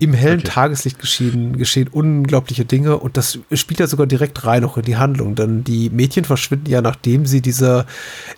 Im 0.00 0.14
hellen 0.14 0.40
Okay. 0.40 0.48
Tageslicht 0.48 0.98
geschehen, 0.98 1.58
geschehen 1.58 1.88
unglaubliche 1.88 2.64
Dinge 2.64 2.96
und 2.96 3.16
das 3.16 3.38
spielt 3.52 3.80
ja 3.80 3.86
sogar 3.86 4.06
direkt 4.06 4.46
rein 4.46 4.64
auch 4.64 4.76
in 4.78 4.84
die 4.84 4.96
Handlung. 4.96 5.34
Denn 5.34 5.62
die 5.62 5.90
Mädchen 5.90 6.24
verschwinden 6.24 6.70
ja, 6.70 6.80
nachdem 6.80 7.26
sie 7.26 7.42
diese, 7.42 7.84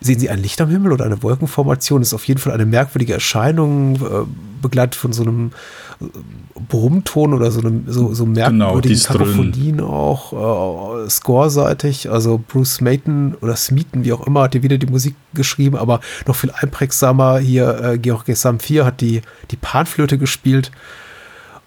sehen 0.01 0.19
sie 0.19 0.29
ein 0.29 0.39
Licht 0.39 0.59
am 0.59 0.69
Himmel 0.69 0.91
oder 0.91 1.05
eine 1.05 1.23
Wolkenformation, 1.23 2.01
ist 2.01 2.13
auf 2.13 2.27
jeden 2.27 2.39
Fall 2.39 2.53
eine 2.53 2.65
merkwürdige 2.65 3.13
Erscheinung, 3.13 3.95
äh, 3.95 4.25
begleitet 4.61 4.95
von 4.95 5.13
so 5.13 5.23
einem 5.23 5.51
äh, 6.01 6.05
Brummton 6.67 7.33
oder 7.33 7.49
so 7.51 7.61
einem 7.61 7.85
so, 7.87 8.13
so 8.13 8.25
merkwürdigen 8.25 8.59
Genau, 8.59 8.79
dieses 8.81 9.03
Dröhnen. 9.05 9.51
Kakophonie 9.53 9.81
auch, 9.81 11.05
äh, 11.05 11.09
scoreseitig. 11.09 12.09
Also 12.09 12.43
Bruce 12.45 12.75
Smeaton 12.75 13.35
oder 13.41 13.55
Smeaton, 13.55 14.03
wie 14.03 14.11
auch 14.11 14.27
immer, 14.27 14.43
hat 14.43 14.53
hier 14.53 14.63
wieder 14.63 14.77
die 14.77 14.87
Musik 14.87 15.15
geschrieben, 15.33 15.77
aber 15.77 16.01
noch 16.27 16.35
viel 16.35 16.51
einprägsamer 16.51 17.39
hier, 17.39 17.79
äh, 17.83 17.97
Georg 17.97 18.25
Samphir 18.27 18.85
hat 18.85 18.99
die, 19.01 19.21
die 19.51 19.57
Panflöte 19.57 20.17
gespielt. 20.17 20.71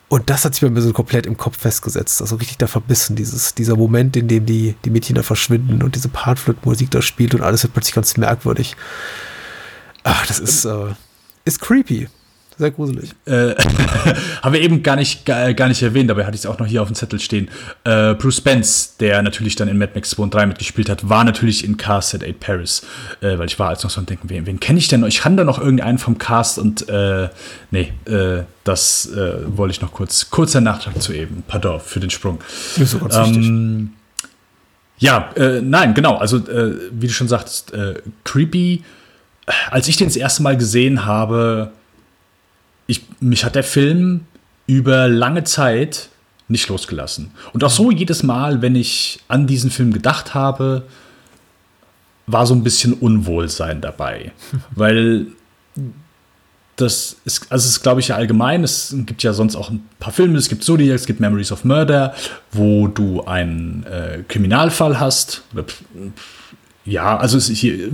Und 0.08 0.30
das 0.30 0.44
hat 0.44 0.54
sich 0.54 0.62
bei 0.62 0.70
mir 0.70 0.80
so 0.82 0.92
komplett 0.92 1.26
im 1.26 1.36
Kopf 1.36 1.58
festgesetzt. 1.58 2.20
Also 2.20 2.36
richtig 2.36 2.58
da 2.58 2.68
verbissen, 2.68 3.16
dieses, 3.16 3.54
dieser 3.54 3.76
Moment, 3.76 4.16
in 4.16 4.28
dem 4.28 4.46
die, 4.46 4.76
die 4.84 4.90
Mädchen 4.90 5.16
da 5.16 5.22
verschwinden 5.22 5.82
und 5.82 5.96
diese 5.96 6.08
Panflötenmusik 6.08 6.90
da 6.90 7.02
spielt 7.02 7.34
und 7.34 7.42
alles 7.42 7.64
wird 7.64 7.72
plötzlich 7.72 7.94
ganz 7.94 8.16
merkwürdig. 8.16 8.76
Ach, 10.04 10.24
das 10.26 10.38
ist, 10.38 10.64
äh, 10.64 10.94
ist 11.44 11.60
creepy. 11.60 12.08
Sehr 12.58 12.70
gruselig. 12.70 13.10
Äh, 13.26 13.54
haben 14.42 14.52
wir 14.52 14.60
eben 14.62 14.82
gar 14.82 14.96
nicht, 14.96 15.26
gar, 15.26 15.52
gar 15.52 15.68
nicht 15.68 15.82
erwähnt, 15.82 16.08
dabei 16.08 16.24
hatte 16.24 16.34
ich 16.34 16.42
es 16.42 16.46
auch 16.46 16.58
noch 16.58 16.66
hier 16.66 16.80
auf 16.80 16.88
dem 16.88 16.94
Zettel 16.94 17.20
stehen. 17.20 17.48
Äh, 17.84 18.14
Bruce 18.14 18.38
Spence, 18.38 18.96
der 18.98 19.22
natürlich 19.22 19.56
dann 19.56 19.68
in 19.68 19.76
Mad 19.76 19.92
Max 19.94 20.10
2 20.10 20.22
und 20.22 20.34
3 20.34 20.46
mitgespielt 20.46 20.88
hat, 20.88 21.08
war 21.08 21.24
natürlich 21.24 21.64
in 21.64 21.76
Cast 21.76 22.14
at 22.14 22.24
8 22.24 22.40
Paris. 22.40 22.82
Äh, 23.20 23.38
weil 23.38 23.46
ich 23.46 23.58
war 23.58 23.68
als 23.68 23.84
noch 23.84 23.90
so 23.90 24.00
am 24.00 24.06
denken, 24.06 24.30
wen, 24.30 24.46
wen 24.46 24.58
kenne 24.58 24.78
ich 24.78 24.88
denn 24.88 25.00
noch? 25.00 25.08
Ich 25.08 25.20
kann 25.20 25.36
da 25.36 25.44
noch 25.44 25.58
irgendeinen 25.58 25.98
vom 25.98 26.16
Cast 26.16 26.58
und 26.58 26.88
äh, 26.88 27.28
nee, 27.70 27.92
äh, 28.06 28.44
das 28.64 29.06
äh, 29.12 29.34
wollte 29.46 29.72
ich 29.72 29.82
noch 29.82 29.92
kurz, 29.92 30.30
kurzer 30.30 30.62
Nachtrag 30.62 31.00
zu 31.02 31.12
eben. 31.12 31.44
Pardon 31.46 31.78
für 31.80 32.00
den 32.00 32.10
Sprung. 32.10 32.40
Ist 32.76 32.92
so 32.92 32.98
ganz. 33.00 33.14
Ähm, 33.16 33.90
ja, 34.98 35.30
äh, 35.36 35.60
nein, 35.60 35.92
genau. 35.94 36.16
Also, 36.16 36.38
äh, 36.38 36.74
wie 36.90 37.06
du 37.06 37.12
schon 37.12 37.28
sagst, 37.28 37.72
äh, 37.74 37.94
creepy. 38.24 38.82
Als 39.70 39.86
ich 39.86 39.96
den 39.96 40.08
das 40.08 40.16
erste 40.16 40.42
Mal 40.42 40.56
gesehen 40.56 41.04
habe, 41.04 41.70
ich, 42.86 43.02
mich 43.20 43.44
hat 43.44 43.54
der 43.54 43.64
Film 43.64 44.22
über 44.66 45.08
lange 45.08 45.44
Zeit 45.44 46.08
nicht 46.48 46.68
losgelassen. 46.68 47.32
Und 47.52 47.64
auch 47.64 47.70
so 47.70 47.90
jedes 47.90 48.22
Mal, 48.22 48.62
wenn 48.62 48.76
ich 48.76 49.20
an 49.28 49.46
diesen 49.46 49.70
Film 49.70 49.92
gedacht 49.92 50.34
habe, 50.34 50.84
war 52.26 52.46
so 52.46 52.54
ein 52.54 52.62
bisschen 52.62 52.92
Unwohlsein 52.92 53.80
dabei. 53.80 54.32
Weil 54.70 55.26
das 56.76 57.16
ist, 57.24 57.50
also 57.50 57.64
es 57.64 57.76
ist, 57.76 57.82
glaube 57.82 58.00
ich, 58.00 58.08
ja 58.08 58.16
allgemein. 58.16 58.62
Es 58.62 58.94
gibt 59.06 59.22
ja 59.22 59.32
sonst 59.32 59.56
auch 59.56 59.70
ein 59.70 59.88
paar 59.98 60.12
Filme. 60.12 60.36
Es 60.38 60.48
gibt 60.48 60.62
Zodiac, 60.62 60.96
es 60.96 61.06
gibt 61.06 61.20
Memories 61.20 61.50
of 61.50 61.64
Murder, 61.64 62.14
wo 62.52 62.86
du 62.86 63.24
einen 63.24 63.84
äh, 63.84 64.22
Kriminalfall 64.28 65.00
hast. 65.00 65.42
Ja, 66.84 67.16
also 67.16 67.38
es 67.38 67.48
ist 67.48 67.58
hier. 67.58 67.88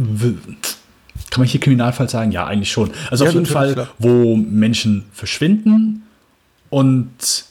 Kann 1.32 1.40
man 1.40 1.48
hier 1.48 1.60
Kriminalfall 1.60 2.10
sagen? 2.10 2.30
Ja, 2.30 2.46
eigentlich 2.46 2.70
schon. 2.70 2.90
Also 3.10 3.24
Ja, 3.24 3.30
auf 3.30 3.34
jeden 3.34 3.46
Fall, 3.46 3.72
klar. 3.72 3.88
wo 3.98 4.36
Menschen 4.36 5.06
verschwinden 5.14 6.02
und 6.68 7.46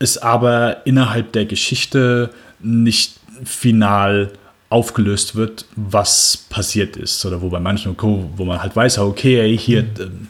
es 0.00 0.18
aber 0.18 0.84
innerhalb 0.88 1.30
der 1.30 1.44
Geschichte 1.44 2.30
nicht 2.58 3.20
final 3.44 4.32
aufgelöst 4.70 5.36
wird, 5.36 5.66
was 5.76 6.36
passiert 6.50 6.96
ist. 6.96 7.24
Oder 7.24 7.40
wo 7.40 7.48
bei 7.48 7.60
manchen, 7.60 7.94
wo 7.96 8.44
man 8.44 8.60
halt 8.60 8.74
weiß, 8.74 8.98
okay, 8.98 9.56
hier, 9.56 9.86
ähm, 10.00 10.26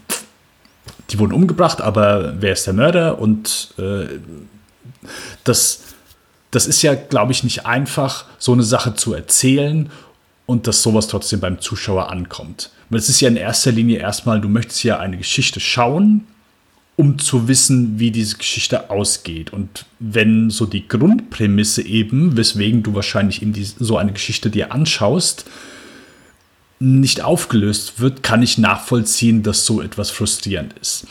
die 1.08 1.18
wurden 1.18 1.32
umgebracht, 1.32 1.80
aber 1.80 2.34
wer 2.40 2.52
ist 2.52 2.66
der 2.66 2.74
Mörder? 2.74 3.18
Und 3.18 3.72
äh, 3.78 4.18
das, 5.44 5.80
das 6.50 6.66
ist 6.66 6.82
ja, 6.82 6.94
glaube 6.94 7.32
ich, 7.32 7.42
nicht 7.42 7.64
einfach, 7.64 8.26
so 8.38 8.52
eine 8.52 8.64
Sache 8.64 8.92
zu 8.92 9.14
erzählen 9.14 9.90
und 10.44 10.66
dass 10.66 10.82
sowas 10.82 11.06
trotzdem 11.08 11.40
beim 11.40 11.58
Zuschauer 11.58 12.10
ankommt. 12.10 12.70
Weil 12.92 12.98
es 12.98 13.08
ist 13.08 13.22
ja 13.22 13.28
in 13.28 13.36
erster 13.36 13.72
Linie 13.72 14.00
erstmal, 14.00 14.38
du 14.42 14.50
möchtest 14.50 14.84
ja 14.84 14.98
eine 14.98 15.16
Geschichte 15.16 15.60
schauen, 15.60 16.26
um 16.94 17.18
zu 17.18 17.48
wissen, 17.48 17.98
wie 17.98 18.10
diese 18.10 18.36
Geschichte 18.36 18.90
ausgeht. 18.90 19.50
Und 19.50 19.86
wenn 19.98 20.50
so 20.50 20.66
die 20.66 20.86
Grundprämisse 20.86 21.80
eben, 21.86 22.36
weswegen 22.36 22.82
du 22.82 22.94
wahrscheinlich 22.94 23.40
eben 23.40 23.54
die, 23.54 23.64
so 23.64 23.96
eine 23.96 24.12
Geschichte 24.12 24.50
dir 24.50 24.72
anschaust, 24.72 25.46
nicht 26.80 27.22
aufgelöst 27.22 27.98
wird, 27.98 28.22
kann 28.22 28.42
ich 28.42 28.58
nachvollziehen, 28.58 29.42
dass 29.42 29.64
so 29.64 29.80
etwas 29.80 30.10
frustrierend 30.10 30.74
ist. 30.78 31.06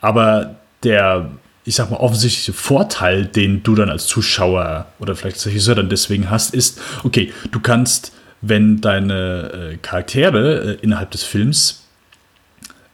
Aber 0.00 0.56
der, 0.82 1.30
ich 1.64 1.76
sag 1.76 1.92
mal, 1.92 1.98
offensichtliche 1.98 2.54
Vorteil, 2.54 3.24
den 3.24 3.62
du 3.62 3.76
dann 3.76 3.88
als 3.88 4.08
Zuschauer 4.08 4.86
oder 4.98 5.14
vielleicht 5.14 5.36
als 5.36 5.46
Regisseur 5.46 5.76
dann 5.76 5.90
deswegen 5.90 6.28
hast, 6.28 6.54
ist, 6.54 6.80
okay, 7.04 7.32
du 7.52 7.60
kannst, 7.60 8.10
wenn 8.42 8.80
deine 8.80 9.72
äh, 9.72 9.76
Charaktere 9.76 10.76
äh, 10.76 10.78
innerhalb 10.82 11.10
des 11.10 11.22
Films 11.22 11.84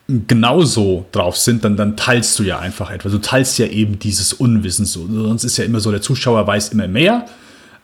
genauso 0.09 1.06
drauf 1.10 1.36
sind, 1.36 1.64
dann, 1.64 1.77
dann 1.77 1.97
teilst 1.97 2.39
du 2.39 2.44
ja 2.44 2.59
einfach 2.60 2.90
etwas. 2.90 3.12
Du 3.12 3.18
teilst 3.18 3.59
ja 3.59 3.66
eben 3.66 3.98
dieses 3.98 4.32
Unwissen 4.32 4.86
so. 4.86 5.06
Sonst 5.09 5.44
ist 5.44 5.56
ja 5.56 5.64
immer 5.64 5.81
so, 5.81 5.90
der 5.90 6.01
Zuschauer 6.02 6.47
weiß 6.47 6.68
immer 6.68 6.86
mehr, 6.86 7.27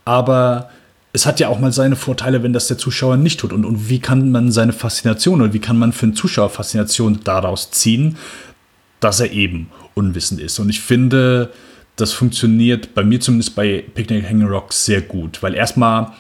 aber 0.05 0.71
es 1.13 1.27
hat 1.27 1.41
ja 1.41 1.49
auch 1.49 1.59
mal 1.59 1.73
seine 1.73 1.97
Vorteile, 1.97 2.43
wenn 2.43 2.53
das 2.53 2.69
der 2.69 2.79
Zuschauer 2.79 3.17
nicht 3.17 3.41
tut. 3.41 3.53
Und, 3.53 3.65
und 3.65 3.89
wie 3.89 3.99
kann 3.99 4.31
man 4.31 4.53
seine 4.53 4.73
Faszination 4.73 5.43
oder 5.43 5.53
wie 5.53 5.59
kann 5.59 5.79
man 5.79 5.93
für 5.93 6.07
einen 6.07 6.15
Zuschauer 6.15 6.49
Faszination 6.49 7.21
daraus 7.25 7.71
ziehen, 7.71 8.17
dass 9.01 9.21
er 9.21 9.33
eben 9.33 9.69
unwissend 9.95 10.41
ist? 10.41 10.59
Und 10.59 10.71
ich 10.71 10.81
finde, 10.81 11.51
das 11.97 12.13
funktioniert 12.13 12.95
bei 12.95 13.05
mir 13.05 13.21
zumindest 13.21 13.55
bei 13.55 13.85
Picnic 13.95 14.25
Hanging 14.25 14.49
Rock 14.49 14.73
sehr 14.73 15.03
gut, 15.03 15.43
weil 15.43 15.55
erstmal 15.55 16.13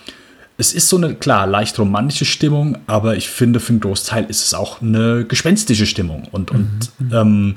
es 0.62 0.72
ist 0.72 0.88
so 0.88 0.96
eine, 0.96 1.16
klar, 1.16 1.48
leicht 1.48 1.76
romantische 1.80 2.24
Stimmung, 2.24 2.78
aber 2.86 3.16
ich 3.16 3.28
finde, 3.28 3.58
für 3.58 3.70
einen 3.70 3.80
Großteil 3.80 4.26
ist 4.26 4.44
es 4.46 4.54
auch 4.54 4.80
eine 4.80 5.24
gespenstische 5.24 5.86
Stimmung 5.86 6.28
und, 6.30 6.52
und 6.52 6.92
ähm, 7.12 7.56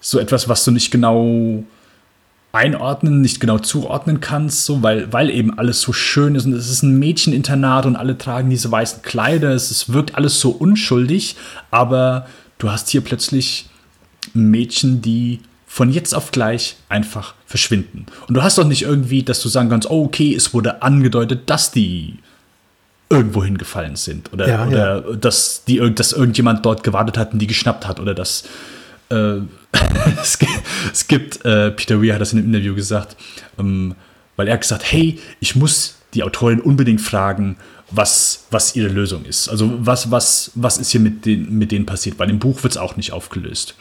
so 0.00 0.20
etwas, 0.20 0.48
was 0.48 0.64
du 0.64 0.70
nicht 0.70 0.92
genau 0.92 1.64
einordnen, 2.52 3.20
nicht 3.20 3.40
genau 3.40 3.58
zuordnen 3.58 4.20
kannst, 4.20 4.64
so, 4.64 4.80
weil, 4.80 5.12
weil 5.12 5.28
eben 5.28 5.58
alles 5.58 5.80
so 5.80 5.92
schön 5.92 6.36
ist 6.36 6.46
und 6.46 6.52
es 6.52 6.70
ist 6.70 6.84
ein 6.84 7.00
Mädcheninternat 7.00 7.86
und 7.86 7.96
alle 7.96 8.16
tragen 8.16 8.48
diese 8.48 8.70
weißen 8.70 9.02
Kleider, 9.02 9.50
es, 9.50 9.72
es 9.72 9.92
wirkt 9.92 10.14
alles 10.14 10.38
so 10.38 10.50
unschuldig, 10.50 11.34
aber 11.72 12.28
du 12.58 12.70
hast 12.70 12.90
hier 12.90 13.00
plötzlich 13.00 13.68
Mädchen, 14.34 15.02
die 15.02 15.40
von 15.72 15.92
jetzt 15.92 16.14
auf 16.16 16.32
gleich 16.32 16.74
einfach 16.88 17.34
verschwinden. 17.46 18.06
Und 18.26 18.34
du 18.34 18.42
hast 18.42 18.58
doch 18.58 18.66
nicht 18.66 18.82
irgendwie, 18.82 19.22
dass 19.22 19.40
du 19.40 19.48
sagen 19.48 19.68
kannst, 19.70 19.88
oh, 19.88 20.02
okay, 20.04 20.34
es 20.34 20.52
wurde 20.52 20.82
angedeutet, 20.82 21.48
dass 21.48 21.70
die 21.70 22.16
irgendwo 23.08 23.44
hingefallen 23.44 23.94
sind. 23.94 24.32
Oder, 24.32 24.48
Ja, 24.48 24.66
oder 24.66 25.16
Dass, 25.16 25.62
die, 25.64 25.78
dass 25.94 26.12
irgendjemand 26.12 26.66
dort 26.66 26.82
gewartet 26.82 27.16
hat 27.16 27.32
und 27.32 27.38
die 27.38 27.46
geschnappt 27.46 27.86
hat. 27.86 28.00
Oder 28.00 28.14
dass 28.14 28.44
äh, 29.10 29.36
es, 30.20 30.40
gi- 30.40 30.48
es 30.92 31.06
gibt, 31.06 31.44
äh, 31.44 31.70
Peter 31.70 32.02
Weir 32.02 32.14
hat 32.14 32.20
das 32.20 32.32
in 32.32 32.38
einem 32.40 32.48
Interview 32.48 32.74
gesagt, 32.74 33.16
ähm, 33.58 33.94
weil 34.34 34.48
er 34.48 34.54
hat 34.54 34.62
gesagt, 34.62 34.82
hey, 34.90 35.20
ich 35.38 35.54
muss 35.54 35.98
die 36.14 36.24
Autorin 36.24 36.60
unbedingt 36.60 37.00
fragen, 37.00 37.56
was, 37.90 38.46
was 38.50 38.76
ihre 38.76 38.88
Lösung 38.88 39.24
ist. 39.24 39.48
Also 39.48 39.72
was, 39.84 40.10
was, 40.10 40.52
was 40.54 40.78
ist 40.78 40.90
hier 40.90 41.00
mit, 41.00 41.26
den, 41.26 41.58
mit 41.58 41.72
denen 41.72 41.86
passiert? 41.86 42.18
Weil 42.18 42.30
im 42.30 42.38
Buch 42.38 42.62
wird 42.62 42.72
es 42.72 42.76
auch 42.76 42.96
nicht 42.96 43.12
aufgelöst. 43.12 43.74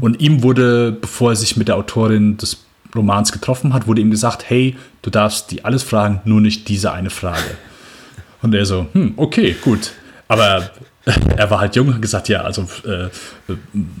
Und 0.00 0.20
ihm 0.20 0.42
wurde, 0.42 0.92
bevor 0.92 1.32
er 1.32 1.36
sich 1.36 1.56
mit 1.56 1.68
der 1.68 1.76
Autorin 1.76 2.36
des 2.36 2.58
Romans 2.94 3.32
getroffen 3.32 3.72
hat, 3.72 3.86
wurde 3.86 4.00
ihm 4.00 4.10
gesagt, 4.10 4.48
hey, 4.48 4.76
du 5.02 5.10
darfst 5.10 5.50
die 5.50 5.64
alles 5.64 5.82
fragen, 5.82 6.20
nur 6.24 6.40
nicht 6.40 6.68
diese 6.68 6.92
eine 6.92 7.10
Frage. 7.10 7.56
Und 8.42 8.54
er 8.54 8.66
so, 8.66 8.86
hm, 8.92 9.14
okay, 9.16 9.56
gut. 9.62 9.92
Aber 10.28 10.70
er 11.36 11.50
war 11.50 11.60
halt 11.60 11.76
jung 11.76 11.88
und 11.88 11.94
hat 11.94 12.02
gesagt, 12.02 12.28
ja, 12.28 12.42
also 12.42 12.66
äh, 12.86 13.08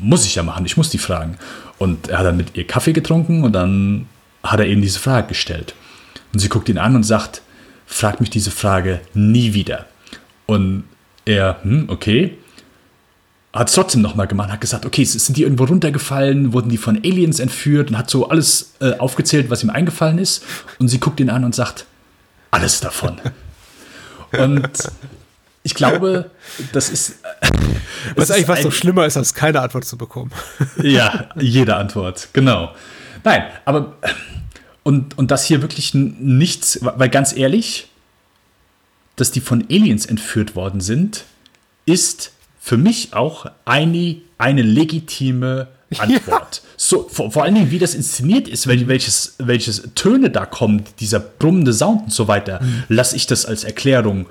muss 0.00 0.26
ich 0.26 0.34
ja 0.34 0.42
machen, 0.42 0.66
ich 0.66 0.76
muss 0.76 0.90
die 0.90 0.98
fragen. 0.98 1.38
Und 1.78 2.08
er 2.08 2.18
hat 2.18 2.26
dann 2.26 2.36
mit 2.36 2.56
ihr 2.56 2.66
Kaffee 2.66 2.92
getrunken 2.92 3.44
und 3.44 3.52
dann 3.52 4.06
hat 4.42 4.60
er 4.60 4.66
eben 4.66 4.82
diese 4.82 4.98
Frage 4.98 5.28
gestellt. 5.28 5.74
Und 6.32 6.40
sie 6.40 6.48
guckt 6.48 6.68
ihn 6.68 6.78
an 6.78 6.94
und 6.94 7.04
sagt, 7.04 7.42
frag 7.86 8.20
mich 8.20 8.30
diese 8.30 8.50
Frage 8.50 9.00
nie 9.14 9.54
wieder. 9.54 9.86
Und 10.46 10.84
er, 11.24 11.58
hm, 11.62 11.88
okay. 11.88 12.38
Hat 13.52 13.68
es 13.68 13.74
trotzdem 13.74 14.02
nochmal 14.02 14.26
gemacht, 14.26 14.50
hat 14.50 14.60
gesagt, 14.60 14.84
okay, 14.84 15.04
sind 15.04 15.36
die 15.36 15.42
irgendwo 15.42 15.64
runtergefallen, 15.64 16.52
wurden 16.52 16.70
die 16.70 16.76
von 16.76 16.96
Aliens 16.96 17.38
entführt 17.38 17.88
und 17.90 17.96
hat 17.96 18.10
so 18.10 18.28
alles 18.28 18.74
äh, 18.80 18.98
aufgezählt, 18.98 19.48
was 19.48 19.62
ihm 19.62 19.70
eingefallen 19.70 20.18
ist. 20.18 20.44
Und 20.80 20.88
sie 20.88 20.98
guckt 20.98 21.20
ihn 21.20 21.30
an 21.30 21.44
und 21.44 21.54
sagt, 21.54 21.86
alles 22.50 22.80
davon. 22.80 23.20
Und 24.32 24.68
ich 25.62 25.74
glaube, 25.74 26.30
das 26.72 26.90
ist. 26.90 27.20
Was 28.16 28.30
eigentlich 28.30 28.48
was 28.48 28.62
so 28.62 28.70
schlimmer 28.70 29.06
ist, 29.06 29.16
als 29.16 29.32
keine 29.32 29.60
Antwort 29.60 29.84
zu 29.84 29.96
bekommen. 29.96 30.30
ja, 30.82 31.28
jede 31.36 31.76
Antwort, 31.76 32.28
genau. 32.32 32.74
Nein, 33.22 33.44
aber 33.64 33.96
und, 34.84 35.18
und 35.18 35.30
das 35.30 35.46
hier 35.46 35.62
wirklich 35.62 35.94
nichts, 35.94 36.78
weil 36.82 37.08
ganz 37.08 37.36
ehrlich, 37.36 37.88
dass 39.16 39.32
die 39.32 39.40
von 39.40 39.64
Aliens 39.68 40.06
entführt 40.06 40.54
worden 40.54 40.80
sind, 40.80 41.24
ist 41.86 42.32
für 42.60 42.76
mich 42.76 43.14
auch 43.14 43.46
eine, 43.64 44.16
eine 44.38 44.62
legitime 44.62 45.68
Antwort. 45.98 46.62
Ja. 46.62 46.70
So, 46.76 47.08
vor, 47.10 47.30
vor 47.30 47.44
allen 47.44 47.54
Dingen, 47.54 47.70
wie 47.70 47.78
das 47.78 47.94
inszeniert 47.94 48.48
ist, 48.48 48.66
wel, 48.66 48.86
welches, 48.88 49.34
welches 49.38 49.90
Töne 49.94 50.30
da 50.30 50.46
kommen, 50.46 50.84
dieser 51.00 51.20
brummende 51.20 51.72
Sound 51.72 52.04
und 52.04 52.12
so 52.12 52.28
weiter, 52.28 52.62
mhm. 52.62 52.84
lasse 52.88 53.16
ich 53.16 53.26
das 53.26 53.46
als 53.46 53.64
Erklärung 53.64 54.26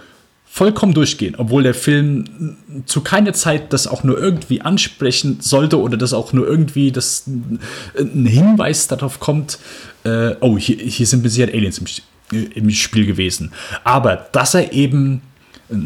vollkommen 0.54 0.94
durchgehen, 0.94 1.34
obwohl 1.36 1.64
der 1.64 1.74
Film 1.74 2.56
zu 2.86 3.02
keiner 3.02 3.34
Zeit 3.34 3.74
das 3.74 3.88
auch 3.88 4.04
nur 4.04 4.20
irgendwie 4.20 4.62
ansprechen 4.62 5.40
sollte 5.42 5.82
oder 5.82 5.98
dass 5.98 6.14
auch 6.14 6.32
nur 6.32 6.46
irgendwie 6.46 6.92
das, 6.92 7.26
ein 7.26 8.28
Hinweis 8.28 8.88
darauf 8.88 9.20
kommt, 9.20 9.58
äh, 10.04 10.36
oh, 10.42 10.56
hier, 10.60 10.76
hier 10.78 11.08
sind 11.08 11.24
bisher 11.24 11.48
Aliens 11.48 11.80
im, 11.80 12.52
im 12.52 12.70
Spiel 12.70 13.08
gewesen. 13.08 13.52
Aber 13.84 14.28
dass 14.32 14.54
er 14.54 14.74
eben 14.74 15.24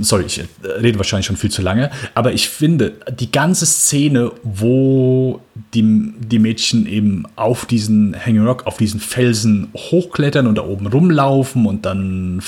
sorry, 0.01 0.25
ich 0.25 0.43
rede 0.63 0.97
wahrscheinlich 0.97 1.25
schon 1.25 1.37
viel 1.37 1.51
zu 1.51 1.61
lange, 1.61 1.91
aber 2.13 2.33
ich 2.33 2.49
finde, 2.49 2.93
die 3.11 3.31
ganze 3.31 3.65
Szene, 3.65 4.31
wo 4.43 5.41
die, 5.73 6.13
die 6.19 6.39
Mädchen 6.39 6.85
eben 6.87 7.23
auf 7.35 7.65
diesen 7.65 8.15
Hanging 8.15 8.45
Rock, 8.45 8.65
auf 8.65 8.77
diesen 8.77 8.99
Felsen 8.99 9.69
hochklettern 9.75 10.47
und 10.47 10.55
da 10.55 10.63
oben 10.63 10.87
rumlaufen 10.87 11.65
und 11.65 11.85
dann 11.85 12.41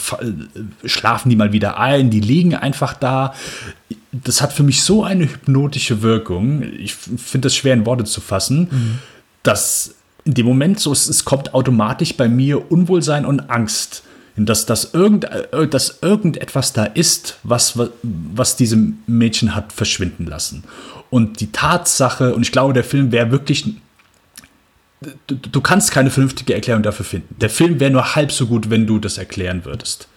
schlafen 0.84 1.30
die 1.30 1.36
mal 1.36 1.54
wieder 1.54 1.80
ein, 1.80 2.10
die 2.10 2.22
liegen 2.22 2.56
einfach 2.56 2.94
da. 2.94 3.34
Das 4.12 4.42
hat 4.42 4.54
für 4.54 4.64
mich 4.64 4.84
so 4.84 5.04
eine 5.04 5.26
hypnotische 5.26 6.02
Wirkung, 6.02 6.64
ich 6.64 6.96
finde 6.96 7.46
das 7.46 7.56
schwer 7.56 7.74
in 7.74 7.86
Worte 7.86 8.06
zu 8.06 8.22
fassen, 8.22 8.68
mhm. 8.72 9.00
dass 9.44 9.96
in 10.26 10.34
dem 10.34 10.46
Moment 10.46 10.80
so, 10.80 10.92
es, 10.92 11.08
es 11.08 11.26
kommt 11.26 11.54
automatisch 11.54 12.16
bei 12.16 12.28
mir 12.28 12.72
Unwohlsein 12.72 13.26
und 13.26 13.50
Angst 13.50 14.04
dass, 14.46 14.66
dass, 14.66 14.94
irgend, 14.94 15.26
äh, 15.26 15.68
dass 15.68 16.00
irgendetwas 16.02 16.74
da 16.74 16.86
ist, 16.86 17.38
was, 17.44 17.80
was 18.04 18.56
diese 18.56 18.78
Mädchen 19.08 19.56
hat 19.56 19.74
verschwinden 19.74 20.26
lassen. 20.26 20.64
Und 21.10 21.40
die 21.40 21.52
Tatsache, 21.52 22.36
und 22.36 22.44
ich 22.44 22.52
glaube, 22.52 22.74
der 22.74 22.84
Film 22.84 23.12
wäre 23.12 23.32
wirklich. 23.32 23.66
Du, 25.28 25.36
du, 25.36 25.62
kannst 25.62 25.92
keine 25.92 26.10
vernünftige 26.10 26.54
Erklärung 26.54 26.84
dafür 26.84 27.06
finden. 27.06 27.34
Der 27.40 27.50
Film 27.50 27.80
wäre 27.80 27.90
nur 27.90 28.16
halb 28.16 28.34
so 28.34 28.48
gut, 28.48 28.70
wenn 28.70 28.86
du 28.86 29.00
das 29.00 29.18
erklären 29.18 29.64
würdest. 29.64 30.10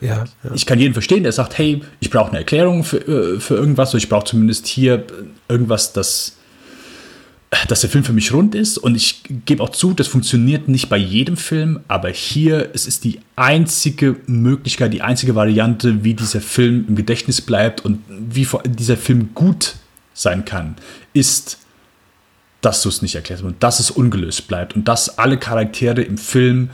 Ja, 0.00 0.24
ja. 0.42 0.50
Ich 0.54 0.64
kann 0.64 0.78
jeden 0.78 0.94
verstehen, 0.94 1.22
der 1.22 1.32
sagt, 1.32 1.58
hey, 1.58 1.82
ich 2.00 2.08
brauche 2.08 2.30
eine 2.30 2.38
Erklärung 2.38 2.82
für, 2.82 2.96
äh, 2.96 3.40
für 3.40 3.54
irgendwas, 3.54 3.90
oder 3.90 3.98
ich 3.98 4.08
brauche 4.08 4.24
zumindest 4.24 4.66
hier 4.66 5.04
irgendwas, 5.48 5.92
das 5.92 6.38
dass 7.68 7.82
der 7.82 7.90
Film 7.90 8.02
für 8.02 8.14
mich 8.14 8.32
rund 8.32 8.54
ist 8.54 8.78
und 8.78 8.94
ich 8.94 9.22
gebe 9.44 9.62
auch 9.62 9.68
zu, 9.68 9.92
das 9.92 10.08
funktioniert 10.08 10.68
nicht 10.68 10.88
bei 10.88 10.96
jedem 10.96 11.36
Film, 11.36 11.80
aber 11.86 12.08
hier 12.08 12.70
es 12.72 12.86
ist 12.86 13.04
die 13.04 13.20
einzige 13.36 14.16
Möglichkeit, 14.26 14.92
die 14.94 15.02
einzige 15.02 15.34
Variante, 15.34 16.02
wie 16.02 16.14
dieser 16.14 16.40
Film 16.40 16.86
im 16.88 16.96
Gedächtnis 16.96 17.42
bleibt 17.42 17.84
und 17.84 17.98
wie 18.08 18.46
dieser 18.64 18.96
Film 18.96 19.34
gut 19.34 19.74
sein 20.14 20.46
kann, 20.46 20.76
ist, 21.12 21.58
dass 22.62 22.82
du 22.82 22.88
es 22.88 23.02
nicht 23.02 23.16
erklärst 23.16 23.42
und 23.42 23.62
dass 23.62 23.80
es 23.80 23.90
ungelöst 23.90 24.48
bleibt 24.48 24.74
und 24.74 24.88
dass 24.88 25.18
alle 25.18 25.36
Charaktere 25.36 26.00
im 26.00 26.16
Film 26.16 26.70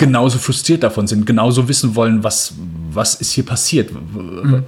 genauso 0.00 0.38
frustriert 0.38 0.82
davon 0.82 1.06
sind, 1.06 1.26
genauso 1.26 1.68
wissen 1.68 1.94
wollen, 1.94 2.24
was, 2.24 2.54
was 2.90 3.14
ist 3.16 3.32
hier 3.32 3.44
passiert. 3.44 3.92
Mhm. 3.92 4.64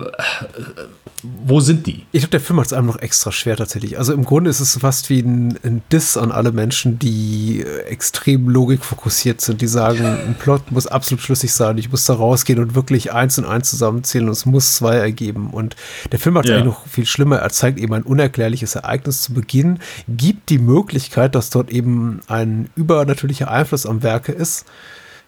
Wo 1.23 1.61
sind 1.61 1.87
die? 1.87 2.05
Ich 2.13 2.21
glaube, 2.21 2.33
der 2.33 2.41
Film 2.41 2.57
macht 2.57 2.67
es 2.67 2.73
einem 2.73 2.89
noch 2.89 2.99
extra 2.99 3.33
schwer 3.33 3.57
tatsächlich. 3.57 3.97
Also 3.97 4.13
im 4.13 4.25
Grunde 4.25 4.51
ist 4.51 4.61
es 4.61 4.77
fast 4.77 5.09
wie 5.09 5.21
ein, 5.21 5.59
ein 5.63 5.81
Diss 5.91 6.19
an 6.19 6.33
alle 6.33 6.53
Menschen, 6.53 6.99
die 6.99 7.65
äh, 7.65 7.85
extrem 7.85 8.49
logikfokussiert 8.49 9.41
sind, 9.41 9.63
die 9.63 9.69
sagen, 9.69 10.05
ein 10.27 10.35
Plot 10.39 10.71
muss 10.71 10.87
absolut 10.87 11.23
schlüssig 11.23 11.53
sein, 11.53 11.79
ich 11.79 11.91
muss 11.91 12.05
da 12.05 12.15
rausgehen 12.15 12.59
und 12.59 12.75
wirklich 12.75 13.13
eins 13.13 13.39
und 13.39 13.47
eins 13.47 13.71
zusammenzählen 13.71 14.27
und 14.27 14.33
es 14.33 14.45
muss 14.45 14.77
zwei 14.77 14.97
ergeben. 14.97 15.51
Und 15.51 15.77
der 16.11 16.19
Film 16.19 16.35
macht 16.35 16.45
es 16.45 16.51
ja. 16.51 16.57
eigentlich 16.57 16.75
noch 16.75 16.87
viel 16.87 17.07
schlimmer. 17.07 17.39
Er 17.39 17.51
zeigt 17.51 17.79
eben 17.79 17.95
ein 17.95 18.03
unerklärliches 18.03 18.75
Ereignis 18.75 19.23
zu 19.23 19.33
Beginn, 19.33 19.79
gibt 20.09 20.51
die 20.51 20.59
Möglichkeit, 20.59 21.35
dass 21.35 21.49
dort 21.49 21.71
eben 21.71 22.21
ein 22.27 22.69
übernatürlicher 22.77 23.51
Einfluss 23.51 23.87
am 23.87 24.03
Werke 24.03 24.33
ist 24.33 24.67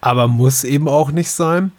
aber 0.01 0.27
muss 0.27 0.63
eben 0.63 0.87
auch 0.87 1.11
nicht 1.11 1.31
sein. 1.31 1.71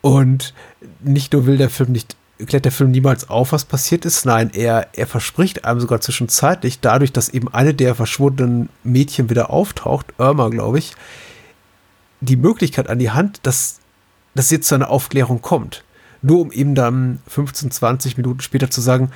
Und 0.00 0.54
nicht 1.00 1.32
nur 1.32 1.46
will 1.46 1.58
der 1.58 1.70
Film 1.70 1.92
nicht, 1.92 2.16
klärt 2.46 2.64
der 2.64 2.72
Film 2.72 2.90
niemals 2.90 3.28
auf, 3.28 3.52
was 3.52 3.64
passiert 3.64 4.04
ist, 4.04 4.24
nein, 4.24 4.50
er, 4.54 4.88
er 4.94 5.06
verspricht 5.06 5.64
einem 5.64 5.80
sogar 5.80 6.00
zwischenzeitlich, 6.00 6.80
dadurch, 6.80 7.12
dass 7.12 7.28
eben 7.28 7.52
eine 7.52 7.74
der 7.74 7.94
verschwundenen 7.94 8.70
Mädchen 8.82 9.28
wieder 9.28 9.50
auftaucht, 9.50 10.06
Irma, 10.18 10.48
glaube 10.48 10.78
ich, 10.78 10.94
die 12.20 12.36
Möglichkeit 12.36 12.88
an 12.88 12.98
die 12.98 13.10
Hand, 13.10 13.40
dass, 13.42 13.80
dass 14.34 14.50
jetzt 14.50 14.68
zu 14.68 14.74
einer 14.74 14.90
Aufklärung 14.90 15.42
kommt. 15.42 15.84
Nur 16.22 16.40
um 16.40 16.52
eben 16.52 16.74
dann 16.74 17.20
15, 17.28 17.70
20 17.70 18.16
Minuten 18.18 18.40
später 18.40 18.70
zu 18.70 18.80
sagen, 18.80 19.10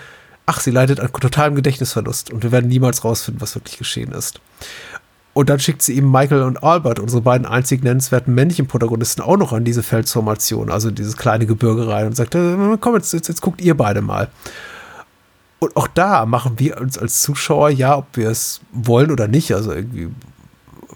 ach, 0.47 0.61
sie 0.61 0.71
leidet 0.71 1.01
an 1.01 1.13
totalem 1.13 1.55
Gedächtnisverlust 1.55 2.33
und 2.33 2.43
wir 2.43 2.53
werden 2.53 2.69
niemals 2.69 3.05
rausfinden, 3.05 3.41
was 3.41 3.55
wirklich 3.55 3.79
geschehen 3.79 4.13
ist. 4.13 4.41
Und 5.35 5.51
dann 5.51 5.59
schickt 5.59 5.83
sie 5.83 5.97
eben 5.97 6.11
Michael 6.11 6.43
und 6.43 6.63
Albert, 6.63 7.01
unsere 7.01 7.21
beiden 7.21 7.47
einzig 7.47 7.83
nennenswerten 7.83 8.35
männlichen 8.35 8.69
Protagonisten, 8.69 9.21
auch 9.21 9.37
noch 9.37 9.53
an 9.53 9.65
diese 9.65 9.83
Felsformation, 9.83 10.71
also 10.71 10.93
dieses 10.93 11.17
kleine 11.17 11.45
Gebirge 11.45 11.89
rein 11.89 12.07
und 12.07 12.17
sagt, 12.17 12.37
äh, 12.37 12.57
komm, 12.81 12.95
jetzt, 12.95 13.13
jetzt, 13.13 13.29
jetzt 13.29 13.43
guckt 13.43 13.61
ihr 13.61 13.77
beide 13.77 14.01
mal. 14.01 14.31
Und 15.59 15.77
auch 15.77 15.89
da 15.89 16.25
machen 16.25 16.59
wir 16.59 16.81
uns 16.81 16.97
als 16.99 17.23
Zuschauer, 17.23 17.71
ja, 17.71 17.97
ob 17.97 18.07
wir 18.15 18.31
es 18.31 18.61
wollen 18.73 19.11
oder 19.11 19.27
nicht, 19.27 19.53
also 19.53 19.73
irgendwie 19.73 20.11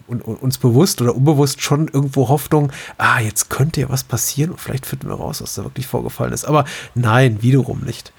uns 0.07 0.57
bewusst 0.57 1.01
oder 1.01 1.15
unbewusst 1.15 1.61
schon 1.61 1.87
irgendwo 1.87 2.29
Hoffnung, 2.29 2.71
ah, 2.97 3.19
jetzt 3.19 3.49
könnte 3.49 3.81
ja 3.81 3.89
was 3.89 4.03
passieren 4.03 4.51
und 4.51 4.59
vielleicht 4.59 4.85
finden 4.85 5.07
wir 5.07 5.15
raus, 5.15 5.41
was 5.41 5.53
da 5.53 5.63
wirklich 5.63 5.85
vorgefallen 5.85 6.33
ist. 6.33 6.45
Aber 6.45 6.65
nein, 6.95 7.41
wiederum 7.41 7.81
nicht. 7.81 8.11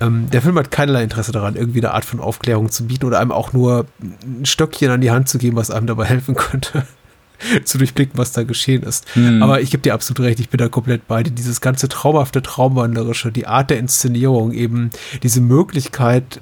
Ähm, 0.00 0.30
der 0.30 0.42
Film 0.42 0.58
hat 0.58 0.70
keinerlei 0.70 1.02
Interesse 1.02 1.32
daran, 1.32 1.56
irgendwie 1.56 1.80
eine 1.80 1.92
Art 1.92 2.04
von 2.04 2.20
Aufklärung 2.20 2.70
zu 2.70 2.86
bieten 2.86 3.06
oder 3.06 3.18
einem 3.20 3.32
auch 3.32 3.52
nur 3.52 3.86
ein 4.02 4.46
Stöckchen 4.46 4.90
an 4.90 5.00
die 5.00 5.10
Hand 5.10 5.28
zu 5.28 5.38
geben, 5.38 5.56
was 5.56 5.70
einem 5.70 5.86
dabei 5.86 6.04
helfen 6.04 6.34
könnte, 6.34 6.86
zu 7.64 7.78
durchblicken, 7.78 8.16
was 8.16 8.32
da 8.32 8.44
geschehen 8.44 8.82
ist. 8.82 9.06
Hm. 9.14 9.42
Aber 9.42 9.60
ich 9.60 9.70
gebe 9.70 9.82
dir 9.82 9.94
absolut 9.94 10.20
recht, 10.20 10.40
ich 10.40 10.50
bin 10.50 10.58
da 10.58 10.68
komplett 10.68 11.08
bei 11.08 11.22
dir. 11.22 11.30
Dieses 11.30 11.60
ganze 11.60 11.88
traumhafte, 11.88 12.42
traumwanderische, 12.42 13.32
die 13.32 13.46
Art 13.46 13.70
der 13.70 13.78
Inszenierung, 13.78 14.52
eben 14.52 14.90
diese 15.22 15.40
Möglichkeit, 15.40 16.40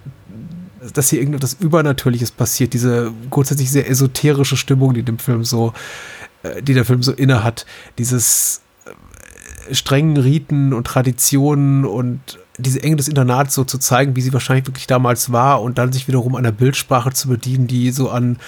dass 0.92 1.10
hier 1.10 1.20
irgendetwas 1.20 1.56
Übernatürliches 1.58 2.30
passiert, 2.30 2.72
diese 2.72 3.12
grundsätzlich 3.30 3.70
sehr 3.70 3.88
esoterische 3.88 4.56
Stimmung, 4.56 4.94
die 4.94 5.02
dem 5.02 5.18
Film 5.18 5.44
so, 5.44 5.72
äh, 6.42 6.62
die 6.62 6.74
der 6.74 6.84
Film 6.84 7.02
so 7.02 7.12
inne 7.12 7.42
hat, 7.42 7.66
dieses 7.98 8.60
äh, 8.84 9.74
strengen 9.74 10.16
Riten 10.16 10.72
und 10.72 10.86
Traditionen 10.86 11.84
und 11.84 12.38
diese 12.58 12.82
Enge 12.82 12.96
des 12.96 13.08
Internats 13.08 13.54
so 13.54 13.64
zu 13.64 13.78
zeigen, 13.78 14.16
wie 14.16 14.22
sie 14.22 14.32
wahrscheinlich 14.32 14.66
wirklich 14.66 14.86
damals 14.86 15.32
war 15.32 15.62
und 15.62 15.78
dann 15.78 15.92
sich 15.92 16.08
wiederum 16.08 16.34
einer 16.36 16.52
Bildsprache 16.52 17.12
zu 17.12 17.28
bedienen, 17.28 17.66
die 17.66 17.90
so 17.90 18.10
an, 18.10 18.38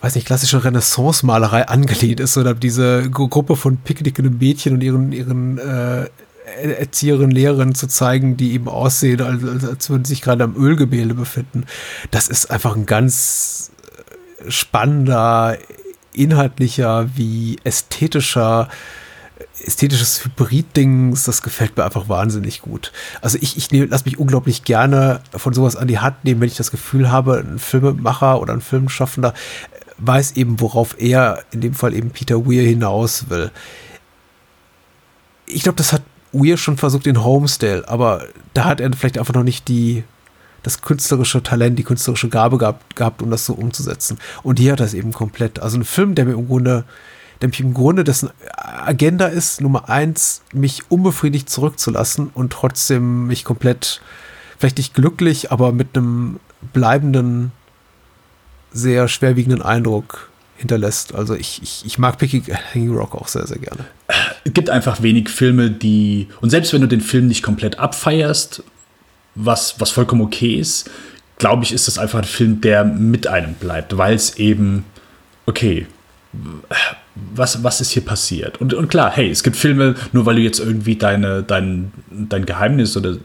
weiß 0.00 0.14
nicht, 0.14 0.26
klassische 0.26 0.64
Renaissance-Malerei 0.64 1.68
angelehnt 1.68 2.20
ist 2.20 2.36
oder 2.36 2.54
diese 2.54 3.10
Gruppe 3.10 3.56
von 3.56 3.78
picknickenden 3.78 4.38
Mädchen 4.38 4.74
und 4.74 4.82
ihren, 4.82 5.12
ihren 5.12 5.58
äh, 5.58 6.06
Erzieherinnen, 6.62 7.30
Lehrerinnen 7.30 7.74
zu 7.74 7.86
zeigen, 7.86 8.36
die 8.36 8.52
eben 8.52 8.68
aussehen, 8.68 9.20
als, 9.20 9.64
als 9.64 9.90
würden 9.90 10.04
sie 10.04 10.14
sich 10.14 10.22
gerade 10.22 10.44
am 10.44 10.56
Ölgemälde 10.56 11.14
befinden. 11.14 11.64
Das 12.10 12.28
ist 12.28 12.50
einfach 12.50 12.76
ein 12.76 12.86
ganz 12.86 13.70
spannender, 14.48 15.58
inhaltlicher 16.12 17.08
wie 17.14 17.58
ästhetischer 17.62 18.68
ästhetisches 19.64 20.24
Hybrid-Dings, 20.24 21.24
das 21.24 21.42
gefällt 21.42 21.76
mir 21.76 21.84
einfach 21.84 22.08
wahnsinnig 22.08 22.62
gut. 22.62 22.92
Also 23.20 23.38
ich, 23.40 23.56
ich 23.56 23.70
lasse 23.70 24.04
mich 24.04 24.18
unglaublich 24.18 24.64
gerne 24.64 25.20
von 25.36 25.52
sowas 25.52 25.76
an 25.76 25.88
die 25.88 25.98
Hand 25.98 26.24
nehmen, 26.24 26.40
wenn 26.40 26.48
ich 26.48 26.56
das 26.56 26.70
Gefühl 26.70 27.10
habe, 27.10 27.44
ein 27.46 27.58
Filmemacher 27.58 28.40
oder 28.40 28.52
ein 28.52 28.60
Filmschaffender 28.60 29.34
weiß 30.00 30.32
eben, 30.32 30.60
worauf 30.60 30.96
er, 30.98 31.44
in 31.52 31.60
dem 31.60 31.74
Fall 31.74 31.94
eben 31.94 32.10
Peter 32.10 32.46
Weir, 32.46 32.62
hinaus 32.62 33.28
will. 33.28 33.50
Ich 35.46 35.62
glaube, 35.62 35.76
das 35.76 35.92
hat 35.92 36.02
Weir 36.32 36.56
schon 36.56 36.76
versucht 36.76 37.06
in 37.06 37.22
Homestale, 37.22 37.86
aber 37.88 38.26
da 38.54 38.64
hat 38.64 38.80
er 38.80 38.92
vielleicht 38.92 39.18
einfach 39.18 39.34
noch 39.34 39.42
nicht 39.42 39.68
die, 39.68 40.04
das 40.62 40.80
künstlerische 40.80 41.42
Talent, 41.42 41.78
die 41.78 41.84
künstlerische 41.84 42.28
Gabe 42.28 42.58
gehabt, 42.58 42.96
gehabt, 42.96 43.22
um 43.22 43.30
das 43.30 43.46
so 43.46 43.54
umzusetzen. 43.54 44.18
Und 44.42 44.58
hier 44.58 44.72
hat 44.72 44.80
er 44.80 44.86
es 44.86 44.94
eben 44.94 45.12
komplett. 45.12 45.58
Also 45.60 45.78
ein 45.78 45.84
Film, 45.84 46.14
der 46.14 46.24
mir 46.24 46.32
im 46.32 46.46
Grunde 46.46 46.84
nämlich 47.40 47.60
im 47.60 47.74
Grunde 47.74 48.04
dessen 48.04 48.30
Agenda 48.56 49.26
ist, 49.26 49.60
Nummer 49.60 49.88
eins, 49.88 50.42
mich 50.52 50.90
unbefriedigt 50.90 51.48
zurückzulassen 51.48 52.30
und 52.34 52.52
trotzdem 52.52 53.26
mich 53.26 53.44
komplett, 53.44 54.00
vielleicht 54.58 54.78
nicht 54.78 54.94
glücklich, 54.94 55.50
aber 55.52 55.72
mit 55.72 55.96
einem 55.96 56.40
bleibenden, 56.72 57.52
sehr 58.72 59.08
schwerwiegenden 59.08 59.62
Eindruck 59.62 60.30
hinterlässt. 60.56 61.14
Also 61.14 61.34
ich, 61.34 61.60
ich, 61.62 61.84
ich 61.86 61.98
mag 61.98 62.18
Picky 62.18 62.42
Hanging 62.42 62.94
Rock 62.94 63.14
auch 63.14 63.28
sehr, 63.28 63.46
sehr 63.46 63.58
gerne. 63.58 63.84
Es 64.44 64.52
gibt 64.52 64.70
einfach 64.70 65.02
wenig 65.02 65.28
Filme, 65.28 65.70
die, 65.70 66.28
und 66.40 66.50
selbst 66.50 66.72
wenn 66.72 66.82
du 66.82 66.86
den 66.86 67.00
Film 67.00 67.26
nicht 67.26 67.42
komplett 67.42 67.78
abfeierst, 67.78 68.62
was, 69.34 69.80
was 69.80 69.90
vollkommen 69.90 70.22
okay 70.22 70.56
ist, 70.56 70.90
glaube 71.38 71.64
ich, 71.64 71.72
ist 71.72 71.88
das 71.88 71.98
einfach 71.98 72.18
ein 72.18 72.24
Film, 72.24 72.60
der 72.60 72.84
mit 72.84 73.26
einem 73.26 73.54
bleibt, 73.54 73.96
weil 73.96 74.14
es 74.14 74.36
eben, 74.36 74.84
okay, 75.46 75.86
was, 77.34 77.62
was 77.62 77.80
ist 77.80 77.90
hier 77.90 78.04
passiert? 78.04 78.60
Und, 78.60 78.74
und 78.74 78.88
klar, 78.88 79.10
hey, 79.10 79.30
es 79.30 79.42
gibt 79.42 79.56
Filme, 79.56 79.94
nur 80.12 80.26
weil 80.26 80.36
du 80.36 80.42
jetzt 80.42 80.60
irgendwie 80.60 80.96
deine, 80.96 81.42
dein, 81.42 81.92
dein 82.10 82.46
Geheimnis 82.46 82.96
oder 82.96 83.16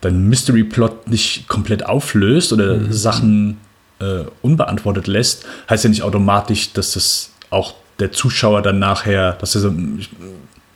dein 0.00 0.28
Mystery-Plot 0.28 1.08
nicht 1.08 1.48
komplett 1.48 1.86
auflöst 1.86 2.52
oder 2.52 2.76
mhm. 2.76 2.92
Sachen 2.92 3.56
äh, 4.00 4.24
unbeantwortet 4.42 5.06
lässt, 5.06 5.46
heißt 5.68 5.84
ja 5.84 5.90
nicht 5.90 6.02
automatisch, 6.02 6.72
dass 6.72 6.92
das 6.92 7.30
auch 7.50 7.74
der 7.98 8.12
Zuschauer 8.12 8.62
dann 8.62 8.78
nachher, 8.78 9.32
dass, 9.32 9.54
er 9.54 9.62
so, 9.62 9.74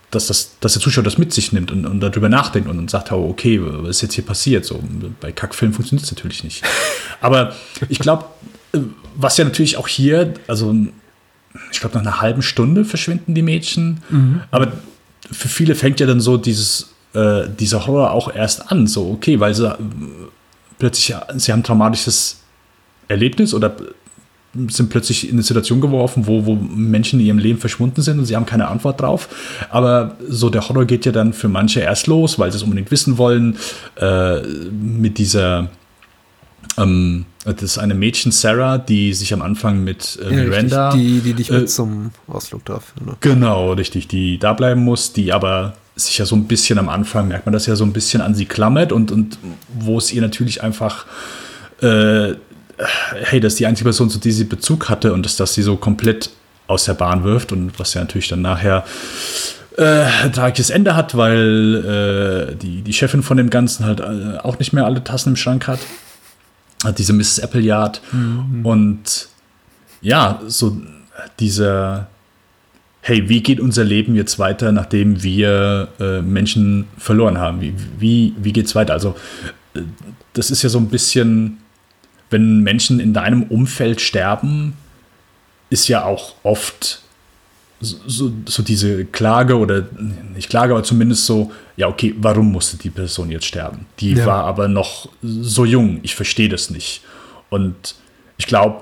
dass, 0.09 0.27
das, 0.27 0.57
dass 0.59 0.73
der 0.73 0.81
Zuschauer 0.81 1.03
das 1.03 1.19
mit 1.19 1.31
sich 1.31 1.51
nimmt 1.51 1.71
und, 1.71 1.85
und 1.85 1.99
darüber 1.99 2.29
nachdenkt 2.29 2.67
und, 2.67 2.79
und 2.79 2.89
sagt, 2.89 3.11
oh, 3.11 3.29
okay, 3.29 3.61
was 3.61 3.97
ist 3.97 4.01
jetzt 4.01 4.13
hier 4.15 4.25
passiert? 4.25 4.65
So, 4.65 4.83
bei 5.19 5.31
Kackfilmen 5.31 5.75
funktioniert 5.75 6.05
es 6.05 6.11
natürlich 6.11 6.43
nicht. 6.43 6.63
Aber 7.21 7.55
ich 7.89 7.99
glaube, 7.99 8.25
äh, 8.73 8.79
was 9.15 9.37
ja 9.37 9.45
natürlich 9.45 9.77
auch 9.77 9.87
hier, 9.87 10.33
also 10.47 10.75
ich 11.71 11.79
glaube, 11.79 11.95
nach 11.97 12.01
einer 12.03 12.21
halben 12.21 12.41
Stunde 12.41 12.85
verschwinden 12.85 13.33
die 13.33 13.41
Mädchen. 13.41 14.01
Mhm. 14.09 14.41
Aber 14.51 14.71
für 15.31 15.47
viele 15.47 15.75
fängt 15.75 15.99
ja 15.99 16.07
dann 16.07 16.19
so 16.19 16.37
dieses, 16.37 16.93
äh, 17.13 17.43
dieser 17.59 17.85
Horror 17.87 18.11
auch 18.11 18.33
erst 18.33 18.71
an. 18.71 18.87
So, 18.87 19.11
okay, 19.11 19.39
weil 19.39 19.53
sie 19.53 19.67
äh, 19.67 19.77
plötzlich, 20.79 21.15
sie 21.35 21.51
haben 21.51 21.59
ein 21.59 21.63
traumatisches 21.63 22.41
Erlebnis 23.07 23.53
oder 23.53 23.75
sind 24.67 24.89
plötzlich 24.89 25.27
in 25.27 25.35
eine 25.35 25.43
Situation 25.43 25.79
geworfen, 25.79 26.27
wo, 26.27 26.45
wo 26.45 26.55
Menschen 26.55 27.19
in 27.19 27.25
ihrem 27.25 27.37
Leben 27.37 27.59
verschwunden 27.59 28.01
sind 28.01 28.19
und 28.19 28.25
sie 28.25 28.35
haben 28.35 28.45
keine 28.45 28.67
Antwort 28.67 28.99
drauf. 28.99 29.29
Aber 29.69 30.17
so 30.27 30.49
der 30.49 30.67
Horror 30.67 30.85
geht 30.85 31.05
ja 31.05 31.13
dann 31.13 31.31
für 31.31 31.47
manche 31.47 31.79
erst 31.79 32.07
los, 32.07 32.37
weil 32.37 32.51
sie 32.51 32.57
es 32.57 32.63
unbedingt 32.63 32.91
wissen 32.91 33.17
wollen, 33.17 33.55
äh, 33.95 34.41
mit 34.41 35.17
dieser 35.17 35.69
ähm, 36.77 37.25
das 37.43 37.61
ist 37.63 37.77
eine 37.77 37.93
Mädchen, 37.93 38.31
Sarah, 38.31 38.77
die 38.77 39.13
sich 39.13 39.33
am 39.33 39.41
Anfang 39.41 39.83
mit 39.83 40.19
äh, 40.21 40.29
Miranda. 40.29 40.89
Ja, 40.89 40.95
die, 40.95 41.21
die 41.21 41.33
dich 41.33 41.49
mit 41.49 41.63
äh, 41.63 41.65
zum 41.65 42.11
Ausflug 42.27 42.65
darf. 42.65 42.93
Ne? 43.03 43.15
Genau, 43.19 43.73
richtig, 43.73 44.07
die 44.07 44.37
da 44.37 44.53
bleiben 44.53 44.83
muss, 44.83 45.13
die 45.13 45.33
aber 45.33 45.73
sich 45.95 46.17
ja 46.17 46.25
so 46.25 46.35
ein 46.35 46.45
bisschen 46.45 46.77
am 46.77 46.87
Anfang, 46.87 47.27
merkt 47.27 47.45
man 47.45 47.53
das 47.53 47.65
ja 47.65 47.75
so 47.75 47.83
ein 47.83 47.93
bisschen 47.93 48.21
an 48.21 48.35
sie 48.35 48.45
klammert 48.45 48.91
und, 48.91 49.11
und 49.11 49.37
wo 49.77 49.97
es 49.97 50.13
ihr 50.13 50.21
natürlich 50.21 50.63
einfach, 50.63 51.05
äh, 51.81 52.33
hey, 53.23 53.39
dass 53.39 53.55
die 53.55 53.65
einzige 53.65 53.85
Person, 53.85 54.09
zu 54.09 54.19
der 54.19 54.31
sie 54.31 54.45
Bezug 54.45 54.89
hatte 54.89 55.13
und 55.13 55.25
dass 55.25 55.35
das 55.35 55.53
sie 55.53 55.63
so 55.63 55.75
komplett 55.77 56.29
aus 56.67 56.85
der 56.85 56.93
Bahn 56.93 57.23
wirft 57.23 57.51
und 57.51 57.77
was 57.77 57.93
ja 57.93 58.01
natürlich 58.01 58.29
dann 58.29 58.41
nachher 58.41 58.85
äh, 59.77 60.05
ein 60.23 60.31
tragisches 60.31 60.69
Ende 60.69 60.95
hat, 60.95 61.17
weil 61.17 62.51
äh, 62.51 62.55
die, 62.55 62.81
die 62.81 62.93
Chefin 62.93 63.23
von 63.23 63.37
dem 63.37 63.49
Ganzen 63.49 63.85
halt 63.85 63.99
äh, 63.99 64.37
auch 64.41 64.57
nicht 64.59 64.73
mehr 64.73 64.85
alle 64.85 65.03
Tassen 65.03 65.29
im 65.29 65.35
Schrank 65.35 65.67
hat 65.67 65.79
diese 66.97 67.13
Mrs. 67.13 67.39
Appleyard 67.41 68.01
mhm. 68.11 68.65
und 68.65 69.29
ja, 70.01 70.41
so 70.47 70.81
dieser, 71.39 72.07
hey, 73.01 73.29
wie 73.29 73.41
geht 73.41 73.59
unser 73.59 73.83
Leben 73.83 74.15
jetzt 74.15 74.39
weiter, 74.39 74.71
nachdem 74.71 75.21
wir 75.23 75.89
äh, 75.99 76.21
Menschen 76.21 76.87
verloren 76.97 77.37
haben? 77.37 77.61
Wie, 77.61 77.73
wie, 77.99 78.33
wie 78.37 78.53
geht 78.53 78.65
es 78.65 78.75
weiter? 78.75 78.93
Also, 78.93 79.15
äh, 79.73 79.81
das 80.33 80.49
ist 80.49 80.63
ja 80.63 80.69
so 80.69 80.79
ein 80.79 80.87
bisschen, 80.87 81.57
wenn 82.29 82.61
Menschen 82.61 82.99
in 82.99 83.13
deinem 83.13 83.43
Umfeld 83.43 84.01
sterben, 84.01 84.73
ist 85.69 85.87
ja 85.87 86.03
auch 86.03 86.35
oft 86.43 87.01
so, 87.81 88.31
so 88.45 88.63
diese 88.63 89.05
Klage 89.05 89.57
oder 89.57 89.87
nicht 90.35 90.49
Klage, 90.49 90.73
aber 90.73 90.83
zumindest 90.83 91.25
so, 91.25 91.51
ja, 91.77 91.87
okay, 91.87 92.13
warum 92.17 92.51
musste 92.51 92.77
die 92.77 92.89
Person 92.89 93.31
jetzt 93.31 93.45
sterben? 93.45 93.85
Die 93.99 94.13
ja. 94.13 94.25
war 94.25 94.43
aber 94.45 94.67
noch 94.67 95.09
so 95.21 95.65
jung, 95.65 95.99
ich 96.03 96.15
verstehe 96.15 96.49
das 96.49 96.69
nicht. 96.69 97.01
Und 97.49 97.95
ich 98.37 98.47
glaube, 98.47 98.81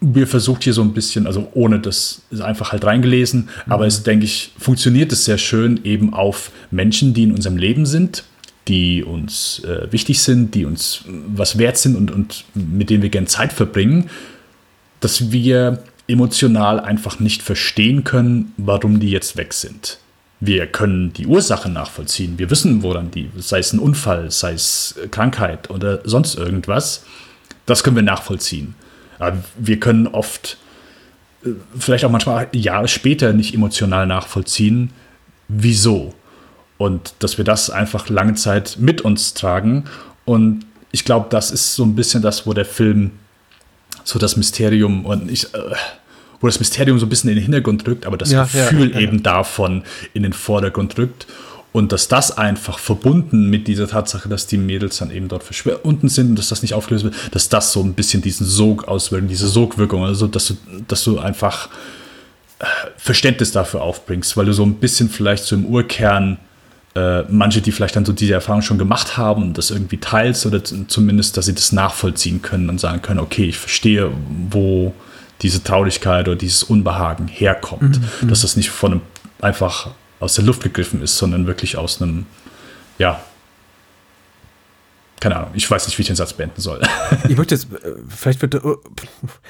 wir 0.00 0.26
versucht 0.26 0.64
hier 0.64 0.72
so 0.72 0.82
ein 0.82 0.92
bisschen, 0.92 1.26
also 1.26 1.48
ohne 1.54 1.80
das 1.80 2.22
ist 2.30 2.40
einfach 2.40 2.72
halt 2.72 2.84
reingelesen, 2.84 3.48
mhm. 3.66 3.72
aber 3.72 3.86
es 3.86 4.02
denke 4.02 4.24
ich, 4.24 4.52
funktioniert 4.58 5.12
es 5.12 5.24
sehr 5.24 5.38
schön 5.38 5.80
eben 5.84 6.14
auf 6.14 6.52
Menschen, 6.70 7.14
die 7.14 7.24
in 7.24 7.32
unserem 7.32 7.56
Leben 7.56 7.86
sind, 7.86 8.24
die 8.68 9.02
uns 9.02 9.62
äh, 9.64 9.90
wichtig 9.90 10.22
sind, 10.22 10.54
die 10.54 10.64
uns 10.64 11.04
was 11.06 11.58
wert 11.58 11.76
sind 11.76 11.96
und, 11.96 12.10
und 12.10 12.44
mit 12.54 12.90
denen 12.90 13.02
wir 13.02 13.10
gerne 13.10 13.26
Zeit 13.26 13.52
verbringen, 13.52 14.08
dass 15.00 15.32
wir 15.32 15.82
emotional 16.06 16.80
einfach 16.80 17.20
nicht 17.20 17.42
verstehen 17.42 18.04
können, 18.04 18.52
warum 18.56 19.00
die 19.00 19.10
jetzt 19.10 19.36
weg 19.36 19.52
sind. 19.52 19.98
Wir 20.40 20.66
können 20.66 21.12
die 21.12 21.26
Ursache 21.26 21.68
nachvollziehen. 21.68 22.38
Wir 22.38 22.50
wissen, 22.50 22.82
woran 22.82 23.10
die, 23.10 23.30
sei 23.38 23.60
es 23.60 23.72
ein 23.72 23.78
Unfall, 23.78 24.30
sei 24.30 24.54
es 24.54 24.96
Krankheit 25.12 25.70
oder 25.70 26.00
sonst 26.04 26.34
irgendwas. 26.34 27.04
Das 27.64 27.84
können 27.84 27.96
wir 27.96 28.02
nachvollziehen. 28.02 28.74
Aber 29.20 29.38
wir 29.56 29.78
können 29.78 30.08
oft, 30.08 30.58
äh, 31.44 31.50
vielleicht 31.78 32.04
auch 32.04 32.10
manchmal 32.10 32.48
Jahre 32.52 32.88
später 32.88 33.32
nicht 33.32 33.54
emotional 33.54 34.06
nachvollziehen, 34.06 34.90
wieso. 35.46 36.12
Und 36.76 37.14
dass 37.20 37.38
wir 37.38 37.44
das 37.44 37.70
einfach 37.70 38.08
lange 38.08 38.34
Zeit 38.34 38.78
mit 38.80 39.02
uns 39.02 39.34
tragen. 39.34 39.84
Und 40.24 40.66
ich 40.90 41.04
glaube, 41.04 41.28
das 41.30 41.52
ist 41.52 41.76
so 41.76 41.84
ein 41.84 41.94
bisschen 41.94 42.20
das, 42.20 42.48
wo 42.48 42.52
der 42.52 42.64
Film 42.64 43.12
so 44.04 44.18
das 44.18 44.36
Mysterium 44.36 45.04
und 45.04 45.30
ich, 45.30 45.44
äh, 45.54 45.58
wo 46.40 46.46
das 46.46 46.58
Mysterium 46.58 46.98
so 46.98 47.06
ein 47.06 47.08
bisschen 47.08 47.30
in 47.30 47.36
den 47.36 47.42
Hintergrund 47.42 47.86
drückt, 47.86 48.06
aber 48.06 48.16
das 48.16 48.32
ja, 48.32 48.44
Gefühl 48.44 48.90
ja, 48.90 48.96
ja, 48.96 49.00
eben 49.00 49.22
davon 49.22 49.84
in 50.12 50.22
den 50.22 50.32
Vordergrund 50.32 50.96
drückt. 50.96 51.26
Und 51.72 51.90
dass 51.90 52.06
das 52.06 52.36
einfach 52.36 52.78
verbunden 52.78 53.48
mit 53.48 53.66
dieser 53.66 53.88
Tatsache, 53.88 54.28
dass 54.28 54.46
die 54.46 54.58
Mädels 54.58 54.98
dann 54.98 55.10
eben 55.10 55.28
dort 55.28 55.42
verschwunden 55.42 56.10
sind 56.10 56.28
und 56.30 56.38
dass 56.38 56.48
das 56.48 56.60
nicht 56.60 56.74
aufgelöst 56.74 57.04
wird, 57.04 57.14
dass 57.30 57.48
das 57.48 57.72
so 57.72 57.80
ein 57.82 57.94
bisschen 57.94 58.20
diesen 58.20 58.44
Sog 58.44 58.88
auswirkt, 58.88 59.30
diese 59.30 59.48
Sogwirkung, 59.48 60.04
also 60.04 60.26
dass 60.26 60.48
du, 60.48 60.56
dass 60.86 61.02
du 61.02 61.18
einfach 61.18 61.70
äh, 62.58 62.66
Verständnis 62.98 63.52
dafür 63.52 63.80
aufbringst, 63.80 64.36
weil 64.36 64.44
du 64.46 64.52
so 64.52 64.64
ein 64.64 64.74
bisschen 64.74 65.08
vielleicht 65.08 65.44
so 65.44 65.56
im 65.56 65.64
Urkern 65.64 66.38
äh, 66.94 67.22
manche, 67.22 67.62
die 67.62 67.72
vielleicht 67.72 67.96
dann 67.96 68.04
so 68.04 68.12
diese 68.12 68.34
Erfahrung 68.34 68.62
schon 68.62 68.78
gemacht 68.78 69.16
haben 69.16 69.42
und 69.42 69.58
das 69.58 69.70
irgendwie 69.70 69.96
teilst 69.96 70.44
oder 70.44 70.62
zumindest, 70.62 71.36
dass 71.36 71.46
sie 71.46 71.54
das 71.54 71.72
nachvollziehen 71.72 72.42
können 72.42 72.68
und 72.68 72.78
sagen 72.78 73.00
können, 73.00 73.20
okay, 73.20 73.44
ich 73.44 73.56
verstehe, 73.56 74.10
wo 74.50 74.94
diese 75.40 75.62
Traurigkeit 75.62 76.28
oder 76.28 76.36
dieses 76.36 76.62
Unbehagen 76.62 77.28
herkommt. 77.28 77.98
Mhm, 77.98 78.04
mhm. 78.20 78.28
Dass 78.28 78.42
das 78.42 78.56
nicht 78.56 78.70
von 78.70 78.92
einem 78.92 79.00
einfach 79.40 79.90
aus 80.20 80.34
der 80.34 80.44
Luft 80.44 80.62
gegriffen 80.62 81.02
ist, 81.02 81.18
sondern 81.18 81.46
wirklich 81.46 81.76
aus 81.76 82.00
einem, 82.00 82.26
ja, 82.98 83.20
keine 85.22 85.36
Ahnung, 85.36 85.50
ich 85.54 85.70
weiß 85.70 85.86
nicht, 85.86 85.96
wie 85.98 86.02
ich 86.02 86.08
den 86.08 86.16
Satz 86.16 86.32
beenden 86.32 86.60
soll. 86.60 86.80
Ich 87.28 87.36
möchte 87.36 87.54
jetzt, 87.54 87.72
äh, 87.72 87.94
vielleicht 88.08 88.42
wird 88.42 88.56
äh, 88.56 88.60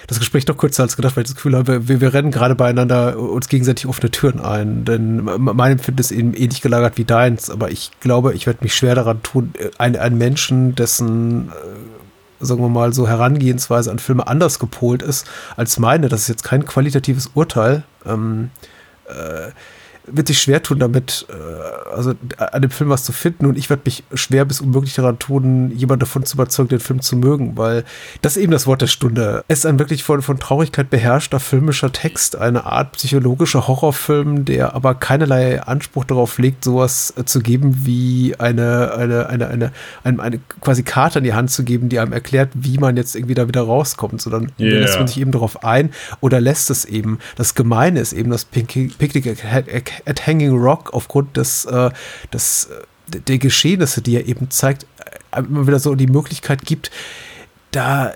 das 0.07 0.19
Gespräch 0.19 0.44
doch 0.44 0.59
kürzer 0.59 0.82
als 0.82 0.97
gedacht, 0.97 1.16
weil 1.16 1.23
ich 1.23 1.28
das 1.28 1.36
Gefühl 1.36 1.57
habe, 1.57 1.89
wir, 1.89 2.03
wir 2.03 2.12
rennen 2.12 2.31
gerade 2.31 2.55
beieinander 2.55 3.19
uns 3.19 3.49
gegenseitig 3.49 3.86
offene 3.86 4.11
Türen 4.11 4.40
ein. 4.40 4.85
Denn 4.85 5.24
mein 5.24 5.73
Empfinden 5.73 6.01
ist 6.01 6.11
eben 6.11 6.35
ähnlich 6.35 6.61
gelagert 6.61 6.99
wie 6.99 7.05
deins, 7.05 7.49
aber 7.49 7.70
ich 7.70 7.90
glaube, 8.01 8.35
ich 8.35 8.47
werde 8.47 8.59
mich 8.62 8.74
schwer 8.74 8.94
daran 8.94 9.23
tun, 9.23 9.55
äh, 9.59 9.70
einen, 9.78 9.97
einen 9.97 10.19
Menschen, 10.19 10.74
dessen 10.74 11.51
sagen 12.40 12.61
wir 12.61 12.69
mal, 12.69 12.93
so 12.93 13.09
Herangehensweise 13.09 13.90
an 13.90 14.01
Filme 14.01 14.27
anders 14.27 14.59
gepolt 14.59 15.01
ist 15.01 15.27
als 15.57 15.78
meine. 15.78 16.09
Das 16.09 16.23
ist 16.23 16.28
jetzt 16.28 16.43
kein 16.43 16.66
qualitatives 16.66 17.31
Urteil. 17.35 17.85
Ähm, 18.05 18.51
äh, 19.07 19.53
wird 20.07 20.27
sich 20.27 20.41
schwer 20.41 20.62
tun, 20.62 20.79
damit, 20.79 21.27
äh, 21.31 21.95
also 21.95 22.15
an 22.37 22.62
dem 22.62 22.70
Film 22.70 22.91
was 22.91 23.05
zu 23.05 23.12
finden. 23.12 23.47
Und 23.47 23.57
ich 23.57 23.70
werde 23.70 23.83
mich 23.85 24.03
schwer 24.15 24.45
bis 24.45 24.61
unmöglich 24.61 24.95
daran 24.95 25.19
tun, 25.19 25.70
jemand 25.70 26.03
davon 26.03 26.24
zu 26.24 26.37
überzeugen, 26.37 26.69
den 26.69 26.81
Film 26.81 27.01
zu 27.01 27.16
mögen, 27.16 27.57
weil 27.57 27.85
das 28.20 28.37
ist 28.37 28.43
eben 28.43 28.53
das 28.53 28.66
Wort 28.66 28.83
der 28.83 28.87
Stunde. 28.87 29.45
Es 29.49 29.61
ist 29.61 29.66
ein 29.66 29.79
wirklich 29.79 30.03
von, 30.05 30.23
von 30.23 30.39
Traurigkeit 30.39 30.91
beherrschter 30.91 31.41
filmischer 31.41 31.93
Text, 31.93 32.37
eine 32.37 32.65
Art 32.65 32.93
psychologischer 32.93 33.69
Horrorfilm, 33.69 34.45
der 34.45 34.74
aber 34.74 34.95
keinerlei 34.95 35.62
Anspruch 35.62 36.05
darauf 36.05 36.39
legt, 36.39 36.65
sowas 36.65 37.15
äh, 37.16 37.24
zu 37.24 37.41
geben 37.41 37.85
wie 37.85 38.35
eine, 38.39 38.93
eine, 38.95 39.29
eine, 39.29 39.49
eine, 39.49 39.73
eine, 40.05 40.23
eine 40.23 40.41
quasi 40.61 40.83
Karte 40.83 41.19
in 41.19 41.24
die 41.24 41.35
Hand 41.35 41.51
zu 41.51 41.65
geben, 41.65 41.89
die 41.89 41.99
einem 41.99 42.12
erklärt, 42.12 42.51
wie 42.55 42.79
man 42.79 42.97
jetzt 42.97 43.15
irgendwie 43.15 43.35
da 43.35 43.49
wieder 43.49 43.62
rauskommt, 43.62 44.20
sondern 44.20 44.53
yeah. 44.59 44.81
lässt 44.81 44.99
man 44.99 45.07
sich 45.07 45.20
eben 45.20 45.33
darauf 45.33 45.65
ein 45.65 45.91
oder 46.20 46.41
lässt 46.41 46.70
es 46.70 46.85
eben. 46.85 47.19
Das 47.37 47.55
Gemeine 47.55 48.01
ist 48.01 48.12
eben, 48.12 48.31
dass 48.31 48.45
At 50.06 50.27
Hanging 50.27 50.56
Rock 50.56 50.93
aufgrund 50.93 51.36
des, 51.36 51.64
äh, 51.64 51.90
des 52.32 52.66
äh, 52.66 53.20
der 53.20 53.39
Geschehnisse, 53.39 54.02
die 54.02 54.16
er 54.16 54.27
eben 54.27 54.51
zeigt, 54.51 54.86
äh, 55.32 55.40
immer 55.40 55.66
wieder 55.66 55.78
so 55.78 55.94
die 55.94 56.06
Möglichkeit 56.06 56.62
gibt, 56.64 56.90
da 57.70 58.12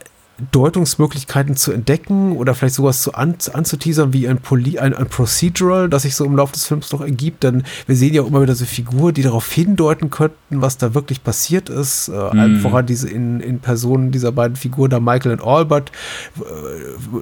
Deutungsmöglichkeiten 0.52 1.56
zu 1.56 1.72
entdecken 1.72 2.36
oder 2.36 2.54
vielleicht 2.54 2.74
sowas 2.74 3.00
zu 3.00 3.14
an, 3.14 3.36
anzuteasern 3.52 4.12
wie 4.12 4.28
ein, 4.28 4.38
Poli, 4.38 4.78
ein, 4.78 4.92
ein, 4.92 5.06
Procedural, 5.06 5.88
das 5.88 6.02
sich 6.02 6.14
so 6.14 6.26
im 6.26 6.36
Laufe 6.36 6.52
des 6.52 6.66
Films 6.66 6.92
noch 6.92 7.00
ergibt. 7.00 7.42
Denn 7.42 7.64
wir 7.86 7.96
sehen 7.96 8.12
ja 8.12 8.20
auch 8.20 8.26
immer 8.26 8.42
wieder 8.42 8.54
so 8.54 8.66
Figuren, 8.66 9.14
die 9.14 9.22
darauf 9.22 9.50
hindeuten 9.50 10.10
könnten, 10.10 10.60
was 10.60 10.76
da 10.76 10.92
wirklich 10.94 11.24
passiert 11.24 11.70
ist. 11.70 12.08
Äh, 12.08 12.34
mm. 12.34 12.60
Voran 12.60 12.84
diese 12.84 13.08
in, 13.08 13.40
in 13.40 13.60
Personen 13.60 14.12
dieser 14.12 14.30
beiden 14.30 14.56
Figuren, 14.56 14.90
da 14.90 15.00
Michael 15.00 15.32
und 15.32 15.42
Albert, 15.42 15.90
äh, 16.38 16.42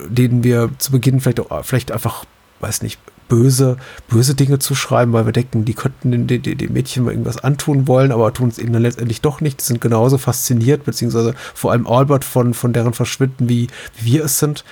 denen 0.08 0.42
wir 0.42 0.70
zu 0.78 0.90
Beginn 0.90 1.20
vielleicht, 1.20 1.38
auch, 1.38 1.64
vielleicht 1.64 1.92
einfach, 1.92 2.24
weiß 2.58 2.82
nicht, 2.82 2.98
böse, 3.28 3.76
böse 4.08 4.34
Dinge 4.34 4.58
zu 4.58 4.74
schreiben, 4.74 5.12
weil 5.12 5.26
wir 5.26 5.32
denken, 5.32 5.64
die 5.64 5.74
könnten 5.74 6.10
den, 6.10 6.26
den, 6.26 6.42
den 6.42 6.72
Mädchen 6.72 7.04
mal 7.04 7.10
irgendwas 7.10 7.42
antun 7.42 7.88
wollen, 7.88 8.12
aber 8.12 8.32
tun 8.32 8.48
es 8.48 8.58
eben 8.58 8.72
dann 8.72 8.82
letztendlich 8.82 9.20
doch 9.20 9.40
nicht. 9.40 9.60
Die 9.60 9.64
sind 9.64 9.80
genauso 9.80 10.18
fasziniert, 10.18 10.84
beziehungsweise 10.84 11.34
vor 11.54 11.72
allem 11.72 11.86
Albert 11.86 12.24
von, 12.24 12.54
von 12.54 12.72
deren 12.72 12.94
Verschwinden, 12.94 13.48
wie, 13.48 13.68
wie 13.96 14.12
wir 14.12 14.24
es 14.24 14.38
sind. 14.38 14.64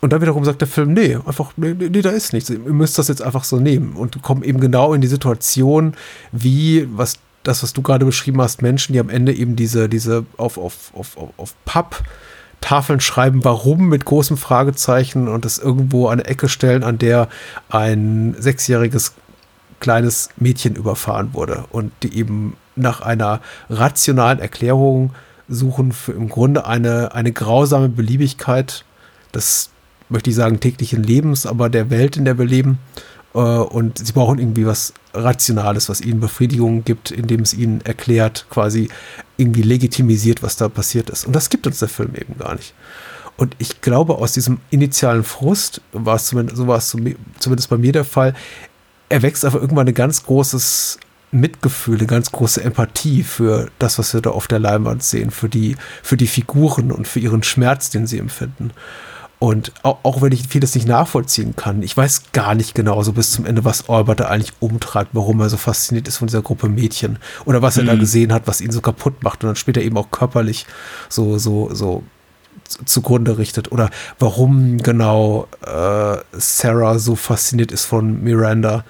Und 0.00 0.12
dann 0.12 0.20
wiederum 0.20 0.44
sagt 0.44 0.60
der 0.60 0.68
Film, 0.68 0.92
nee, 0.92 1.16
einfach, 1.26 1.52
nee, 1.56 1.74
nee, 1.74 2.02
da 2.02 2.10
ist 2.10 2.32
nichts. 2.32 2.50
Ihr 2.50 2.58
müsst 2.58 2.98
das 2.98 3.08
jetzt 3.08 3.22
einfach 3.22 3.44
so 3.44 3.58
nehmen 3.58 3.94
und 3.94 4.22
kommen 4.22 4.42
eben 4.42 4.60
genau 4.60 4.92
in 4.94 5.00
die 5.00 5.06
Situation, 5.06 5.94
wie, 6.32 6.86
was 6.92 7.14
das, 7.42 7.62
was 7.62 7.72
du 7.72 7.82
gerade 7.82 8.04
beschrieben 8.04 8.40
hast, 8.40 8.60
Menschen, 8.62 8.92
die 8.92 9.00
am 9.00 9.08
Ende 9.08 9.32
eben 9.32 9.56
diese, 9.56 9.88
diese 9.88 10.26
auf, 10.36 10.58
auf, 10.58 10.92
auf, 10.94 11.16
auf 11.36 11.54
Papp 11.64 12.02
Tafeln 12.60 13.00
schreiben, 13.00 13.44
warum 13.44 13.88
mit 13.88 14.04
großem 14.04 14.36
Fragezeichen 14.36 15.28
und 15.28 15.44
es 15.44 15.58
irgendwo 15.58 16.08
an 16.08 16.20
eine 16.20 16.28
Ecke 16.28 16.48
stellen, 16.48 16.82
an 16.82 16.98
der 16.98 17.28
ein 17.68 18.34
sechsjähriges 18.38 19.14
kleines 19.80 20.30
Mädchen 20.36 20.74
überfahren 20.74 21.34
wurde 21.34 21.64
und 21.70 21.92
die 22.02 22.16
eben 22.16 22.56
nach 22.74 23.00
einer 23.00 23.40
rationalen 23.70 24.38
Erklärung 24.38 25.14
suchen 25.48 25.92
für 25.92 26.12
im 26.12 26.28
Grunde 26.28 26.66
eine, 26.66 27.14
eine 27.14 27.32
grausame 27.32 27.88
Beliebigkeit 27.88 28.84
des, 29.34 29.70
möchte 30.08 30.30
ich 30.30 30.36
sagen, 30.36 30.60
täglichen 30.60 31.02
Lebens, 31.02 31.46
aber 31.46 31.68
der 31.68 31.90
Welt, 31.90 32.16
in 32.16 32.24
der 32.24 32.38
wir 32.38 32.46
leben. 32.46 32.78
Äh, 33.36 33.38
und 33.38 34.04
sie 34.04 34.12
brauchen 34.12 34.38
irgendwie 34.38 34.66
was 34.66 34.94
Rationales, 35.14 35.88
was 35.88 36.00
ihnen 36.00 36.20
Befriedigung 36.20 36.84
gibt, 36.84 37.10
indem 37.10 37.40
es 37.40 37.54
ihnen 37.54 37.82
erklärt, 37.82 38.46
quasi 38.50 38.88
irgendwie 39.36 39.62
legitimisiert, 39.62 40.42
was 40.42 40.56
da 40.56 40.68
passiert 40.68 41.10
ist. 41.10 41.26
Und 41.26 41.36
das 41.36 41.50
gibt 41.50 41.66
uns 41.66 41.78
der 41.78 41.88
Film 41.88 42.14
eben 42.14 42.38
gar 42.38 42.54
nicht. 42.54 42.74
Und 43.36 43.54
ich 43.58 43.82
glaube, 43.82 44.16
aus 44.16 44.32
diesem 44.32 44.58
initialen 44.70 45.22
Frust 45.22 45.82
war 45.92 46.16
es 46.16 46.26
zumindest, 46.26 46.56
so 46.56 46.66
war 46.66 46.78
es 46.78 46.88
zumindest 46.88 47.68
bei 47.68 47.76
mir 47.76 47.92
der 47.92 48.06
Fall, 48.06 48.34
erwächst 49.10 49.44
aber 49.44 49.60
irgendwann 49.60 49.86
ein 49.86 49.94
ganz 49.94 50.24
großes 50.24 50.98
Mitgefühl, 51.32 51.98
eine 51.98 52.06
ganz 52.06 52.32
große 52.32 52.64
Empathie 52.64 53.22
für 53.22 53.68
das, 53.78 53.98
was 53.98 54.14
wir 54.14 54.22
da 54.22 54.30
auf 54.30 54.48
der 54.48 54.58
Leinwand 54.58 55.02
sehen, 55.02 55.30
für 55.30 55.50
die, 55.50 55.76
für 56.02 56.16
die 56.16 56.26
Figuren 56.26 56.90
und 56.90 57.06
für 57.06 57.20
ihren 57.20 57.42
Schmerz, 57.42 57.90
den 57.90 58.06
sie 58.06 58.18
empfinden. 58.18 58.70
Und 59.38 59.72
auch, 59.82 59.98
auch, 60.02 60.22
wenn 60.22 60.32
ich 60.32 60.48
vieles 60.48 60.74
nicht 60.74 60.88
nachvollziehen 60.88 61.56
kann, 61.56 61.82
ich 61.82 61.94
weiß 61.94 62.32
gar 62.32 62.54
nicht 62.54 62.74
genau 62.74 63.02
so 63.02 63.12
bis 63.12 63.32
zum 63.32 63.44
Ende, 63.44 63.64
was 63.64 63.88
Albert 63.88 64.20
da 64.20 64.28
eigentlich 64.28 64.54
umtreibt, 64.60 65.10
warum 65.12 65.40
er 65.40 65.50
so 65.50 65.58
fasziniert 65.58 66.08
ist 66.08 66.16
von 66.16 66.28
dieser 66.28 66.40
Gruppe 66.40 66.70
Mädchen 66.70 67.18
oder 67.44 67.60
was 67.60 67.76
er 67.76 67.82
mhm. 67.82 67.88
da 67.88 67.94
gesehen 67.96 68.32
hat, 68.32 68.46
was 68.46 68.62
ihn 68.62 68.70
so 68.70 68.80
kaputt 68.80 69.22
macht 69.22 69.44
und 69.44 69.48
dann 69.48 69.56
später 69.56 69.82
eben 69.82 69.98
auch 69.98 70.10
körperlich 70.10 70.66
so, 71.10 71.36
so, 71.36 71.68
so 71.74 72.02
zugrunde 72.86 73.36
richtet 73.36 73.70
oder 73.72 73.90
warum 74.18 74.78
genau 74.78 75.48
äh, 75.60 76.16
Sarah 76.32 76.98
so 76.98 77.14
fasziniert 77.14 77.72
ist 77.72 77.84
von 77.84 78.22
Miranda. 78.22 78.84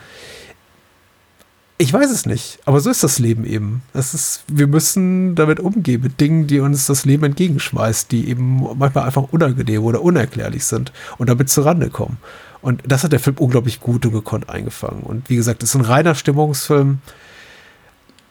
Ich 1.79 1.93
weiß 1.93 2.11
es 2.11 2.25
nicht, 2.25 2.59
aber 2.65 2.81
so 2.81 2.89
ist 2.89 3.05
das 3.05 3.19
Leben 3.19 3.45
eben. 3.45 3.83
Das 3.93 4.15
ist, 4.15 4.45
wir 4.49 4.67
müssen 4.67 5.35
damit 5.35 5.61
umgehen, 5.61 6.01
mit 6.01 6.21
Dingen, 6.21 6.47
die 6.47 6.61
uns 6.61 6.87
das 6.87 7.05
Leben 7.05 7.25
entgegenschmeißt, 7.25 8.11
die 8.11 8.31
eben 8.31 8.67
manchmal 8.79 9.05
einfach 9.05 9.25
unangenehm 9.31 9.85
oder 9.85 10.01
unerklärlich 10.01 10.65
sind 10.65 10.93
und 11.19 11.29
damit 11.29 11.51
zurande 11.51 11.91
kommen. 11.91 12.17
Und 12.63 12.83
das 12.87 13.05
hat 13.05 13.13
der 13.13 13.21
Film 13.21 13.37
unglaublich 13.39 13.81
gut 13.81 14.07
und 14.07 14.13
gekonnt 14.13 14.49
eingefangen. 14.49 15.03
Und 15.03 15.29
wie 15.29 15.37
gesagt, 15.37 15.63
es 15.63 15.71
ist 15.71 15.75
ein 15.75 15.83
reiner 15.83 16.15
Stimmungsfilm 16.15 16.99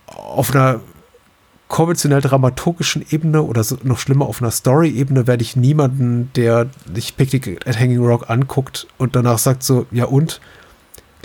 auf 0.08 0.54
einer 0.54 0.82
konventionell 1.68 2.22
dramaturgischen 2.22 3.06
Ebene 3.10 3.42
oder 3.44 3.64
so, 3.64 3.78
noch 3.84 4.00
schlimmer 4.00 4.26
auf 4.26 4.42
einer 4.42 4.52
Story-Ebene 4.52 5.28
werde 5.28 5.44
ich 5.44 5.56
niemanden, 5.56 6.32
der 6.36 6.68
sich 6.94 7.18
Picnic 7.18 7.68
at 7.68 7.80
Hanging 7.80 8.04
Rock 8.04 8.30
anguckt 8.30 8.88
und 8.98 9.16
danach 9.16 9.40
sagt 9.40 9.64
so, 9.64 9.86
ja 9.92 10.06
und, 10.06 10.42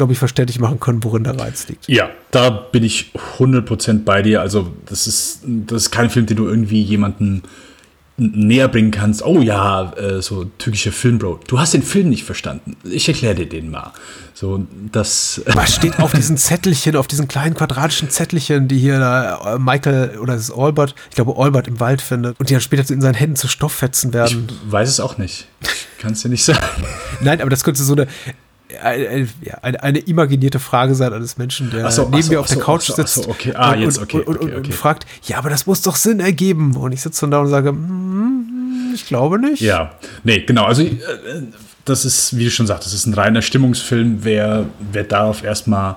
glaube 0.00 0.14
ich, 0.14 0.18
verständlich 0.18 0.58
machen 0.58 0.80
können, 0.80 1.04
worin 1.04 1.24
der 1.24 1.38
Reiz 1.38 1.68
liegt. 1.68 1.86
Ja, 1.86 2.08
da 2.30 2.48
bin 2.48 2.82
ich 2.82 3.12
100% 3.38 4.02
bei 4.02 4.22
dir. 4.22 4.40
Also 4.40 4.72
das 4.86 5.06
ist, 5.06 5.40
das 5.44 5.82
ist 5.82 5.90
kein 5.90 6.08
Film, 6.08 6.24
den 6.24 6.38
du 6.38 6.48
irgendwie 6.48 6.80
jemanden 6.80 7.42
näher 8.16 8.68
bringen 8.68 8.92
kannst. 8.92 9.22
Oh 9.22 9.42
ja, 9.42 9.92
äh, 9.92 10.22
so 10.22 10.44
türkischer 10.56 10.92
Film, 10.92 11.18
Bro. 11.18 11.40
Du 11.46 11.60
hast 11.60 11.74
den 11.74 11.82
Film 11.82 12.08
nicht 12.08 12.24
verstanden. 12.24 12.78
Ich 12.82 13.08
erkläre 13.08 13.34
dir 13.34 13.46
den 13.46 13.70
mal. 13.70 13.92
So, 14.32 14.66
das. 14.90 15.42
Was 15.46 15.74
steht 15.74 15.98
auf 15.98 16.12
diesen 16.12 16.38
Zettelchen, 16.38 16.96
auf 16.96 17.06
diesen 17.06 17.28
kleinen 17.28 17.54
quadratischen 17.54 18.08
Zettelchen, 18.08 18.68
die 18.68 18.78
hier 18.78 18.94
äh, 19.44 19.58
Michael 19.58 20.18
oder 20.18 20.32
das 20.32 20.44
ist 20.44 20.52
Albert, 20.52 20.94
ich 21.10 21.16
glaube 21.16 21.34
Albert 21.36 21.68
im 21.68 21.78
Wald 21.78 22.00
findet 22.00 22.40
und 22.40 22.48
die 22.48 22.54
dann 22.54 22.62
später 22.62 22.90
in 22.90 23.02
seinen 23.02 23.16
Händen 23.16 23.36
zu 23.36 23.48
Stofffetzen 23.48 24.14
werden? 24.14 24.48
Ich 24.48 24.72
weiß 24.72 24.88
es 24.88 24.98
auch 24.98 25.18
nicht. 25.18 25.46
Kann 25.98 26.12
es 26.12 26.22
dir 26.22 26.30
nicht 26.30 26.44
sagen. 26.44 26.60
Nein, 27.20 27.42
aber 27.42 27.50
das 27.50 27.64
könnte 27.64 27.82
so 27.82 27.92
eine 27.92 28.06
eine, 28.82 29.28
eine, 29.62 29.82
eine, 29.82 29.98
imaginierte 29.98 30.58
Frage 30.58 30.94
sein 30.94 31.12
eines 31.12 31.38
Menschen, 31.38 31.70
der 31.70 31.90
so, 31.90 32.08
neben 32.08 32.22
so, 32.22 32.32
mir 32.32 32.40
auf 32.40 32.48
so, 32.48 32.54
der 32.54 32.64
Couch 32.64 32.90
sitzt 32.90 33.28
okay. 33.28 33.52
ah, 33.54 33.72
und, 33.72 33.80
jetzt, 33.80 33.98
okay, 33.98 34.20
und, 34.20 34.40
okay, 34.40 34.54
und, 34.54 34.74
fragt, 34.74 35.06
ja, 35.24 35.38
aber 35.38 35.50
das 35.50 35.66
muss 35.66 35.82
doch 35.82 35.96
Sinn 35.96 36.20
ergeben. 36.20 36.76
Und 36.76 36.92
ich 36.92 37.02
sitze 37.02 37.22
dann 37.22 37.30
da 37.30 37.40
und 37.40 37.48
sage, 37.48 37.70
hm, 37.70 38.92
ich 38.94 39.06
glaube 39.06 39.38
nicht. 39.38 39.60
Ja, 39.60 39.92
nee, 40.24 40.40
genau. 40.40 40.64
Also 40.64 40.82
äh, 40.82 40.98
das 41.84 42.04
ist, 42.04 42.36
wie 42.36 42.44
du 42.44 42.50
schon 42.50 42.66
sagst, 42.66 42.86
das 42.86 42.94
ist 42.94 43.06
ein 43.06 43.14
reiner 43.14 43.42
Stimmungsfilm. 43.42 44.18
Wer, 44.22 44.66
wer 44.92 45.04
darauf 45.04 45.42
erstmal 45.42 45.96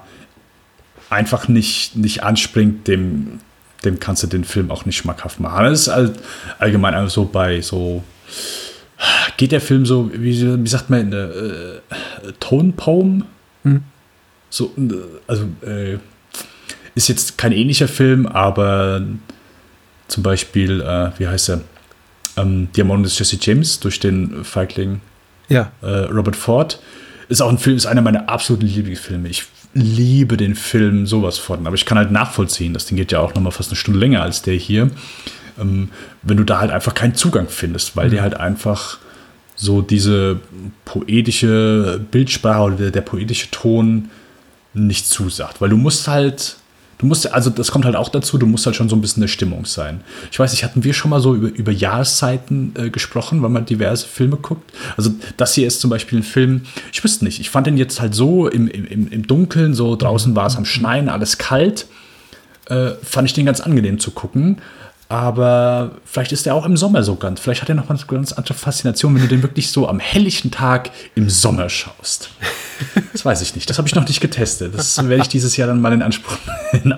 einfach 1.09 1.47
nicht, 1.47 1.95
nicht 1.95 2.23
anspringt, 2.23 2.87
dem, 2.87 3.39
dem 3.85 3.99
kannst 3.99 4.23
du 4.23 4.27
den 4.27 4.43
Film 4.43 4.71
auch 4.71 4.85
nicht 4.85 4.97
schmackhaft 4.97 5.39
machen. 5.39 5.65
Das 5.65 5.81
ist 5.81 5.87
halt 5.93 6.19
allgemein 6.59 7.07
so 7.09 7.25
bei 7.25 7.61
so 7.61 8.03
geht 9.37 9.51
der 9.51 9.61
Film 9.61 9.85
so, 9.85 10.11
wie, 10.13 10.63
wie 10.63 10.69
sagt 10.69 10.89
man, 10.89 10.99
in 11.01 11.13
äh, 11.13 12.31
Tonpoem? 12.39 13.25
Hm. 13.63 13.83
So, 14.49 14.73
äh, 14.77 14.93
also 15.27 15.45
äh, 15.65 15.97
ist 16.95 17.09
jetzt 17.09 17.37
kein 17.37 17.51
ähnlicher 17.51 17.87
Film, 17.87 18.25
aber 18.25 19.01
zum 20.07 20.23
Beispiel, 20.23 20.81
äh, 20.81 21.11
wie 21.17 21.27
heißt 21.27 21.49
er? 21.49 21.61
Ähm, 22.35 22.67
Diamond 22.75 23.05
des 23.05 23.17
Jesse 23.19 23.37
James 23.39 23.79
durch 23.79 23.99
den 23.99 24.43
Feigling 24.43 25.01
ja. 25.49 25.71
Äh, 25.81 26.05
Robert 26.05 26.35
Ford. 26.35 26.79
Ist 27.29 27.41
auch 27.41 27.49
ein 27.49 27.57
Film, 27.57 27.77
ist 27.77 27.85
einer 27.85 28.01
meiner 28.01 28.29
absoluten 28.29 28.65
Lieblingsfilme. 28.65 29.29
Ich 29.29 29.45
liebe 29.73 30.37
den 30.37 30.55
Film 30.55 31.07
sowas 31.07 31.37
von, 31.37 31.65
aber 31.65 31.75
ich 31.75 31.85
kann 31.85 31.97
halt 31.97 32.11
nachvollziehen, 32.11 32.73
das 32.73 32.85
Ding 32.85 32.97
geht 32.97 33.11
ja 33.11 33.19
auch 33.19 33.33
noch 33.33 33.41
mal 33.41 33.51
fast 33.51 33.69
eine 33.69 33.75
Stunde 33.75 33.99
länger 33.99 34.21
als 34.21 34.43
der 34.43 34.53
hier 34.53 34.91
ähm, 35.59 35.89
wenn 36.21 36.37
du 36.37 36.43
da 36.43 36.59
halt 36.59 36.71
einfach 36.71 36.93
keinen 36.93 37.15
Zugang 37.15 37.47
findest, 37.49 37.95
weil 37.95 38.07
mhm. 38.07 38.11
dir 38.11 38.21
halt 38.21 38.35
einfach 38.35 38.97
so 39.55 39.81
diese 39.81 40.39
poetische 40.85 42.01
Bildsprache 42.11 42.61
oder 42.61 42.75
der, 42.75 42.91
der, 42.91 43.01
poetische 43.01 43.51
Ton 43.51 44.09
nicht 44.73 45.07
zusagt. 45.07 45.61
Weil 45.61 45.69
du 45.69 45.77
musst 45.77 46.07
halt, 46.07 46.57
du 46.97 47.05
musst, 47.05 47.31
also 47.31 47.49
das 47.49 47.71
kommt 47.71 47.85
halt 47.85 47.95
auch 47.95 48.09
dazu, 48.09 48.37
du 48.37 48.47
musst 48.47 48.65
halt 48.65 48.75
schon 48.75 48.89
so 48.89 48.95
ein 48.95 49.01
bisschen 49.01 49.21
der 49.21 49.27
Stimmung 49.27 49.65
sein. 49.65 50.01
Ich 50.31 50.39
weiß 50.39 50.51
nicht, 50.51 50.63
hatten 50.63 50.83
wir 50.83 50.93
schon 50.93 51.11
mal 51.11 51.21
so 51.21 51.35
über, 51.35 51.49
über 51.49 51.71
Jahreszeiten 51.71 52.73
äh, 52.75 52.89
gesprochen, 52.89 53.43
weil 53.43 53.51
man 53.51 53.65
diverse 53.65 54.07
Filme 54.07 54.37
guckt? 54.37 54.73
Also 54.97 55.11
das 55.37 55.53
hier 55.53 55.67
ist 55.67 55.81
zum 55.81 55.89
Beispiel 55.89 56.19
ein 56.19 56.23
Film, 56.23 56.63
ich 56.91 57.03
wüsste 57.03 57.23
nicht, 57.23 57.39
ich 57.39 57.49
fand 57.49 57.67
den 57.67 57.77
jetzt 57.77 58.01
halt 58.01 58.15
so 58.15 58.47
im, 58.47 58.67
im, 58.67 59.07
im 59.09 59.27
Dunkeln, 59.27 59.75
so 59.75 59.95
draußen 59.95 60.35
war 60.35 60.47
es 60.47 60.55
am 60.55 60.65
Schneien, 60.65 61.09
alles 61.09 61.37
kalt, 61.37 61.85
äh, 62.65 62.91
fand 63.03 63.27
ich 63.27 63.33
den 63.33 63.45
ganz 63.45 63.61
angenehm 63.61 63.99
zu 63.99 64.11
gucken. 64.11 64.57
Aber 65.09 65.91
vielleicht 66.05 66.31
ist 66.31 66.47
er 66.47 66.55
auch 66.55 66.65
im 66.65 66.77
Sommer 66.77 67.03
so 67.03 67.15
ganz. 67.15 67.39
Vielleicht 67.39 67.61
hat 67.61 67.69
er 67.69 67.75
noch 67.75 67.89
eine 67.89 67.99
ganz 68.07 68.31
andere 68.31 68.53
Faszination, 68.53 69.13
wenn 69.13 69.21
du 69.21 69.27
den 69.27 69.43
wirklich 69.43 69.71
so 69.71 69.87
am 69.87 69.99
helllichten 69.99 70.49
Tag 70.49 70.89
im 71.15 71.29
Sommer 71.29 71.69
schaust. 71.69 72.31
Das 73.11 73.23
weiß 73.23 73.41
ich 73.41 73.55
nicht. 73.55 73.69
Das 73.69 73.77
habe 73.77 73.87
ich 73.87 73.95
noch 73.95 74.07
nicht 74.07 74.21
getestet. 74.21 74.73
Das 74.75 74.97
werde 74.97 75.21
ich 75.21 75.29
dieses 75.29 75.55
Jahr 75.55 75.67
dann 75.67 75.81
mal 75.81 75.93
in 75.93 76.01
Anspruch 76.01 76.37
in, 76.71 76.95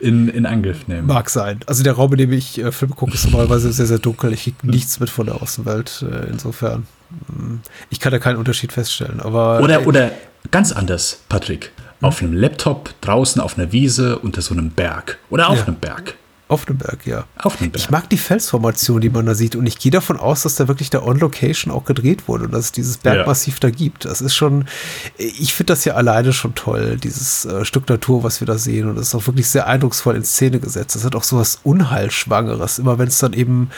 in, 0.00 0.28
in 0.28 0.46
Angriff 0.46 0.86
nehmen. 0.88 1.06
Mag 1.06 1.30
sein. 1.30 1.60
Also 1.66 1.82
der 1.82 1.94
Raum, 1.94 2.12
in 2.12 2.18
dem 2.18 2.32
ich 2.32 2.58
äh, 2.58 2.70
Filme 2.70 2.94
gucke, 2.94 3.14
ist 3.14 3.24
normalerweise 3.24 3.72
sehr, 3.72 3.86
sehr 3.86 3.98
dunkel. 3.98 4.32
Ich 4.32 4.44
kriege 4.44 4.56
nichts 4.64 5.00
mit 5.00 5.08
von 5.08 5.26
der 5.26 5.40
Außenwelt. 5.40 6.04
Äh, 6.08 6.28
insofern. 6.30 6.86
Hm, 7.28 7.60
ich 7.90 8.00
kann 8.00 8.12
da 8.12 8.18
keinen 8.18 8.36
Unterschied 8.36 8.72
feststellen. 8.72 9.20
Aber, 9.20 9.60
oder, 9.60 9.86
oder 9.86 10.10
ganz 10.50 10.72
anders, 10.72 11.20
Patrick. 11.28 11.72
Auf 12.00 12.20
einem 12.20 12.34
Laptop, 12.34 12.94
draußen 13.00 13.40
auf 13.40 13.56
einer 13.56 13.72
Wiese, 13.72 14.18
unter 14.18 14.42
so 14.42 14.54
einem 14.54 14.70
Berg. 14.70 15.18
Oder 15.30 15.48
auf 15.48 15.58
ja. 15.58 15.64
einem 15.64 15.76
Berg. 15.76 16.14
Auf 16.52 16.66
dem 16.66 16.76
Berg, 16.76 17.06
ja. 17.06 17.24
Auf 17.38 17.56
dem 17.56 17.70
Berg. 17.70 17.82
Ich 17.82 17.90
mag 17.90 18.10
die 18.10 18.18
Felsformation, 18.18 19.00
die 19.00 19.08
man 19.08 19.24
da 19.24 19.34
sieht. 19.34 19.56
Und 19.56 19.66
ich 19.66 19.78
gehe 19.78 19.90
davon 19.90 20.18
aus, 20.18 20.42
dass 20.42 20.56
da 20.56 20.68
wirklich 20.68 20.90
der 20.90 21.06
On-Location 21.06 21.72
auch 21.72 21.86
gedreht 21.86 22.28
wurde 22.28 22.44
und 22.44 22.52
dass 22.52 22.66
es 22.66 22.72
dieses 22.72 22.98
Bergmassiv 22.98 23.54
ja. 23.54 23.60
da 23.60 23.70
gibt. 23.70 24.04
Das 24.04 24.20
ist 24.20 24.34
schon, 24.34 24.66
ich 25.16 25.54
finde 25.54 25.72
das 25.72 25.86
ja 25.86 25.94
alleine 25.94 26.34
schon 26.34 26.54
toll, 26.54 26.98
dieses 27.02 27.46
äh, 27.46 27.64
Stück 27.64 27.88
Natur, 27.88 28.22
was 28.22 28.40
wir 28.40 28.46
da 28.46 28.58
sehen. 28.58 28.88
Und 28.88 28.96
das 28.96 29.08
ist 29.08 29.14
auch 29.14 29.26
wirklich 29.26 29.48
sehr 29.48 29.66
eindrucksvoll 29.66 30.14
in 30.14 30.24
Szene 30.24 30.60
gesetzt. 30.60 30.94
Das 30.94 31.04
hat 31.04 31.16
auch 31.16 31.24
so 31.24 31.38
was 31.38 31.60
Unheilschwangeres. 31.62 32.78
Immer 32.78 32.98
wenn 32.98 33.08
es 33.08 33.18
dann 33.18 33.32
eben 33.32 33.70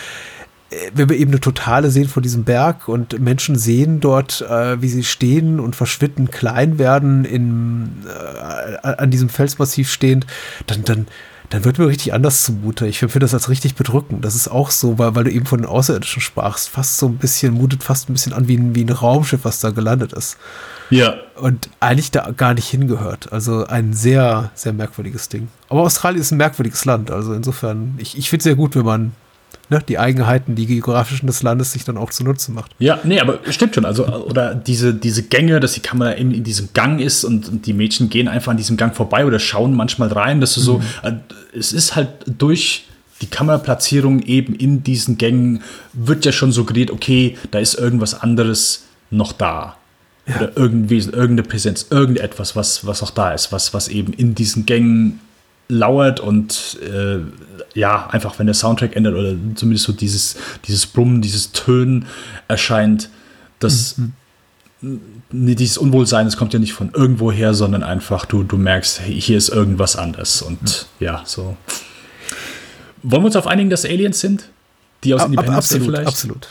äh, 0.70 0.90
wenn 0.94 1.08
wir 1.08 1.16
eben 1.16 1.30
eine 1.30 1.40
totale 1.40 1.90
sehen 1.90 2.08
von 2.08 2.24
diesem 2.24 2.42
Berg 2.42 2.88
und 2.88 3.20
Menschen 3.20 3.56
sehen 3.56 4.00
dort, 4.00 4.42
äh, 4.42 4.82
wie 4.82 4.88
sie 4.88 5.04
stehen 5.04 5.60
und 5.60 5.76
verschwinden, 5.76 6.30
klein 6.30 6.78
werden, 6.78 7.24
in, 7.24 8.04
äh, 8.06 8.86
an 8.88 9.10
diesem 9.10 9.28
Felsmassiv 9.28 9.92
stehend, 9.92 10.26
dann, 10.66 10.84
dann, 10.84 11.06
dann 11.54 11.64
wird 11.64 11.78
mir 11.78 11.86
richtig 11.86 12.12
anders 12.12 12.42
zumute. 12.42 12.88
Ich 12.88 12.98
finde 12.98 13.20
das 13.20 13.32
als 13.32 13.48
richtig 13.48 13.76
bedrückend. 13.76 14.24
Das 14.24 14.34
ist 14.34 14.48
auch 14.48 14.72
so, 14.72 14.98
weil, 14.98 15.14
weil 15.14 15.22
du 15.22 15.30
eben 15.30 15.46
von 15.46 15.60
den 15.60 15.68
Außerirdischen 15.68 16.20
sprachst, 16.20 16.68
fast 16.68 16.98
so 16.98 17.06
ein 17.06 17.16
bisschen, 17.16 17.54
mutet 17.54 17.84
fast 17.84 18.08
ein 18.08 18.12
bisschen 18.12 18.32
an 18.32 18.48
wie 18.48 18.56
ein, 18.56 18.74
wie 18.74 18.84
ein 18.84 18.88
Raumschiff, 18.88 19.44
was 19.44 19.60
da 19.60 19.70
gelandet 19.70 20.12
ist. 20.12 20.36
Ja. 20.90 21.14
Und 21.36 21.70
eigentlich 21.78 22.10
da 22.10 22.32
gar 22.36 22.54
nicht 22.54 22.68
hingehört. 22.68 23.32
Also 23.32 23.66
ein 23.66 23.92
sehr, 23.92 24.50
sehr 24.54 24.72
merkwürdiges 24.72 25.28
Ding. 25.28 25.46
Aber 25.68 25.82
Australien 25.82 26.20
ist 26.20 26.32
ein 26.32 26.38
merkwürdiges 26.38 26.84
Land. 26.86 27.12
Also 27.12 27.32
insofern, 27.34 27.94
ich, 27.98 28.18
ich 28.18 28.30
finde 28.30 28.40
es 28.40 28.44
sehr 28.44 28.56
gut, 28.56 28.74
wenn 28.74 28.84
man 28.84 29.12
ne, 29.70 29.80
die 29.86 29.98
Eigenheiten, 29.98 30.54
die 30.54 30.66
geografischen 30.66 31.26
des 31.26 31.42
Landes 31.42 31.72
sich 31.72 31.84
dann 31.84 31.96
auch 31.96 32.10
zunutze 32.10 32.52
macht. 32.52 32.72
Ja, 32.78 32.98
nee, 33.04 33.20
aber 33.20 33.38
stimmt 33.50 33.74
schon. 33.74 33.84
Also, 33.84 34.06
oder 34.06 34.54
diese, 34.54 34.94
diese 34.94 35.22
Gänge, 35.22 35.60
dass 35.60 35.74
die 35.74 35.80
Kamera 35.80 36.12
in, 36.12 36.32
in 36.32 36.44
diesem 36.44 36.70
Gang 36.72 37.00
ist 37.00 37.24
und, 37.24 37.48
und 37.48 37.66
die 37.66 37.72
Mädchen 37.72 38.10
gehen 38.10 38.28
einfach 38.28 38.50
an 38.50 38.56
diesem 38.56 38.76
Gang 38.76 38.94
vorbei 38.94 39.26
oder 39.26 39.38
schauen 39.38 39.74
manchmal 39.74 40.12
rein, 40.12 40.40
dass 40.40 40.54
du 40.54 40.60
so, 40.60 40.82
äh, 41.02 41.12
es 41.56 41.72
ist 41.72 41.96
halt 41.96 42.08
durch 42.26 42.84
die 43.20 43.26
Kameraplatzierung 43.26 44.22
eben 44.22 44.54
in 44.54 44.82
diesen 44.82 45.18
Gängen 45.18 45.62
wird 45.92 46.24
ja 46.24 46.32
schon 46.32 46.52
suggeriert, 46.52 46.90
okay, 46.90 47.38
da 47.50 47.58
ist 47.58 47.74
irgendwas 47.74 48.20
anderes 48.20 48.84
noch 49.10 49.32
da. 49.32 49.76
Oder 50.26 50.52
irgendwie 50.56 50.96
irgendeine 50.96 51.42
Präsenz, 51.42 51.86
irgendetwas, 51.90 52.56
was, 52.56 52.86
was 52.86 53.02
auch 53.02 53.10
da 53.10 53.32
ist, 53.32 53.52
was, 53.52 53.74
was 53.74 53.88
eben 53.88 54.14
in 54.14 54.34
diesen 54.34 54.64
Gängen 54.64 55.20
lauert 55.68 56.20
und 56.20 56.78
äh, 56.82 57.18
ja, 57.78 58.08
einfach 58.10 58.38
wenn 58.38 58.46
der 58.46 58.54
Soundtrack 58.54 58.94
ändert 58.96 59.14
oder 59.14 59.34
zumindest 59.54 59.86
so 59.86 59.92
dieses, 59.92 60.36
dieses 60.66 60.86
Brummen, 60.86 61.22
dieses 61.22 61.52
Tönen 61.52 62.06
erscheint, 62.48 63.08
das 63.60 63.96
nee, 65.30 65.54
dieses 65.54 65.78
Unwohlsein, 65.78 66.26
das 66.26 66.36
kommt 66.36 66.52
ja 66.52 66.58
nicht 66.58 66.74
von 66.74 66.90
irgendwo 66.92 67.32
her, 67.32 67.54
sondern 67.54 67.82
einfach, 67.82 68.26
du, 68.26 68.42
du 68.42 68.58
merkst, 68.58 69.00
hey, 69.00 69.18
hier 69.20 69.38
ist 69.38 69.48
irgendwas 69.48 69.96
anders 69.96 70.42
und 70.42 70.86
ja, 71.00 71.22
so. 71.24 71.56
Wollen 73.02 73.22
wir 73.22 73.26
uns 73.26 73.36
auf 73.36 73.46
einigen, 73.46 73.70
dass 73.70 73.84
Aliens 73.84 74.20
sind? 74.20 74.48
Die 75.02 75.14
aus 75.14 75.22
Ab- 75.22 75.28
Independence 75.28 75.56
absolut, 75.72 75.86
vielleicht? 75.86 76.08
absolut. 76.08 76.48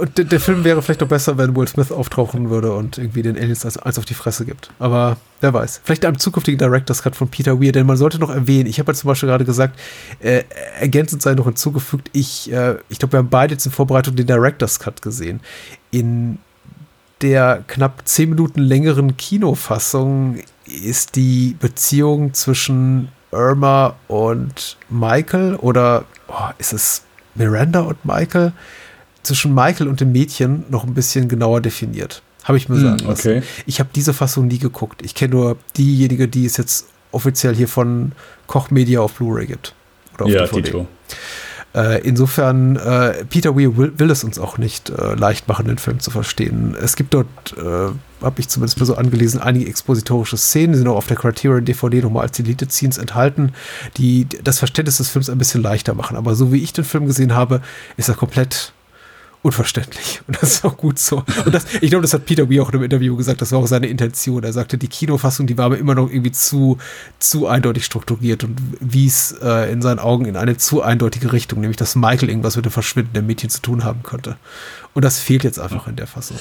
Und 0.00 0.18
der, 0.18 0.24
der 0.24 0.40
Film 0.40 0.64
wäre 0.64 0.82
vielleicht 0.82 1.00
noch 1.00 1.08
besser, 1.08 1.38
wenn 1.38 1.54
Will 1.56 1.68
Smith 1.68 1.92
auftauchen 1.92 2.50
würde 2.50 2.72
und 2.72 2.98
irgendwie 2.98 3.22
den 3.22 3.36
Aliens 3.36 3.64
als, 3.64 3.76
als 3.76 3.98
auf 3.98 4.04
die 4.04 4.14
Fresse 4.14 4.44
gibt. 4.44 4.70
Aber 4.78 5.16
wer 5.40 5.52
weiß. 5.52 5.80
Vielleicht 5.84 6.04
am 6.04 6.18
zukünftigen 6.18 6.58
Director's 6.58 7.02
Cut 7.02 7.16
von 7.16 7.28
Peter 7.28 7.60
Weir, 7.60 7.72
denn 7.72 7.86
man 7.86 7.96
sollte 7.96 8.18
noch 8.18 8.30
erwähnen, 8.30 8.66
ich 8.66 8.78
habe 8.78 8.92
ja 8.92 8.96
zum 8.96 9.08
Beispiel 9.08 9.28
gerade 9.28 9.44
gesagt, 9.44 9.78
äh, 10.20 10.44
ergänzend 10.80 11.22
sei 11.22 11.34
noch 11.34 11.46
hinzugefügt, 11.46 12.10
ich, 12.12 12.52
äh, 12.52 12.76
ich 12.88 12.98
glaube, 12.98 13.12
wir 13.12 13.18
haben 13.18 13.30
beide 13.30 13.54
jetzt 13.54 13.66
in 13.66 13.72
Vorbereitung 13.72 14.16
den 14.16 14.26
Director's 14.26 14.78
Cut 14.80 15.02
gesehen. 15.02 15.40
In 15.90 16.38
der 17.22 17.64
knapp 17.66 18.02
zehn 18.04 18.30
Minuten 18.30 18.60
längeren 18.60 19.16
Kinofassung 19.16 20.38
ist 20.66 21.16
die 21.16 21.56
Beziehung 21.58 22.34
zwischen 22.34 23.08
Irma 23.32 23.96
und 24.06 24.76
Michael 24.88 25.56
oder 25.56 26.04
oh, 26.28 26.50
ist 26.58 26.72
es 26.72 27.02
Miranda 27.34 27.80
und 27.80 28.04
Michael? 28.04 28.52
Zwischen 29.22 29.54
Michael 29.54 29.88
und 29.88 30.00
dem 30.00 30.12
Mädchen 30.12 30.64
noch 30.70 30.84
ein 30.84 30.94
bisschen 30.94 31.28
genauer 31.28 31.60
definiert. 31.60 32.22
Habe 32.44 32.56
ich 32.56 32.68
mir 32.68 32.76
Hm, 32.76 32.82
sagen 32.82 32.98
lassen. 33.08 33.28
okay. 33.28 33.42
Ich 33.66 33.80
habe 33.80 33.90
diese 33.94 34.14
Fassung 34.14 34.46
nie 34.46 34.58
geguckt. 34.58 35.02
Ich 35.04 35.14
kenne 35.14 35.34
nur 35.34 35.56
diejenige, 35.76 36.28
die 36.28 36.46
es 36.46 36.56
jetzt 36.56 36.86
offiziell 37.12 37.54
hier 37.54 37.68
von 37.68 38.12
Koch 38.46 38.70
Media 38.70 39.00
auf 39.00 39.14
Blu-ray 39.14 39.46
gibt. 39.46 39.74
Oder 40.14 40.24
auf 40.26 40.30
Ja, 40.30 40.42
DVD. 40.46 40.62
Tito. 40.62 40.86
Äh, 41.74 42.00
insofern, 42.02 42.76
äh, 42.76 43.24
Peter 43.26 43.54
Weir 43.54 43.76
will, 43.76 43.92
will 43.98 44.10
es 44.10 44.24
uns 44.24 44.38
auch 44.38 44.56
nicht 44.56 44.88
äh, 44.88 45.14
leicht 45.14 45.48
machen, 45.48 45.66
den 45.66 45.76
Film 45.76 46.00
zu 46.00 46.10
verstehen. 46.10 46.74
Es 46.80 46.96
gibt 46.96 47.12
dort, 47.12 47.26
äh, 47.58 47.60
habe 48.24 48.40
ich 48.40 48.48
zumindest 48.48 48.80
mal 48.80 48.86
so 48.86 48.94
angelesen, 48.96 49.40
einige 49.40 49.66
expositorische 49.68 50.38
Szenen, 50.38 50.72
die 50.72 50.78
sind 50.78 50.88
auch 50.88 50.96
auf 50.96 51.06
der 51.06 51.18
Criterion 51.18 51.66
DVD 51.66 52.00
nochmal 52.00 52.22
als 52.22 52.36
Deleted 52.38 52.72
Scenes 52.72 52.96
enthalten, 52.96 53.52
die 53.98 54.26
das 54.42 54.58
Verständnis 54.58 54.96
des 54.96 55.10
Films 55.10 55.28
ein 55.28 55.36
bisschen 55.36 55.62
leichter 55.62 55.92
machen. 55.94 56.16
Aber 56.16 56.34
so 56.34 56.52
wie 56.52 56.62
ich 56.62 56.72
den 56.72 56.84
Film 56.84 57.04
gesehen 57.06 57.34
habe, 57.34 57.60
ist 57.98 58.08
er 58.08 58.14
komplett 58.14 58.72
unverständlich. 59.42 60.20
Und 60.26 60.40
das 60.40 60.54
ist 60.54 60.64
auch 60.64 60.76
gut 60.76 60.98
so. 60.98 61.24
Und 61.44 61.54
das, 61.54 61.64
ich 61.80 61.90
glaube, 61.90 62.02
das 62.02 62.12
hat 62.12 62.26
Peter 62.26 62.50
Weir 62.50 62.62
auch 62.62 62.68
in 62.70 62.74
einem 62.74 62.84
Interview 62.84 63.16
gesagt, 63.16 63.40
das 63.40 63.52
war 63.52 63.60
auch 63.60 63.66
seine 63.66 63.86
Intention. 63.86 64.42
Er 64.42 64.52
sagte, 64.52 64.78
die 64.78 64.88
Kinofassung, 64.88 65.46
die 65.46 65.56
war 65.56 65.66
aber 65.66 65.78
immer 65.78 65.94
noch 65.94 66.10
irgendwie 66.10 66.32
zu, 66.32 66.78
zu 67.18 67.46
eindeutig 67.46 67.84
strukturiert 67.84 68.44
und 68.44 68.56
wies 68.80 69.32
äh, 69.42 69.72
in 69.72 69.80
seinen 69.82 69.98
Augen 70.00 70.24
in 70.24 70.36
eine 70.36 70.56
zu 70.56 70.82
eindeutige 70.82 71.32
Richtung, 71.32 71.60
nämlich 71.60 71.76
dass 71.76 71.94
Michael 71.96 72.28
irgendwas 72.28 72.56
mit 72.56 72.64
dem 72.64 72.72
Verschwinden 72.72 73.12
der 73.14 73.22
Mädchen 73.22 73.50
zu 73.50 73.60
tun 73.62 73.84
haben 73.84 74.02
könnte. 74.02 74.36
Und 74.94 75.04
das 75.04 75.20
fehlt 75.20 75.44
jetzt 75.44 75.60
einfach 75.60 75.86
in 75.86 75.94
der 75.96 76.06
Fassung. 76.08 76.36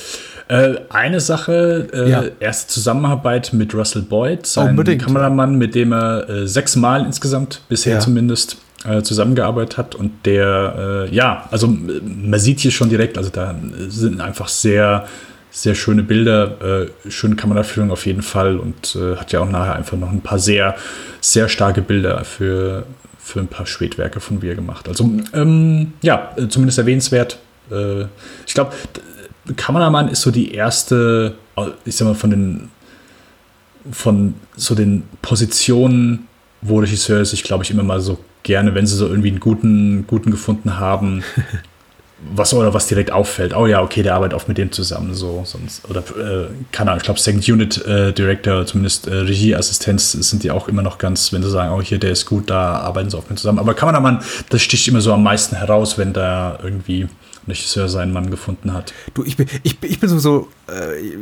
Äh, 0.47 0.75
eine 0.89 1.19
Sache, 1.19 1.87
äh, 1.93 2.09
Ja. 2.09 2.23
erste 2.39 2.73
Zusammenarbeit 2.73 3.53
mit 3.53 3.75
Russell 3.75 4.01
Boyd, 4.01 4.47
sein 4.47 4.69
Unbedingt. 4.71 5.03
Kameramann, 5.03 5.57
mit 5.57 5.75
dem 5.75 5.91
er 5.93 6.27
äh, 6.29 6.47
sechsmal 6.47 7.05
insgesamt 7.05 7.61
bisher 7.69 7.95
Ja. 7.95 7.99
zumindest 7.99 8.57
äh, 8.85 9.01
zusammengearbeitet 9.01 9.77
hat 9.77 9.95
und 9.95 10.25
der, 10.25 11.07
äh, 11.09 11.15
ja, 11.15 11.47
also 11.51 11.67
man 11.67 12.39
sieht 12.39 12.59
hier 12.59 12.71
schon 12.71 12.89
direkt, 12.89 13.17
also 13.17 13.29
da 13.29 13.55
sind 13.87 14.21
einfach 14.21 14.47
sehr, 14.47 15.05
sehr 15.51 15.75
schöne 15.75 16.03
Bilder, 16.03 16.85
äh, 17.05 17.09
schöne 17.09 17.35
Kameraführung 17.35 17.91
auf 17.91 18.05
jeden 18.05 18.21
Fall 18.21 18.57
und 18.57 18.95
äh, 18.95 19.15
hat 19.15 19.31
ja 19.31 19.39
auch 19.39 19.49
nachher 19.49 19.75
einfach 19.75 19.97
noch 19.97 20.11
ein 20.11 20.21
paar 20.21 20.39
sehr, 20.39 20.75
sehr 21.21 21.49
starke 21.49 21.81
Bilder 21.81 22.23
für, 22.23 22.85
für 23.17 23.39
ein 23.39 23.47
paar 23.47 23.65
Spätwerke 23.65 24.19
von 24.19 24.43
Weir 24.43 24.55
gemacht. 24.55 24.87
Also 24.87 25.09
ähm, 25.33 25.93
ja, 26.01 26.33
äh, 26.37 26.47
zumindest 26.47 26.77
erwähnenswert. 26.77 27.39
Äh, 27.71 28.03
ich 28.45 28.53
glaube, 28.53 28.73
Kameramann 29.55 30.09
ist 30.09 30.21
so 30.21 30.29
die 30.29 30.53
erste, 30.53 31.35
ich 31.85 31.95
sag 31.95 32.05
mal, 32.05 32.15
von 32.15 32.29
den 32.29 32.69
von 33.91 34.35
so 34.55 34.75
den 34.75 35.03
Positionen, 35.21 36.27
wo 36.61 36.79
Regisseure 36.79 37.25
sich, 37.25 37.43
glaube 37.43 37.63
ich, 37.63 37.71
immer 37.71 37.83
mal 37.83 38.01
so 38.01 38.17
gerne, 38.47 38.73
wenn 38.73 38.87
sie 38.87 38.95
so 38.95 39.07
irgendwie 39.07 39.29
einen 39.29 39.39
guten, 39.39 40.07
guten 40.07 40.31
gefunden 40.31 40.79
haben, 40.79 41.23
was 42.35 42.51
oder 42.55 42.73
was 42.73 42.87
direkt 42.87 43.11
auffällt. 43.11 43.55
Oh 43.55 43.67
ja, 43.67 43.79
okay, 43.83 44.01
der 44.01 44.15
arbeitet 44.15 44.33
oft 44.35 44.47
mit 44.47 44.57
dem 44.57 44.71
zusammen, 44.71 45.13
so 45.13 45.43
sonst 45.45 45.87
oder 45.87 45.99
äh, 45.99 46.47
keine 46.71 46.89
Ahnung. 46.89 46.97
Ich 47.01 47.03
glaube, 47.03 47.19
Second 47.19 47.47
Unit 47.47 47.85
äh, 47.85 48.11
Director, 48.11 48.65
zumindest 48.65 49.05
äh, 49.07 49.13
Regieassistenz, 49.13 50.13
sind 50.13 50.41
die 50.41 50.49
auch 50.49 50.67
immer 50.67 50.81
noch 50.81 50.97
ganz, 50.97 51.31
wenn 51.31 51.43
sie 51.43 51.51
sagen, 51.51 51.71
oh 51.73 51.81
hier, 51.81 51.99
der 51.99 52.09
ist 52.11 52.25
gut, 52.25 52.49
da 52.49 52.77
arbeiten 52.77 53.11
sie 53.11 53.17
oft 53.17 53.29
mit 53.29 53.37
zusammen. 53.37 53.59
Aber 53.59 53.75
Kameramann, 53.75 54.23
das 54.49 54.63
sticht 54.63 54.87
immer 54.87 55.01
so 55.01 55.13
am 55.13 55.21
meisten 55.21 55.55
heraus, 55.57 55.99
wenn 55.99 56.11
da 56.11 56.57
irgendwie 56.63 57.03
ein 57.03 57.09
Regisseur 57.47 57.87
seinen 57.87 58.11
Mann 58.13 58.31
gefunden 58.31 58.73
hat. 58.73 58.93
Du, 59.13 59.23
ich 59.23 59.37
bin, 59.37 59.45
ich, 59.61 59.77
bin- 59.79 59.91
ich 59.91 59.99
bin 59.99 60.09
sowieso, 60.09 60.47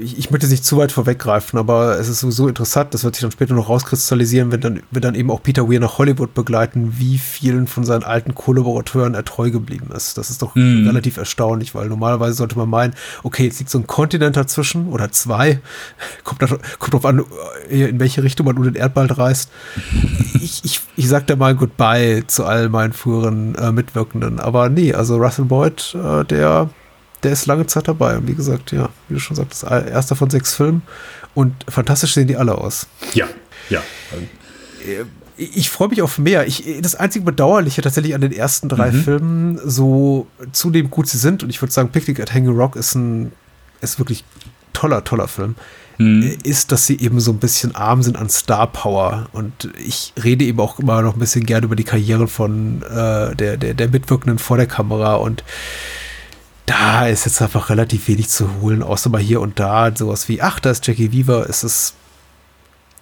ich, 0.02 0.18
ich 0.18 0.32
möchte 0.32 0.48
nicht 0.48 0.66
zu 0.66 0.78
weit 0.78 0.92
vorweggreifen, 0.92 1.60
aber 1.60 2.00
es 2.00 2.08
ist 2.10 2.20
sowieso 2.20 2.48
interessant, 2.48 2.94
das 2.94 3.04
wird 3.04 3.16
sich 3.16 3.22
dann 3.22 3.32
später 3.32 3.54
noch 3.54 3.70
rauskristallisieren, 3.70 4.52
wenn 4.52 4.62
dann, 4.62 4.82
wenn 4.92 5.02
dann 5.02 5.14
eben 5.16 5.30
auch 5.30 5.44
Peter 5.44 5.70
Weir 5.70 5.80
nach 5.80 5.98
Hollywood 6.00 6.34
begleiten, 6.34 6.96
wie 6.98 7.18
vielen 7.18 7.68
von 7.68 7.84
seinen 7.84 8.04
alten 8.04 8.34
Kollaborateuren 8.34 9.14
er 9.14 9.24
treu 9.24 9.52
geblieben 9.52 9.90
ist. 9.96 10.18
Das 10.18 10.30
ist 10.30 10.42
doch 10.42 10.56
Mhm. 10.56 10.88
relativ 10.88 11.18
erstaunlich, 11.18 11.76
weil 11.76 11.90
normalerweise 11.90 12.34
sollte 12.36 12.58
man 12.58 12.70
meinen, 12.70 12.94
okay, 13.24 13.46
jetzt 13.46 13.60
liegt 13.60 13.70
so 13.70 13.78
ein 13.78 13.86
Kontinent 13.88 14.36
dazwischen 14.36 14.88
oder 14.88 15.12
zwei, 15.12 15.60
kommt, 16.24 16.42
da, 16.42 16.48
kommt 16.80 16.94
drauf 16.94 17.06
an, 17.06 17.24
äh, 17.70 17.90
in 17.90 18.00
welche 18.00 18.24
Richtung 18.24 18.46
man 18.48 18.58
um 18.58 18.64
den 18.64 18.76
Erdball 18.76 19.06
reist. 19.08 19.52
Ich, 20.42 20.64
ich, 20.64 20.82
ich 20.96 21.08
sag 21.08 21.28
da 21.28 21.36
mal 21.36 21.56
Goodbye 21.56 22.24
zu 22.28 22.46
all 22.46 22.70
meinen 22.70 22.94
früheren 22.94 23.56
äh, 23.56 23.72
Mitwirkenden, 23.72 24.40
aber 24.40 24.70
nee, 24.70 24.94
also 24.94 25.18
Russell 25.18 25.46
Boyd, 25.46 25.96
äh, 25.96 26.24
der 26.26 26.70
der 27.26 27.34
ist 27.34 27.48
lange 27.48 27.66
Zeit 27.66 27.88
dabei. 27.88 28.18
Und 28.18 28.28
wie 28.28 28.36
gesagt, 28.36 28.72
ja, 28.72 28.90
wie 29.10 29.16
du 29.16 29.20
schon 29.20 29.36
sagtest, 29.36 29.64
erster 29.64 30.16
von 30.16 30.30
sechs 30.30 30.54
Filmen. 30.54 30.84
Und 31.34 31.54
fantastisch 31.68 32.14
sehen 32.14 32.28
die 32.28 32.38
alle 32.38 32.58
aus. 32.58 32.88
Ja, 33.14 33.28
ja. 33.70 33.82
Ich 35.36 35.70
freue 35.70 35.90
mich 35.90 36.02
auf 36.02 36.18
mehr. 36.18 36.48
Ich, 36.48 36.64
das 36.82 36.96
einzige 36.96 37.26
Bedauerliche 37.26 37.82
tatsächlich 37.82 38.16
an 38.16 38.22
den 38.22 38.32
ersten 38.32 38.70
drei 38.70 38.92
Filmen, 38.92 39.60
so 39.66 40.28
zunehmend 40.54 40.92
gut 40.92 41.10
sie 41.10 41.18
sind, 41.18 41.44
und 41.44 41.50
ich 41.50 41.62
würde 41.62 41.74
sagen, 41.74 41.90
Picnic 41.90 42.22
at 42.22 42.34
Hanging 42.34 42.56
Rock 42.56 42.78
ist 42.78 42.96
ein, 42.96 43.34
ist 43.82 44.00
wirklich 44.00 44.24
toller, 44.72 45.04
toller 45.04 45.28
Film, 45.28 45.56
ist, 45.98 46.72
dass 46.72 46.88
sie 46.88 47.00
eben 47.00 47.20
so 47.20 47.32
ein 47.32 47.40
bisschen 47.40 47.74
arm 47.76 48.04
sind 48.04 48.18
an 48.18 48.30
Star 48.30 48.68
Power. 48.68 49.28
Und 49.34 49.70
ich 49.84 50.14
rede 50.22 50.46
eben 50.46 50.60
auch 50.60 50.80
immer 50.80 51.02
noch 51.02 51.16
ein 51.16 51.20
bisschen 51.20 51.46
gerne 51.46 51.66
über 51.66 51.76
die 51.76 51.86
Karrieren 51.86 52.28
von 52.28 52.84
äh, 52.84 53.36
der, 53.36 53.58
der, 53.58 53.74
der 53.74 53.90
Mitwirkenden 53.90 54.38
vor 54.38 54.58
der 54.58 54.68
Kamera 54.68 55.16
und 55.16 55.44
da 56.66 57.08
ist 57.08 57.26
jetzt 57.26 57.42
einfach 57.42 57.70
relativ 57.70 58.08
wenig 58.08 58.30
zu 58.30 58.50
holen, 58.62 58.82
außer 58.84 59.10
mal 59.10 59.22
hier 59.22 59.42
und 59.42 59.60
da 59.60 59.96
sowas 59.96 60.28
wie, 60.30 60.42
ach, 60.42 60.60
da 60.60 60.72
ist 60.72 60.86
Jackie 60.88 61.12
Weaver, 61.12 61.48
ist 61.48 61.64
es, 61.64 61.94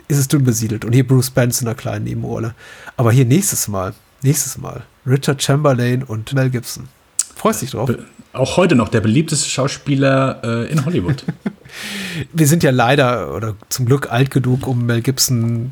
ist 0.08 0.18
es 0.18 0.28
dünn 0.28 0.44
besiedelt. 0.44 0.84
Und 0.86 0.94
hier 0.94 1.08
Bruce 1.08 1.28
Spence 1.28 1.62
in 1.62 1.68
einer 1.68 1.76
kleinen 1.76 2.04
Nebenrolle. 2.06 2.56
Aber 2.98 3.12
hier 3.12 3.26
nächstes 3.26 3.68
Mal, 3.68 3.94
nächstes 4.22 4.58
Mal, 4.58 4.84
Richard 5.06 5.42
Chamberlain 5.42 6.04
und 6.04 6.34
Mel 6.34 6.50
Gibson. 6.50 6.88
Freust 7.36 7.62
dich 7.62 7.72
drauf? 7.72 7.88
Be- 7.88 8.04
Auch 8.34 8.58
heute 8.58 8.76
noch 8.76 8.90
der 8.90 9.02
beliebteste 9.02 9.50
Schauspieler 9.50 10.42
äh, 10.44 10.72
in 10.72 10.86
Hollywood. 10.86 11.24
Wir 12.34 12.48
sind 12.48 12.64
ja 12.64 12.72
leider 12.72 13.34
oder 13.34 13.56
zum 13.70 13.86
Glück 13.86 14.12
alt 14.12 14.30
genug, 14.30 14.68
um 14.68 14.86
Mel 14.86 15.02
Gibson 15.02 15.72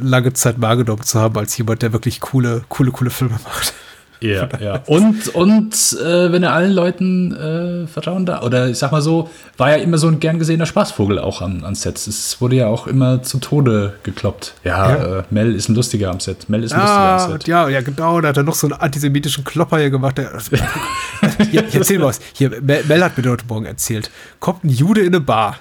lange 0.00 0.32
Zeit 0.32 0.60
wahrgenommen 0.60 1.02
zu 1.02 1.20
haben 1.20 1.38
als 1.38 1.56
jemand, 1.56 1.82
der 1.82 1.92
wirklich 1.92 2.20
coole, 2.20 2.64
coole, 2.68 2.90
coole 2.90 3.10
Filme 3.10 3.38
macht. 3.44 3.72
Ja, 4.20 4.48
ja. 4.60 4.82
Und, 4.86 5.28
und 5.34 5.74
äh, 6.02 6.32
wenn 6.32 6.42
er 6.42 6.52
allen 6.52 6.72
Leuten 6.72 7.34
äh, 7.34 7.86
Vertrauen 7.86 8.26
da, 8.26 8.42
oder 8.42 8.68
ich 8.68 8.78
sag 8.78 8.92
mal 8.92 9.02
so, 9.02 9.30
war 9.56 9.70
ja 9.70 9.76
immer 9.76 9.98
so 9.98 10.08
ein 10.08 10.20
gern 10.20 10.38
gesehener 10.38 10.66
Spaßvogel 10.66 11.18
auch 11.18 11.42
an, 11.42 11.64
an 11.64 11.74
Sets. 11.74 12.06
Es 12.06 12.40
wurde 12.40 12.56
ja 12.56 12.66
auch 12.68 12.86
immer 12.86 13.22
zu 13.22 13.38
Tode 13.38 13.94
gekloppt. 14.02 14.54
Ja, 14.64 14.90
Ja. 14.96 15.18
Äh, 15.18 15.22
Mel 15.30 15.54
ist 15.54 15.68
ein 15.68 15.74
lustiger 15.74 16.10
am 16.10 16.20
Set. 16.20 16.48
Mel 16.48 16.64
ist 16.64 16.72
ein 16.72 16.80
lustiger 16.80 16.98
Ah, 17.00 17.24
am 17.24 17.32
Set. 17.32 17.46
ja, 17.48 17.68
ja, 17.68 17.80
genau. 17.80 18.20
Da 18.20 18.28
hat 18.28 18.36
er 18.36 18.42
noch 18.42 18.54
so 18.54 18.66
einen 18.66 18.78
antisemitischen 18.80 19.44
Klopper 19.44 19.78
hier 19.78 19.90
gemacht. 19.90 20.18
Der, 20.18 20.30
hier, 21.50 21.62
hier, 21.68 21.80
erzähl 21.80 21.98
mal 21.98 22.06
was. 22.06 22.20
Hier, 22.32 22.50
Mel, 22.62 22.84
Mel 22.88 23.04
hat 23.04 23.16
mir 23.18 23.30
heute 23.30 23.44
Morgen 23.46 23.66
erzählt. 23.66 24.10
Kommt 24.40 24.64
ein 24.64 24.68
Jude 24.70 25.00
in 25.00 25.08
eine 25.08 25.20
Bar. 25.20 25.56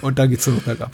Und 0.00 0.18
dann 0.18 0.30
geht's 0.30 0.44
so 0.44 0.52
bergab. 0.64 0.92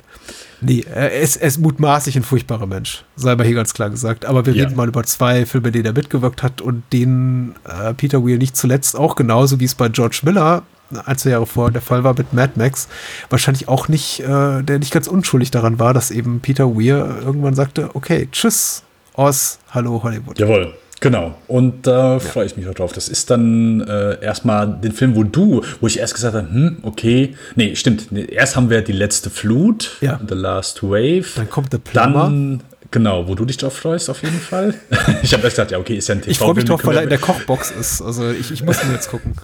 Nee, 0.61 0.85
er 0.93 1.13
ist, 1.13 1.37
er 1.37 1.49
ist 1.49 1.59
mutmaßlich 1.59 2.17
ein 2.17 2.23
furchtbarer 2.23 2.67
Mensch, 2.67 3.05
sei 3.17 3.35
mal 3.37 3.47
hier 3.47 3.55
ganz 3.57 3.75
klar 3.75 3.91
gesagt. 3.91 4.25
Aber 4.25 4.47
wir 4.47 4.55
Ja. 4.55 4.65
reden 4.65 4.77
mal 4.77 4.89
über 4.89 5.03
zwei 5.05 5.45
Filme, 5.47 5.71
denen 5.73 5.85
er 5.85 5.93
mitgewirkt 5.93 6.43
hat 6.43 6.61
und 6.63 6.83
denen 6.93 7.55
äh, 7.65 7.93
Peter 7.95 8.25
Weir 8.27 8.39
nicht 8.39 8.57
zuletzt 8.57 8.97
auch 8.97 9.17
genauso, 9.17 9.61
wie 9.61 9.65
es 9.65 9.75
bei 9.75 9.89
George 9.89 10.21
Miller 10.23 10.63
ein, 11.05 11.19
zwei 11.19 11.31
Jahre 11.31 11.47
vorher 11.47 11.73
der 11.73 11.83
Fall 11.83 12.05
war 12.05 12.15
mit 12.17 12.33
Mad 12.33 12.53
Max, 12.55 12.87
wahrscheinlich 13.29 13.69
auch 13.69 13.89
nicht, 13.89 14.21
äh, 14.21 14.63
der 14.63 14.79
nicht 14.79 14.93
ganz 14.93 15.09
unschuldig 15.09 15.51
daran 15.51 15.79
war, 15.81 15.93
dass 15.93 16.11
eben 16.13 16.41
Peter 16.41 16.77
Weir 16.77 17.19
irgendwann 17.25 17.55
sagte, 17.55 17.91
okay, 17.95 18.29
tschüss, 18.31 18.83
Oz, 19.15 19.59
hallo 19.73 20.01
Hollywood. 20.03 20.39
Jawohl, 20.39 20.75
genau. 21.01 21.35
Und 21.47 21.87
da 21.87 22.19
freue 22.19 22.47
ich 22.47 22.57
mich 22.57 22.67
auch 22.69 22.75
drauf. 22.75 22.93
Das 22.93 23.09
ist 23.09 23.31
dann 23.31 23.81
äh, 23.83 24.23
erstmal 24.23 24.67
den 24.81 24.93
Film, 24.93 25.15
wo 25.17 25.23
du, 25.25 25.63
wo 25.81 25.87
ich 25.87 25.99
erst 25.99 26.15
gesagt 26.15 26.35
habe, 26.35 26.49
hm, 26.51 26.79
okay. 26.83 27.35
Nee, 27.55 27.75
stimmt. 27.77 28.11
Nee, 28.13 28.25
erst 28.25 28.57
haben 28.57 28.71
wir 28.71 28.83
die 28.83 28.93
letzte 28.93 29.31
Flut, 29.31 29.97
Ja. 30.01 30.21
The 30.27 30.35
Last 30.35 30.83
Wave. 30.83 31.25
Dann 31.37 31.49
kommt 31.51 31.71
The 31.73 31.79
Plumber. 31.79 32.25
Dann, 32.25 32.63
genau, 32.91 33.29
wo 33.29 33.35
du 33.35 33.45
dich 33.45 33.57
drauf 33.57 33.77
freust, 33.77 34.09
auf 34.11 34.23
jeden 34.23 34.41
Fall. 34.41 34.75
ich 35.23 35.33
habe 35.33 35.45
erst 35.45 35.57
gedacht, 35.57 35.71
ja, 35.73 35.79
okay, 35.79 35.97
ist 35.97 36.09
ja 36.09 36.15
ein 36.15 36.21
TV. 36.23 36.31
Ich 36.31 36.39
freue 36.39 36.55
mich 36.55 36.65
drauf, 36.65 36.85
weil 36.85 36.97
er 36.97 37.03
in 37.03 37.09
der 37.11 37.19
Kochbox 37.19 37.71
ist. 37.73 38.03
Also 38.03 38.31
ich, 38.31 38.51
ich 38.51 38.63
muss 38.65 38.83
ihn 38.83 38.93
jetzt 38.93 39.11
gucken. 39.11 39.35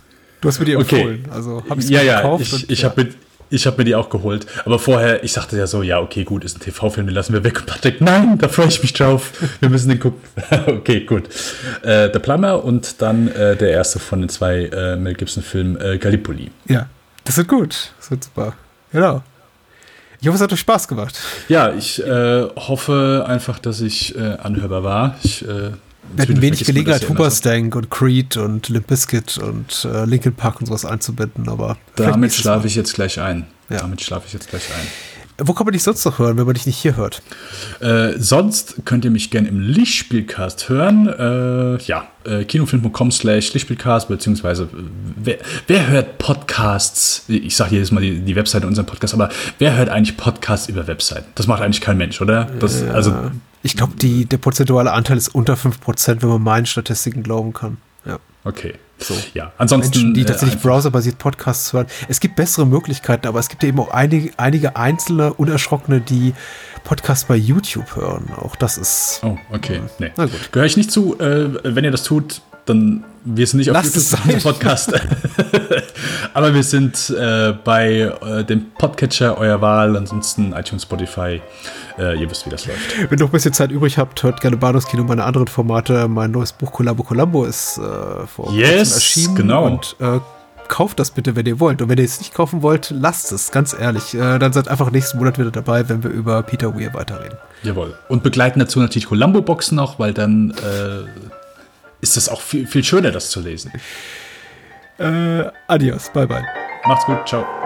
Du 0.41 0.49
hast 0.49 0.59
mir 0.59 0.65
die 0.65 0.77
Okay. 0.77 0.97
empfohlen. 0.97 1.24
Also 1.31 1.62
habe 1.70 1.81
ich 1.81 1.89
ja, 1.89 2.03
ja, 2.03 2.16
gekauft. 2.23 2.43
ich, 2.43 2.53
und- 2.53 2.70
ich 2.70 2.83
ja. 2.83 2.89
habe 2.91 3.09
ich 3.53 3.66
hab 3.66 3.79
mir 3.79 3.85
die 3.85 3.95
auch 3.95 4.09
geholt. 4.09 4.47
Aber 4.65 4.79
vorher, 4.79 5.23
ich 5.23 5.33
sagte 5.33 5.57
ja 5.57 5.66
so, 5.66 5.83
ja, 5.83 6.01
okay, 6.01 6.24
gut, 6.24 6.45
ist 6.45 6.57
ein 6.57 6.61
TV-Film, 6.61 7.07
den 7.07 7.15
lassen 7.15 7.33
wir 7.35 7.45
weg. 7.45 7.61
Und 7.61 7.66
Patrick, 7.66 8.01
nein, 8.01 8.39
da 8.39 8.49
freue 8.49 8.69
ich 8.69 8.83
mich 8.83 8.93
drauf. 8.93 9.33
Wir 9.61 9.69
müssen 9.69 9.91
den 9.91 10.01
gucken. 10.01 10.20
okay, 10.66 11.01
gut. 11.05 11.29
Äh, 11.83 12.11
The 12.12 12.19
Plumber 12.19 12.65
und 12.65 13.03
dann 13.03 13.29
äh, 13.29 13.57
der 13.57 13.70
erste 13.70 13.99
von 13.99 14.20
den 14.20 14.29
zwei 14.29 14.65
äh, 14.65 14.97
Mel 14.97 15.15
Gibson-Filmen, 15.15 15.81
äh, 15.81 15.99
Gallipoli. 15.99 16.51
Ja, 16.69 16.87
das 17.24 17.37
wird 17.37 17.49
gut. 17.49 17.93
Das 17.99 18.11
wird 18.11 18.24
super. 18.24 18.55
Genau. 18.91 19.23
Ich 20.20 20.29
hoffe, 20.29 20.37
es 20.37 20.43
hat 20.43 20.53
euch 20.53 20.61
Spaß 20.61 20.89
gemacht. 20.89 21.19
Ja, 21.49 21.73
ich 21.73 22.03
äh, 22.03 22.43
hoffe 22.57 23.24
einfach, 23.27 23.59
dass 23.59 23.81
ich 23.81 24.16
äh, 24.16 24.20
anhörbar 24.20 24.85
war. 24.85 25.16
Ich, 25.24 25.47
äh, 25.47 25.73
Wir 26.15 26.23
hatten 26.23 26.43
wenig 26.43 26.65
Gelegenheit, 26.65 27.03
ja 27.03 27.09
so. 27.09 27.15
Hoobastank 27.15 27.74
und 27.74 27.91
Creed 27.91 28.37
und 28.37 28.69
Limp 28.69 28.87
Bizkit 28.87 29.39
und 29.39 29.87
äh, 29.87 30.05
Linkin 30.05 30.35
Park 30.35 30.61
und 30.61 30.66
sowas 30.66 30.85
einzubinden, 30.85 31.49
aber 31.49 31.79
Damit 31.97 32.33
schlafe 32.33 32.66
ich 32.66 32.74
jetzt 32.74 32.95
gleich 32.95 33.20
ein. 33.20 33.47
Ja. 33.70 33.79
Damit 33.79 34.03
schlafe 34.03 34.27
ich 34.27 34.33
jetzt 34.33 34.51
gleich 34.51 34.65
ein. 34.74 34.87
Wo 35.39 35.55
kann 35.55 35.65
man 35.65 35.73
dich 35.73 35.83
sonst 35.83 36.05
noch 36.05 36.19
hören, 36.19 36.37
wenn 36.37 36.45
man 36.45 36.55
dich 36.55 36.66
nicht 36.66 36.77
hier 36.77 36.97
hört? 36.97 37.23
Äh, 37.81 38.12
sonst 38.19 38.77
könnt 38.85 39.05
ihr 39.05 39.11
mich 39.11 39.31
gerne 39.31 39.49
im 39.49 39.61
Lichtspielcast 39.61 40.69
hören. 40.69 41.09
Äh, 41.09 41.83
ja, 41.85 42.07
äh, 42.24 42.45
kinofilm.com 42.45 43.11
slash 43.11 43.53
Lichtspielcast, 43.55 44.09
beziehungsweise 44.09 44.65
äh, 44.65 44.66
wer, 45.16 45.39
wer 45.66 45.89
hört 45.89 46.19
Podcasts? 46.19 47.24
Ich 47.29 47.57
sage 47.57 47.77
jedes 47.77 47.91
Mal 47.91 48.03
die, 48.03 48.20
die 48.20 48.37
Webseite 48.37 48.66
unserem 48.66 48.87
Podcast, 48.87 49.15
aber 49.15 49.31
wer 49.59 49.77
hört 49.77 49.89
eigentlich 49.89 50.16
Podcasts 50.19 50.69
über 50.69 50.87
Webseiten? 50.87 51.27
Das 51.35 51.47
macht 51.47 51.62
eigentlich 51.62 51.81
kein 51.81 51.97
Mensch, 51.97 52.20
oder? 52.20 52.45
Das, 52.61 52.83
Also, 52.83 53.15
Ich 53.63 53.77
glaube, 53.77 53.95
die, 53.97 54.25
der 54.25 54.39
prozentuale 54.39 54.93
Anteil 54.93 55.17
ist 55.17 55.29
unter 55.35 55.55
5%, 55.55 56.23
wenn 56.23 56.29
man 56.29 56.43
meinen 56.43 56.67
Statistiken 56.67 57.23
glauben 57.23 57.53
kann. 57.53 57.79
Ja. 58.05 58.19
okay. 58.45 58.75
So. 58.99 59.15
Ja, 59.35 59.51
ansonsten. 59.59 59.91
Menschen, 59.99 60.15
die 60.15 60.21
äh, 60.21 60.25
tatsächlich 60.25 60.57
einfach- 60.59 60.71
browserbasiert 60.71 61.19
Podcasts 61.19 61.73
hören. 61.73 61.87
Es 62.09 62.21
gibt 62.21 62.37
bessere 62.37 62.67
Möglichkeiten, 62.67 63.27
aber 63.27 63.41
es 63.41 63.49
gibt 63.49 63.65
eben 63.65 63.81
auch 63.81 63.91
einige, 63.91 64.31
einige 64.39 64.77
einzelne, 64.77 65.35
unerschrockene, 65.35 66.01
die 66.01 66.35
Podcasts 66.85 67.25
bei 67.25 67.35
YouTube 67.35 67.97
hören. 67.97 68.31
Auch 68.37 68.55
das 68.55 68.79
ist. 68.79 69.21
Oh, 69.25 69.37
okay. 69.53 69.81
Nee. 69.99 70.13
Na 70.17 70.27
gut. 70.27 70.53
Gehöre 70.53 70.67
ich 70.67 70.77
nicht 70.77 70.93
zu. 70.93 71.19
Äh, 71.19 71.75
wenn 71.75 71.83
ihr 71.85 71.91
das 71.91 72.05
tut, 72.05 72.43
dann 72.67 73.05
wir 73.25 73.47
sind 73.47 73.59
nicht 73.59 73.71
auf 73.71 73.75
Lasst 73.75 73.97
es 73.97 74.11
YouTube 74.11 74.43
Podcast. 74.43 74.93
Aber 76.35 76.55
wir 76.55 76.65
sind 76.65 77.11
äh, 77.11 77.53
bei 77.65 78.13
äh, 78.21 78.45
dem 78.45 78.71
Podcatcher 78.73 79.39
eurer 79.39 79.61
Wahl, 79.61 79.97
ansonsten 79.97 80.53
iTunes, 80.53 80.83
Spotify. 80.83 81.41
Äh, 81.99 82.21
ihr 82.21 82.29
wisst, 82.29 82.47
wie 82.47 82.51
das 82.51 82.67
läuft. 82.67 82.99
Wenn 82.99 83.19
ihr 83.19 83.23
noch 83.23 83.29
ein 83.29 83.33
bisschen 83.33 83.53
Zeit 83.53 83.71
übrig 83.71 83.97
habt, 83.99 84.23
hört 84.25 84.41
gerne 84.41 84.57
Bahnhofskino, 84.57 85.05
meine 85.05 85.25
anderen 85.25 85.47
Formate. 85.47 86.09
Mein 86.09 86.33
neues 86.33 86.53
Buch 86.53 86.73
Columbo 86.73 87.05
Columbo 87.05 87.45
ist 87.45 87.79
äh, 87.79 88.27
vor 88.27 88.53
Yes, 88.53 88.95
erschienen. 88.95 89.35
genau. 89.37 89.67
Und 89.67 89.95
äh, 90.01 90.19
kauft 90.67 90.99
das 90.99 91.13
bitte, 91.13 91.37
wenn 91.37 91.47
ihr 91.47 91.61
wollt. 91.61 91.81
Und 91.81 91.91
wenn 91.91 91.99
ihr 91.99 92.05
es 92.05 92.19
nicht 92.19 92.35
kaufen 92.35 92.63
wollt, 92.63 92.91
lasst 92.91 93.31
es, 93.31 93.53
ganz 93.53 93.73
ehrlich. 93.79 94.15
Äh, 94.15 94.39
dann 94.41 94.53
seid 94.53 94.67
einfach 94.67 94.91
nächsten 94.91 95.19
Monat 95.19 95.39
wieder 95.39 95.53
dabei, 95.53 95.89
wenn 95.89 96.03
wir 96.03 96.11
über 96.11 96.43
Peter 96.43 96.77
Weir 96.77 96.93
weiterreden. 96.95 97.39
Jawohl. 97.63 97.95
Und 98.09 98.25
begleiten 98.25 98.59
dazu 98.59 98.81
natürlich 98.81 99.07
Columbo-Boxen 99.07 99.77
noch, 99.77 100.01
weil 100.01 100.13
dann 100.13 100.53
ist 102.03 102.16
das 102.19 102.29
auch 102.29 102.43
viel, 102.43 102.66
viel 102.66 102.85
schöner, 102.85 103.11
das 103.11 103.31
zu 103.31 103.41
lesen. 103.41 103.73
Äh, 104.99 105.45
adios, 105.69 106.11
bye 106.11 106.27
bye. 106.27 106.45
Macht's 106.85 107.07
gut, 107.07 107.27
ciao. 107.27 107.62